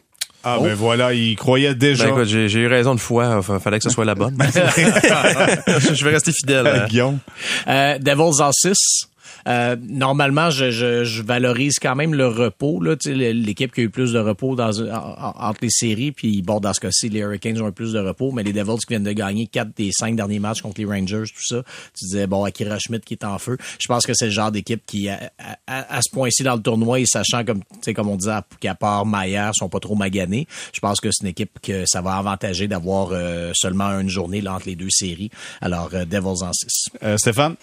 Ah, 0.57 0.59
ben 0.63 0.75
voilà, 0.75 1.13
il 1.13 1.37
croyait 1.37 1.75
déjà. 1.75 2.05
Ben, 2.05 2.11
écoute, 2.11 2.25
j'ai 2.29 2.49
j'ai 2.49 2.61
eu 2.61 2.67
raison 2.67 2.95
de 2.95 3.01
foi. 3.01 3.43
Fa- 3.43 3.59
Fallait 3.61 3.79
que 3.79 3.85
ce 3.85 3.91
soit 3.91 4.05
la 4.05 4.15
bonne. 4.15 4.37
je 5.95 6.05
vais 6.05 6.11
rester 6.11 6.33
fidèle. 6.33 6.67
hein. 6.67 6.87
Guillaume. 6.89 7.19
Euh, 7.67 7.99
Devils 7.99 8.43
en 8.43 8.53
6. 8.53 8.75
Euh, 9.47 9.77
normalement, 9.89 10.51
je, 10.51 10.71
je, 10.71 11.05
je 11.05 11.23
valorise 11.23 11.75
quand 11.81 11.95
même 11.95 12.15
le 12.15 12.27
repos. 12.27 12.81
L'équipe 12.83 13.73
qui 13.73 13.81
a 13.81 13.85
eu 13.85 13.91
plus 13.91 14.13
de 14.13 14.19
repos 14.19 14.57
dans, 14.57 14.81
en- 14.81 14.95
en- 14.95 15.35
entre 15.49 15.59
les 15.63 15.71
séries, 15.71 16.13
puis 16.13 16.43
bon, 16.43 16.61
dans 16.61 16.73
ce 16.73 16.81
cas-ci, 16.81 17.09
les 17.09 17.21
Hurricanes 17.21 17.61
ont 17.63 17.69
eu 17.69 17.73
plus 17.73 17.93
de 17.93 17.99
repos, 18.01 18.33
mais 18.33 18.43
les 18.43 18.53
Devils 18.53 18.79
qui 18.79 18.87
viennent 18.91 19.05
de 19.05 19.13
gagner 19.13 19.47
quatre 19.47 19.71
des 19.77 19.91
cinq 19.93 20.17
derniers 20.17 20.39
matchs 20.39 20.63
contre 20.63 20.81
les 20.81 20.87
Rangers, 20.87 21.25
tout 21.27 21.43
ça, 21.45 21.63
tu 21.99 22.05
disais, 22.05 22.27
bon, 22.27 22.45
Akira 22.45 22.79
Schmidt 22.79 23.05
qui 23.05 23.15
est 23.15 23.25
en 23.25 23.39
feu. 23.39 23.57
Je 23.81 23.87
pense 23.87 24.05
que 24.07 24.13
c'est 24.15 24.27
le 24.27 24.31
genre 24.33 24.51
d'équipe 24.53 24.83
qui, 24.87 25.09
à, 25.09 25.21
ce 26.03 26.11
point-ci 26.11 26.43
dans 26.43 26.57
le 26.57 26.63
tournoi, 26.63 27.01
et 27.01 27.07
sachant, 27.07 27.45
comme, 27.45 27.63
comme 27.95 28.09
on 28.09 28.17
disait, 28.17 28.39
qu'à 28.61 28.75
part 28.75 29.07
Maillard, 29.07 29.53
sont 29.55 29.69
pas 29.69 29.81
trop 29.81 29.95
maganés, 29.95 30.47
je 30.73 30.81
pense 30.81 31.01
que 31.01 31.11
c'est 31.13 31.23
une 31.25 31.31
équipe 31.31 31.59
que 31.63 31.85
ça 31.87 32.01
va 32.01 32.15
avantager 32.17 32.69
d'avoir 32.69 33.11
euh, 33.13 33.53
seulement 33.55 33.99
une 34.01 34.09
journée 34.09 34.41
là, 34.41 34.55
entre 34.55 34.67
les 34.67 34.77
deux 34.77 34.91
séries. 34.91 35.31
Alors, 35.61 35.91
euh, 35.95 36.05
Devils 36.05 36.43
en 36.45 36.53
6. 36.53 36.91
Euh, 37.03 37.17
Stéphane? 37.19 37.55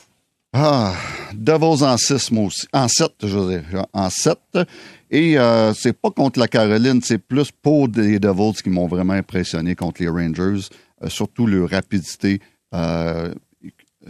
Ah, 0.58 0.94
Devils 1.34 1.84
en 1.84 1.98
6, 1.98 2.32
moi 2.32 2.46
aussi. 2.46 2.66
En 2.72 2.88
7, 2.88 3.10
je 3.24 3.38
veux 3.38 3.60
dire. 3.60 3.86
En 3.92 4.10
7. 4.10 4.38
Et 5.12 5.38
euh, 5.38 5.74
c'est 5.74 5.92
pas 5.92 6.12
contre 6.12 6.40
la 6.40 6.48
Caroline, 6.48 7.02
c'est 7.04 7.18
plus 7.18 7.52
pour 7.52 7.90
les 7.90 8.20
Devils 8.20 8.64
qui 8.64 8.70
m'ont 8.70 8.88
vraiment 8.88 9.12
impressionné 9.12 9.76
contre 9.76 10.02
les 10.02 10.08
Rangers. 10.08 10.70
Euh, 11.04 11.10
surtout 11.10 11.46
leur 11.46 11.70
rapidité. 11.70 12.40
Euh, 12.74 13.34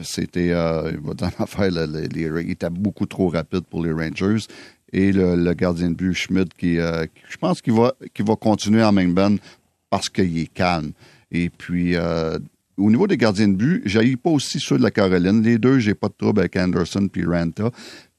c'était, 0.04 0.50
il 0.50 0.54
va 0.54 1.68
il 1.68 2.52
était 2.52 2.70
beaucoup 2.70 3.08
trop 3.08 3.30
rapide 3.30 3.62
pour 3.62 3.84
les 3.84 3.91
Rangers. 3.91 4.46
Et 4.93 5.12
le, 5.12 5.52
gardien 5.54 5.89
de 5.89 5.96
but, 5.96 6.14
Schmidt, 6.14 6.52
qui, 6.56 6.76
je 6.76 7.38
pense 7.39 7.60
qu'il 7.60 7.74
va, 7.74 7.96
qu'il 8.14 8.26
va 8.26 8.36
continuer 8.36 8.84
en 8.84 8.91
main 8.91 9.38
parce 9.89 10.10
qu'il 10.10 10.38
est 10.38 10.54
calme. 10.54 10.91
Et 11.32 11.50
puis, 11.50 11.96
au 12.78 12.90
niveau 12.90 13.08
des 13.08 13.18
gardiens 13.18 13.48
de 13.48 13.56
but, 13.56 13.82
j'haïs 13.86 14.18
pas 14.18 14.30
aussi 14.30 14.60
ceux 14.60 14.78
de 14.78 14.84
la 14.84 14.92
Caroline. 14.92 15.42
Les 15.42 15.58
deux, 15.58 15.80
j'ai 15.80 15.94
pas 15.94 16.08
de 16.08 16.14
trouble 16.18 16.42
avec 16.42 16.56
Anderson 16.56 17.08
puis 17.12 17.26
Ranta. 17.26 17.72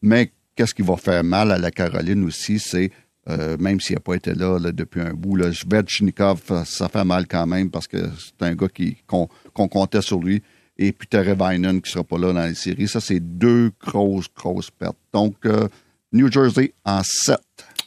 Mais 0.03 0.33
qu'est-ce 0.55 0.75
qui 0.75 0.83
va 0.83 0.97
faire 0.97 1.25
mal 1.25 1.53
à 1.53 1.59
la 1.59 1.71
Caroline 1.71 2.25
aussi, 2.25 2.59
c'est 2.59 2.91
euh, 3.29 3.57
même 3.59 3.81
s'il 3.81 3.95
n'a 3.95 4.01
pas 4.01 4.15
été 4.15 4.35
là, 4.35 4.59
depuis 4.73 5.01
un 5.01 5.13
bout, 5.13 5.37
là, 5.37 5.53
Svechnikov, 5.53 6.65
ça 6.65 6.89
fait 6.89 7.05
mal 7.05 7.27
quand 7.27 7.47
même 7.47 7.71
parce 7.71 7.89
que 7.89 7.99
c'est 8.19 8.47
un 8.47 8.55
gars 8.55 8.69
qu'on 9.07 9.29
comptait 9.69 10.03
sur 10.03 10.21
lui. 10.21 10.43
Et 10.79 10.93
puis 10.93 11.09
Terevainen 11.09 11.81
qui 11.81 11.91
sera 11.91 12.05
pas 12.05 12.19
là 12.19 12.33
dans 12.33 12.47
les 12.47 12.55
séries. 12.55 12.87
Ça, 12.87 13.01
c'est 13.01 13.21
deux 13.21 13.73
grosses, 13.81 14.29
grosses 14.35 14.71
pertes. 14.71 14.99
Donc, 15.13 15.35
euh, 15.47 15.69
New 16.13 16.31
Jersey 16.31 16.73
en 16.85 17.01
7. 17.03 17.39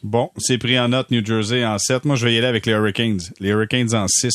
Bon, 0.02 0.32
c'est 0.38 0.58
pris 0.58 0.80
en 0.80 0.90
note 0.90 1.12
New 1.12 1.24
Jersey 1.24 1.66
en 1.66 1.78
7. 1.78 2.06
Moi, 2.06 2.16
je 2.16 2.26
vais 2.26 2.34
y 2.34 2.38
aller 2.38 2.48
avec 2.48 2.66
les 2.66 2.74
Hurricanes. 2.74 3.20
Les 3.40 3.50
Hurricanes 3.50 3.94
en 3.94 4.08
6 4.08 4.32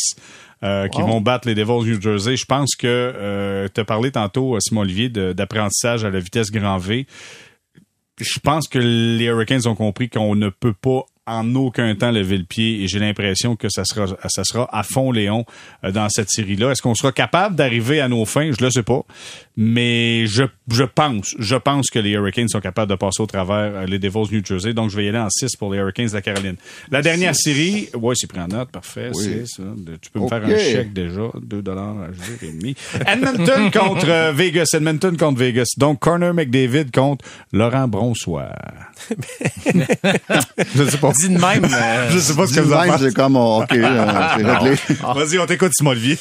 euh, 0.63 0.89
qui 0.89 1.01
Wow. 1.03 1.09
vont 1.09 1.21
battre 1.21 1.49
les 1.49 1.55
Devils 1.55 1.91
New 1.91 2.01
Jersey. 2.01 2.37
Je 2.37 2.45
pense 2.47 2.75
que 2.77 2.87
euh, 2.87 3.69
tu 3.75 3.81
as 3.81 3.85
parlé 3.85 4.11
tantôt, 4.11 4.55
euh, 4.55 4.61
Simon 4.61 4.83
Olivier, 4.83 5.09
d'apprentissage 5.09 6.05
à 6.05 6.11
la 6.11 6.21
vitesse 6.21 6.51
grand 6.51 6.79
V. 6.79 7.07
Je 8.21 8.39
pense 8.39 8.69
que 8.69 8.79
les 8.79 9.25
Hurricanes 9.25 9.67
ont 9.67 9.75
compris 9.75 10.09
qu'on 10.09 10.37
ne 10.37 10.49
peut 10.49 10.73
pas 10.73 11.03
en 11.27 11.55
aucun 11.55 11.95
temps 11.97 12.11
lever 12.11 12.37
le 12.37 12.45
pied 12.45 12.83
et 12.83 12.87
j'ai 12.87 12.99
l'impression 12.99 13.57
que 13.57 13.69
ça 13.71 13.83
sera 13.87 14.07
ça 14.29 14.45
sera 14.45 14.69
à 14.77 14.83
fond 14.83 15.11
Léon 15.11 15.47
euh, 15.83 15.91
dans 15.91 16.09
cette 16.11 16.29
série-là. 16.31 16.71
Est-ce 16.71 16.83
qu'on 16.83 16.95
sera 16.95 17.13
capable 17.13 17.57
d'arriver 17.57 18.01
à 18.01 18.09
nos 18.09 18.25
fins? 18.27 18.51
Je 18.57 18.63
le 18.63 18.71
sais 18.71 18.83
pas. 18.83 19.05
Mais 19.57 20.27
je, 20.27 20.43
je 20.69 20.83
pense, 20.83 21.35
je 21.39 21.55
pense 21.55 21.87
que 21.89 22.01
les 22.01 22.11
Hurricanes 22.11 22.49
sont 22.49 22.61
capables 22.61 22.91
de 22.91 22.97
passer 22.97 23.23
au 23.23 23.27
travers 23.27 23.55
euh, 23.83 23.87
les 23.87 24.01
Devils 24.01 24.27
New 24.33 24.45
Jersey. 24.45 24.75
Donc, 24.75 24.91
je 24.91 24.97
vais 24.97 25.05
y 25.05 25.09
aller 25.09 25.19
en 25.19 25.31
6 25.31 25.55
pour 25.57 25.73
les 25.73 25.79
Hurricanes 25.79 26.09
de 26.09 26.13
la 26.15 26.23
Caroline. 26.23 26.57
La 26.91 27.03
dernière 27.03 27.37
série, 27.37 27.89
ouais, 27.95 28.15
c'est 28.17 28.27
pris 28.27 28.41
en 28.41 28.49
note, 28.49 28.71
parfait. 28.73 29.11
Oui. 29.15 29.23
six, 29.47 29.61
hein. 29.61 29.77
Tu 30.03 30.11
peux 30.11 30.19
me 30.19 30.27
faire 30.29 30.45
un 30.45 30.59
chèque 30.59 30.93
déjà, 30.93 31.29
2 31.41 31.63
dollars 31.63 31.95
à 32.01 32.07
jour 32.13 32.37
et 32.43 32.51
demi. 32.51 32.75
Edmonton 33.07 33.71
contre 33.73 34.09
euh, 34.09 34.33
Vegas. 34.35 34.71
Edmonton 34.75 35.17
contre 35.17 35.39
Vegas. 35.39 35.67
Donc, 35.77 36.01
Corner 36.01 36.35
McDavid 36.35 36.91
contre 36.91 37.25
Laurent 37.53 37.87
Bronsoir. 37.87 38.55
je 39.67 40.85
sais 40.85 40.99
pas. 40.99 41.13
Dis 41.13 41.29
de 41.29 41.39
même. 41.39 41.65
euh, 41.73 42.11
Je 42.11 42.19
sais 42.19 42.35
pas 42.35 42.47
ce 42.47 42.55
que 42.55 42.61
vous 42.61 42.73
en 42.73 42.87
pensez. 42.87 43.09
c'est 43.11 43.15
comme, 43.15 43.37
oh, 43.37 43.63
OK, 43.63 43.73
euh, 43.73 44.29
c'est 44.37 44.45
réglé. 44.59 44.77
Vas-y, 45.15 45.39
on 45.39 45.47
t'écoute, 45.47 45.73
Simon 45.75 45.91
Olivier. 45.91 46.19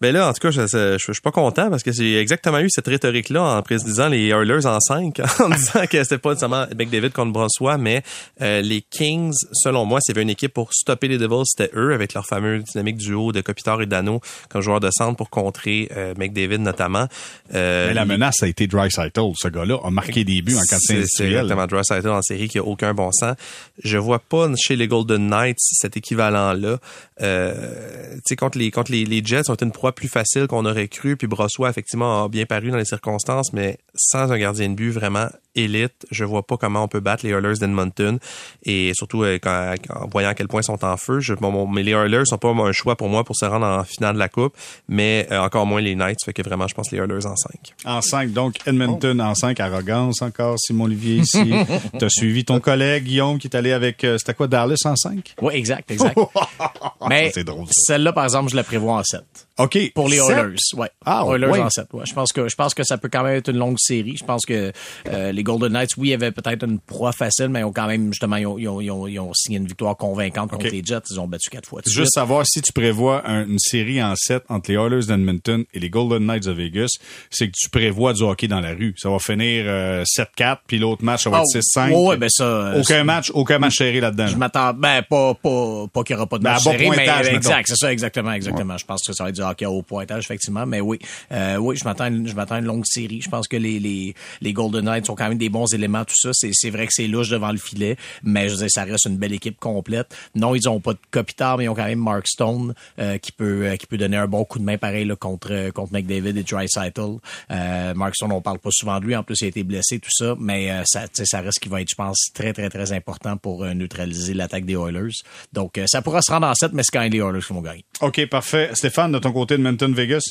Ben 0.00 0.14
là, 0.14 0.28
en 0.28 0.32
tout 0.32 0.40
cas, 0.40 0.50
je, 0.50 0.66
je, 0.66 0.96
je 0.98 1.12
suis 1.12 1.20
pas 1.20 1.30
content 1.30 1.68
parce 1.68 1.82
que 1.82 1.92
j'ai 1.92 2.18
exactement 2.18 2.58
eu 2.60 2.70
cette 2.70 2.86
rhétorique-là 2.86 3.42
en 3.42 3.62
prédisant 3.62 4.08
les 4.08 4.28
Oilers 4.28 4.64
en 4.64 4.80
5, 4.80 5.20
en 5.40 5.50
disant 5.50 5.86
que 5.90 6.02
c'était 6.02 6.16
pas 6.16 6.30
nécessairement 6.30 6.66
McDavid 6.74 7.10
contre 7.10 7.32
Brossois, 7.32 7.76
mais 7.76 8.02
euh, 8.40 8.62
les 8.62 8.80
Kings, 8.80 9.34
selon 9.52 9.84
moi, 9.84 10.00
s'il 10.00 10.14
y 10.14 10.16
avait 10.16 10.22
une 10.22 10.30
équipe 10.30 10.54
pour 10.54 10.72
stopper 10.72 11.08
les 11.08 11.18
Devils, 11.18 11.44
c'était 11.44 11.70
eux, 11.76 11.92
avec 11.92 12.14
leur 12.14 12.26
fameux 12.26 12.60
dynamique 12.60 12.96
duo 12.96 13.32
de 13.32 13.42
Kopitar 13.42 13.82
et 13.82 13.86
Dano 13.86 14.20
comme 14.48 14.62
joueurs 14.62 14.80
de 14.80 14.90
centre 14.90 15.16
pour 15.16 15.28
contrer 15.28 15.90
euh, 15.94 16.14
McDavid 16.16 16.60
notamment. 16.60 17.06
Euh, 17.54 17.88
Mais 17.88 17.94
la 17.94 18.06
menace 18.06 18.42
a 18.42 18.48
été 18.48 18.66
Dreisaitl. 18.66 19.32
Ce 19.36 19.48
gars-là 19.48 19.78
a 19.84 19.90
marqué 19.90 20.24
des 20.24 20.40
buts 20.40 20.56
en 20.56 20.60
quantité 20.60 21.04
c'est 21.06 21.26
exactement 21.26 21.66
Draisaitl 21.66 22.08
en 22.08 22.22
série 22.22 22.48
qui 22.48 22.58
a 22.58 22.64
aucun 22.64 22.94
bon 22.94 23.12
sens. 23.12 23.36
Je 23.84 23.98
vois 23.98 24.18
pas 24.18 24.48
chez 24.56 24.76
les 24.76 24.88
Golden 24.88 25.28
Knights 25.28 25.58
cet 25.58 25.96
équivalent-là. 25.96 26.78
Euh, 27.20 28.14
tu 28.14 28.20
sais, 28.24 28.36
contre 28.36 28.56
les 28.56 28.70
contre 28.70 28.92
les, 28.92 29.04
les 29.04 29.22
Jets, 29.22 29.50
ont 29.50 29.54
été 29.54 29.64
une 29.64 29.72
proie 29.72 29.89
plus 29.92 30.08
facile 30.08 30.46
qu'on 30.46 30.64
aurait 30.66 30.88
cru. 30.88 31.16
Puis 31.16 31.26
Brossois, 31.26 31.70
effectivement, 31.70 32.24
a 32.24 32.28
bien 32.28 32.46
paru 32.46 32.70
dans 32.70 32.76
les 32.76 32.84
circonstances, 32.84 33.52
mais 33.52 33.78
sans 33.94 34.32
un 34.32 34.38
gardien 34.38 34.68
de 34.68 34.74
but 34.74 34.90
vraiment 34.90 35.28
élite, 35.54 36.06
je 36.10 36.24
vois 36.24 36.46
pas 36.46 36.56
comment 36.56 36.84
on 36.84 36.88
peut 36.88 37.00
battre 37.00 37.24
les 37.26 37.32
Oilers 37.32 37.58
d'Edmonton. 37.58 38.18
Et 38.64 38.92
surtout 38.94 39.22
euh, 39.22 39.38
quand, 39.42 39.74
en 39.90 40.06
voyant 40.08 40.30
à 40.30 40.34
quel 40.34 40.48
point 40.48 40.60
ils 40.60 40.64
sont 40.64 40.84
en 40.84 40.96
feu. 40.96 41.20
Je, 41.20 41.34
bon, 41.34 41.52
bon, 41.52 41.66
mais 41.66 41.82
les 41.82 41.92
Oilers 41.92 42.26
sont 42.26 42.38
pas 42.38 42.50
un 42.50 42.72
choix 42.72 42.96
pour 42.96 43.08
moi 43.08 43.24
pour 43.24 43.36
se 43.36 43.44
rendre 43.44 43.66
en 43.66 43.84
finale 43.84 44.14
de 44.14 44.18
la 44.18 44.28
Coupe, 44.28 44.54
mais 44.88 45.26
euh, 45.30 45.40
encore 45.40 45.66
moins 45.66 45.80
les 45.80 45.94
Knights. 45.94 46.24
Fait 46.24 46.32
que 46.32 46.42
vraiment, 46.42 46.68
je 46.68 46.74
pense 46.74 46.90
les 46.90 46.98
Oilers 46.98 47.26
en 47.26 47.36
5. 47.36 47.50
En 47.84 48.00
5, 48.00 48.32
donc 48.32 48.56
Edmonton 48.66 49.20
en 49.20 49.34
5, 49.34 49.58
arrogance 49.60 50.22
encore, 50.22 50.56
Simon 50.58 50.84
Olivier 50.84 51.16
ici. 51.18 51.52
T'as 51.98 52.08
suivi 52.08 52.44
ton 52.44 52.60
collègue 52.60 53.04
Guillaume 53.04 53.38
qui 53.38 53.46
est 53.48 53.56
allé 53.56 53.72
avec, 53.72 54.04
euh, 54.04 54.18
c'était 54.18 54.34
quoi, 54.34 54.46
Dallas 54.46 54.80
en 54.84 54.96
5? 54.96 55.34
Oui, 55.40 55.54
exact, 55.54 55.90
exact. 55.90 56.18
Mais 57.08 57.30
C'est 57.34 57.44
drôle, 57.44 57.66
ça. 57.66 57.72
celle-là, 57.94 58.12
par 58.12 58.24
exemple, 58.24 58.50
je 58.50 58.56
la 58.56 58.64
prévois 58.64 58.94
en 58.94 59.02
7. 59.02 59.20
OK. 59.58 59.92
Pour 59.94 60.08
les? 60.08 60.18
Oilers, 60.20 60.56
ouais. 60.76 60.90
Ah, 61.04 61.24
Oilers 61.26 61.48
ouais. 61.48 61.60
en 61.60 61.70
7, 61.70 61.86
ouais. 61.92 62.04
Je 62.06 62.14
pense 62.14 62.32
que 62.32 62.48
je 62.48 62.54
pense 62.54 62.74
que 62.74 62.82
ça 62.84 62.98
peut 62.98 63.08
quand 63.10 63.22
même 63.22 63.36
être 63.36 63.48
une 63.50 63.58
longue 63.58 63.78
série. 63.78 64.16
Je 64.16 64.24
pense 64.24 64.44
que 64.46 64.72
euh, 65.08 65.32
les 65.40 65.44
Golden 65.44 65.72
Knights, 65.72 65.96
oui, 65.96 66.12
avaient 66.12 66.32
peut-être 66.32 66.66
une 66.66 66.78
proie 66.78 67.12
facile, 67.12 67.48
mais 67.48 67.60
ils 67.60 67.64
ont 67.64 67.72
quand 67.72 67.86
même 67.86 68.12
justement 68.12 68.36
ils 68.36 68.46
ont, 68.46 68.58
ils 68.58 68.68
ont, 68.68 68.80
ils 68.82 68.90
ont, 68.90 69.06
ils 69.06 69.18
ont 69.18 69.32
signé 69.32 69.56
une 69.58 69.66
victoire 69.66 69.96
convaincante 69.96 70.50
contre 70.50 70.66
les 70.66 70.82
Jets. 70.84 71.00
Ils 71.10 71.18
ont 71.18 71.26
battu 71.26 71.48
quatre 71.48 71.66
fois. 71.66 71.80
de 71.80 71.86
Juste 71.86 71.96
suite. 71.96 72.12
savoir 72.12 72.44
si 72.46 72.60
tu 72.60 72.72
prévois 72.74 73.22
un- 73.26 73.46
une 73.46 73.58
série 73.58 74.02
en 74.02 74.14
7 74.16 74.42
entre 74.50 74.70
les 74.70 74.76
Oilers 74.76 75.06
d'Edmonton 75.06 75.64
et 75.72 75.78
les 75.80 75.88
Golden 75.88 76.26
Knights 76.26 76.44
de 76.44 76.52
Vegas, 76.52 76.90
c'est 77.30 77.46
que 77.46 77.52
tu 77.56 77.70
prévois 77.70 78.12
du 78.12 78.22
hockey 78.22 78.48
dans 78.48 78.60
la 78.60 78.70
rue. 78.74 78.94
Ça 78.98 79.08
va 79.08 79.18
finir 79.18 79.64
euh, 79.66 80.04
7-4, 80.04 80.58
puis 80.66 80.78
l'autre 80.78 81.02
match, 81.04 81.24
ça 81.24 81.30
va 81.30 81.38
être 81.38 81.46
6-5. 81.46 81.90
ouais, 81.92 82.06
ouais, 82.08 82.16
ben 82.18 82.28
ça. 82.28 82.44
euh, 82.44 82.80
aucun 82.80 83.02
match, 83.04 83.30
aucun 83.32 83.58
match 83.58 83.76
serré 83.78 84.00
là-dedans. 84.00 84.26
Je 84.26 84.36
m'attends, 84.36 84.74
ben 84.74 85.02
pas 85.08 85.34
pas 85.34 85.86
pas 85.92 86.02
qu'il 86.02 86.14
y 86.14 86.16
aura 86.18 86.26
pas 86.26 86.36
de 86.38 86.44
Ben, 86.44 86.52
match 86.52 86.64
bon 86.64 86.72
serré, 86.72 86.84
pointage, 86.86 87.28
exact, 87.28 87.66
c'est 87.68 87.76
ça 87.76 87.92
exactement, 87.92 88.32
exactement. 88.32 88.76
Je 88.76 88.84
pense 88.84 89.02
que 89.06 89.12
ça 89.14 89.24
va 89.24 89.30
être 89.30 89.36
du 89.36 89.42
hockey 89.42 89.64
à 89.64 89.70
haut 89.70 89.82
pointage 89.82 90.24
effectivement, 90.24 90.66
mais 90.66 90.80
oui, 90.80 90.98
euh, 91.32 91.56
oui, 91.56 91.76
je 91.76 91.84
m'attends, 91.84 92.10
je 92.26 92.34
m'attends 92.34 92.58
une 92.58 92.66
longue 92.66 92.84
série. 92.84 93.20
Je 93.22 93.30
pense 93.30 93.48
que 93.48 93.56
les 93.56 93.78
les 93.80 94.14
les 94.42 94.52
Golden 94.52 94.84
Knights 94.84 95.06
sont 95.06 95.14
quand 95.14 95.28
des 95.38 95.48
bons 95.48 95.72
éléments, 95.72 96.04
tout 96.04 96.14
ça. 96.16 96.30
C'est 96.32 96.70
vrai 96.70 96.86
que 96.86 96.92
c'est 96.92 97.06
louche 97.06 97.28
devant 97.28 97.52
le 97.52 97.58
filet, 97.58 97.96
mais 98.22 98.48
je 98.48 98.54
veux 98.54 98.60
dire, 98.60 98.70
ça 98.70 98.84
reste 98.84 99.06
une 99.06 99.16
belle 99.16 99.32
équipe 99.32 99.58
complète. 99.58 100.14
Non, 100.34 100.54
ils 100.54 100.68
ont 100.68 100.80
pas 100.80 100.92
de 100.92 100.98
Kopitar, 101.10 101.58
mais 101.58 101.64
ils 101.64 101.68
ont 101.68 101.74
quand 101.74 101.84
même 101.84 102.00
Mark 102.00 102.26
Stone 102.26 102.74
euh, 102.98 103.18
qui 103.18 103.32
peut 103.32 103.66
euh, 103.66 103.76
qui 103.76 103.86
peut 103.86 103.98
donner 103.98 104.16
un 104.16 104.26
bon 104.26 104.44
coup 104.44 104.58
de 104.58 104.64
main 104.64 104.78
pareil 104.78 105.10
contre 105.18 105.52
euh, 105.52 105.70
contre 105.70 105.92
McDavid 105.92 106.38
et 106.38 106.42
Dreisaitl. 106.42 107.18
Euh, 107.50 107.94
Mark 107.94 108.14
Stone, 108.14 108.32
on 108.32 108.40
parle 108.40 108.58
pas 108.58 108.70
souvent 108.72 108.98
de 109.00 109.06
lui. 109.06 109.16
En 109.16 109.22
plus, 109.22 109.40
il 109.40 109.46
a 109.46 109.48
été 109.48 109.62
blessé, 109.62 109.98
tout 109.98 110.10
ça, 110.10 110.34
mais 110.38 110.70
ça, 110.84 111.40
reste 111.40 111.58
qui 111.60 111.68
va 111.68 111.80
être, 111.80 111.90
je 111.90 111.94
pense, 111.94 112.30
très 112.34 112.52
très 112.52 112.68
très 112.68 112.92
important 112.92 113.36
pour 113.36 113.64
neutraliser 113.64 114.34
l'attaque 114.34 114.64
des 114.64 114.74
Oilers. 114.74 115.14
Donc, 115.52 115.80
ça 115.86 116.02
pourra 116.02 116.22
se 116.22 116.30
rendre 116.30 116.46
en 116.46 116.54
7, 116.54 116.72
mais 116.72 116.82
c'est 116.82 116.92
quand 116.92 117.00
même 117.00 117.12
les 117.12 117.18
Oilers 117.18 117.40
qui 117.40 117.52
vont 117.52 117.62
gagner. 117.62 117.84
OK, 118.00 118.26
parfait. 118.26 118.70
Stéphane, 118.74 119.12
de 119.12 119.18
ton 119.18 119.32
côté 119.32 119.56
de 119.56 119.60
Edmonton 119.60 119.92
Vegas? 119.92 120.22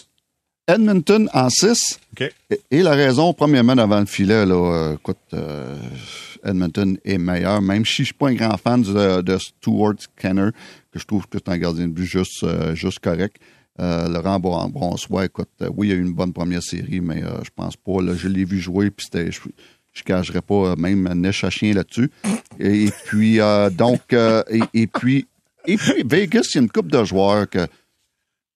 Edmonton 0.70 1.30
en 1.34 1.50
6. 1.50 2.00
OK. 2.14 2.32
Et, 2.72 2.82
la 2.82 2.92
raison, 2.92 3.34
premièrement, 3.34 3.76
devant 3.76 4.00
le 4.00 4.06
filet, 4.06 4.46
là, 4.46 4.94
écoute, 4.94 5.18
Edmonton 6.44 6.98
est 7.04 7.18
meilleur, 7.18 7.62
même 7.62 7.86
si 7.86 7.98
je 7.98 8.04
suis 8.06 8.14
pas 8.14 8.30
un 8.30 8.34
grand 8.34 8.58
fan 8.58 8.82
de, 8.82 9.22
de 9.22 9.38
Stuart 9.38 9.96
Kenner, 10.18 10.50
que 10.92 11.00
je 11.00 11.06
trouve 11.06 11.28
que 11.28 11.38
c'est 11.38 11.50
un 11.50 11.58
gardien 11.58 11.88
de 11.88 11.94
but 11.94 12.06
juste, 12.06 12.44
euh, 12.44 12.76
juste 12.76 13.00
correct. 13.00 13.38
Euh, 13.80 14.10
Laurent 14.10 14.40
Bronsois, 14.40 15.26
écoute, 15.26 15.50
euh, 15.62 15.70
oui, 15.76 15.88
il 15.88 15.90
y 15.92 15.94
a 15.94 15.98
eu 15.98 16.02
une 16.02 16.14
bonne 16.14 16.34
première 16.34 16.64
série, 16.64 17.00
mais 17.00 17.22
je 17.22 17.50
pense 17.56 17.78
pas. 17.78 18.02
Là, 18.02 18.14
je 18.16 18.28
l'ai 18.28 18.44
vu 18.44 18.60
jouer, 18.60 18.92
puis 18.92 19.06
c'était, 19.06 19.32
je, 19.32 20.04
cacherais 20.04 20.42
pas 20.42 20.76
même 20.76 21.08
un 21.08 21.16
nez 21.16 21.32
à 21.42 21.50
chien 21.50 21.74
là-dessus. 21.74 22.10
Et, 22.60 22.90
puis, 23.06 23.40
donc, 23.78 24.02
et, 24.74 24.88
puis, 24.88 25.28
et 25.66 25.78
puis, 25.78 26.04
Vegas, 26.06 26.48
il 26.52 26.56
y 26.56 26.58
a 26.60 26.62
une 26.62 26.70
coupe 26.70 26.92
de 26.92 27.04
joueurs 27.04 27.50
que, 27.50 27.68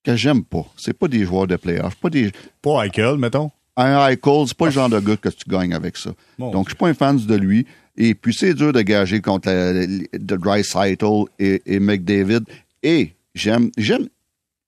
que 0.04 0.16
j'aime 0.16 0.44
pas. 0.44 0.66
C'est 0.78 0.98
pas 0.98 1.08
des 1.08 1.26
joueurs 1.26 1.48
de 1.48 1.56
playoff. 1.56 1.96
Pas 1.96 2.10
des. 2.10 2.32
Pas 2.62 2.86
Eichel, 2.86 3.18
mettons. 3.18 3.52
Un 3.76 4.08
Eichel, 4.08 4.48
c'est 4.48 4.58
pas 4.58 4.66
le 4.66 4.72
genre 4.72 4.90
de 4.90 5.00
gars 5.00 5.18
que 5.18 5.30
tu 5.30 5.50
gagnes 5.50 5.74
avec 5.74 5.98
ça. 5.98 6.12
Donc, 6.38 6.68
je 6.68 6.72
suis 6.72 6.78
pas 6.78 6.88
un 6.88 6.94
fan 6.94 7.18
de 7.18 7.36
lui. 7.36 7.66
Et 7.96 8.16
puis, 8.16 8.34
c'est 8.34 8.54
dur 8.54 8.74
de 8.74 8.82
gager 8.82 9.22
contre 9.22 9.50
de 9.50 10.36
Dreisaitl 10.36 11.26
et, 11.40 11.62
et 11.66 11.80
McDavid. 11.80 12.42
Et 12.82 13.14
j'aime, 13.34 13.70
j'aime 13.78 14.08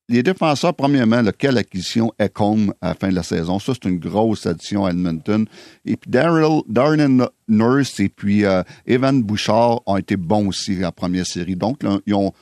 les 0.07 0.21
défenseurs, 0.21 0.75
premièrement, 0.75 1.23
quelle 1.37 1.57
acquisition 1.57 2.13
Ecom 2.21 2.73
à 2.79 2.89
la 2.89 2.93
fin 2.93 3.09
de 3.09 3.15
la 3.15 3.23
saison. 3.23 3.57
Ça, 3.57 3.73
c'est 3.73 3.89
une 3.89 3.97
grosse 3.97 4.45
addition 4.45 4.85
à 4.85 4.91
Edmonton. 4.91 5.47
Et 5.83 5.97
puis, 5.97 6.09
Daryl, 6.11 6.61
Darren 6.67 7.27
Nurse 7.47 7.99
et 7.99 8.09
puis 8.09 8.45
euh, 8.45 8.61
Evan 8.85 9.23
Bouchard 9.23 9.81
ont 9.87 9.97
été 9.97 10.15
bons 10.15 10.47
aussi 10.47 10.75
la 10.75 10.91
première 10.91 11.25
série. 11.25 11.55
Donc, 11.55 11.81
ils, 12.05 12.13
ont, 12.13 12.33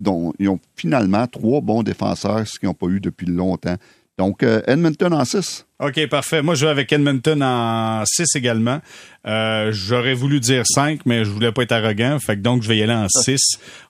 donc, 0.00 0.34
ils 0.38 0.48
ont 0.48 0.60
finalement 0.74 1.26
trois 1.26 1.60
bons 1.60 1.82
défenseurs, 1.82 2.46
ce 2.46 2.58
qu'ils 2.58 2.68
n'ont 2.68 2.74
pas 2.74 2.86
eu 2.86 3.00
depuis 3.00 3.26
longtemps. 3.26 3.76
Donc, 4.16 4.42
euh, 4.42 4.62
Edmonton 4.66 5.12
en 5.12 5.24
6. 5.24 5.66
OK, 5.80 6.08
parfait. 6.08 6.42
Moi, 6.42 6.56
je 6.56 6.64
vais 6.64 6.72
avec 6.72 6.92
Edmonton 6.92 7.40
en 7.40 8.02
6 8.04 8.34
également. 8.34 8.80
Euh, 9.26 9.70
j'aurais 9.72 10.14
voulu 10.14 10.40
dire 10.40 10.64
5, 10.66 11.00
mais 11.06 11.24
je 11.24 11.30
voulais 11.30 11.52
pas 11.52 11.62
être 11.62 11.72
arrogant. 11.72 12.18
Fait 12.18 12.34
que 12.34 12.40
donc, 12.40 12.62
je 12.62 12.68
vais 12.68 12.78
y 12.78 12.82
aller 12.82 12.94
en 12.94 13.06
6. 13.08 13.38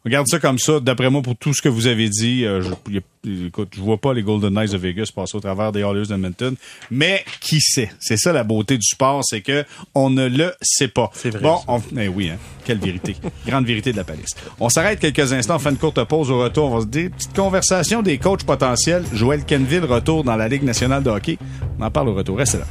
Regarde 0.04 0.26
ça 0.28 0.38
comme 0.38 0.58
ça. 0.58 0.80
D'après 0.80 1.08
moi, 1.08 1.22
pour 1.22 1.36
tout 1.36 1.54
ce 1.54 1.62
que 1.62 1.68
vous 1.70 1.86
avez 1.86 2.10
dit, 2.10 2.44
euh, 2.44 2.60
je, 2.60 2.98
écoute, 3.46 3.70
je 3.74 3.80
vois 3.80 3.98
pas 3.98 4.12
les 4.12 4.22
Golden 4.22 4.52
Knights 4.52 4.72
de 4.72 4.78
Vegas 4.78 5.10
passer 5.14 5.36
au 5.36 5.40
travers 5.40 5.72
des 5.72 5.80
Oilers 5.80 6.06
d'Edmonton. 6.06 6.54
Mais 6.90 7.24
qui 7.40 7.60
sait? 7.60 7.90
C'est 8.00 8.16
ça 8.16 8.32
la 8.32 8.44
beauté 8.44 8.76
du 8.76 8.86
sport, 8.86 9.22
c'est 9.24 9.40
que 9.40 9.64
on 9.94 10.10
ne 10.10 10.28
le 10.28 10.52
sait 10.60 10.88
pas. 10.88 11.10
C'est 11.14 11.30
vrai. 11.30 11.40
Bon, 11.40 11.58
on, 11.68 11.80
eh 11.98 12.08
oui, 12.08 12.30
hein, 12.30 12.38
quelle 12.64 12.78
vérité. 12.78 13.16
Grande 13.46 13.66
vérité 13.66 13.92
de 13.92 13.96
la 13.96 14.04
palisse. 14.04 14.34
On 14.60 14.68
s'arrête 14.68 15.00
quelques 15.00 15.32
instants, 15.32 15.56
on 15.56 15.58
fait 15.58 15.70
une 15.70 15.76
courte 15.76 16.02
pause 16.04 16.30
au 16.30 16.40
retour. 16.40 16.70
On 16.72 16.76
va 16.76 16.80
se 16.82 16.86
dire, 16.86 17.10
petite 17.10 17.34
conversation 17.34 18.02
des 18.02 18.18
coachs 18.18 18.44
potentiels. 18.44 19.04
Joël 19.12 19.44
Kenville 19.44 19.84
retour 19.84 20.24
dans 20.24 20.36
la 20.36 20.48
Ligue 20.48 20.64
nationale 20.64 21.02
de 21.02 21.10
hockey. 21.10 21.38
On 21.78 21.84
en 21.84 21.90
parle 21.90 22.08
au 22.08 22.14
retour. 22.14 22.38
Restez 22.38 22.58
là. 22.58 22.64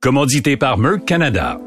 Commandité 0.00 0.56
par 0.56 0.78
Merck 0.78 1.04
Canada. 1.04 1.60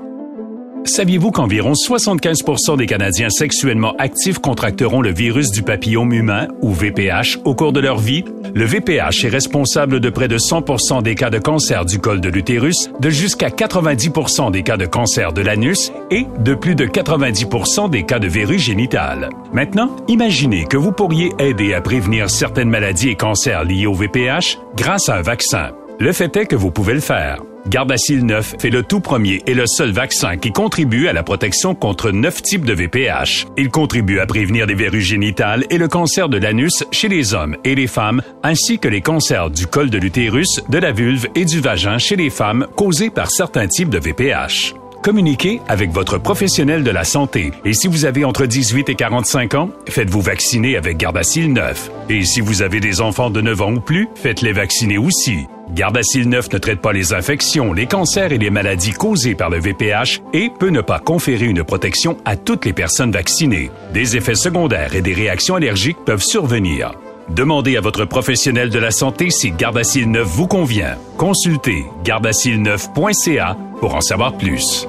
Saviez-vous 0.86 1.32
qu'environ 1.32 1.74
75% 1.74 2.78
des 2.78 2.86
Canadiens 2.86 3.32
sexuellement 3.32 3.96
actifs 3.98 4.38
contracteront 4.38 5.02
le 5.02 5.12
virus 5.12 5.50
du 5.50 5.64
papillome 5.64 6.14
humain, 6.14 6.48
ou 6.62 6.72
VPH, 6.72 7.40
au 7.44 7.56
cours 7.56 7.74
de 7.74 7.80
leur 7.80 7.98
vie? 7.98 8.24
Le 8.54 8.66
VPH 8.66 9.26
est 9.26 9.30
responsable 9.30 10.00
de 10.00 10.10
près 10.12 10.28
de 10.28 10.38
100 10.38 11.02
des 11.02 11.16
cas 11.16 11.32
de 11.32 11.40
cancer 11.40 11.86
du 11.86 11.98
col 11.98 12.22
de 12.22 12.30
l'utérus, 12.30 12.92
de 13.00 13.10
jusqu'à 13.10 13.50
90% 13.50 14.52
des 14.52 14.62
cas 14.62 14.78
de 14.78 14.86
cancer 14.86 15.34
de 15.34 15.42
l'anus 15.42 15.92
et 16.12 16.28
de 16.40 16.54
plus 16.54 16.76
de 16.76 16.86
90% 16.86 17.90
des 17.90 18.04
cas 18.04 18.20
de 18.20 18.28
verrues 18.28 18.60
génitales. 18.60 19.32
Maintenant, 19.54 19.96
imaginez 20.08 20.66
que 20.66 20.78
vous 20.78 20.92
pourriez 20.92 21.32
aider 21.40 21.74
à 21.74 21.82
prévenir 21.82 22.30
certaines 22.30 22.70
maladies 22.70 23.10
et 23.10 23.16
cancers 23.16 23.64
liés 23.64 23.88
au 23.88 23.96
VPH 23.96 24.60
grâce 24.78 25.10
à 25.10 25.16
un 25.16 25.22
vaccin. 25.24 25.72
Le 26.00 26.12
fait 26.12 26.38
est 26.38 26.46
que 26.46 26.56
vous 26.56 26.70
pouvez 26.70 26.94
le 26.94 27.00
faire. 27.00 27.42
Gardasil 27.68 28.26
9 28.26 28.55
fait 28.59 28.70
le 28.70 28.84
tout 28.84 28.99
premier 28.99 29.41
et 29.47 29.53
le 29.53 29.66
seul 29.66 29.91
vaccin 29.91 30.38
qui 30.38 30.51
contribue 30.51 31.07
à 31.07 31.13
la 31.13 31.24
protection 31.24 31.74
contre 31.74 32.11
neuf 32.11 32.41
types 32.41 32.66
de 32.66 32.74
VPH. 32.74 33.47
Il 33.57 33.70
contribue 33.70 34.20
à 34.20 34.26
prévenir 34.26 34.66
les 34.66 34.76
verrues 34.76 35.01
génitales 35.01 35.66
et 35.70 35.78
le 35.78 35.88
cancer 35.88 36.30
de 36.30 36.38
l'anus 36.38 36.84
chez 36.91 37.07
les 37.07 37.34
hommes 37.34 37.57
et 37.63 37.76
les 37.76 37.88
femmes, 37.88 38.22
ainsi 38.43 38.80
que 38.80 38.88
les 38.88 39.01
cancers 39.01 39.49
du 39.49 39.68
col 39.68 39.89
de 39.89 39.97
l'utérus, 39.97 40.61
de 40.70 40.78
la 40.78 40.91
vulve 40.91 41.28
et 41.36 41.45
du 41.45 41.59
vagin 41.59 41.97
chez 41.97 42.16
les 42.16 42.30
femmes 42.30 42.68
causés 42.76 43.09
par 43.09 43.32
certains 43.32 43.68
types 43.68 43.89
de 43.89 43.99
VPH. 43.99 44.76
Communiquez 45.06 45.62
avec 45.68 45.91
votre 45.91 46.18
professionnel 46.18 46.84
de 46.84 46.89
la 46.89 47.03
santé. 47.03 47.51
Et 47.64 47.74
si 47.74 47.88
vous 47.88 48.06
avez 48.06 48.26
entre 48.26 48.47
18 48.47 48.89
et 48.89 48.95
45 48.95 49.53
ans, 49.53 49.70
faites-vous 49.88 50.20
vacciner 50.20 50.78
avec 50.78 50.97
Gardasil 50.97 51.53
9. 51.53 51.91
Et 52.10 52.24
si 52.24 52.41
vous 52.41 52.64
avez 52.64 52.80
des 52.80 53.01
enfants 53.01 53.30
de 53.30 53.39
9 53.39 53.62
ans 53.62 53.74
ou 53.74 53.80
plus, 53.80 54.08
faites-les 54.16 54.51
vacciner 54.51 54.97
aussi. 54.97 55.45
Gardasil 55.70 56.28
9 56.28 56.51
ne 56.53 56.58
traite 56.58 56.82
pas 56.82 56.91
les 56.91 57.14
infections, 57.14 57.72
les 57.72 57.86
cancers 57.86 58.32
et 58.32 58.39
les 58.39 58.49
maladies 58.49 58.93
causées 58.93 59.36
par 59.36 59.51
le 59.51 59.60
VPH 59.60 60.24
et 60.34 60.49
peut 60.49 60.72
ne 60.72 60.82
pas 60.82 60.97
conférer 60.97 61.45
une 61.45 61.64
protection 61.64 62.18
à 62.26 62.36
toutes 62.36 62.66
les 62.66 62.74
personnes 62.74 63.12
vaccinées. 63.12 63.70
Des 63.93 64.18
effets 64.18 64.34
secondaires 64.34 64.95
et 64.95 65.03
des 65.03 65.14
réactions 65.14 65.53
allergiques 65.53 66.03
peuvent 66.03 66.24
survenir. 66.24 66.93
Demandez 67.30 67.78
à 67.78 67.82
votre 67.82 68.06
professionnel 68.06 68.72
de 68.72 68.80
la 68.80 68.89
santé 68.89 69.30
si 69.30 69.51
Gardasil 69.51 70.10
9 70.10 70.28
vous 70.28 70.47
convient. 70.47 70.97
Consultez 71.18 71.86
gardasil9.ca 72.03 73.56
pour 73.80 73.93
en 73.93 74.01
savoir 74.01 74.36
plus. 74.36 74.88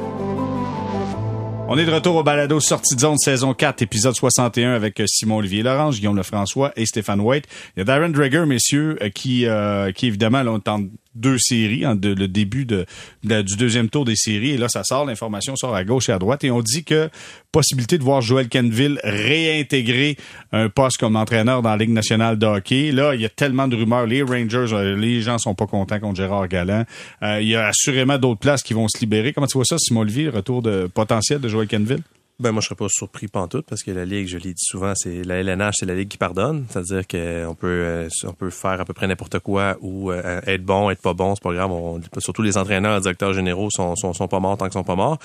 On 1.68 1.76
est 1.76 1.84
de 1.84 1.90
retour 1.90 2.14
au 2.14 2.22
balado 2.22 2.60
Sortie 2.60 2.94
de 2.94 3.00
zone 3.00 3.18
saison 3.18 3.52
4, 3.52 3.82
épisode 3.82 4.14
61 4.14 4.74
avec 4.74 5.00
euh, 5.00 5.04
Simon 5.08 5.38
Olivier 5.38 5.64
Laurence, 5.64 5.96
Guillaume 5.96 6.16
Lefrançois 6.16 6.72
et 6.76 6.86
Stéphane 6.86 7.20
White. 7.20 7.46
Il 7.76 7.80
y 7.80 7.82
a 7.82 7.84
Darren 7.84 8.10
Drager, 8.10 8.46
messieurs, 8.46 8.96
euh, 9.02 9.08
qui, 9.10 9.46
euh, 9.46 9.90
qui 9.90 10.06
évidemment, 10.06 10.44
là, 10.44 10.52
on 10.52 10.60
deux 11.16 11.38
séries, 11.38 11.84
hein, 11.84 11.98
le 12.02 12.26
début 12.28 12.64
de, 12.64 12.86
du 13.22 13.56
deuxième 13.56 13.88
tour 13.88 14.04
des 14.04 14.16
séries. 14.16 14.50
Et 14.50 14.58
là, 14.58 14.68
ça 14.68 14.84
sort, 14.84 15.04
l'information 15.04 15.56
sort 15.56 15.74
à 15.74 15.84
gauche 15.84 16.08
et 16.08 16.12
à 16.12 16.18
droite. 16.18 16.44
Et 16.44 16.50
on 16.50 16.62
dit 16.62 16.84
que 16.84 17.08
possibilité 17.52 17.98
de 17.98 18.04
voir 18.04 18.20
Joel 18.20 18.48
Kenville 18.48 19.00
réintégrer 19.02 20.16
un 20.52 20.68
poste 20.68 20.98
comme 20.98 21.16
entraîneur 21.16 21.62
dans 21.62 21.70
la 21.70 21.76
Ligue 21.76 21.90
nationale 21.90 22.38
de. 22.38 22.46
Là, 22.46 23.14
il 23.14 23.20
y 23.20 23.24
a 23.24 23.28
tellement 23.28 23.68
de 23.68 23.76
rumeurs. 23.76 24.06
Les 24.06 24.22
Rangers, 24.22 24.72
euh, 24.72 24.96
les 24.96 25.20
gens 25.20 25.38
sont 25.38 25.54
pas 25.54 25.66
contents 25.66 25.98
contre 25.98 26.16
Gérard 26.16 26.48
Galland. 26.48 26.84
Euh, 27.22 27.40
il 27.40 27.48
y 27.48 27.56
a 27.56 27.68
assurément 27.68 28.18
d'autres 28.18 28.40
places 28.40 28.62
qui 28.62 28.74
vont 28.74 28.88
se 28.88 28.98
libérer. 29.00 29.32
Comment 29.32 29.46
tu 29.46 29.58
vois 29.58 29.64
ça, 29.64 29.78
Simon 29.78 30.00
Olivier, 30.00 30.24
le 30.24 30.30
retour 30.30 30.62
de 30.62 30.88
potentiel 30.92 31.40
de 31.40 31.48
Joel 31.48 31.66
Kenville? 31.66 32.02
Ben 32.38 32.52
moi 32.52 32.60
je 32.60 32.66
serais 32.66 32.76
pas 32.76 32.88
surpris 32.90 33.28
pantoute 33.28 33.64
parce 33.66 33.82
que 33.82 33.90
la 33.90 34.04
ligue, 34.04 34.28
je 34.28 34.36
l'ai 34.36 34.52
dit 34.52 34.62
souvent, 34.62 34.92
c'est 34.94 35.24
la 35.24 35.36
LNH, 35.36 35.76
c'est 35.78 35.86
la 35.86 35.94
ligue 35.94 36.08
qui 36.08 36.18
pardonne, 36.18 36.66
c'est-à-dire 36.68 37.06
qu'on 37.06 37.54
peut 37.54 37.66
euh, 37.66 38.08
on 38.24 38.34
peut 38.34 38.50
faire 38.50 38.78
à 38.78 38.84
peu 38.84 38.92
près 38.92 39.06
n'importe 39.06 39.38
quoi 39.38 39.78
ou 39.80 40.12
euh, 40.12 40.42
être 40.46 40.62
bon, 40.62 40.90
être 40.90 41.00
pas 41.00 41.14
bon, 41.14 41.34
c'est 41.34 41.42
pas 41.42 41.54
grave. 41.54 41.70
surtout 42.18 42.42
les 42.42 42.58
entraîneurs, 42.58 42.96
les 42.96 43.00
directeurs 43.00 43.32
généraux 43.32 43.70
sont, 43.70 43.96
sont, 43.96 44.12
sont 44.12 44.28
pas 44.28 44.38
morts 44.38 44.58
tant 44.58 44.66
qu'ils 44.66 44.74
sont 44.74 44.84
pas 44.84 44.96
morts. 44.96 45.18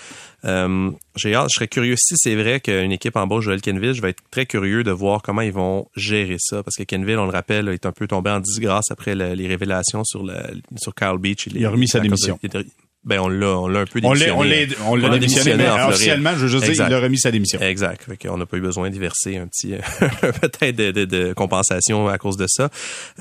Euh, 0.46 0.90
j'ai 1.18 1.36
hâte, 1.36 1.50
je 1.52 1.56
serais 1.56 1.68
curieux 1.68 1.96
si 1.98 2.14
c'est 2.16 2.36
vrai 2.36 2.62
qu'une 2.62 2.94
équipe 2.94 3.18
en 3.18 3.28
bas, 3.28 3.42
Joël 3.42 3.60
Kenville, 3.60 3.94
je 3.94 4.02
vais 4.02 4.12
être 4.12 4.24
très 4.32 4.46
curieux 4.46 4.86
de 4.86 4.92
voir 4.92 5.22
comment 5.22 5.42
ils 5.42 5.52
vont 5.52 5.90
gérer 5.98 6.38
ça 6.40 6.64
parce 6.64 6.78
que 6.78 6.84
Kenville, 6.84 7.20
on 7.20 7.26
le 7.26 7.32
rappelle, 7.32 7.68
est 7.68 7.86
un 7.86 7.92
peu 7.92 8.08
tombé 8.08 8.30
en 8.30 8.40
disgrâce 8.40 8.90
après 8.90 9.16
les 9.16 9.48
révélations 9.48 10.06
sur 10.06 10.24
le 10.24 10.36
sur 10.78 10.96
Kyle 10.96 11.18
Beach. 11.20 11.48
Il, 11.48 11.66
a 11.66 11.70
remis 11.70 11.90
sa 11.90 12.00
démission. 12.00 12.40
Ben 13.04 13.20
on 13.20 13.30
l'a 13.30 13.58
on 13.58 13.68
l'a 13.68 13.80
un 13.80 13.86
peu 13.86 14.00
démissionné. 14.00 14.32
On 14.32 14.44
l'a 14.44 14.56
on 14.86 14.96
l'a 14.96 15.18
démissionné, 15.18 15.56
mais 15.56 15.70
officiellement, 15.70 16.32
je 16.32 16.46
veux 16.46 16.48
juste 16.48 16.66
dire, 16.66 16.88
il 16.88 16.94
a 16.94 17.00
remis 17.00 17.18
sa 17.18 17.32
démission. 17.32 17.60
Exact. 17.60 18.04
Fait 18.04 18.30
on 18.30 18.38
n'a 18.38 18.46
pas 18.46 18.58
eu 18.58 18.62
besoin 18.62 18.92
d'y 18.92 19.00
verser 19.00 19.38
un 19.38 19.48
petit 19.48 19.74
peut-être 20.42 20.76
de, 20.76 20.92
de, 20.92 21.06
de, 21.06 21.34
compensation 21.34 22.08
à 22.08 22.20
cause 22.20 22.38
de 22.38 22.46
ça. 22.48 22.70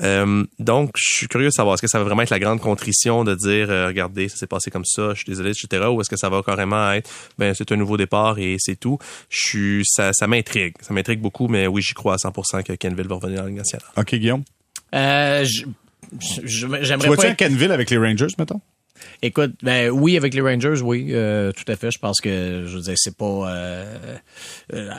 Euh, 0.01 0.43
donc, 0.59 0.91
je 0.95 1.15
suis 1.15 1.27
curieux 1.27 1.47
de 1.47 1.53
savoir 1.53 1.73
est-ce 1.73 1.81
que 1.81 1.87
ça 1.87 1.97
va 1.97 2.03
vraiment 2.03 2.21
être 2.21 2.29
la 2.29 2.39
grande 2.39 2.59
contrition 2.59 3.23
de 3.23 3.33
dire 3.33 3.71
euh, 3.71 3.87
regardez, 3.87 4.29
ça 4.29 4.37
s'est 4.37 4.47
passé 4.47 4.69
comme 4.69 4.85
ça, 4.85 5.13
je 5.15 5.21
suis 5.21 5.29
désolé, 5.29 5.49
etc. 5.49 5.87
Ou 5.89 5.99
est-ce 6.01 6.09
que 6.09 6.17
ça 6.17 6.29
va 6.29 6.43
carrément 6.43 6.91
être 6.91 7.09
ben 7.39 7.55
c'est 7.55 7.71
un 7.71 7.77
nouveau 7.77 7.97
départ 7.97 8.37
et 8.37 8.57
c'est 8.59 8.79
tout. 8.79 8.99
Je 9.29 9.49
suis 9.49 9.85
ça 9.85 10.13
ça 10.13 10.27
m'intrigue, 10.27 10.75
ça 10.81 10.93
m'intrigue 10.93 11.21
beaucoup, 11.21 11.47
mais 11.47 11.65
oui, 11.65 11.81
j'y 11.81 11.95
crois 11.95 12.13
à 12.13 12.17
100% 12.17 12.63
que 12.63 12.73
Kenville 12.73 13.07
va 13.07 13.15
revenir 13.15 13.39
dans 13.39 13.45
la 13.45 13.49
Ligue 13.49 13.61
OK, 13.97 14.15
Guillaume? 14.15 14.43
Euh, 14.93 15.43
j'aimerais 16.43 16.79
pas. 16.81 16.97
Tu 16.97 17.07
vois-tu 17.07 17.35
Kenville 17.35 17.71
avec 17.71 17.89
les 17.89 17.97
Rangers, 17.97 18.27
mettons? 18.37 18.61
Écoute, 19.23 19.53
ben 19.61 19.89
oui, 19.89 20.17
avec 20.17 20.33
les 20.33 20.41
Rangers, 20.41 20.81
oui, 20.81 21.09
euh, 21.11 21.51
tout 21.51 21.69
à 21.71 21.75
fait. 21.75 21.91
Je 21.91 21.99
pense 21.99 22.19
que, 22.19 22.63
je 22.65 22.75
veux 22.75 22.81
dire, 22.81 22.95
c'est 22.95 23.15
pas. 23.15 23.51
Euh, 23.51 24.17
euh, 24.73 24.89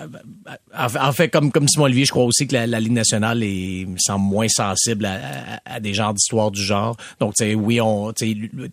en 0.75 1.13
fait, 1.13 1.29
comme 1.29 1.51
comme 1.51 1.67
Simon 1.67 1.87
Olivier, 1.87 2.05
je 2.05 2.13
crois 2.13 2.25
aussi 2.25 2.47
que 2.47 2.55
la, 2.55 2.81
Ligue 2.81 2.93
nationale 2.93 3.43
est 3.43 3.87
semble 3.99 4.25
moins 4.25 4.49
sensible 4.49 5.07
à, 5.07 5.61
à, 5.65 5.81
des 5.81 5.93
genres 5.93 6.15
d'histoires 6.15 6.51
du 6.51 6.63
genre. 6.63 6.97
Donc, 7.19 7.35
tu 7.35 7.45
sais, 7.45 7.55
oui, 7.55 7.81
on, 7.81 8.13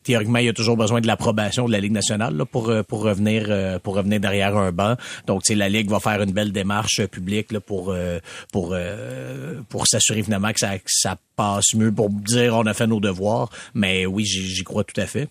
théoriquement, 0.03 0.39
il 0.39 0.45
y 0.45 0.49
a 0.49 0.53
toujours 0.53 0.77
besoin 0.77 1.01
de 1.01 1.07
l'approbation 1.07 1.65
de 1.67 1.71
la 1.71 1.79
Ligue 1.79 1.93
nationale 1.93 2.35
là, 2.35 2.45
pour 2.45 2.71
pour 2.87 3.01
revenir 3.01 3.79
pour 3.81 3.95
revenir 3.95 4.19
derrière 4.19 4.55
un 4.55 4.71
banc. 4.71 4.95
Donc, 5.25 5.43
tu 5.43 5.53
sais, 5.53 5.55
la 5.55 5.69
Ligue 5.69 5.89
va 5.89 5.99
faire 5.99 6.21
une 6.21 6.31
belle 6.31 6.51
démarche 6.51 7.05
publique 7.07 7.51
là, 7.51 7.59
pour 7.59 7.95
pour 8.51 8.75
pour 9.67 9.87
s'assurer 9.87 10.21
finalement 10.21 10.53
que 10.53 10.59
ça 10.59 10.77
que 10.77 10.83
ça 10.87 11.17
mieux, 11.75 11.91
pour 11.91 12.09
dire 12.09 12.55
on 12.55 12.65
a 12.65 12.73
fait 12.73 12.87
nos 12.87 12.99
devoirs. 12.99 13.49
Mais 13.73 14.05
oui, 14.05 14.25
j'y 14.25 14.63
crois 14.63 14.83
tout 14.83 14.99
à 14.99 15.05
fait. 15.05 15.29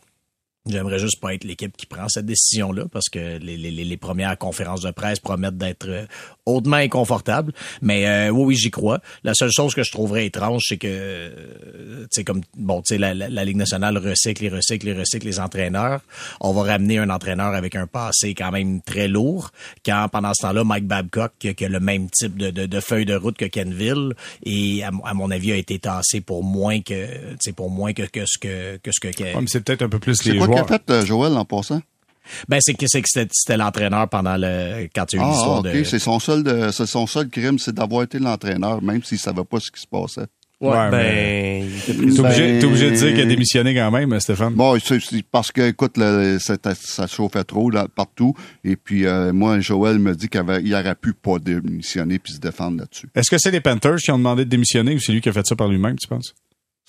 J'aimerais 0.69 0.99
juste 0.99 1.21
pas 1.21 1.35
être 1.35 1.45
l'équipe 1.45 1.75
qui 1.77 1.87
prend 1.87 2.09
cette 2.09 2.27
décision-là 2.27 2.85
parce 2.93 3.09
que 3.09 3.39
les, 3.39 3.97
premières 3.97 4.37
conférences 4.37 4.83
de 4.83 4.91
presse 4.91 5.19
promettent 5.19 5.57
d'être 5.57 5.89
euh, 5.89 6.05
hautement 6.49 6.77
inconfortables. 6.77 7.53
Mais 7.83 8.07
euh, 8.07 8.31
oui, 8.31 8.45
oui, 8.45 8.57
j'y 8.57 8.71
crois. 8.71 9.01
La 9.25 9.35
seule 9.35 9.51
chose 9.53 9.75
que 9.75 9.83
je 9.83 9.91
trouverais 9.91 10.27
étrange, 10.27 10.65
c'est 10.69 10.79
que, 10.79 10.89
euh, 10.89 12.03
tu 12.03 12.09
sais, 12.11 12.25
comme, 12.25 12.41
bon, 12.57 12.83
tu 12.83 12.95
sais, 12.95 12.99
la, 12.99 13.15
la, 13.15 13.45
Ligue 13.45 13.57
nationale 13.57 13.97
recycle 13.97 14.45
et 14.45 14.49
recycle 14.49 14.89
et 14.89 14.93
recycle 14.93 15.27
les 15.27 15.41
entraîneurs. 15.41 16.01
On 16.41 16.53
va 16.53 16.73
ramener 16.73 16.99
un 16.99 17.09
entraîneur 17.09 17.55
avec 17.55 17.77
un 17.77 17.87
passé 17.87 18.35
quand 18.35 18.51
même 18.51 18.83
très 18.83 19.09
lourd. 19.09 19.51
Quand, 19.85 20.09
pendant 20.11 20.33
ce 20.35 20.43
temps-là, 20.43 20.65
Mike 20.65 20.87
Babcock, 20.87 21.33
qui, 21.39 21.49
a 21.65 21.69
le 21.69 21.81
même 21.81 22.11
type 22.11 22.37
de, 22.37 22.51
de, 22.51 22.67
de, 22.67 22.81
feuille 22.81 23.07
de 23.07 23.15
route 23.15 23.37
que 23.37 23.47
Kenville, 23.47 24.15
et 24.45 24.83
à, 24.85 24.91
mon 25.15 25.31
avis, 25.31 25.53
a 25.53 25.57
été 25.57 25.79
tassé 25.79 26.21
pour 26.21 26.45
moins 26.45 26.81
que, 26.81 27.07
tu 27.33 27.37
sais, 27.41 27.53
pour 27.53 27.71
moins 27.71 27.93
que, 27.93 28.03
que 28.03 28.25
ce 28.27 28.39
que, 28.39 28.77
que 28.79 28.91
ce 28.93 29.01
que... 29.01 29.09
c'est 29.47 29.65
peut-être 29.65 29.83
un 29.83 29.89
peu 29.89 29.99
plus 29.99 30.25
les 30.25 30.39
qu'a 30.39 30.65
fait 30.65 30.91
euh, 30.91 31.05
Joël 31.05 31.33
en 31.33 31.45
passant? 31.45 31.81
Ben 32.49 32.59
c'est 32.61 32.75
que 32.75 32.87
c'était 32.87 33.57
l'entraîneur 33.57 34.09
pendant 34.09 34.37
le 34.37 34.89
quand 34.95 35.07
tu 35.07 35.19
as 35.19 35.23
eu 35.23 35.25
ah, 35.25 35.31
l'histoire 35.31 35.63
ah, 35.65 35.85
c'est 35.85 35.99
son 35.99 36.19
seul 36.19 36.43
de, 36.43 36.71
c'est 36.71 36.87
son 36.87 37.07
seul 37.07 37.29
crime, 37.29 37.59
c'est 37.59 37.75
d'avoir 37.75 38.03
été 38.03 38.19
l'entraîneur, 38.19 38.83
même 38.83 39.03
s'il 39.03 39.19
savait 39.19 39.45
pas 39.45 39.61
ce 39.61 39.71
qui 39.71 39.81
se 39.81 39.87
passait. 39.87 40.27
Ouais, 40.61 40.91
ben, 40.91 41.69
t'es 41.87 41.93
obligé, 41.93 42.65
obligé, 42.65 42.91
de 42.91 42.97
dire 42.97 43.15
qu'il 43.15 43.21
a 43.21 43.27
démissionné 43.27 43.77
quand 43.77 43.93
même, 43.93 44.19
Stéphane. 44.19 44.55
Bon, 44.55 44.77
c'est 44.81 44.99
parce 45.31 45.53
que, 45.53 45.69
écoute, 45.69 46.01
ça 46.41 47.07
chauffait 47.07 47.45
trop 47.45 47.71
là, 47.71 47.87
partout. 47.95 48.35
Et 48.65 48.75
puis, 48.75 49.07
euh, 49.07 49.33
moi, 49.33 49.61
Joël 49.61 50.01
me 50.01 50.17
dit 50.17 50.29
qu'il 50.29 50.75
aurait 50.75 50.95
pu 50.97 51.13
pas 51.13 51.39
démissionner 51.39 52.19
puis 52.19 52.33
se 52.33 52.41
défendre 52.41 52.79
là-dessus. 52.79 53.09
Est-ce 53.15 53.31
que 53.31 53.39
c'est 53.39 53.53
les 53.53 53.61
Panthers 53.61 53.99
qui 53.99 54.11
ont 54.11 54.19
demandé 54.19 54.45
de 54.45 54.51
démissionner 54.51 54.97
ou 54.97 54.99
c'est 54.99 55.13
lui 55.13 55.21
qui 55.21 55.29
a 55.29 55.33
fait 55.33 55.47
ça 55.47 55.55
par 55.55 55.69
lui-même, 55.69 55.97
tu 55.97 56.09
penses? 56.09 56.35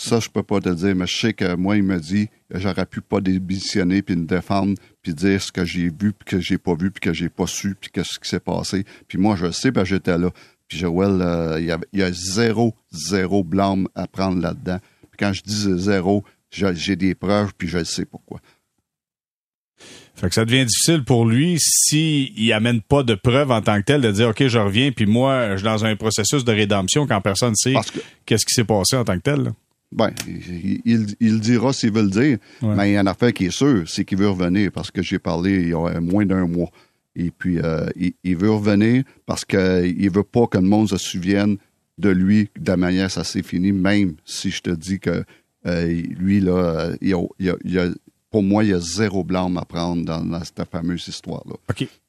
Ça, 0.01 0.21
je 0.21 0.29
peux 0.29 0.43
pas 0.43 0.61
te 0.61 0.69
dire, 0.69 0.95
mais 0.95 1.05
je 1.05 1.17
sais 1.17 1.33
que 1.33 1.55
moi, 1.55 1.75
il 1.75 1.83
me 1.83 1.99
dit 1.99 2.29
j'aurais 2.51 2.85
pu 2.85 3.01
pas 3.01 3.19
démissionner 3.19 4.01
puis 4.01 4.15
me 4.15 4.25
défendre 4.25 4.75
puis 5.01 5.13
dire 5.13 5.41
ce 5.41 5.51
que 5.51 5.65
j'ai 5.65 5.89
vu 5.89 6.13
puis 6.13 6.25
que 6.25 6.39
j'ai 6.39 6.57
pas 6.57 6.73
vu 6.73 6.89
puis 6.89 7.01
que 7.01 7.11
j'ai 7.11 7.27
pas 7.27 7.47
su 7.47 7.75
puis 7.75 7.91
que 7.91 8.01
ce 8.03 8.17
qui 8.17 8.29
s'est 8.29 8.39
passé. 8.39 8.85
Puis 9.09 9.17
moi, 9.17 9.35
je 9.35 9.51
sais, 9.51 9.71
ben 9.71 9.83
j'étais 9.83 10.17
là. 10.17 10.29
Puis 10.69 10.77
Joël, 10.77 11.21
euh, 11.21 11.59
il, 11.59 11.65
y 11.65 11.71
a, 11.71 11.77
il, 11.91 11.99
y 11.99 12.03
a, 12.03 12.13
zéro, 12.13 12.73
zéro 12.91 13.43
blâme 13.43 13.89
à 13.93 14.07
prendre 14.07 14.41
là-dedans. 14.41 14.77
Puis 15.11 15.17
quand 15.19 15.33
je 15.33 15.41
dis 15.43 15.83
zéro, 15.83 16.23
j'ai 16.49 16.95
des 16.95 17.13
preuves 17.13 17.51
puis 17.57 17.67
je 17.67 17.83
sais 17.83 18.05
pourquoi. 18.05 18.39
Fait 20.15 20.29
que 20.29 20.33
ça 20.33 20.45
devient 20.45 20.65
difficile 20.65 21.03
pour 21.03 21.25
lui 21.25 21.57
s'il 21.59 22.39
il 22.39 22.53
amène 22.53 22.79
pas 22.79 23.03
de 23.03 23.15
preuves 23.15 23.51
en 23.51 23.61
tant 23.61 23.77
que 23.79 23.85
tel 23.85 23.99
de 23.99 24.11
dire 24.11 24.29
OK, 24.29 24.47
je 24.47 24.59
reviens 24.59 24.93
puis 24.93 25.05
moi 25.05 25.51
je 25.51 25.57
suis 25.57 25.65
dans 25.65 25.83
un 25.83 25.97
processus 25.97 26.45
de 26.45 26.53
rédemption 26.53 27.05
quand 27.05 27.19
personne 27.19 27.55
sait 27.55 27.73
qu'est-ce 28.25 28.45
qui 28.45 28.53
s'est 28.53 28.63
passé 28.63 28.95
en 28.95 29.03
tant 29.03 29.17
que 29.17 29.23
tel. 29.23 29.43
Là. 29.43 29.51
Ben, 29.91 30.11
il, 30.27 31.15
il 31.19 31.39
dira 31.39 31.73
s'il 31.73 31.91
veut 31.91 32.03
le 32.03 32.09
dire, 32.09 32.37
mais 32.61 32.91
il 32.91 32.93
y 32.93 32.97
a 32.97 33.01
une 33.01 33.07
affaire 33.07 33.33
qui 33.33 33.45
est 33.45 33.51
sûre, 33.51 33.83
c'est 33.87 34.05
qu'il 34.05 34.19
veut 34.19 34.29
revenir 34.29 34.71
parce 34.71 34.91
que 34.91 35.01
j'ai 35.01 35.17
parlé 35.17 35.61
il 35.61 35.69
y 35.69 35.73
a 35.73 35.99
moins 35.99 36.25
d'un 36.25 36.45
mois. 36.45 36.69
Et 37.15 37.31
puis, 37.31 37.59
euh, 37.59 37.87
il, 38.23 38.37
veut 38.37 38.51
revenir 38.51 39.03
parce 39.25 39.43
qu'il 39.43 40.09
veut 40.09 40.23
pas 40.23 40.47
que 40.47 40.57
le 40.57 40.63
monde 40.63 40.89
se 40.89 40.97
souvienne 40.97 41.57
de 41.97 42.09
lui 42.09 42.49
de 42.57 42.71
la 42.71 42.77
manière 42.77 43.11
ça 43.11 43.23
s'est 43.23 43.43
fini, 43.43 43.71
même 43.71 44.15
si 44.23 44.51
je 44.51 44.61
te 44.61 44.69
dis 44.69 44.99
que 44.99 45.25
euh, 45.65 46.01
lui, 46.17 46.39
là, 46.39 46.91
il 47.01 47.09
y 47.09 47.77
a, 47.77 47.89
pour 48.31 48.43
moi, 48.43 48.63
il 48.63 48.69
y 48.69 48.73
a 48.73 48.79
zéro 48.79 49.23
blâme 49.23 49.57
à 49.57 49.65
prendre 49.65 50.05
dans, 50.05 50.43
cette 50.43 50.63
fameuse 50.69 51.07
histoire-là. 51.07 51.55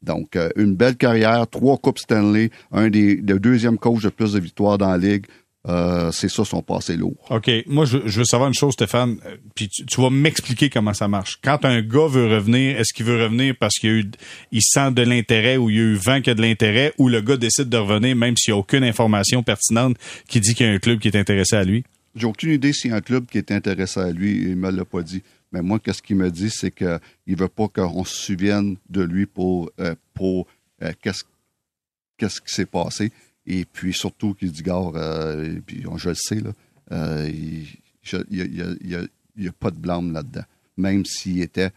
Donc, 0.02 0.36
euh, 0.36 0.50
une 0.54 0.74
belle 0.74 0.96
carrière, 0.96 1.48
trois 1.48 1.78
Coupes 1.78 1.98
Stanley, 1.98 2.50
un 2.70 2.88
des 2.88 3.16
le 3.16 3.40
deuxième 3.40 3.78
coach 3.78 4.02
de 4.02 4.10
plus 4.10 4.34
de 4.34 4.40
victoires 4.40 4.78
dans 4.78 4.90
la 4.90 4.98
Ligue. 4.98 5.26
Euh, 5.68 6.10
c'est 6.10 6.30
ça 6.30 6.44
son 6.44 6.62
passé 6.62 6.96
lourd. 6.96 7.16
OK. 7.28 7.50
Moi, 7.66 7.84
je, 7.84 7.98
veux 7.98 8.24
savoir 8.24 8.48
une 8.48 8.54
chose, 8.54 8.72
Stéphane, 8.72 9.18
euh, 9.26 9.36
puis 9.54 9.68
tu, 9.68 10.00
vas 10.00 10.08
m'expliquer 10.08 10.70
comment 10.70 10.94
ça 10.94 11.06
marche. 11.06 11.38
Quand 11.44 11.66
un 11.66 11.82
gars 11.82 12.06
veut 12.06 12.34
revenir, 12.34 12.80
est-ce 12.80 12.94
qu'il 12.94 13.04
veut 13.04 13.22
revenir 13.22 13.54
parce 13.60 13.74
qu'il 13.78 13.90
eu, 13.90 14.10
il 14.52 14.62
sent 14.62 14.92
de 14.92 15.02
l'intérêt 15.02 15.58
ou 15.58 15.68
il 15.68 15.76
y 15.76 15.78
a 15.78 15.82
eu 15.82 15.94
vent 15.94 16.16
qu'il 16.18 16.28
y 16.28 16.30
a 16.30 16.34
de 16.34 16.40
l'intérêt 16.40 16.94
ou 16.96 17.10
le 17.10 17.20
gars 17.20 17.36
décide 17.36 17.68
de 17.68 17.76
revenir 17.76 18.16
même 18.16 18.38
s'il 18.38 18.54
n'y 18.54 18.58
a 18.58 18.60
aucune 18.60 18.84
information 18.84 19.42
pertinente 19.42 19.98
qui 20.26 20.40
dit 20.40 20.54
qu'il 20.54 20.66
y 20.66 20.70
a 20.70 20.72
un 20.72 20.78
club 20.78 20.98
qui 20.98 21.08
est 21.08 21.16
intéressé 21.16 21.56
à 21.56 21.64
lui? 21.64 21.84
J'ai 22.14 22.26
aucune 22.26 22.52
idée 22.52 22.72
s'il 22.72 22.92
y 22.92 22.94
a 22.94 22.96
un 22.96 23.02
club 23.02 23.26
qui 23.26 23.36
est 23.36 23.52
intéressé 23.52 24.00
à 24.00 24.10
lui. 24.10 24.40
Il 24.42 24.56
me 24.56 24.70
l'a 24.70 24.86
pas 24.86 25.02
dit. 25.02 25.22
Mais 25.52 25.60
moi, 25.60 25.78
qu'est-ce 25.78 26.00
qu'il 26.00 26.16
me 26.16 26.30
dit, 26.30 26.48
c'est 26.48 26.70
qu'il 26.70 27.36
veut 27.36 27.48
pas 27.48 27.68
qu'on 27.68 28.04
se 28.04 28.16
souvienne 28.16 28.76
de 28.88 29.02
lui 29.02 29.26
pour, 29.26 29.70
euh, 29.78 29.94
pour 30.14 30.46
qu'est-ce, 31.02 31.24
qu'est-ce 32.16 32.40
qui 32.40 32.54
s'est 32.54 32.66
passé 32.66 33.12
et 33.46 33.64
puis 33.64 33.92
surtout 33.92 34.34
qu'il 34.34 34.52
dit, 34.52 34.62
gars, 34.62 34.90
euh, 34.94 35.58
puis 35.64 35.84
je 35.96 36.08
le 36.08 36.14
sais, 36.14 36.40
là, 36.40 36.50
euh, 36.92 37.30
il 37.30 37.66
n'y 39.36 39.48
a, 39.48 39.52
pas 39.52 39.70
de 39.70 39.76
blâme 39.76 40.12
là-dedans. 40.12 40.44
Même 40.76 41.04
s'il 41.04 41.42
était, 41.42 41.70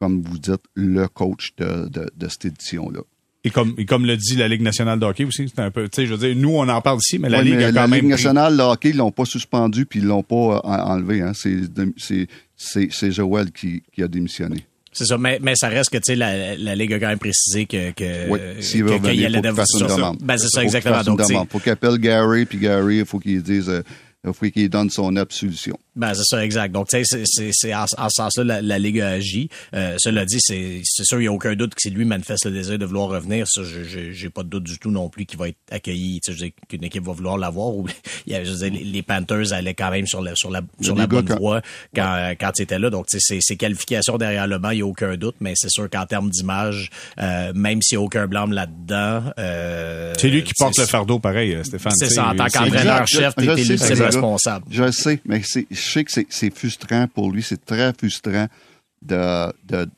comme 0.00 0.22
vous 0.22 0.38
dites, 0.38 0.62
le 0.74 1.08
coach 1.08 1.54
de, 1.56 1.88
de, 1.88 2.28
cette 2.28 2.46
édition-là. 2.46 3.00
Et 3.42 3.50
comme, 3.50 3.74
et 3.78 3.86
comme 3.86 4.04
le 4.04 4.16
dit 4.16 4.36
la 4.36 4.48
Ligue 4.48 4.60
nationale 4.60 4.98
de 4.98 5.06
hockey 5.06 5.24
aussi, 5.24 5.48
c'est 5.48 5.62
un 5.62 5.70
peu, 5.70 5.88
tu 5.88 5.96
sais, 6.02 6.06
je 6.06 6.14
veux 6.14 6.18
dire, 6.18 6.36
nous, 6.36 6.50
on 6.50 6.68
en 6.68 6.80
parle 6.82 6.98
ici, 6.98 7.18
mais 7.18 7.30
la 7.30 7.42
Ligue 7.42 7.62
a 7.62 7.72
quand 7.72 7.86
la 7.88 7.96
Ligue 7.96 8.08
nationale 8.08 8.56
de 8.56 8.62
hockey, 8.62 8.90
ils 8.90 8.96
l'ont 8.96 9.12
pas 9.12 9.24
suspendu 9.24 9.86
puis 9.86 10.00
ils 10.00 10.06
l'ont 10.06 10.22
pas 10.22 10.58
euh, 10.58 10.60
enlevé. 10.62 11.22
Hein. 11.22 11.32
C'est 11.34 13.12
Joël 13.12 13.50
qui, 13.50 13.82
qui 13.92 14.02
a 14.02 14.08
démissionné. 14.08 14.66
C'est 14.92 15.06
ça, 15.06 15.16
mais, 15.18 15.38
mais 15.40 15.54
ça 15.54 15.68
reste 15.68 15.90
que 15.90 15.98
tu 15.98 16.04
sais 16.06 16.16
la, 16.16 16.56
la 16.56 16.74
Ligue 16.74 16.94
a 16.94 16.98
quand 16.98 17.08
même 17.08 17.18
précisé 17.18 17.66
que 17.66 17.92
que 17.92 18.28
oui, 18.28 18.40
s'il 18.60 18.84
veut 18.84 18.98
qu'il 18.98 19.20
y 19.20 19.24
allait 19.24 19.38
une 19.38 19.86
demande. 19.86 20.18
Ben 20.20 20.36
c'est 20.36 20.48
ça 20.48 20.62
exactement. 20.62 21.02
Donc, 21.02 21.20
il 21.28 21.38
faut 21.48 21.58
qu'il 21.60 21.72
appelle 21.72 21.98
Gary 21.98 22.44
puis 22.44 22.58
Gary, 22.58 22.98
il 22.98 23.06
faut 23.06 23.18
qu'il 23.20 23.42
dise 23.42 23.68
euh, 23.68 23.82
il 24.26 24.32
faut 24.32 24.46
qu'il 24.46 24.68
donne 24.68 24.90
son 24.90 25.14
absolution. 25.16 25.78
Ben, 26.00 26.14
c'est 26.14 26.24
ça, 26.24 26.42
exact. 26.42 26.72
Donc, 26.72 26.88
tu 26.88 27.04
sais, 27.04 27.50
c'est 27.52 27.74
en, 27.74 27.84
en 27.98 28.08
ce 28.08 28.14
sens-là 28.14 28.44
la, 28.44 28.62
la 28.62 28.78
Ligue 28.78 29.00
agit. 29.00 29.50
Euh, 29.74 29.96
cela 29.98 30.24
dit, 30.24 30.38
c'est 30.40 30.82
sûr, 31.04 31.18
il 31.18 31.24
n'y 31.24 31.28
a 31.28 31.32
aucun 31.32 31.54
doute 31.54 31.74
que 31.74 31.82
si 31.82 31.90
lui 31.90 32.06
manifeste 32.06 32.46
le 32.46 32.52
désir 32.52 32.78
de 32.78 32.86
vouloir 32.86 33.08
revenir, 33.08 33.46
ça, 33.46 33.60
j'ai 33.62 34.30
pas 34.30 34.42
de 34.42 34.48
doute 34.48 34.64
du 34.64 34.78
tout 34.78 34.90
non 34.90 35.10
plus 35.10 35.26
qu'il 35.26 35.38
va 35.38 35.48
être 35.48 35.58
accueilli, 35.70 36.20
tu 36.20 36.34
sais, 36.34 36.54
qu'une 36.68 36.84
équipe 36.84 37.04
va 37.04 37.12
vouloir 37.12 37.36
l'avoir. 37.36 37.76
Ou, 37.76 37.86
je 38.26 38.50
veux 38.50 38.70
dire, 38.70 38.80
les 38.82 39.02
Panthers 39.02 39.52
allaient 39.52 39.74
quand 39.74 39.90
même 39.90 40.06
sur 40.06 40.22
la, 40.22 40.34
sur 40.36 40.50
la, 40.50 40.62
sur 40.80 40.96
la 40.96 41.06
bonne 41.06 41.28
voie 41.38 41.60
quand, 41.94 42.32
quand 42.40 42.52
c'était 42.54 42.78
là. 42.78 42.88
Donc, 42.88 43.06
tu 43.06 43.20
sais, 43.20 43.38
c'est 43.42 43.56
qualifications 43.56 44.16
derrière 44.16 44.46
le 44.46 44.56
banc, 44.56 44.70
il 44.70 44.76
n'y 44.76 44.82
a 44.82 44.86
aucun 44.86 45.18
doute, 45.18 45.36
mais 45.40 45.52
c'est 45.54 45.70
sûr 45.70 45.90
qu'en 45.90 46.06
termes 46.06 46.30
d'image, 46.30 46.88
euh, 47.20 47.52
même 47.54 47.82
s'il 47.82 47.98
n'y 47.98 48.02
a 48.02 48.06
aucun 48.06 48.26
blâme 48.26 48.52
là-dedans... 48.52 49.24
Euh, 49.38 50.14
c'est 50.16 50.30
lui 50.30 50.44
qui 50.44 50.54
porte 50.54 50.78
le 50.78 50.86
fardeau, 50.86 51.18
pareil, 51.18 51.52
euh, 51.52 51.62
Stéphane. 51.62 51.92
C'est 51.94 52.08
ça, 52.08 52.28
en 52.28 52.36
tant 52.36 52.46
qu'entraîneur-chef, 52.46 53.34
t'es 53.34 53.44
le 53.44 54.04
responsable. 54.04 54.64
Je 54.70 54.90
sais, 54.90 55.20
mais 55.26 55.42
c'est 55.44 55.66
je 55.90 56.04
sais 56.10 56.24
que 56.24 56.24
c'est 56.28 56.54
frustrant 56.54 57.06
pour 57.08 57.32
lui, 57.32 57.42
c'est 57.42 57.64
très 57.64 57.92
frustrant 57.92 58.46
de, 59.02 59.52
de, 59.64 59.88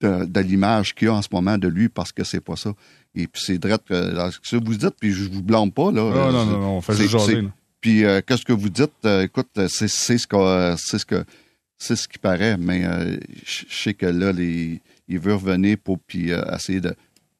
de, 0.00 0.40
l'image 0.40 0.94
qu'il 0.94 1.08
a 1.08 1.14
en 1.14 1.22
ce 1.22 1.28
moment 1.30 1.58
de 1.58 1.68
lui 1.68 1.88
parce 1.88 2.12
que 2.12 2.24
c'est 2.24 2.40
pas 2.40 2.56
ça. 2.56 2.72
Et 3.14 3.26
puis 3.26 3.42
c'est 3.44 3.58
direct 3.58 3.84
ce 3.88 4.56
que 4.56 4.64
vous 4.64 4.74
dites, 4.74 4.94
puis 4.98 5.12
je 5.12 5.28
vous 5.28 5.42
blâme 5.42 5.72
pas. 5.72 5.90
Là, 5.90 6.02
non, 6.02 6.32
non, 6.32 6.46
non, 6.46 6.76
on 6.76 6.80
fait 6.80 6.94
juste 6.94 7.10
jaser. 7.10 7.42
Puis 7.80 8.04
euh, 8.04 8.20
qu'est-ce 8.26 8.44
que 8.44 8.52
vous 8.52 8.68
dites? 8.68 8.92
Euh, 9.04 9.22
écoute, 9.22 9.48
c'est 9.68 9.88
ce 9.88 10.26
que 10.26 10.74
c'est 10.78 10.98
ce 10.98 11.06
que 11.06 11.24
c'est 11.78 11.96
ce 11.96 12.06
qui 12.06 12.18
paraît, 12.18 12.56
mais 12.58 12.84
euh, 12.84 13.16
je 13.44 13.64
sais 13.70 13.94
que 13.94 14.06
là, 14.06 14.32
les, 14.32 14.80
il 15.08 15.18
veut 15.18 15.34
revenir 15.34 15.78
pour 15.78 15.98
puis 15.98 16.30
essayer 16.54 16.80
de 16.80 16.94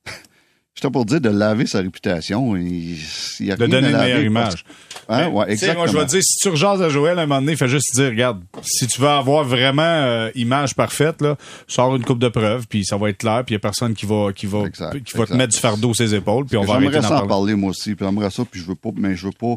J'étais 0.74 0.90
pour 0.90 1.04
dire 1.04 1.20
de 1.20 1.28
laver 1.28 1.66
sa 1.66 1.80
réputation. 1.80 2.56
Il, 2.56 3.52
a 3.52 3.56
de 3.56 3.66
donner 3.66 3.90
une 3.90 3.96
meilleure 3.96 4.22
image. 4.22 4.64
Hein? 5.10 5.28
Ouais, 5.28 5.50
exactement. 5.50 5.80
Moi, 5.80 5.86
je 5.88 5.96
vais 5.98 6.06
te 6.06 6.10
dire, 6.10 6.22
si 6.22 6.38
tu 6.38 6.48
rejases 6.48 6.80
à 6.80 6.88
Joël 6.88 7.18
à 7.18 7.22
un 7.22 7.26
moment 7.26 7.40
donné, 7.40 7.56
fais 7.56 7.68
juste 7.68 7.94
dire, 7.94 8.10
regarde, 8.10 8.42
si 8.62 8.86
tu 8.86 9.00
veux 9.00 9.08
avoir 9.08 9.44
vraiment 9.44 9.82
euh, 9.82 10.30
image 10.36 10.76
parfaite, 10.76 11.20
là, 11.20 11.36
sors 11.66 11.96
une 11.96 12.04
coupe 12.04 12.20
de 12.20 12.28
preuves, 12.28 12.68
puis 12.68 12.84
ça 12.84 12.96
va 12.96 13.10
être 13.10 13.18
clair, 13.18 13.42
puis 13.44 13.54
il 13.54 13.56
n'y 13.56 13.60
a 13.60 13.60
personne 13.60 13.94
qui 13.94 14.06
va, 14.06 14.32
qui 14.32 14.46
va, 14.46 14.70
qui 14.70 15.16
va 15.16 15.26
te 15.26 15.34
mettre 15.34 15.52
du 15.52 15.58
fardeau 15.58 15.92
sur 15.92 16.06
ses 16.06 16.14
épaules, 16.14 16.46
puis 16.46 16.56
on 16.56 16.62
va 16.62 16.74
arrêter 16.74 17.00
d'en 17.00 17.08
parler. 17.08 17.28
parler. 17.28 17.54
moi 17.56 17.70
aussi, 17.70 17.96
puis 17.96 18.06
j'aimerais 18.06 18.30
ça, 18.30 18.44
puis 18.44 18.60
je 18.60 18.66
veux 18.66 18.76
pas, 18.76 18.90
mais 18.96 19.16
je 19.16 19.26
veux 19.26 19.32
pas, 19.32 19.56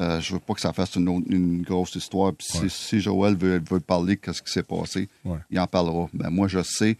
euh, 0.00 0.20
je 0.20 0.32
veux 0.32 0.40
pas 0.40 0.54
que 0.54 0.60
ça 0.60 0.72
fasse 0.72 0.96
une, 0.96 1.22
une 1.28 1.62
grosse 1.62 1.94
histoire. 1.94 2.32
Puis 2.32 2.46
si, 2.50 2.70
si, 2.70 3.00
Joël 3.00 3.36
veut, 3.36 3.62
veut 3.70 3.80
parler 3.80 4.16
de 4.16 4.32
ce 4.32 4.40
qui 4.40 4.50
s'est 4.50 4.62
passé, 4.62 5.08
il 5.50 5.60
en 5.60 5.66
parlera. 5.66 6.08
Ben, 6.14 6.30
moi, 6.30 6.48
je 6.48 6.62
sais, 6.62 6.96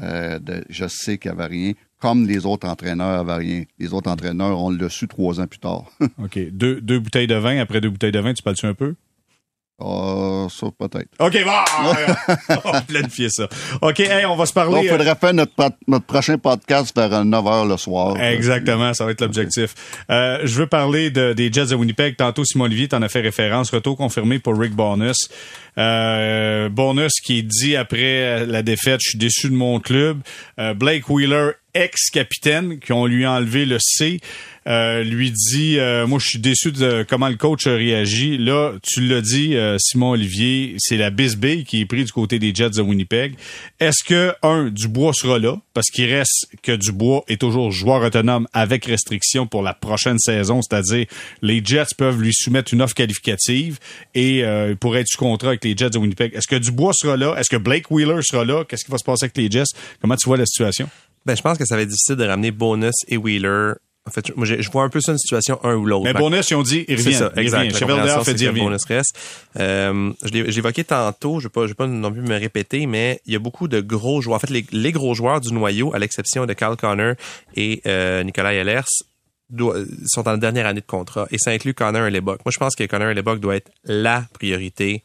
euh, 0.00 0.38
de, 0.38 0.64
je 0.70 0.86
sais 0.88 1.18
qu'il 1.18 1.30
n'y 1.30 1.38
avait 1.38 1.48
rien 1.48 1.72
comme 2.02 2.26
les 2.26 2.44
autres 2.46 2.68
entraîneurs 2.68 3.20
avaient 3.20 3.44
rien. 3.44 3.62
Les 3.78 3.94
autres 3.94 4.10
entraîneurs, 4.10 4.60
on 4.60 4.70
l'a 4.70 4.88
su 4.90 5.06
trois 5.06 5.40
ans 5.40 5.46
plus 5.46 5.60
tard. 5.60 5.84
OK. 6.22 6.36
Deux, 6.50 6.80
deux, 6.80 6.98
bouteilles 6.98 7.28
de 7.28 7.36
vin, 7.36 7.60
après 7.60 7.80
deux 7.80 7.90
bouteilles 7.90 8.10
de 8.10 8.18
vin, 8.18 8.34
tu 8.34 8.42
parles-tu 8.42 8.66
un 8.66 8.74
peu? 8.74 8.96
Ah, 9.80 10.46
ça, 10.48 10.66
peut-être. 10.78 11.08
OK, 11.18 11.44
bon, 11.44 12.58
on 12.64 12.70
va 12.72 12.80
planifier 12.82 13.28
ça. 13.30 13.48
OK, 13.80 14.00
hey, 14.00 14.26
on 14.26 14.36
va 14.36 14.46
se 14.46 14.52
parler. 14.52 14.80
Il 14.82 14.88
euh, 14.88 14.92
faudrait 14.96 15.14
faire 15.14 15.32
notre, 15.34 15.52
notre 15.88 16.04
prochain 16.04 16.38
podcast 16.38 16.94
vers 16.96 17.24
9 17.24 17.44
h 17.44 17.68
le 17.68 17.76
soir. 17.76 18.20
Exactement, 18.20 18.94
ça 18.94 19.04
va 19.04 19.12
être 19.12 19.20
l'objectif. 19.20 19.74
Euh, 20.10 20.40
je 20.44 20.54
veux 20.56 20.66
parler 20.66 21.10
de- 21.10 21.32
des 21.32 21.52
Jets 21.52 21.66
de 21.66 21.74
Winnipeg. 21.76 22.16
Tantôt, 22.16 22.44
Simon 22.44 22.64
Olivier 22.64 22.88
t'en 22.88 23.02
a 23.02 23.08
fait 23.08 23.20
référence. 23.22 23.70
Retour 23.70 23.96
confirmé 23.96 24.38
pour 24.38 24.56
Rick 24.58 24.72
Bonus. 24.74 25.28
Euh, 25.78 26.68
Bonus 26.68 27.12
qui 27.24 27.42
dit 27.42 27.74
après 27.76 28.44
la 28.46 28.62
défaite, 28.62 29.00
je 29.02 29.10
suis 29.10 29.18
déçu 29.18 29.48
de 29.48 29.54
mon 29.54 29.80
club. 29.80 30.20
Euh, 30.60 30.74
Blake 30.74 31.08
Wheeler, 31.08 31.52
ex-capitaine, 31.74 32.78
qui 32.78 32.92
ont 32.92 33.06
lui 33.06 33.26
enlevé 33.26 33.64
le 33.64 33.78
C, 33.80 34.20
euh, 34.68 35.02
lui 35.02 35.32
dit, 35.32 35.78
euh, 35.78 36.06
moi 36.06 36.18
je 36.20 36.28
suis 36.28 36.38
déçu 36.38 36.70
de 36.70 37.04
comment 37.08 37.28
le 37.28 37.36
coach 37.36 37.66
a 37.66 37.74
réagi. 37.74 38.38
Là, 38.38 38.74
tu 38.82 39.00
l'as 39.00 39.20
dit, 39.20 39.56
euh, 39.56 39.76
Simon 39.78 40.10
Olivier, 40.10 40.76
c'est 40.78 40.96
la 40.96 41.10
bisbille 41.10 41.64
qui 41.64 41.80
est 41.80 41.86
pris 41.86 42.04
du 42.04 42.12
côté 42.12 42.38
des 42.38 42.54
Jets 42.54 42.70
de 42.70 42.82
Winnipeg. 42.82 43.34
Est-ce 43.80 44.04
que, 44.04 44.34
un, 44.42 44.70
Dubois 44.70 45.14
sera 45.14 45.38
là? 45.38 45.60
Parce 45.74 45.90
qu'il 45.90 46.12
reste 46.12 46.48
que 46.62 46.72
Dubois 46.72 47.24
est 47.28 47.40
toujours 47.40 47.72
joueur 47.72 48.02
autonome 48.02 48.46
avec 48.52 48.84
restriction 48.84 49.46
pour 49.46 49.62
la 49.62 49.74
prochaine 49.74 50.18
saison, 50.18 50.60
c'est-à-dire 50.62 51.06
les 51.40 51.64
Jets 51.64 51.94
peuvent 51.96 52.20
lui 52.20 52.32
soumettre 52.32 52.72
une 52.72 52.82
offre 52.82 52.94
qualificative 52.94 53.78
et 54.14 54.44
euh, 54.44 54.74
pourrait 54.76 55.00
être 55.00 55.08
sous 55.08 55.18
contrat 55.18 55.48
avec 55.48 55.64
les 55.64 55.76
Jets 55.76 55.90
de 55.90 55.98
Winnipeg. 55.98 56.34
Est-ce 56.34 56.46
que 56.46 56.56
Dubois 56.56 56.92
sera 56.94 57.16
là? 57.16 57.34
Est-ce 57.36 57.50
que 57.50 57.56
Blake 57.56 57.90
Wheeler 57.90 58.20
sera 58.22 58.44
là? 58.44 58.64
Qu'est-ce 58.64 58.84
qui 58.84 58.92
va 58.92 58.98
se 58.98 59.04
passer 59.04 59.24
avec 59.24 59.36
les 59.36 59.50
Jets? 59.50 59.72
Comment 60.00 60.16
tu 60.16 60.28
vois 60.28 60.36
la 60.36 60.46
situation? 60.46 60.88
Ben, 61.26 61.36
je 61.36 61.42
pense 61.42 61.58
que 61.58 61.64
ça 61.64 61.76
va 61.76 61.82
être 61.82 61.88
difficile 61.88 62.16
de 62.16 62.24
ramener 62.24 62.50
Bonus 62.50 62.94
et 63.08 63.16
Wheeler. 63.16 63.72
En 64.04 64.10
fait, 64.10 64.36
moi, 64.36 64.44
je 64.46 64.68
vois 64.70 64.82
un 64.82 64.88
peu 64.88 65.00
ça 65.00 65.12
une 65.12 65.18
situation 65.18 65.60
un 65.64 65.76
ou 65.76 65.86
l'autre. 65.86 66.04
Mais 66.04 66.12
Bonus, 66.12 66.50
ils 66.50 66.54
ont 66.56 66.62
dit, 66.64 66.84
il 66.88 66.98
C'est 66.98 67.04
revient. 67.10 67.18
ça, 67.18 67.32
il 67.36 67.42
exact. 67.42 67.58
revient. 67.58 67.72
La 67.72 67.78
Cheval 67.78 67.96
compréhension, 67.96 68.24
fait 68.24 68.30
c'est 68.32 68.36
dire, 68.36 68.52
bonus 68.52 68.84
reste. 68.84 69.18
Euh, 69.60 70.12
je 70.24 70.30
l'ai 70.32 70.58
évoqué 70.58 70.82
tantôt, 70.82 71.38
je 71.38 71.44
ne 71.44 71.48
vais 71.48 71.52
pas, 71.52 71.62
je 71.62 71.66
vais 71.68 71.74
pas 71.74 71.86
non 71.86 72.10
plus 72.10 72.22
me 72.22 72.36
répéter, 72.36 72.86
mais 72.86 73.20
il 73.26 73.32
y 73.32 73.36
a 73.36 73.38
beaucoup 73.38 73.68
de 73.68 73.80
gros 73.80 74.20
joueurs. 74.20 74.36
En 74.36 74.40
fait, 74.40 74.50
les, 74.50 74.66
les 74.72 74.90
gros 74.90 75.14
joueurs 75.14 75.40
du 75.40 75.52
noyau, 75.52 75.94
à 75.94 76.00
l'exception 76.00 76.46
de 76.46 76.52
Carl 76.52 76.76
Connor 76.76 77.14
et 77.54 77.80
euh, 77.86 78.24
Nicolas 78.24 78.52
Ehlers, 78.54 78.82
sont 80.06 80.26
en 80.28 80.36
dernière 80.36 80.66
année 80.66 80.80
de 80.80 80.86
contrat. 80.86 81.28
Et 81.30 81.38
ça 81.38 81.50
inclut 81.50 81.74
Connor 81.74 82.06
et 82.06 82.10
Lebock. 82.10 82.40
Moi, 82.44 82.50
je 82.52 82.58
pense 82.58 82.74
que 82.74 82.84
Connor 82.84 83.10
et 83.10 83.14
Lebock 83.14 83.38
doit 83.38 83.54
être 83.56 83.70
la 83.84 84.24
priorité 84.32 85.04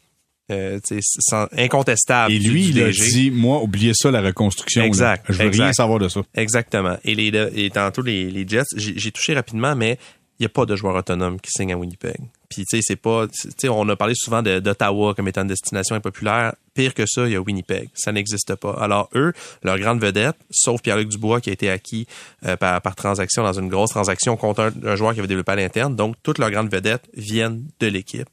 euh, 0.51 0.79
sans- 1.01 1.47
incontestable. 1.57 2.33
Et 2.33 2.39
lui, 2.39 2.69
il 2.69 2.81
a 2.81 2.89
dit, 2.91 3.31
moi, 3.31 3.61
oubliez 3.61 3.91
ça, 3.93 4.11
la 4.11 4.21
reconstruction. 4.21 4.81
là. 4.81 4.87
Exact, 4.87 5.25
Je 5.29 5.33
veux 5.43 5.49
rien 5.49 5.73
savoir 5.73 5.99
de 5.99 6.07
ça. 6.09 6.21
Exactement. 6.35 6.97
Et, 7.03 7.15
les, 7.15 7.31
et 7.55 7.69
tantôt, 7.69 8.01
les, 8.01 8.29
les 8.31 8.47
Jets, 8.47 8.63
j'ai 8.75 9.11
touché 9.11 9.33
rapidement, 9.33 9.75
mais 9.75 9.97
il 10.39 10.43
n'y 10.43 10.45
a 10.45 10.49
pas 10.49 10.65
de 10.65 10.75
joueur 10.75 10.95
autonome 10.95 11.39
qui 11.39 11.49
signe 11.51 11.73
à 11.73 11.77
Winnipeg. 11.77 12.17
Puis, 12.49 12.63
tu 12.63 12.77
sais, 12.77 12.81
c'est 12.81 12.95
pas. 12.95 13.27
Tu 13.27 13.49
sais, 13.57 13.69
on 13.69 13.89
a 13.89 13.95
parlé 13.95 14.13
souvent 14.15 14.41
d'Ottawa 14.41 15.13
comme 15.13 15.27
étant 15.27 15.41
une 15.41 15.47
destination 15.47 15.95
impopulaire. 15.95 16.53
Pire 16.73 16.93
que 16.93 17.05
ça, 17.05 17.25
il 17.25 17.33
y 17.33 17.35
a 17.35 17.41
Winnipeg. 17.41 17.89
Ça 17.93 18.11
n'existe 18.11 18.55
pas. 18.55 18.71
Alors, 18.79 19.09
eux, 19.15 19.33
leur 19.63 19.79
grande 19.79 19.99
vedette, 19.99 20.35
sauf 20.49 20.81
Pierre-Luc 20.81 21.09
Dubois 21.09 21.41
qui 21.41 21.49
a 21.49 21.53
été 21.53 21.69
acquis 21.69 22.07
euh, 22.45 22.55
par, 22.55 22.81
par 22.81 22.95
transaction 22.95 23.43
dans 23.43 23.53
une 23.53 23.67
grosse 23.67 23.89
transaction 23.89 24.37
contre 24.37 24.61
un, 24.61 24.71
un 24.87 24.95
joueur 24.95 25.13
qui 25.13 25.19
avait 25.19 25.27
développé 25.27 25.53
à 25.53 25.55
l'interne. 25.55 25.95
Donc, 25.95 26.15
toutes 26.23 26.37
leurs 26.37 26.51
grandes 26.51 26.71
vedettes 26.71 27.09
viennent 27.15 27.65
de 27.79 27.87
l'équipe. 27.87 28.29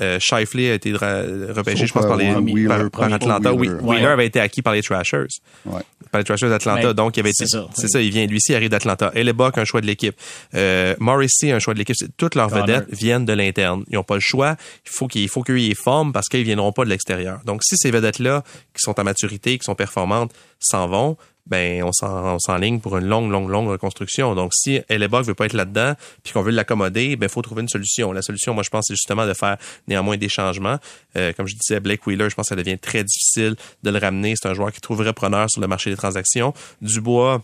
Euh, 0.00 0.18
Shifley 0.20 0.70
a 0.70 0.74
été 0.74 0.92
repêché, 0.92 1.78
Sauf, 1.78 1.88
je 1.88 1.92
pense, 1.92 2.06
par, 2.06 2.16
les, 2.16 2.30
euh, 2.30 2.40
Wheeler, 2.40 2.68
par, 2.68 2.90
par 2.90 3.12
Atlanta. 3.12 3.52
Wheeler. 3.52 3.76
Oui, 3.82 3.96
Wheeler 3.96 4.06
avait 4.06 4.26
été 4.26 4.40
acquis 4.40 4.62
par 4.62 4.72
les 4.72 4.82
Trashers 4.82 5.26
Ouais. 5.66 5.82
Par 6.10 6.18
les 6.20 6.24
Trashers 6.24 6.48
d'Atlanta. 6.48 6.88
Ouais, 6.88 6.94
donc, 6.94 7.16
il 7.16 7.20
avait 7.20 7.30
été, 7.30 7.46
c'est 7.46 7.56
ça. 7.56 7.68
c'est 7.74 7.88
ça, 7.88 8.00
il 8.00 8.10
vient, 8.10 8.26
lui 8.26 8.36
aussi, 8.36 8.52
il 8.52 8.54
arrive 8.54 8.70
d'Atlanta. 8.70 9.10
Hellebuck, 9.14 9.58
un 9.58 9.64
choix 9.64 9.80
de 9.80 9.86
l'équipe. 9.86 10.14
Euh, 10.54 10.94
Morrissey, 10.98 11.52
un 11.52 11.58
choix 11.58 11.74
de 11.74 11.78
l'équipe. 11.78 11.96
Toutes 12.16 12.34
leurs 12.34 12.48
Connor. 12.48 12.66
vedettes 12.66 12.86
viennent 12.90 13.24
de 13.24 13.32
l'interne. 13.32 13.84
Ils 13.88 13.94
n'ont 13.94 14.04
pas 14.04 14.14
le 14.14 14.20
choix. 14.20 14.56
Il 14.84 14.90
faut 14.90 15.06
qu'ils, 15.06 15.22
il 15.22 15.28
faut 15.28 15.42
qu'ils 15.42 15.56
les 15.56 15.74
forment 15.74 16.12
parce 16.12 16.28
qu'ils 16.28 16.44
viendront 16.44 16.72
pas 16.72 16.84
de 16.84 16.90
l'extérieur. 16.90 17.40
Donc, 17.44 17.62
si 17.62 17.76
ces 17.76 17.90
vedettes-là, 17.90 18.42
qui 18.74 18.80
sont 18.80 18.98
à 18.98 19.04
maturité, 19.04 19.58
qui 19.58 19.64
sont 19.64 19.74
performantes, 19.74 20.32
s'en 20.58 20.88
vont, 20.88 21.16
ben, 21.50 21.82
on 21.82 21.92
s'en, 21.92 22.34
on 22.34 22.38
s'enligne 22.38 22.80
pour 22.80 22.96
une 22.96 23.06
longue, 23.06 23.30
longue, 23.30 23.50
longue 23.50 23.68
reconstruction. 23.68 24.34
Donc, 24.34 24.52
si 24.54 24.80
Hellebuck 24.88 25.24
veut 25.24 25.34
pas 25.34 25.46
être 25.46 25.52
là-dedans, 25.52 25.94
puis 26.22 26.32
qu'on 26.32 26.42
veut 26.42 26.52
l'accommoder, 26.52 27.16
ben, 27.16 27.28
faut 27.28 27.42
trouver 27.42 27.62
une 27.62 27.68
solution. 27.68 28.12
La 28.12 28.22
solution, 28.22 28.54
moi, 28.54 28.62
je 28.62 28.70
pense, 28.70 28.86
c'est 28.88 28.94
justement 28.94 29.26
de 29.26 29.34
faire 29.34 29.56
néanmoins 29.88 30.16
des 30.16 30.28
changements. 30.28 30.78
Euh, 31.16 31.32
comme 31.32 31.46
je 31.46 31.56
disais, 31.56 31.80
Blake 31.80 32.06
Wheeler, 32.06 32.30
je 32.30 32.34
pense 32.34 32.46
que 32.46 32.54
ça 32.54 32.56
devient 32.56 32.78
très 32.78 33.04
difficile 33.04 33.56
de 33.82 33.90
le 33.90 33.98
ramener. 33.98 34.34
C'est 34.40 34.48
un 34.48 34.54
joueur 34.54 34.72
qui 34.72 34.80
trouverait 34.80 35.12
preneur 35.12 35.50
sur 35.50 35.60
le 35.60 35.66
marché 35.66 35.90
des 35.90 35.96
transactions. 35.96 36.54
Dubois, 36.80 37.42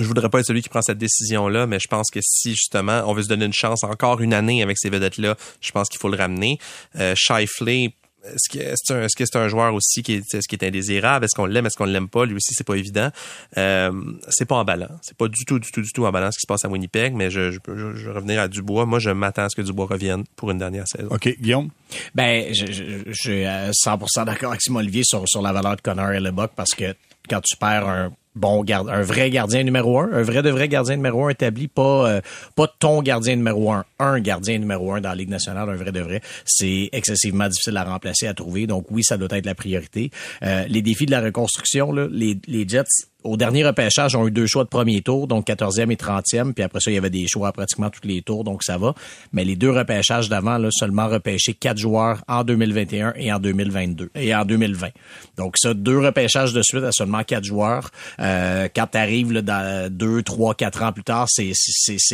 je 0.00 0.04
voudrais 0.04 0.28
pas 0.28 0.40
être 0.40 0.46
celui 0.46 0.62
qui 0.62 0.68
prend 0.68 0.82
cette 0.82 0.98
décision-là, 0.98 1.66
mais 1.66 1.80
je 1.80 1.88
pense 1.88 2.10
que 2.10 2.20
si 2.22 2.50
justement 2.50 3.02
on 3.06 3.14
veut 3.14 3.22
se 3.22 3.28
donner 3.28 3.46
une 3.46 3.52
chance 3.52 3.84
encore 3.84 4.20
une 4.20 4.34
année 4.34 4.62
avec 4.62 4.78
ces 4.78 4.90
vedettes-là, 4.90 5.36
je 5.60 5.72
pense 5.72 5.88
qu'il 5.88 5.98
faut 5.98 6.08
le 6.08 6.16
ramener. 6.16 6.58
Euh, 6.96 7.14
Shifley, 7.16 7.94
est-ce 8.34 8.58
que 8.58 8.74
c'est 8.76 8.94
un, 8.94 9.02
est-ce 9.02 9.16
que 9.16 9.24
c'est 9.24 9.38
un 9.38 9.48
joueur 9.48 9.74
aussi 9.74 10.02
qui 10.02 10.14
est, 10.14 10.34
est-ce 10.34 10.48
qui 10.48 10.56
est 10.56 10.64
indésirable? 10.64 11.24
Est-ce 11.24 11.34
qu'on 11.34 11.46
l'aime? 11.46 11.66
Est-ce 11.66 11.76
qu'on 11.76 11.84
l'aime 11.84 12.08
pas? 12.08 12.24
Lui 12.24 12.34
aussi, 12.34 12.54
c'est 12.54 12.66
pas 12.66 12.74
évident. 12.74 13.10
Euh, 13.56 13.92
c'est 14.28 14.46
pas 14.46 14.56
emballant. 14.56 14.88
C'est 15.02 15.16
pas 15.16 15.28
du 15.28 15.44
tout, 15.44 15.58
du 15.58 15.70
tout, 15.70 15.82
du 15.82 15.92
tout 15.92 16.06
emballant 16.06 16.30
ce 16.30 16.38
qui 16.38 16.42
se 16.42 16.46
passe 16.46 16.64
à 16.64 16.68
Winnipeg, 16.68 17.14
mais 17.14 17.30
je, 17.30 17.50
je, 17.50 17.58
je, 17.68 17.94
je 17.94 18.06
vais 18.08 18.12
revenir 18.14 18.40
à 18.40 18.48
Dubois. 18.48 18.86
Moi, 18.86 18.98
je 18.98 19.10
m'attends 19.10 19.44
à 19.44 19.48
ce 19.48 19.56
que 19.56 19.62
Dubois 19.62 19.86
revienne 19.86 20.24
pour 20.36 20.50
une 20.50 20.58
dernière 20.58 20.86
saison. 20.86 21.08
OK, 21.10 21.28
Guillaume? 21.40 21.70
Ben, 22.14 22.52
je, 22.54 22.66
je, 22.66 22.84
je 23.06 23.12
suis 23.12 23.44
à 23.44 23.70
100% 23.70 24.24
d'accord 24.24 24.50
avec 24.50 24.62
Simon 24.62 24.80
Olivier 24.80 25.02
sur, 25.04 25.24
sur 25.26 25.42
la 25.42 25.52
valeur 25.52 25.76
de 25.76 25.80
Connor 25.80 26.12
et 26.12 26.20
Lebock 26.20 26.52
parce 26.54 26.70
que 26.70 26.94
quand 27.28 27.40
tu 27.42 27.56
perds 27.56 27.88
un 27.88 28.12
bon 28.34 28.62
gardien, 28.64 28.92
un 28.92 29.02
vrai 29.02 29.30
gardien 29.30 29.62
numéro 29.62 29.98
un, 29.98 30.10
un 30.12 30.22
vrai 30.22 30.42
de 30.42 30.50
vrai 30.50 30.68
gardien 30.68 30.96
numéro 30.96 31.26
un 31.26 31.30
établi, 31.30 31.68
pas 31.68 32.08
euh, 32.08 32.20
pas 32.54 32.66
ton 32.78 33.02
gardien 33.02 33.36
numéro 33.36 33.72
un, 33.72 33.84
un 33.98 34.20
gardien 34.20 34.58
numéro 34.58 34.92
un 34.92 35.00
dans 35.00 35.10
la 35.10 35.14
Ligue 35.14 35.30
nationale, 35.30 35.68
un 35.68 35.76
vrai 35.76 35.92
de 35.92 36.00
vrai, 36.00 36.20
c'est 36.44 36.88
excessivement 36.92 37.48
difficile 37.48 37.76
à 37.76 37.84
remplacer, 37.84 38.26
à 38.26 38.34
trouver. 38.34 38.66
Donc 38.66 38.86
oui, 38.90 39.02
ça 39.04 39.16
doit 39.16 39.28
être 39.32 39.46
la 39.46 39.54
priorité. 39.54 40.10
Euh, 40.42 40.64
les 40.68 40.82
défis 40.82 41.06
de 41.06 41.10
la 41.10 41.20
reconstruction, 41.20 41.92
là, 41.92 42.06
les, 42.10 42.38
les 42.46 42.68
Jets 42.68 42.84
au 43.24 43.36
dernier 43.36 43.66
repêchage, 43.66 44.14
ont 44.14 44.26
eu 44.28 44.30
deux 44.30 44.46
choix 44.46 44.62
de 44.62 44.68
premier 44.68 45.02
tour, 45.02 45.26
donc 45.26 45.46
14e 45.48 45.90
et 45.90 45.96
30e, 45.96 46.52
puis 46.52 46.62
après 46.62 46.80
ça, 46.80 46.90
il 46.90 46.94
y 46.94 46.98
avait 46.98 47.10
des 47.10 47.26
choix 47.26 47.48
à 47.48 47.52
pratiquement 47.52 47.90
tous 47.90 48.06
les 48.06 48.22
tours, 48.22 48.44
donc 48.44 48.62
ça 48.62 48.78
va. 48.78 48.94
Mais 49.32 49.44
les 49.44 49.56
deux 49.56 49.70
repêchages 49.70 50.28
d'avant, 50.28 50.56
là, 50.56 50.68
seulement 50.70 51.08
repêché 51.08 51.52
quatre 51.52 51.78
joueurs 51.78 52.22
en 52.28 52.44
2021 52.44 53.14
et 53.16 53.32
en 53.32 53.40
2022 53.40 54.10
et 54.14 54.34
en 54.34 54.44
2020. 54.44 54.88
Donc 55.36 55.56
ça, 55.58 55.74
deux 55.74 55.98
repêchages 55.98 56.52
de 56.52 56.62
suite 56.62 56.84
à 56.84 56.92
seulement 56.92 57.24
quatre 57.24 57.44
joueurs. 57.44 57.90
Euh, 58.20 58.68
quand 58.74 58.86
tu 58.92 58.98
arrives 58.98 59.32
dans 59.32 59.92
deux, 59.92 60.22
trois, 60.22 60.54
quatre 60.54 60.82
ans 60.82 60.92
plus 60.92 61.04
tard, 61.04 61.26
c'est 61.28 61.52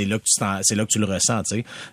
là 0.04 0.18
que 0.18 0.24
tu 0.24 0.44
c'est 0.62 0.74
là 0.74 0.84
que 0.84 0.90
tu 0.90 0.98
le 0.98 1.06
ressens. 1.06 1.42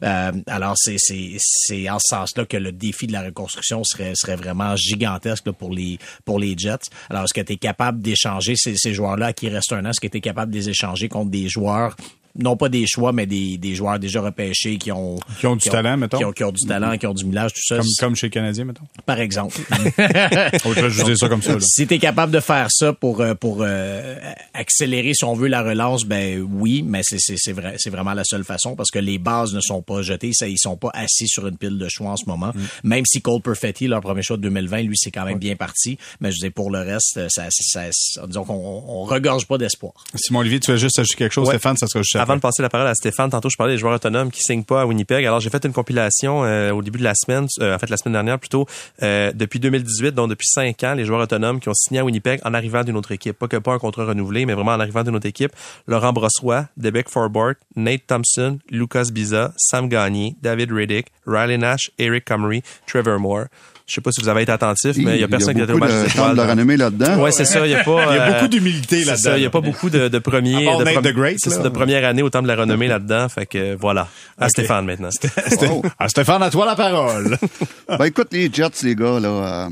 Euh, 0.03 0.32
alors 0.47 0.73
c'est 0.77 0.97
c'est 0.97 1.38
c'est 1.39 1.89
en 1.89 1.99
ce 1.99 2.15
sens-là 2.15 2.45
que 2.45 2.57
le 2.57 2.71
défi 2.71 3.07
de 3.07 3.13
la 3.13 3.23
reconstruction 3.23 3.84
serait 3.84 4.13
serait 4.15 4.36
vraiment 4.36 4.75
gigantesque 4.75 5.51
pour 5.51 5.73
les 5.73 5.97
pour 6.25 6.39
les 6.39 6.55
Jets. 6.57 6.89
Alors 7.09 7.23
est-ce 7.23 7.34
que 7.34 7.41
tu 7.41 7.53
es 7.53 7.57
capable 7.57 8.01
d'échanger 8.01 8.55
ces, 8.55 8.75
ces 8.75 8.93
joueurs-là 8.93 9.34
qui 9.34 9.47
il 9.47 9.53
reste 9.55 9.73
un 9.73 9.86
an, 9.86 9.89
est-ce 9.89 9.99
que 9.99 10.07
tu 10.07 10.17
es 10.17 10.21
capable 10.21 10.51
de 10.51 10.57
les 10.57 10.69
échanger 10.69 11.09
contre 11.09 11.32
des 11.32 11.49
joueurs 11.49 11.95
non 12.39 12.55
pas 12.57 12.69
des 12.69 12.86
choix, 12.88 13.11
mais 13.11 13.25
des, 13.25 13.57
des 13.57 13.75
joueurs 13.75 13.99
déjà 13.99 14.21
repêchés 14.21 14.77
qui 14.77 14.91
ont 14.91 15.17
Qui 15.39 15.47
ont 15.47 15.55
du 15.55 15.69
talent, 15.69 15.97
mettons. 15.97 16.17
qui 16.17 16.25
ont, 16.25 16.32
qui 16.32 16.43
ont 16.43 16.51
du 16.51 16.65
talent, 16.67 16.97
qui 16.97 17.05
ont 17.07 17.13
du 17.13 17.25
millage, 17.25 17.53
tout 17.53 17.61
ça. 17.65 17.77
Comme, 17.77 17.86
comme 17.99 18.15
chez 18.15 18.27
les 18.27 18.32
Canadiens, 18.32 18.65
mettons. 18.65 18.84
Par 19.05 19.19
exemple. 19.19 19.57
Oh, 20.65 20.73
je 20.75 21.03
dire 21.03 21.17
ça 21.17 21.27
comme 21.29 21.41
ça. 21.41 21.53
Là. 21.53 21.59
Si 21.61 21.88
tu 21.88 21.93
es 21.95 21.99
capable 21.99 22.32
de 22.32 22.39
faire 22.39 22.67
ça 22.69 22.93
pour 22.93 23.21
euh, 23.21 23.34
pour 23.36 23.59
euh, 23.61 24.15
accélérer 24.53 25.13
si 25.13 25.23
on 25.23 25.34
veut 25.34 25.47
la 25.47 25.61
relance, 25.63 26.05
ben 26.05 26.45
oui, 26.51 26.84
mais 26.86 27.01
c'est 27.03 27.19
c'est 27.19 27.36
c'est 27.38 27.51
vrai, 27.53 27.75
c'est 27.77 27.89
vraiment 27.89 28.13
la 28.13 28.23
seule 28.23 28.43
façon 28.43 28.75
parce 28.75 28.91
que 28.91 28.99
les 28.99 29.17
bases 29.17 29.53
ne 29.53 29.61
sont 29.61 29.82
pas 29.82 30.01
jetées, 30.01 30.32
ça 30.34 30.47
ils 30.47 30.57
sont 30.59 30.77
pas 30.77 30.89
assis 30.93 31.27
sur 31.27 31.47
une 31.47 31.57
pile 31.57 31.77
de 31.77 31.88
choix 31.89 32.11
en 32.11 32.17
ce 32.17 32.25
moment. 32.25 32.51
Même 32.84 33.05
si 33.05 33.21
Cole 33.21 33.41
Perfetti 33.41 33.88
leur 33.88 34.01
premier 34.01 34.21
choix 34.21 34.38
de 34.38 34.41
2020, 34.43 34.82
lui 34.84 34.97
c'est 34.97 35.11
quand 35.11 35.25
même 35.25 35.39
bien 35.39 35.55
parti, 35.55 35.97
mais 36.19 36.32
je 36.32 36.39
dis 36.39 36.49
pour 36.49 36.71
le 36.71 36.79
reste 36.79 37.19
ça, 37.29 37.47
ça, 37.49 37.84
ça- 37.91 38.27
disons 38.27 38.43
qu'on 38.43 38.84
on 38.88 39.03
regorge 39.03 39.45
pas 39.47 39.57
d'espoir. 39.57 39.93
Simon 40.15 40.39
Olivier, 40.39 40.59
tu 40.59 40.71
veux 40.71 40.77
juste 40.77 40.99
ajouter 40.99 41.15
quelque 41.15 41.32
chose, 41.34 41.47
Ouais. 41.47 41.55
Stéphane, 41.55 41.77
ça 41.77 41.88
sera 41.88 42.01
juste 42.01 42.15
Avant 42.22 42.36
de 42.36 42.39
passer 42.39 42.61
la 42.61 42.69
parole 42.69 42.86
à 42.86 42.93
Stéphane, 42.93 43.32
tantôt 43.32 43.49
je 43.49 43.57
parlais 43.57 43.74
des 43.74 43.80
joueurs 43.80 43.95
autonomes 43.95 44.30
qui 44.30 44.41
signent 44.41 44.63
pas 44.63 44.82
à 44.82 44.86
Winnipeg. 44.86 45.26
Alors 45.26 45.39
j'ai 45.39 45.49
fait 45.49 45.65
une 45.65 45.74
compilation 45.74 46.43
euh, 46.43 46.69
au 46.69 46.84
début 46.84 46.99
de 46.99 47.03
la 47.03 47.15
semaine, 47.15 47.47
euh, 47.59 47.74
en 47.74 47.80
fait 47.80 47.89
la 47.89 47.97
semaine 47.97 48.13
dernière 48.13 48.38
plutôt, 48.38 48.67
euh, 49.01 49.32
depuis 49.34 49.59
2018, 49.59 50.11
donc 50.11 50.30
depuis 50.30 50.45
cinq 50.47 50.84
ans, 50.84 50.93
les 50.93 51.03
joueurs 51.03 51.22
autonomes 51.22 51.59
qui 51.59 51.67
ont 51.67 51.74
signé 51.74 51.99
à 51.99 52.05
Winnipeg 52.05 52.39
en 52.45 52.53
arrivant 52.53 52.84
d'une 52.84 52.95
autre 52.95 53.11
équipe. 53.11 53.39
Pas 53.39 53.47
que 53.47 53.57
pas 53.57 53.74
un 53.74 53.80
contrat 53.80 54.05
renouvelé, 54.05 54.45
mais 54.45 54.53
vraiment 54.53 54.74
en 54.74 54.80
arrivant 54.80 55.03
d'une 55.03 55.15
autre 55.15 55.26
équipe. 55.26 55.51
Laurent 55.88 56.13
Brossois, 56.13 56.67
Debec 56.78 57.09
Forbort, 57.09 57.53
Nate 57.76 58.05
Thompson, 58.05 58.59
Lucas 58.69 59.05
Biza, 59.11 59.51
Sam 59.57 59.89
Gagné, 59.89 60.36
David 60.43 60.72
Riddick, 60.72 61.07
Riley 61.26 61.57
Nash, 61.57 61.89
Eric 61.97 62.26
Comrie, 62.26 62.61
Trevor 62.86 63.19
Moore. 63.19 63.45
Je 63.91 63.95
sais 63.95 64.01
pas 64.01 64.11
si 64.13 64.21
vous 64.21 64.29
avez 64.29 64.43
été 64.43 64.53
attentif, 64.53 64.95
mais 64.95 65.17
il 65.17 65.19
y 65.19 65.23
a 65.25 65.27
personne 65.27 65.53
qui 65.53 65.59
a 65.59 65.65
été 65.65 65.73
au 65.73 65.77
beaucoup 65.77 65.91
match 65.91 66.03
des 66.03 66.07
de 66.09 66.13
temps 66.15 66.27
de 66.27 66.31
étoiles. 66.31 66.37
la 66.47 66.51
renommée 66.53 66.77
là-dedans. 66.77 67.21
Ouais, 67.21 67.31
c'est 67.33 67.43
ça. 67.43 67.67
Il 67.67 67.71
y 67.71 67.75
a 67.75 67.83
pas. 67.83 68.05
Il 68.13 68.15
y 68.15 68.19
a 68.19 68.23
euh, 68.27 68.31
beaucoup 68.33 68.47
d'humilité 68.47 68.99
c'est 68.99 69.05
là-dedans. 69.05 69.21
ça, 69.31 69.37
Il 69.37 69.43
y 69.43 69.45
a 69.45 69.49
pas 69.49 69.59
beaucoup 69.59 69.89
de, 69.89 70.07
de 70.07 70.19
premiers. 70.19 70.65
À 70.69 70.77
de, 70.77 71.69
première 71.69 72.05
année 72.07 72.21
au 72.21 72.29
temps 72.29 72.41
de 72.41 72.47
la 72.47 72.55
renommée 72.55 72.87
là-dedans. 72.87 73.27
Fait 73.27 73.45
que 73.45 73.75
voilà. 73.75 74.07
À 74.37 74.47
Stéphane 74.47 74.85
maintenant. 74.85 75.09
Wow. 75.61 75.83
Ah, 75.99 76.07
Stéphane, 76.07 76.41
à 76.41 76.49
toi 76.49 76.65
la 76.65 76.75
parole. 76.75 77.37
Ben 77.89 78.05
écoute, 78.05 78.29
les 78.31 78.49
Jets, 78.51 78.69
les 78.83 78.95
gars, 78.95 79.19
là. 79.19 79.27
euh, 79.65 79.69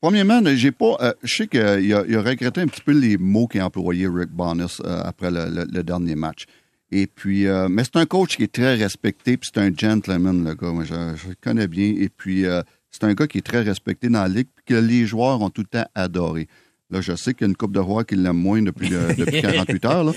premièrement, 0.00 0.40
j'ai 0.56 0.72
pas. 0.72 0.96
euh, 1.00 1.12
je 1.22 1.34
sais 1.36 1.46
qu'il 1.46 1.60
a, 1.62 1.78
il 1.78 1.94
a 1.94 2.22
regretté 2.22 2.60
un 2.60 2.66
petit 2.66 2.80
peu 2.80 2.90
les 2.92 3.16
mots 3.16 3.46
qu'a 3.46 3.64
employé 3.64 4.08
Rick 4.12 4.30
Bonus 4.30 4.82
euh, 4.84 5.00
après 5.04 5.30
le, 5.30 5.46
le- 5.48 5.68
le 5.72 5.82
dernier 5.84 6.16
match. 6.16 6.46
Et 6.90 7.06
puis, 7.06 7.46
euh, 7.46 7.68
mais 7.70 7.84
c'est 7.84 7.96
un 8.00 8.06
coach 8.06 8.36
qui 8.36 8.42
est 8.42 8.52
très 8.52 8.74
respecté, 8.74 9.36
puis 9.36 9.48
c'est 9.54 9.60
un 9.60 9.70
gentleman, 9.72 10.44
le 10.44 10.54
gars. 10.54 10.72
Moi, 10.72 10.82
je, 10.84 10.94
je 11.22 11.28
le 11.28 11.36
connais 11.40 11.68
bien. 11.68 11.94
Et 11.96 12.08
puis, 12.08 12.44
euh, 12.46 12.62
c'est 12.90 13.04
un 13.04 13.14
gars 13.14 13.26
qui 13.26 13.38
est 13.38 13.46
très 13.46 13.62
respecté 13.62 14.08
dans 14.08 14.22
la 14.22 14.28
ligue, 14.28 14.48
puis 14.54 14.64
que 14.66 14.74
les 14.74 15.06
joueurs 15.06 15.40
ont 15.40 15.50
tout 15.50 15.62
le 15.62 15.66
temps 15.78 15.88
adoré. 15.94 16.48
Là, 16.90 17.00
je 17.00 17.14
sais 17.14 17.34
qu'il 17.34 17.42
y 17.42 17.44
a 17.44 17.50
une 17.50 17.56
coupe 17.56 17.72
de 17.72 17.80
joueurs 17.80 18.04
qui 18.04 18.16
l'aiment 18.16 18.36
moins 18.36 18.62
depuis, 18.62 18.92
euh, 18.94 19.14
depuis 19.14 19.40
48 19.42 19.84
heures, 19.84 20.04
là. 20.04 20.12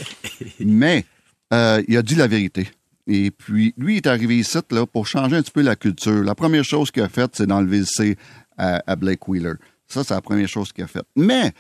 mais 0.59 1.05
euh, 1.53 1.83
il 1.87 1.95
a 1.97 2.01
dit 2.01 2.15
la 2.15 2.27
vérité. 2.27 2.67
Et 3.05 3.31
puis, 3.31 3.73
lui, 3.77 3.95
il 3.95 3.97
est 3.97 4.07
arrivé 4.07 4.37
ici 4.37 4.57
là, 4.71 4.85
pour 4.85 5.07
changer 5.07 5.35
un 5.35 5.41
petit 5.41 5.51
peu 5.51 5.61
la 5.61 5.75
culture. 5.75 6.23
La 6.23 6.35
première 6.35 6.63
chose 6.63 6.89
qu'il 6.89 7.03
a 7.03 7.09
faite, 7.09 7.31
c'est 7.33 7.45
d'enlever 7.45 7.79
le 7.79 7.85
C 7.85 8.17
à, 8.57 8.81
à 8.87 8.95
Blake 8.95 9.27
Wheeler. 9.27 9.53
Ça, 9.87 10.03
c'est 10.03 10.13
la 10.13 10.21
première 10.21 10.47
chose 10.47 10.71
qu'il 10.71 10.83
a 10.83 10.87
faite. 10.87 11.05
Mais, 11.15 11.53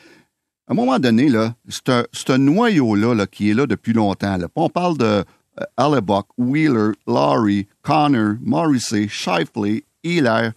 à 0.67 0.71
un 0.71 0.73
moment 0.73 0.97
donné, 0.99 1.27
là, 1.29 1.55
c'est 1.67 1.89
un, 1.89 2.05
un 2.29 2.37
noyau-là 2.37 3.13
là, 3.13 3.27
qui 3.27 3.49
est 3.49 3.53
là 3.53 3.67
depuis 3.67 3.93
longtemps. 3.93 4.37
Là. 4.37 4.47
On 4.55 4.69
parle 4.69 4.97
de 4.97 5.23
euh, 5.79 6.01
Wheeler, 6.37 6.93
Laurie, 7.05 7.67
Connor, 7.81 8.35
Morrissey, 8.41 9.07
Shifley, 9.07 9.83
Hilaire. 10.03 10.53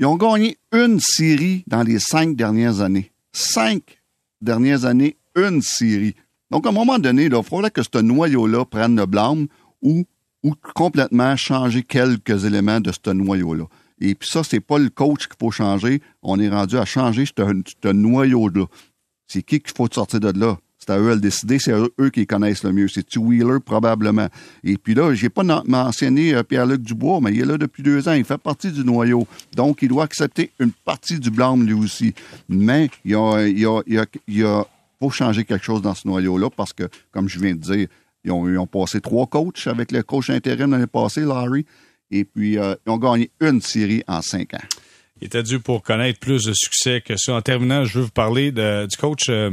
Ils 0.00 0.06
ont 0.06 0.16
gagné 0.16 0.56
une 0.72 0.98
série 0.98 1.62
dans 1.66 1.82
les 1.82 1.98
cinq 1.98 2.34
dernières 2.34 2.80
années. 2.80 3.12
Cinq 3.34 4.00
dernières 4.40 4.86
années, 4.86 5.18
une 5.36 5.60
série. 5.60 6.14
Donc, 6.50 6.64
à 6.64 6.70
un 6.70 6.72
moment 6.72 6.98
donné, 6.98 7.26
il 7.26 7.42
faudrait 7.42 7.70
que 7.70 7.82
ce 7.82 7.98
noyau-là 7.98 8.64
prenne 8.64 8.96
le 8.96 9.04
blâme 9.04 9.46
ou, 9.82 10.06
ou 10.42 10.54
complètement 10.74 11.36
changer 11.36 11.82
quelques 11.82 12.46
éléments 12.46 12.80
de 12.80 12.90
ce 12.92 13.10
noyau-là. 13.10 13.64
Et 14.00 14.14
puis 14.14 14.26
ça, 14.26 14.42
c'est 14.42 14.60
pas 14.60 14.78
le 14.78 14.88
coach 14.88 15.26
qu'il 15.28 15.36
faut 15.38 15.50
changer. 15.50 16.00
On 16.22 16.40
est 16.40 16.48
rendu 16.48 16.78
à 16.78 16.86
changer 16.86 17.26
ce, 17.26 17.32
ce 17.82 17.88
noyau-là. 17.92 18.64
C'est 19.26 19.42
qui 19.42 19.60
qu'il 19.60 19.76
faut 19.76 19.86
sortir 19.92 20.20
de 20.20 20.30
là? 20.30 20.56
C'est 20.90 20.98
eux 20.98 21.14
le 21.14 21.20
décider. 21.20 21.58
C'est 21.60 21.72
eux 21.72 22.10
qui 22.10 22.26
connaissent 22.26 22.64
le 22.64 22.72
mieux. 22.72 22.88
C'est-tu 22.88 23.20
Wheeler, 23.20 23.60
probablement. 23.64 24.28
Et 24.64 24.76
puis 24.76 24.94
là, 24.94 25.14
j'ai 25.14 25.28
pas 25.28 25.44
mentionné 25.64 26.34
euh, 26.34 26.42
Pierre-Luc 26.42 26.82
Dubois, 26.82 27.20
mais 27.22 27.32
il 27.32 27.40
est 27.40 27.46
là 27.46 27.58
depuis 27.58 27.82
deux 27.82 28.08
ans. 28.08 28.12
Il 28.12 28.24
fait 28.24 28.38
partie 28.38 28.72
du 28.72 28.84
noyau. 28.84 29.26
Donc, 29.54 29.82
il 29.82 29.88
doit 29.88 30.04
accepter 30.04 30.50
une 30.58 30.72
partie 30.72 31.20
du 31.20 31.30
blâme, 31.30 31.64
lui 31.64 31.74
aussi. 31.74 32.12
Mais 32.48 32.90
il 33.04 33.12
y 33.12 33.14
a, 33.14 33.46
il 33.46 33.60
y 33.60 33.66
a, 33.66 33.80
il 33.86 33.94
y 33.94 33.98
a, 33.98 34.06
il 34.26 34.44
a 34.44 34.66
faut 35.00 35.10
changer 35.10 35.44
quelque 35.44 35.64
chose 35.64 35.80
dans 35.80 35.94
ce 35.94 36.06
noyau-là 36.06 36.50
parce 36.50 36.72
que, 36.72 36.84
comme 37.10 37.28
je 37.28 37.38
viens 37.38 37.54
de 37.54 37.60
dire, 37.60 37.86
ils 38.24 38.30
ont, 38.32 38.66
passé 38.66 39.00
trois 39.00 39.26
coachs 39.26 39.66
avec 39.66 39.92
le 39.92 40.02
coach 40.02 40.28
intérim 40.28 40.72
l'année 40.72 40.86
passée, 40.86 41.22
Larry, 41.22 41.64
et 42.10 42.24
puis 42.24 42.58
euh, 42.58 42.74
ils 42.86 42.90
ont 42.90 42.98
gagné 42.98 43.30
une 43.40 43.62
série 43.62 44.02
en 44.06 44.20
cinq 44.20 44.54
ans. 44.54 44.66
Il 45.20 45.26
était 45.26 45.42
dû 45.42 45.60
pour 45.60 45.82
connaître 45.82 46.18
plus 46.18 46.44
de 46.44 46.52
succès 46.54 47.02
que 47.02 47.14
ça. 47.16 47.34
En 47.34 47.42
terminant, 47.42 47.84
je 47.84 47.98
veux 47.98 48.04
vous 48.06 48.10
parler 48.10 48.52
du 48.52 48.96
coach 48.98 49.28
euh, 49.28 49.50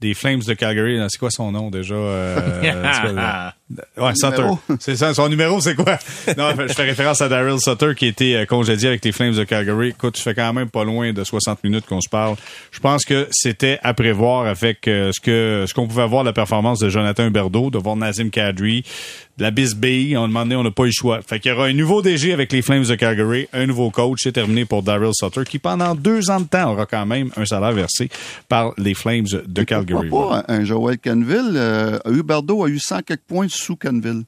des 0.00 0.12
Flames 0.12 0.40
de 0.40 0.54
Calgary. 0.54 1.00
C'est 1.08 1.18
quoi 1.18 1.30
son 1.30 1.52
nom 1.52 1.70
déjà? 1.70 1.94
Euh, 1.94 2.60
ouais, 3.96 4.14
Sutter. 4.14 4.48
C'est 4.78 4.96
ça, 4.96 5.14
son 5.14 5.28
numéro, 5.28 5.60
c'est 5.60 5.74
quoi? 5.74 5.98
non, 6.36 6.50
je 6.58 6.72
fais 6.72 6.82
référence 6.82 7.22
à 7.22 7.28
Daryl 7.28 7.58
Sutter 7.58 7.94
qui 7.96 8.06
était 8.06 8.34
euh, 8.34 8.46
congédié 8.46 8.88
avec 8.88 9.04
les 9.04 9.12
Flames 9.12 9.34
de 9.34 9.44
Calgary. 9.44 9.88
Écoute, 9.88 10.14
tu 10.14 10.22
fais 10.22 10.34
quand 10.34 10.52
même 10.52 10.68
pas 10.68 10.84
loin 10.84 11.12
de 11.12 11.24
60 11.24 11.64
minutes 11.64 11.86
qu'on 11.86 12.02
se 12.02 12.10
parle. 12.10 12.36
Je 12.72 12.80
pense 12.80 13.04
que 13.04 13.26
c'était 13.30 13.78
à 13.82 13.94
prévoir 13.94 14.46
avec 14.46 14.86
euh, 14.86 15.10
ce 15.12 15.20
que 15.20 15.64
ce 15.66 15.72
qu'on 15.72 15.88
pouvait 15.88 16.06
voir 16.06 16.24
de 16.24 16.28
la 16.28 16.34
performance 16.34 16.78
de 16.78 16.90
Jonathan 16.90 17.30
Berdo, 17.30 17.70
de 17.70 17.78
voir 17.78 17.96
Nazim 17.96 18.28
Kadri, 18.28 18.84
de 19.38 19.42
la 19.42 19.50
Bisbee. 19.50 20.14
On 20.16 20.28
demandait, 20.28 20.56
on 20.56 20.62
n'a 20.62 20.70
pas 20.70 20.84
eu 20.84 20.86
le 20.86 20.92
choix. 20.92 21.22
Fait 21.22 21.40
qu'il 21.40 21.50
y 21.50 21.54
aura 21.54 21.66
un 21.66 21.72
nouveau 21.72 22.02
DG 22.02 22.34
avec 22.34 22.52
les 22.52 22.60
Flames 22.60 22.84
de 22.84 22.94
Calgary, 22.94 23.48
un 23.54 23.66
nouveau 23.66 23.90
coach. 23.90 24.20
C'est 24.22 24.32
terminé 24.32 24.66
pour 24.66 24.82
Daryl 24.82 25.12
Sutter 25.14 25.44
qui, 25.48 25.58
pendant 25.58 25.94
deux 25.94 26.30
ans 26.30 26.40
de 26.40 26.46
temps, 26.46 26.72
aura 26.72 26.84
quand 26.84 27.06
même 27.06 27.30
un 27.36 27.46
salaire 27.46 27.72
versé 27.72 28.10
par 28.48 28.74
les 28.76 28.92
Flames 28.92 29.26
de 29.46 29.62
Calgary. 29.62 29.85
Pas 29.86 30.44
un 30.48 30.64
Joel 30.64 30.98
Canville. 30.98 31.52
Euh, 31.54 31.98
Huberdo 32.06 32.64
a 32.64 32.68
eu 32.68 32.78
100 32.78 33.02
quelques 33.02 33.20
points 33.22 33.46
sous 33.48 33.76
Canville. 33.76 34.24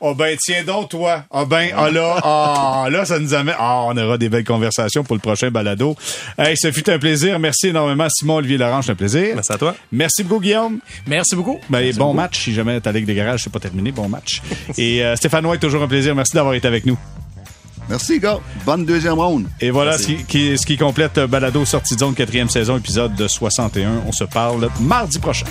Oh 0.00 0.14
ben 0.14 0.36
tiens 0.40 0.64
donc 0.64 0.90
toi. 0.90 1.24
Ah 1.30 1.44
ben 1.44 1.70
ah 1.76 1.90
là 1.90 2.18
ah 2.22 2.88
là 2.90 3.04
ça 3.04 3.18
nous 3.18 3.34
amène 3.34 3.54
ah 3.58 3.82
on 3.86 3.96
aura 3.96 4.18
des 4.18 4.28
belles 4.28 4.44
conversations 4.44 5.02
pour 5.04 5.14
le 5.16 5.20
prochain 5.20 5.50
balado. 5.50 5.96
Hey, 6.36 6.56
ce 6.56 6.70
fut 6.70 6.88
un 6.90 6.98
plaisir. 6.98 7.38
Merci 7.38 7.68
énormément 7.68 8.06
Simon 8.08 8.36
Olivier 8.36 8.58
Laurent, 8.58 8.82
c'est 8.82 8.92
un 8.92 8.96
plaisir. 8.96 9.34
Merci 9.34 9.52
à 9.52 9.58
toi. 9.58 9.74
Merci 9.92 10.22
beaucoup 10.24 10.40
Guillaume. 10.40 10.80
Merci 11.06 11.36
beaucoup. 11.36 11.58
Ben 11.68 11.80
Merci 11.80 11.98
bon 11.98 12.06
beaucoup. 12.06 12.16
match 12.16 12.44
si 12.44 12.54
jamais 12.54 12.80
ta 12.80 12.92
ligue 12.92 13.06
de 13.06 13.12
garage 13.12 13.44
c'est 13.44 13.52
pas 13.52 13.60
terminé, 13.60 13.92
bon 13.92 14.08
match. 14.08 14.42
Et 14.76 15.04
euh, 15.04 15.16
Stéphane 15.16 15.46
White 15.46 15.60
toujours 15.60 15.82
un 15.82 15.88
plaisir. 15.88 16.14
Merci 16.14 16.34
d'avoir 16.34 16.54
été 16.54 16.66
avec 16.66 16.86
nous. 16.86 16.98
Merci, 17.88 18.18
gars. 18.20 18.38
Bonne 18.66 18.84
deuxième 18.84 19.14
ronde. 19.18 19.46
Et 19.60 19.70
voilà 19.70 19.96
ce 19.98 20.06
qui, 20.06 20.16
qui- 20.24 20.58
ce 20.58 20.66
qui 20.66 20.76
complète 20.76 21.18
Balado 21.20 21.64
Sortie 21.64 21.94
de 21.94 22.00
zone 22.00 22.14
quatrième 22.14 22.48
saison 22.50 22.76
épisode 22.76 23.14
de 23.14 23.26
61. 23.28 24.02
On 24.06 24.12
se 24.12 24.24
parle 24.24 24.68
mardi 24.80 25.18
prochain. 25.18 25.46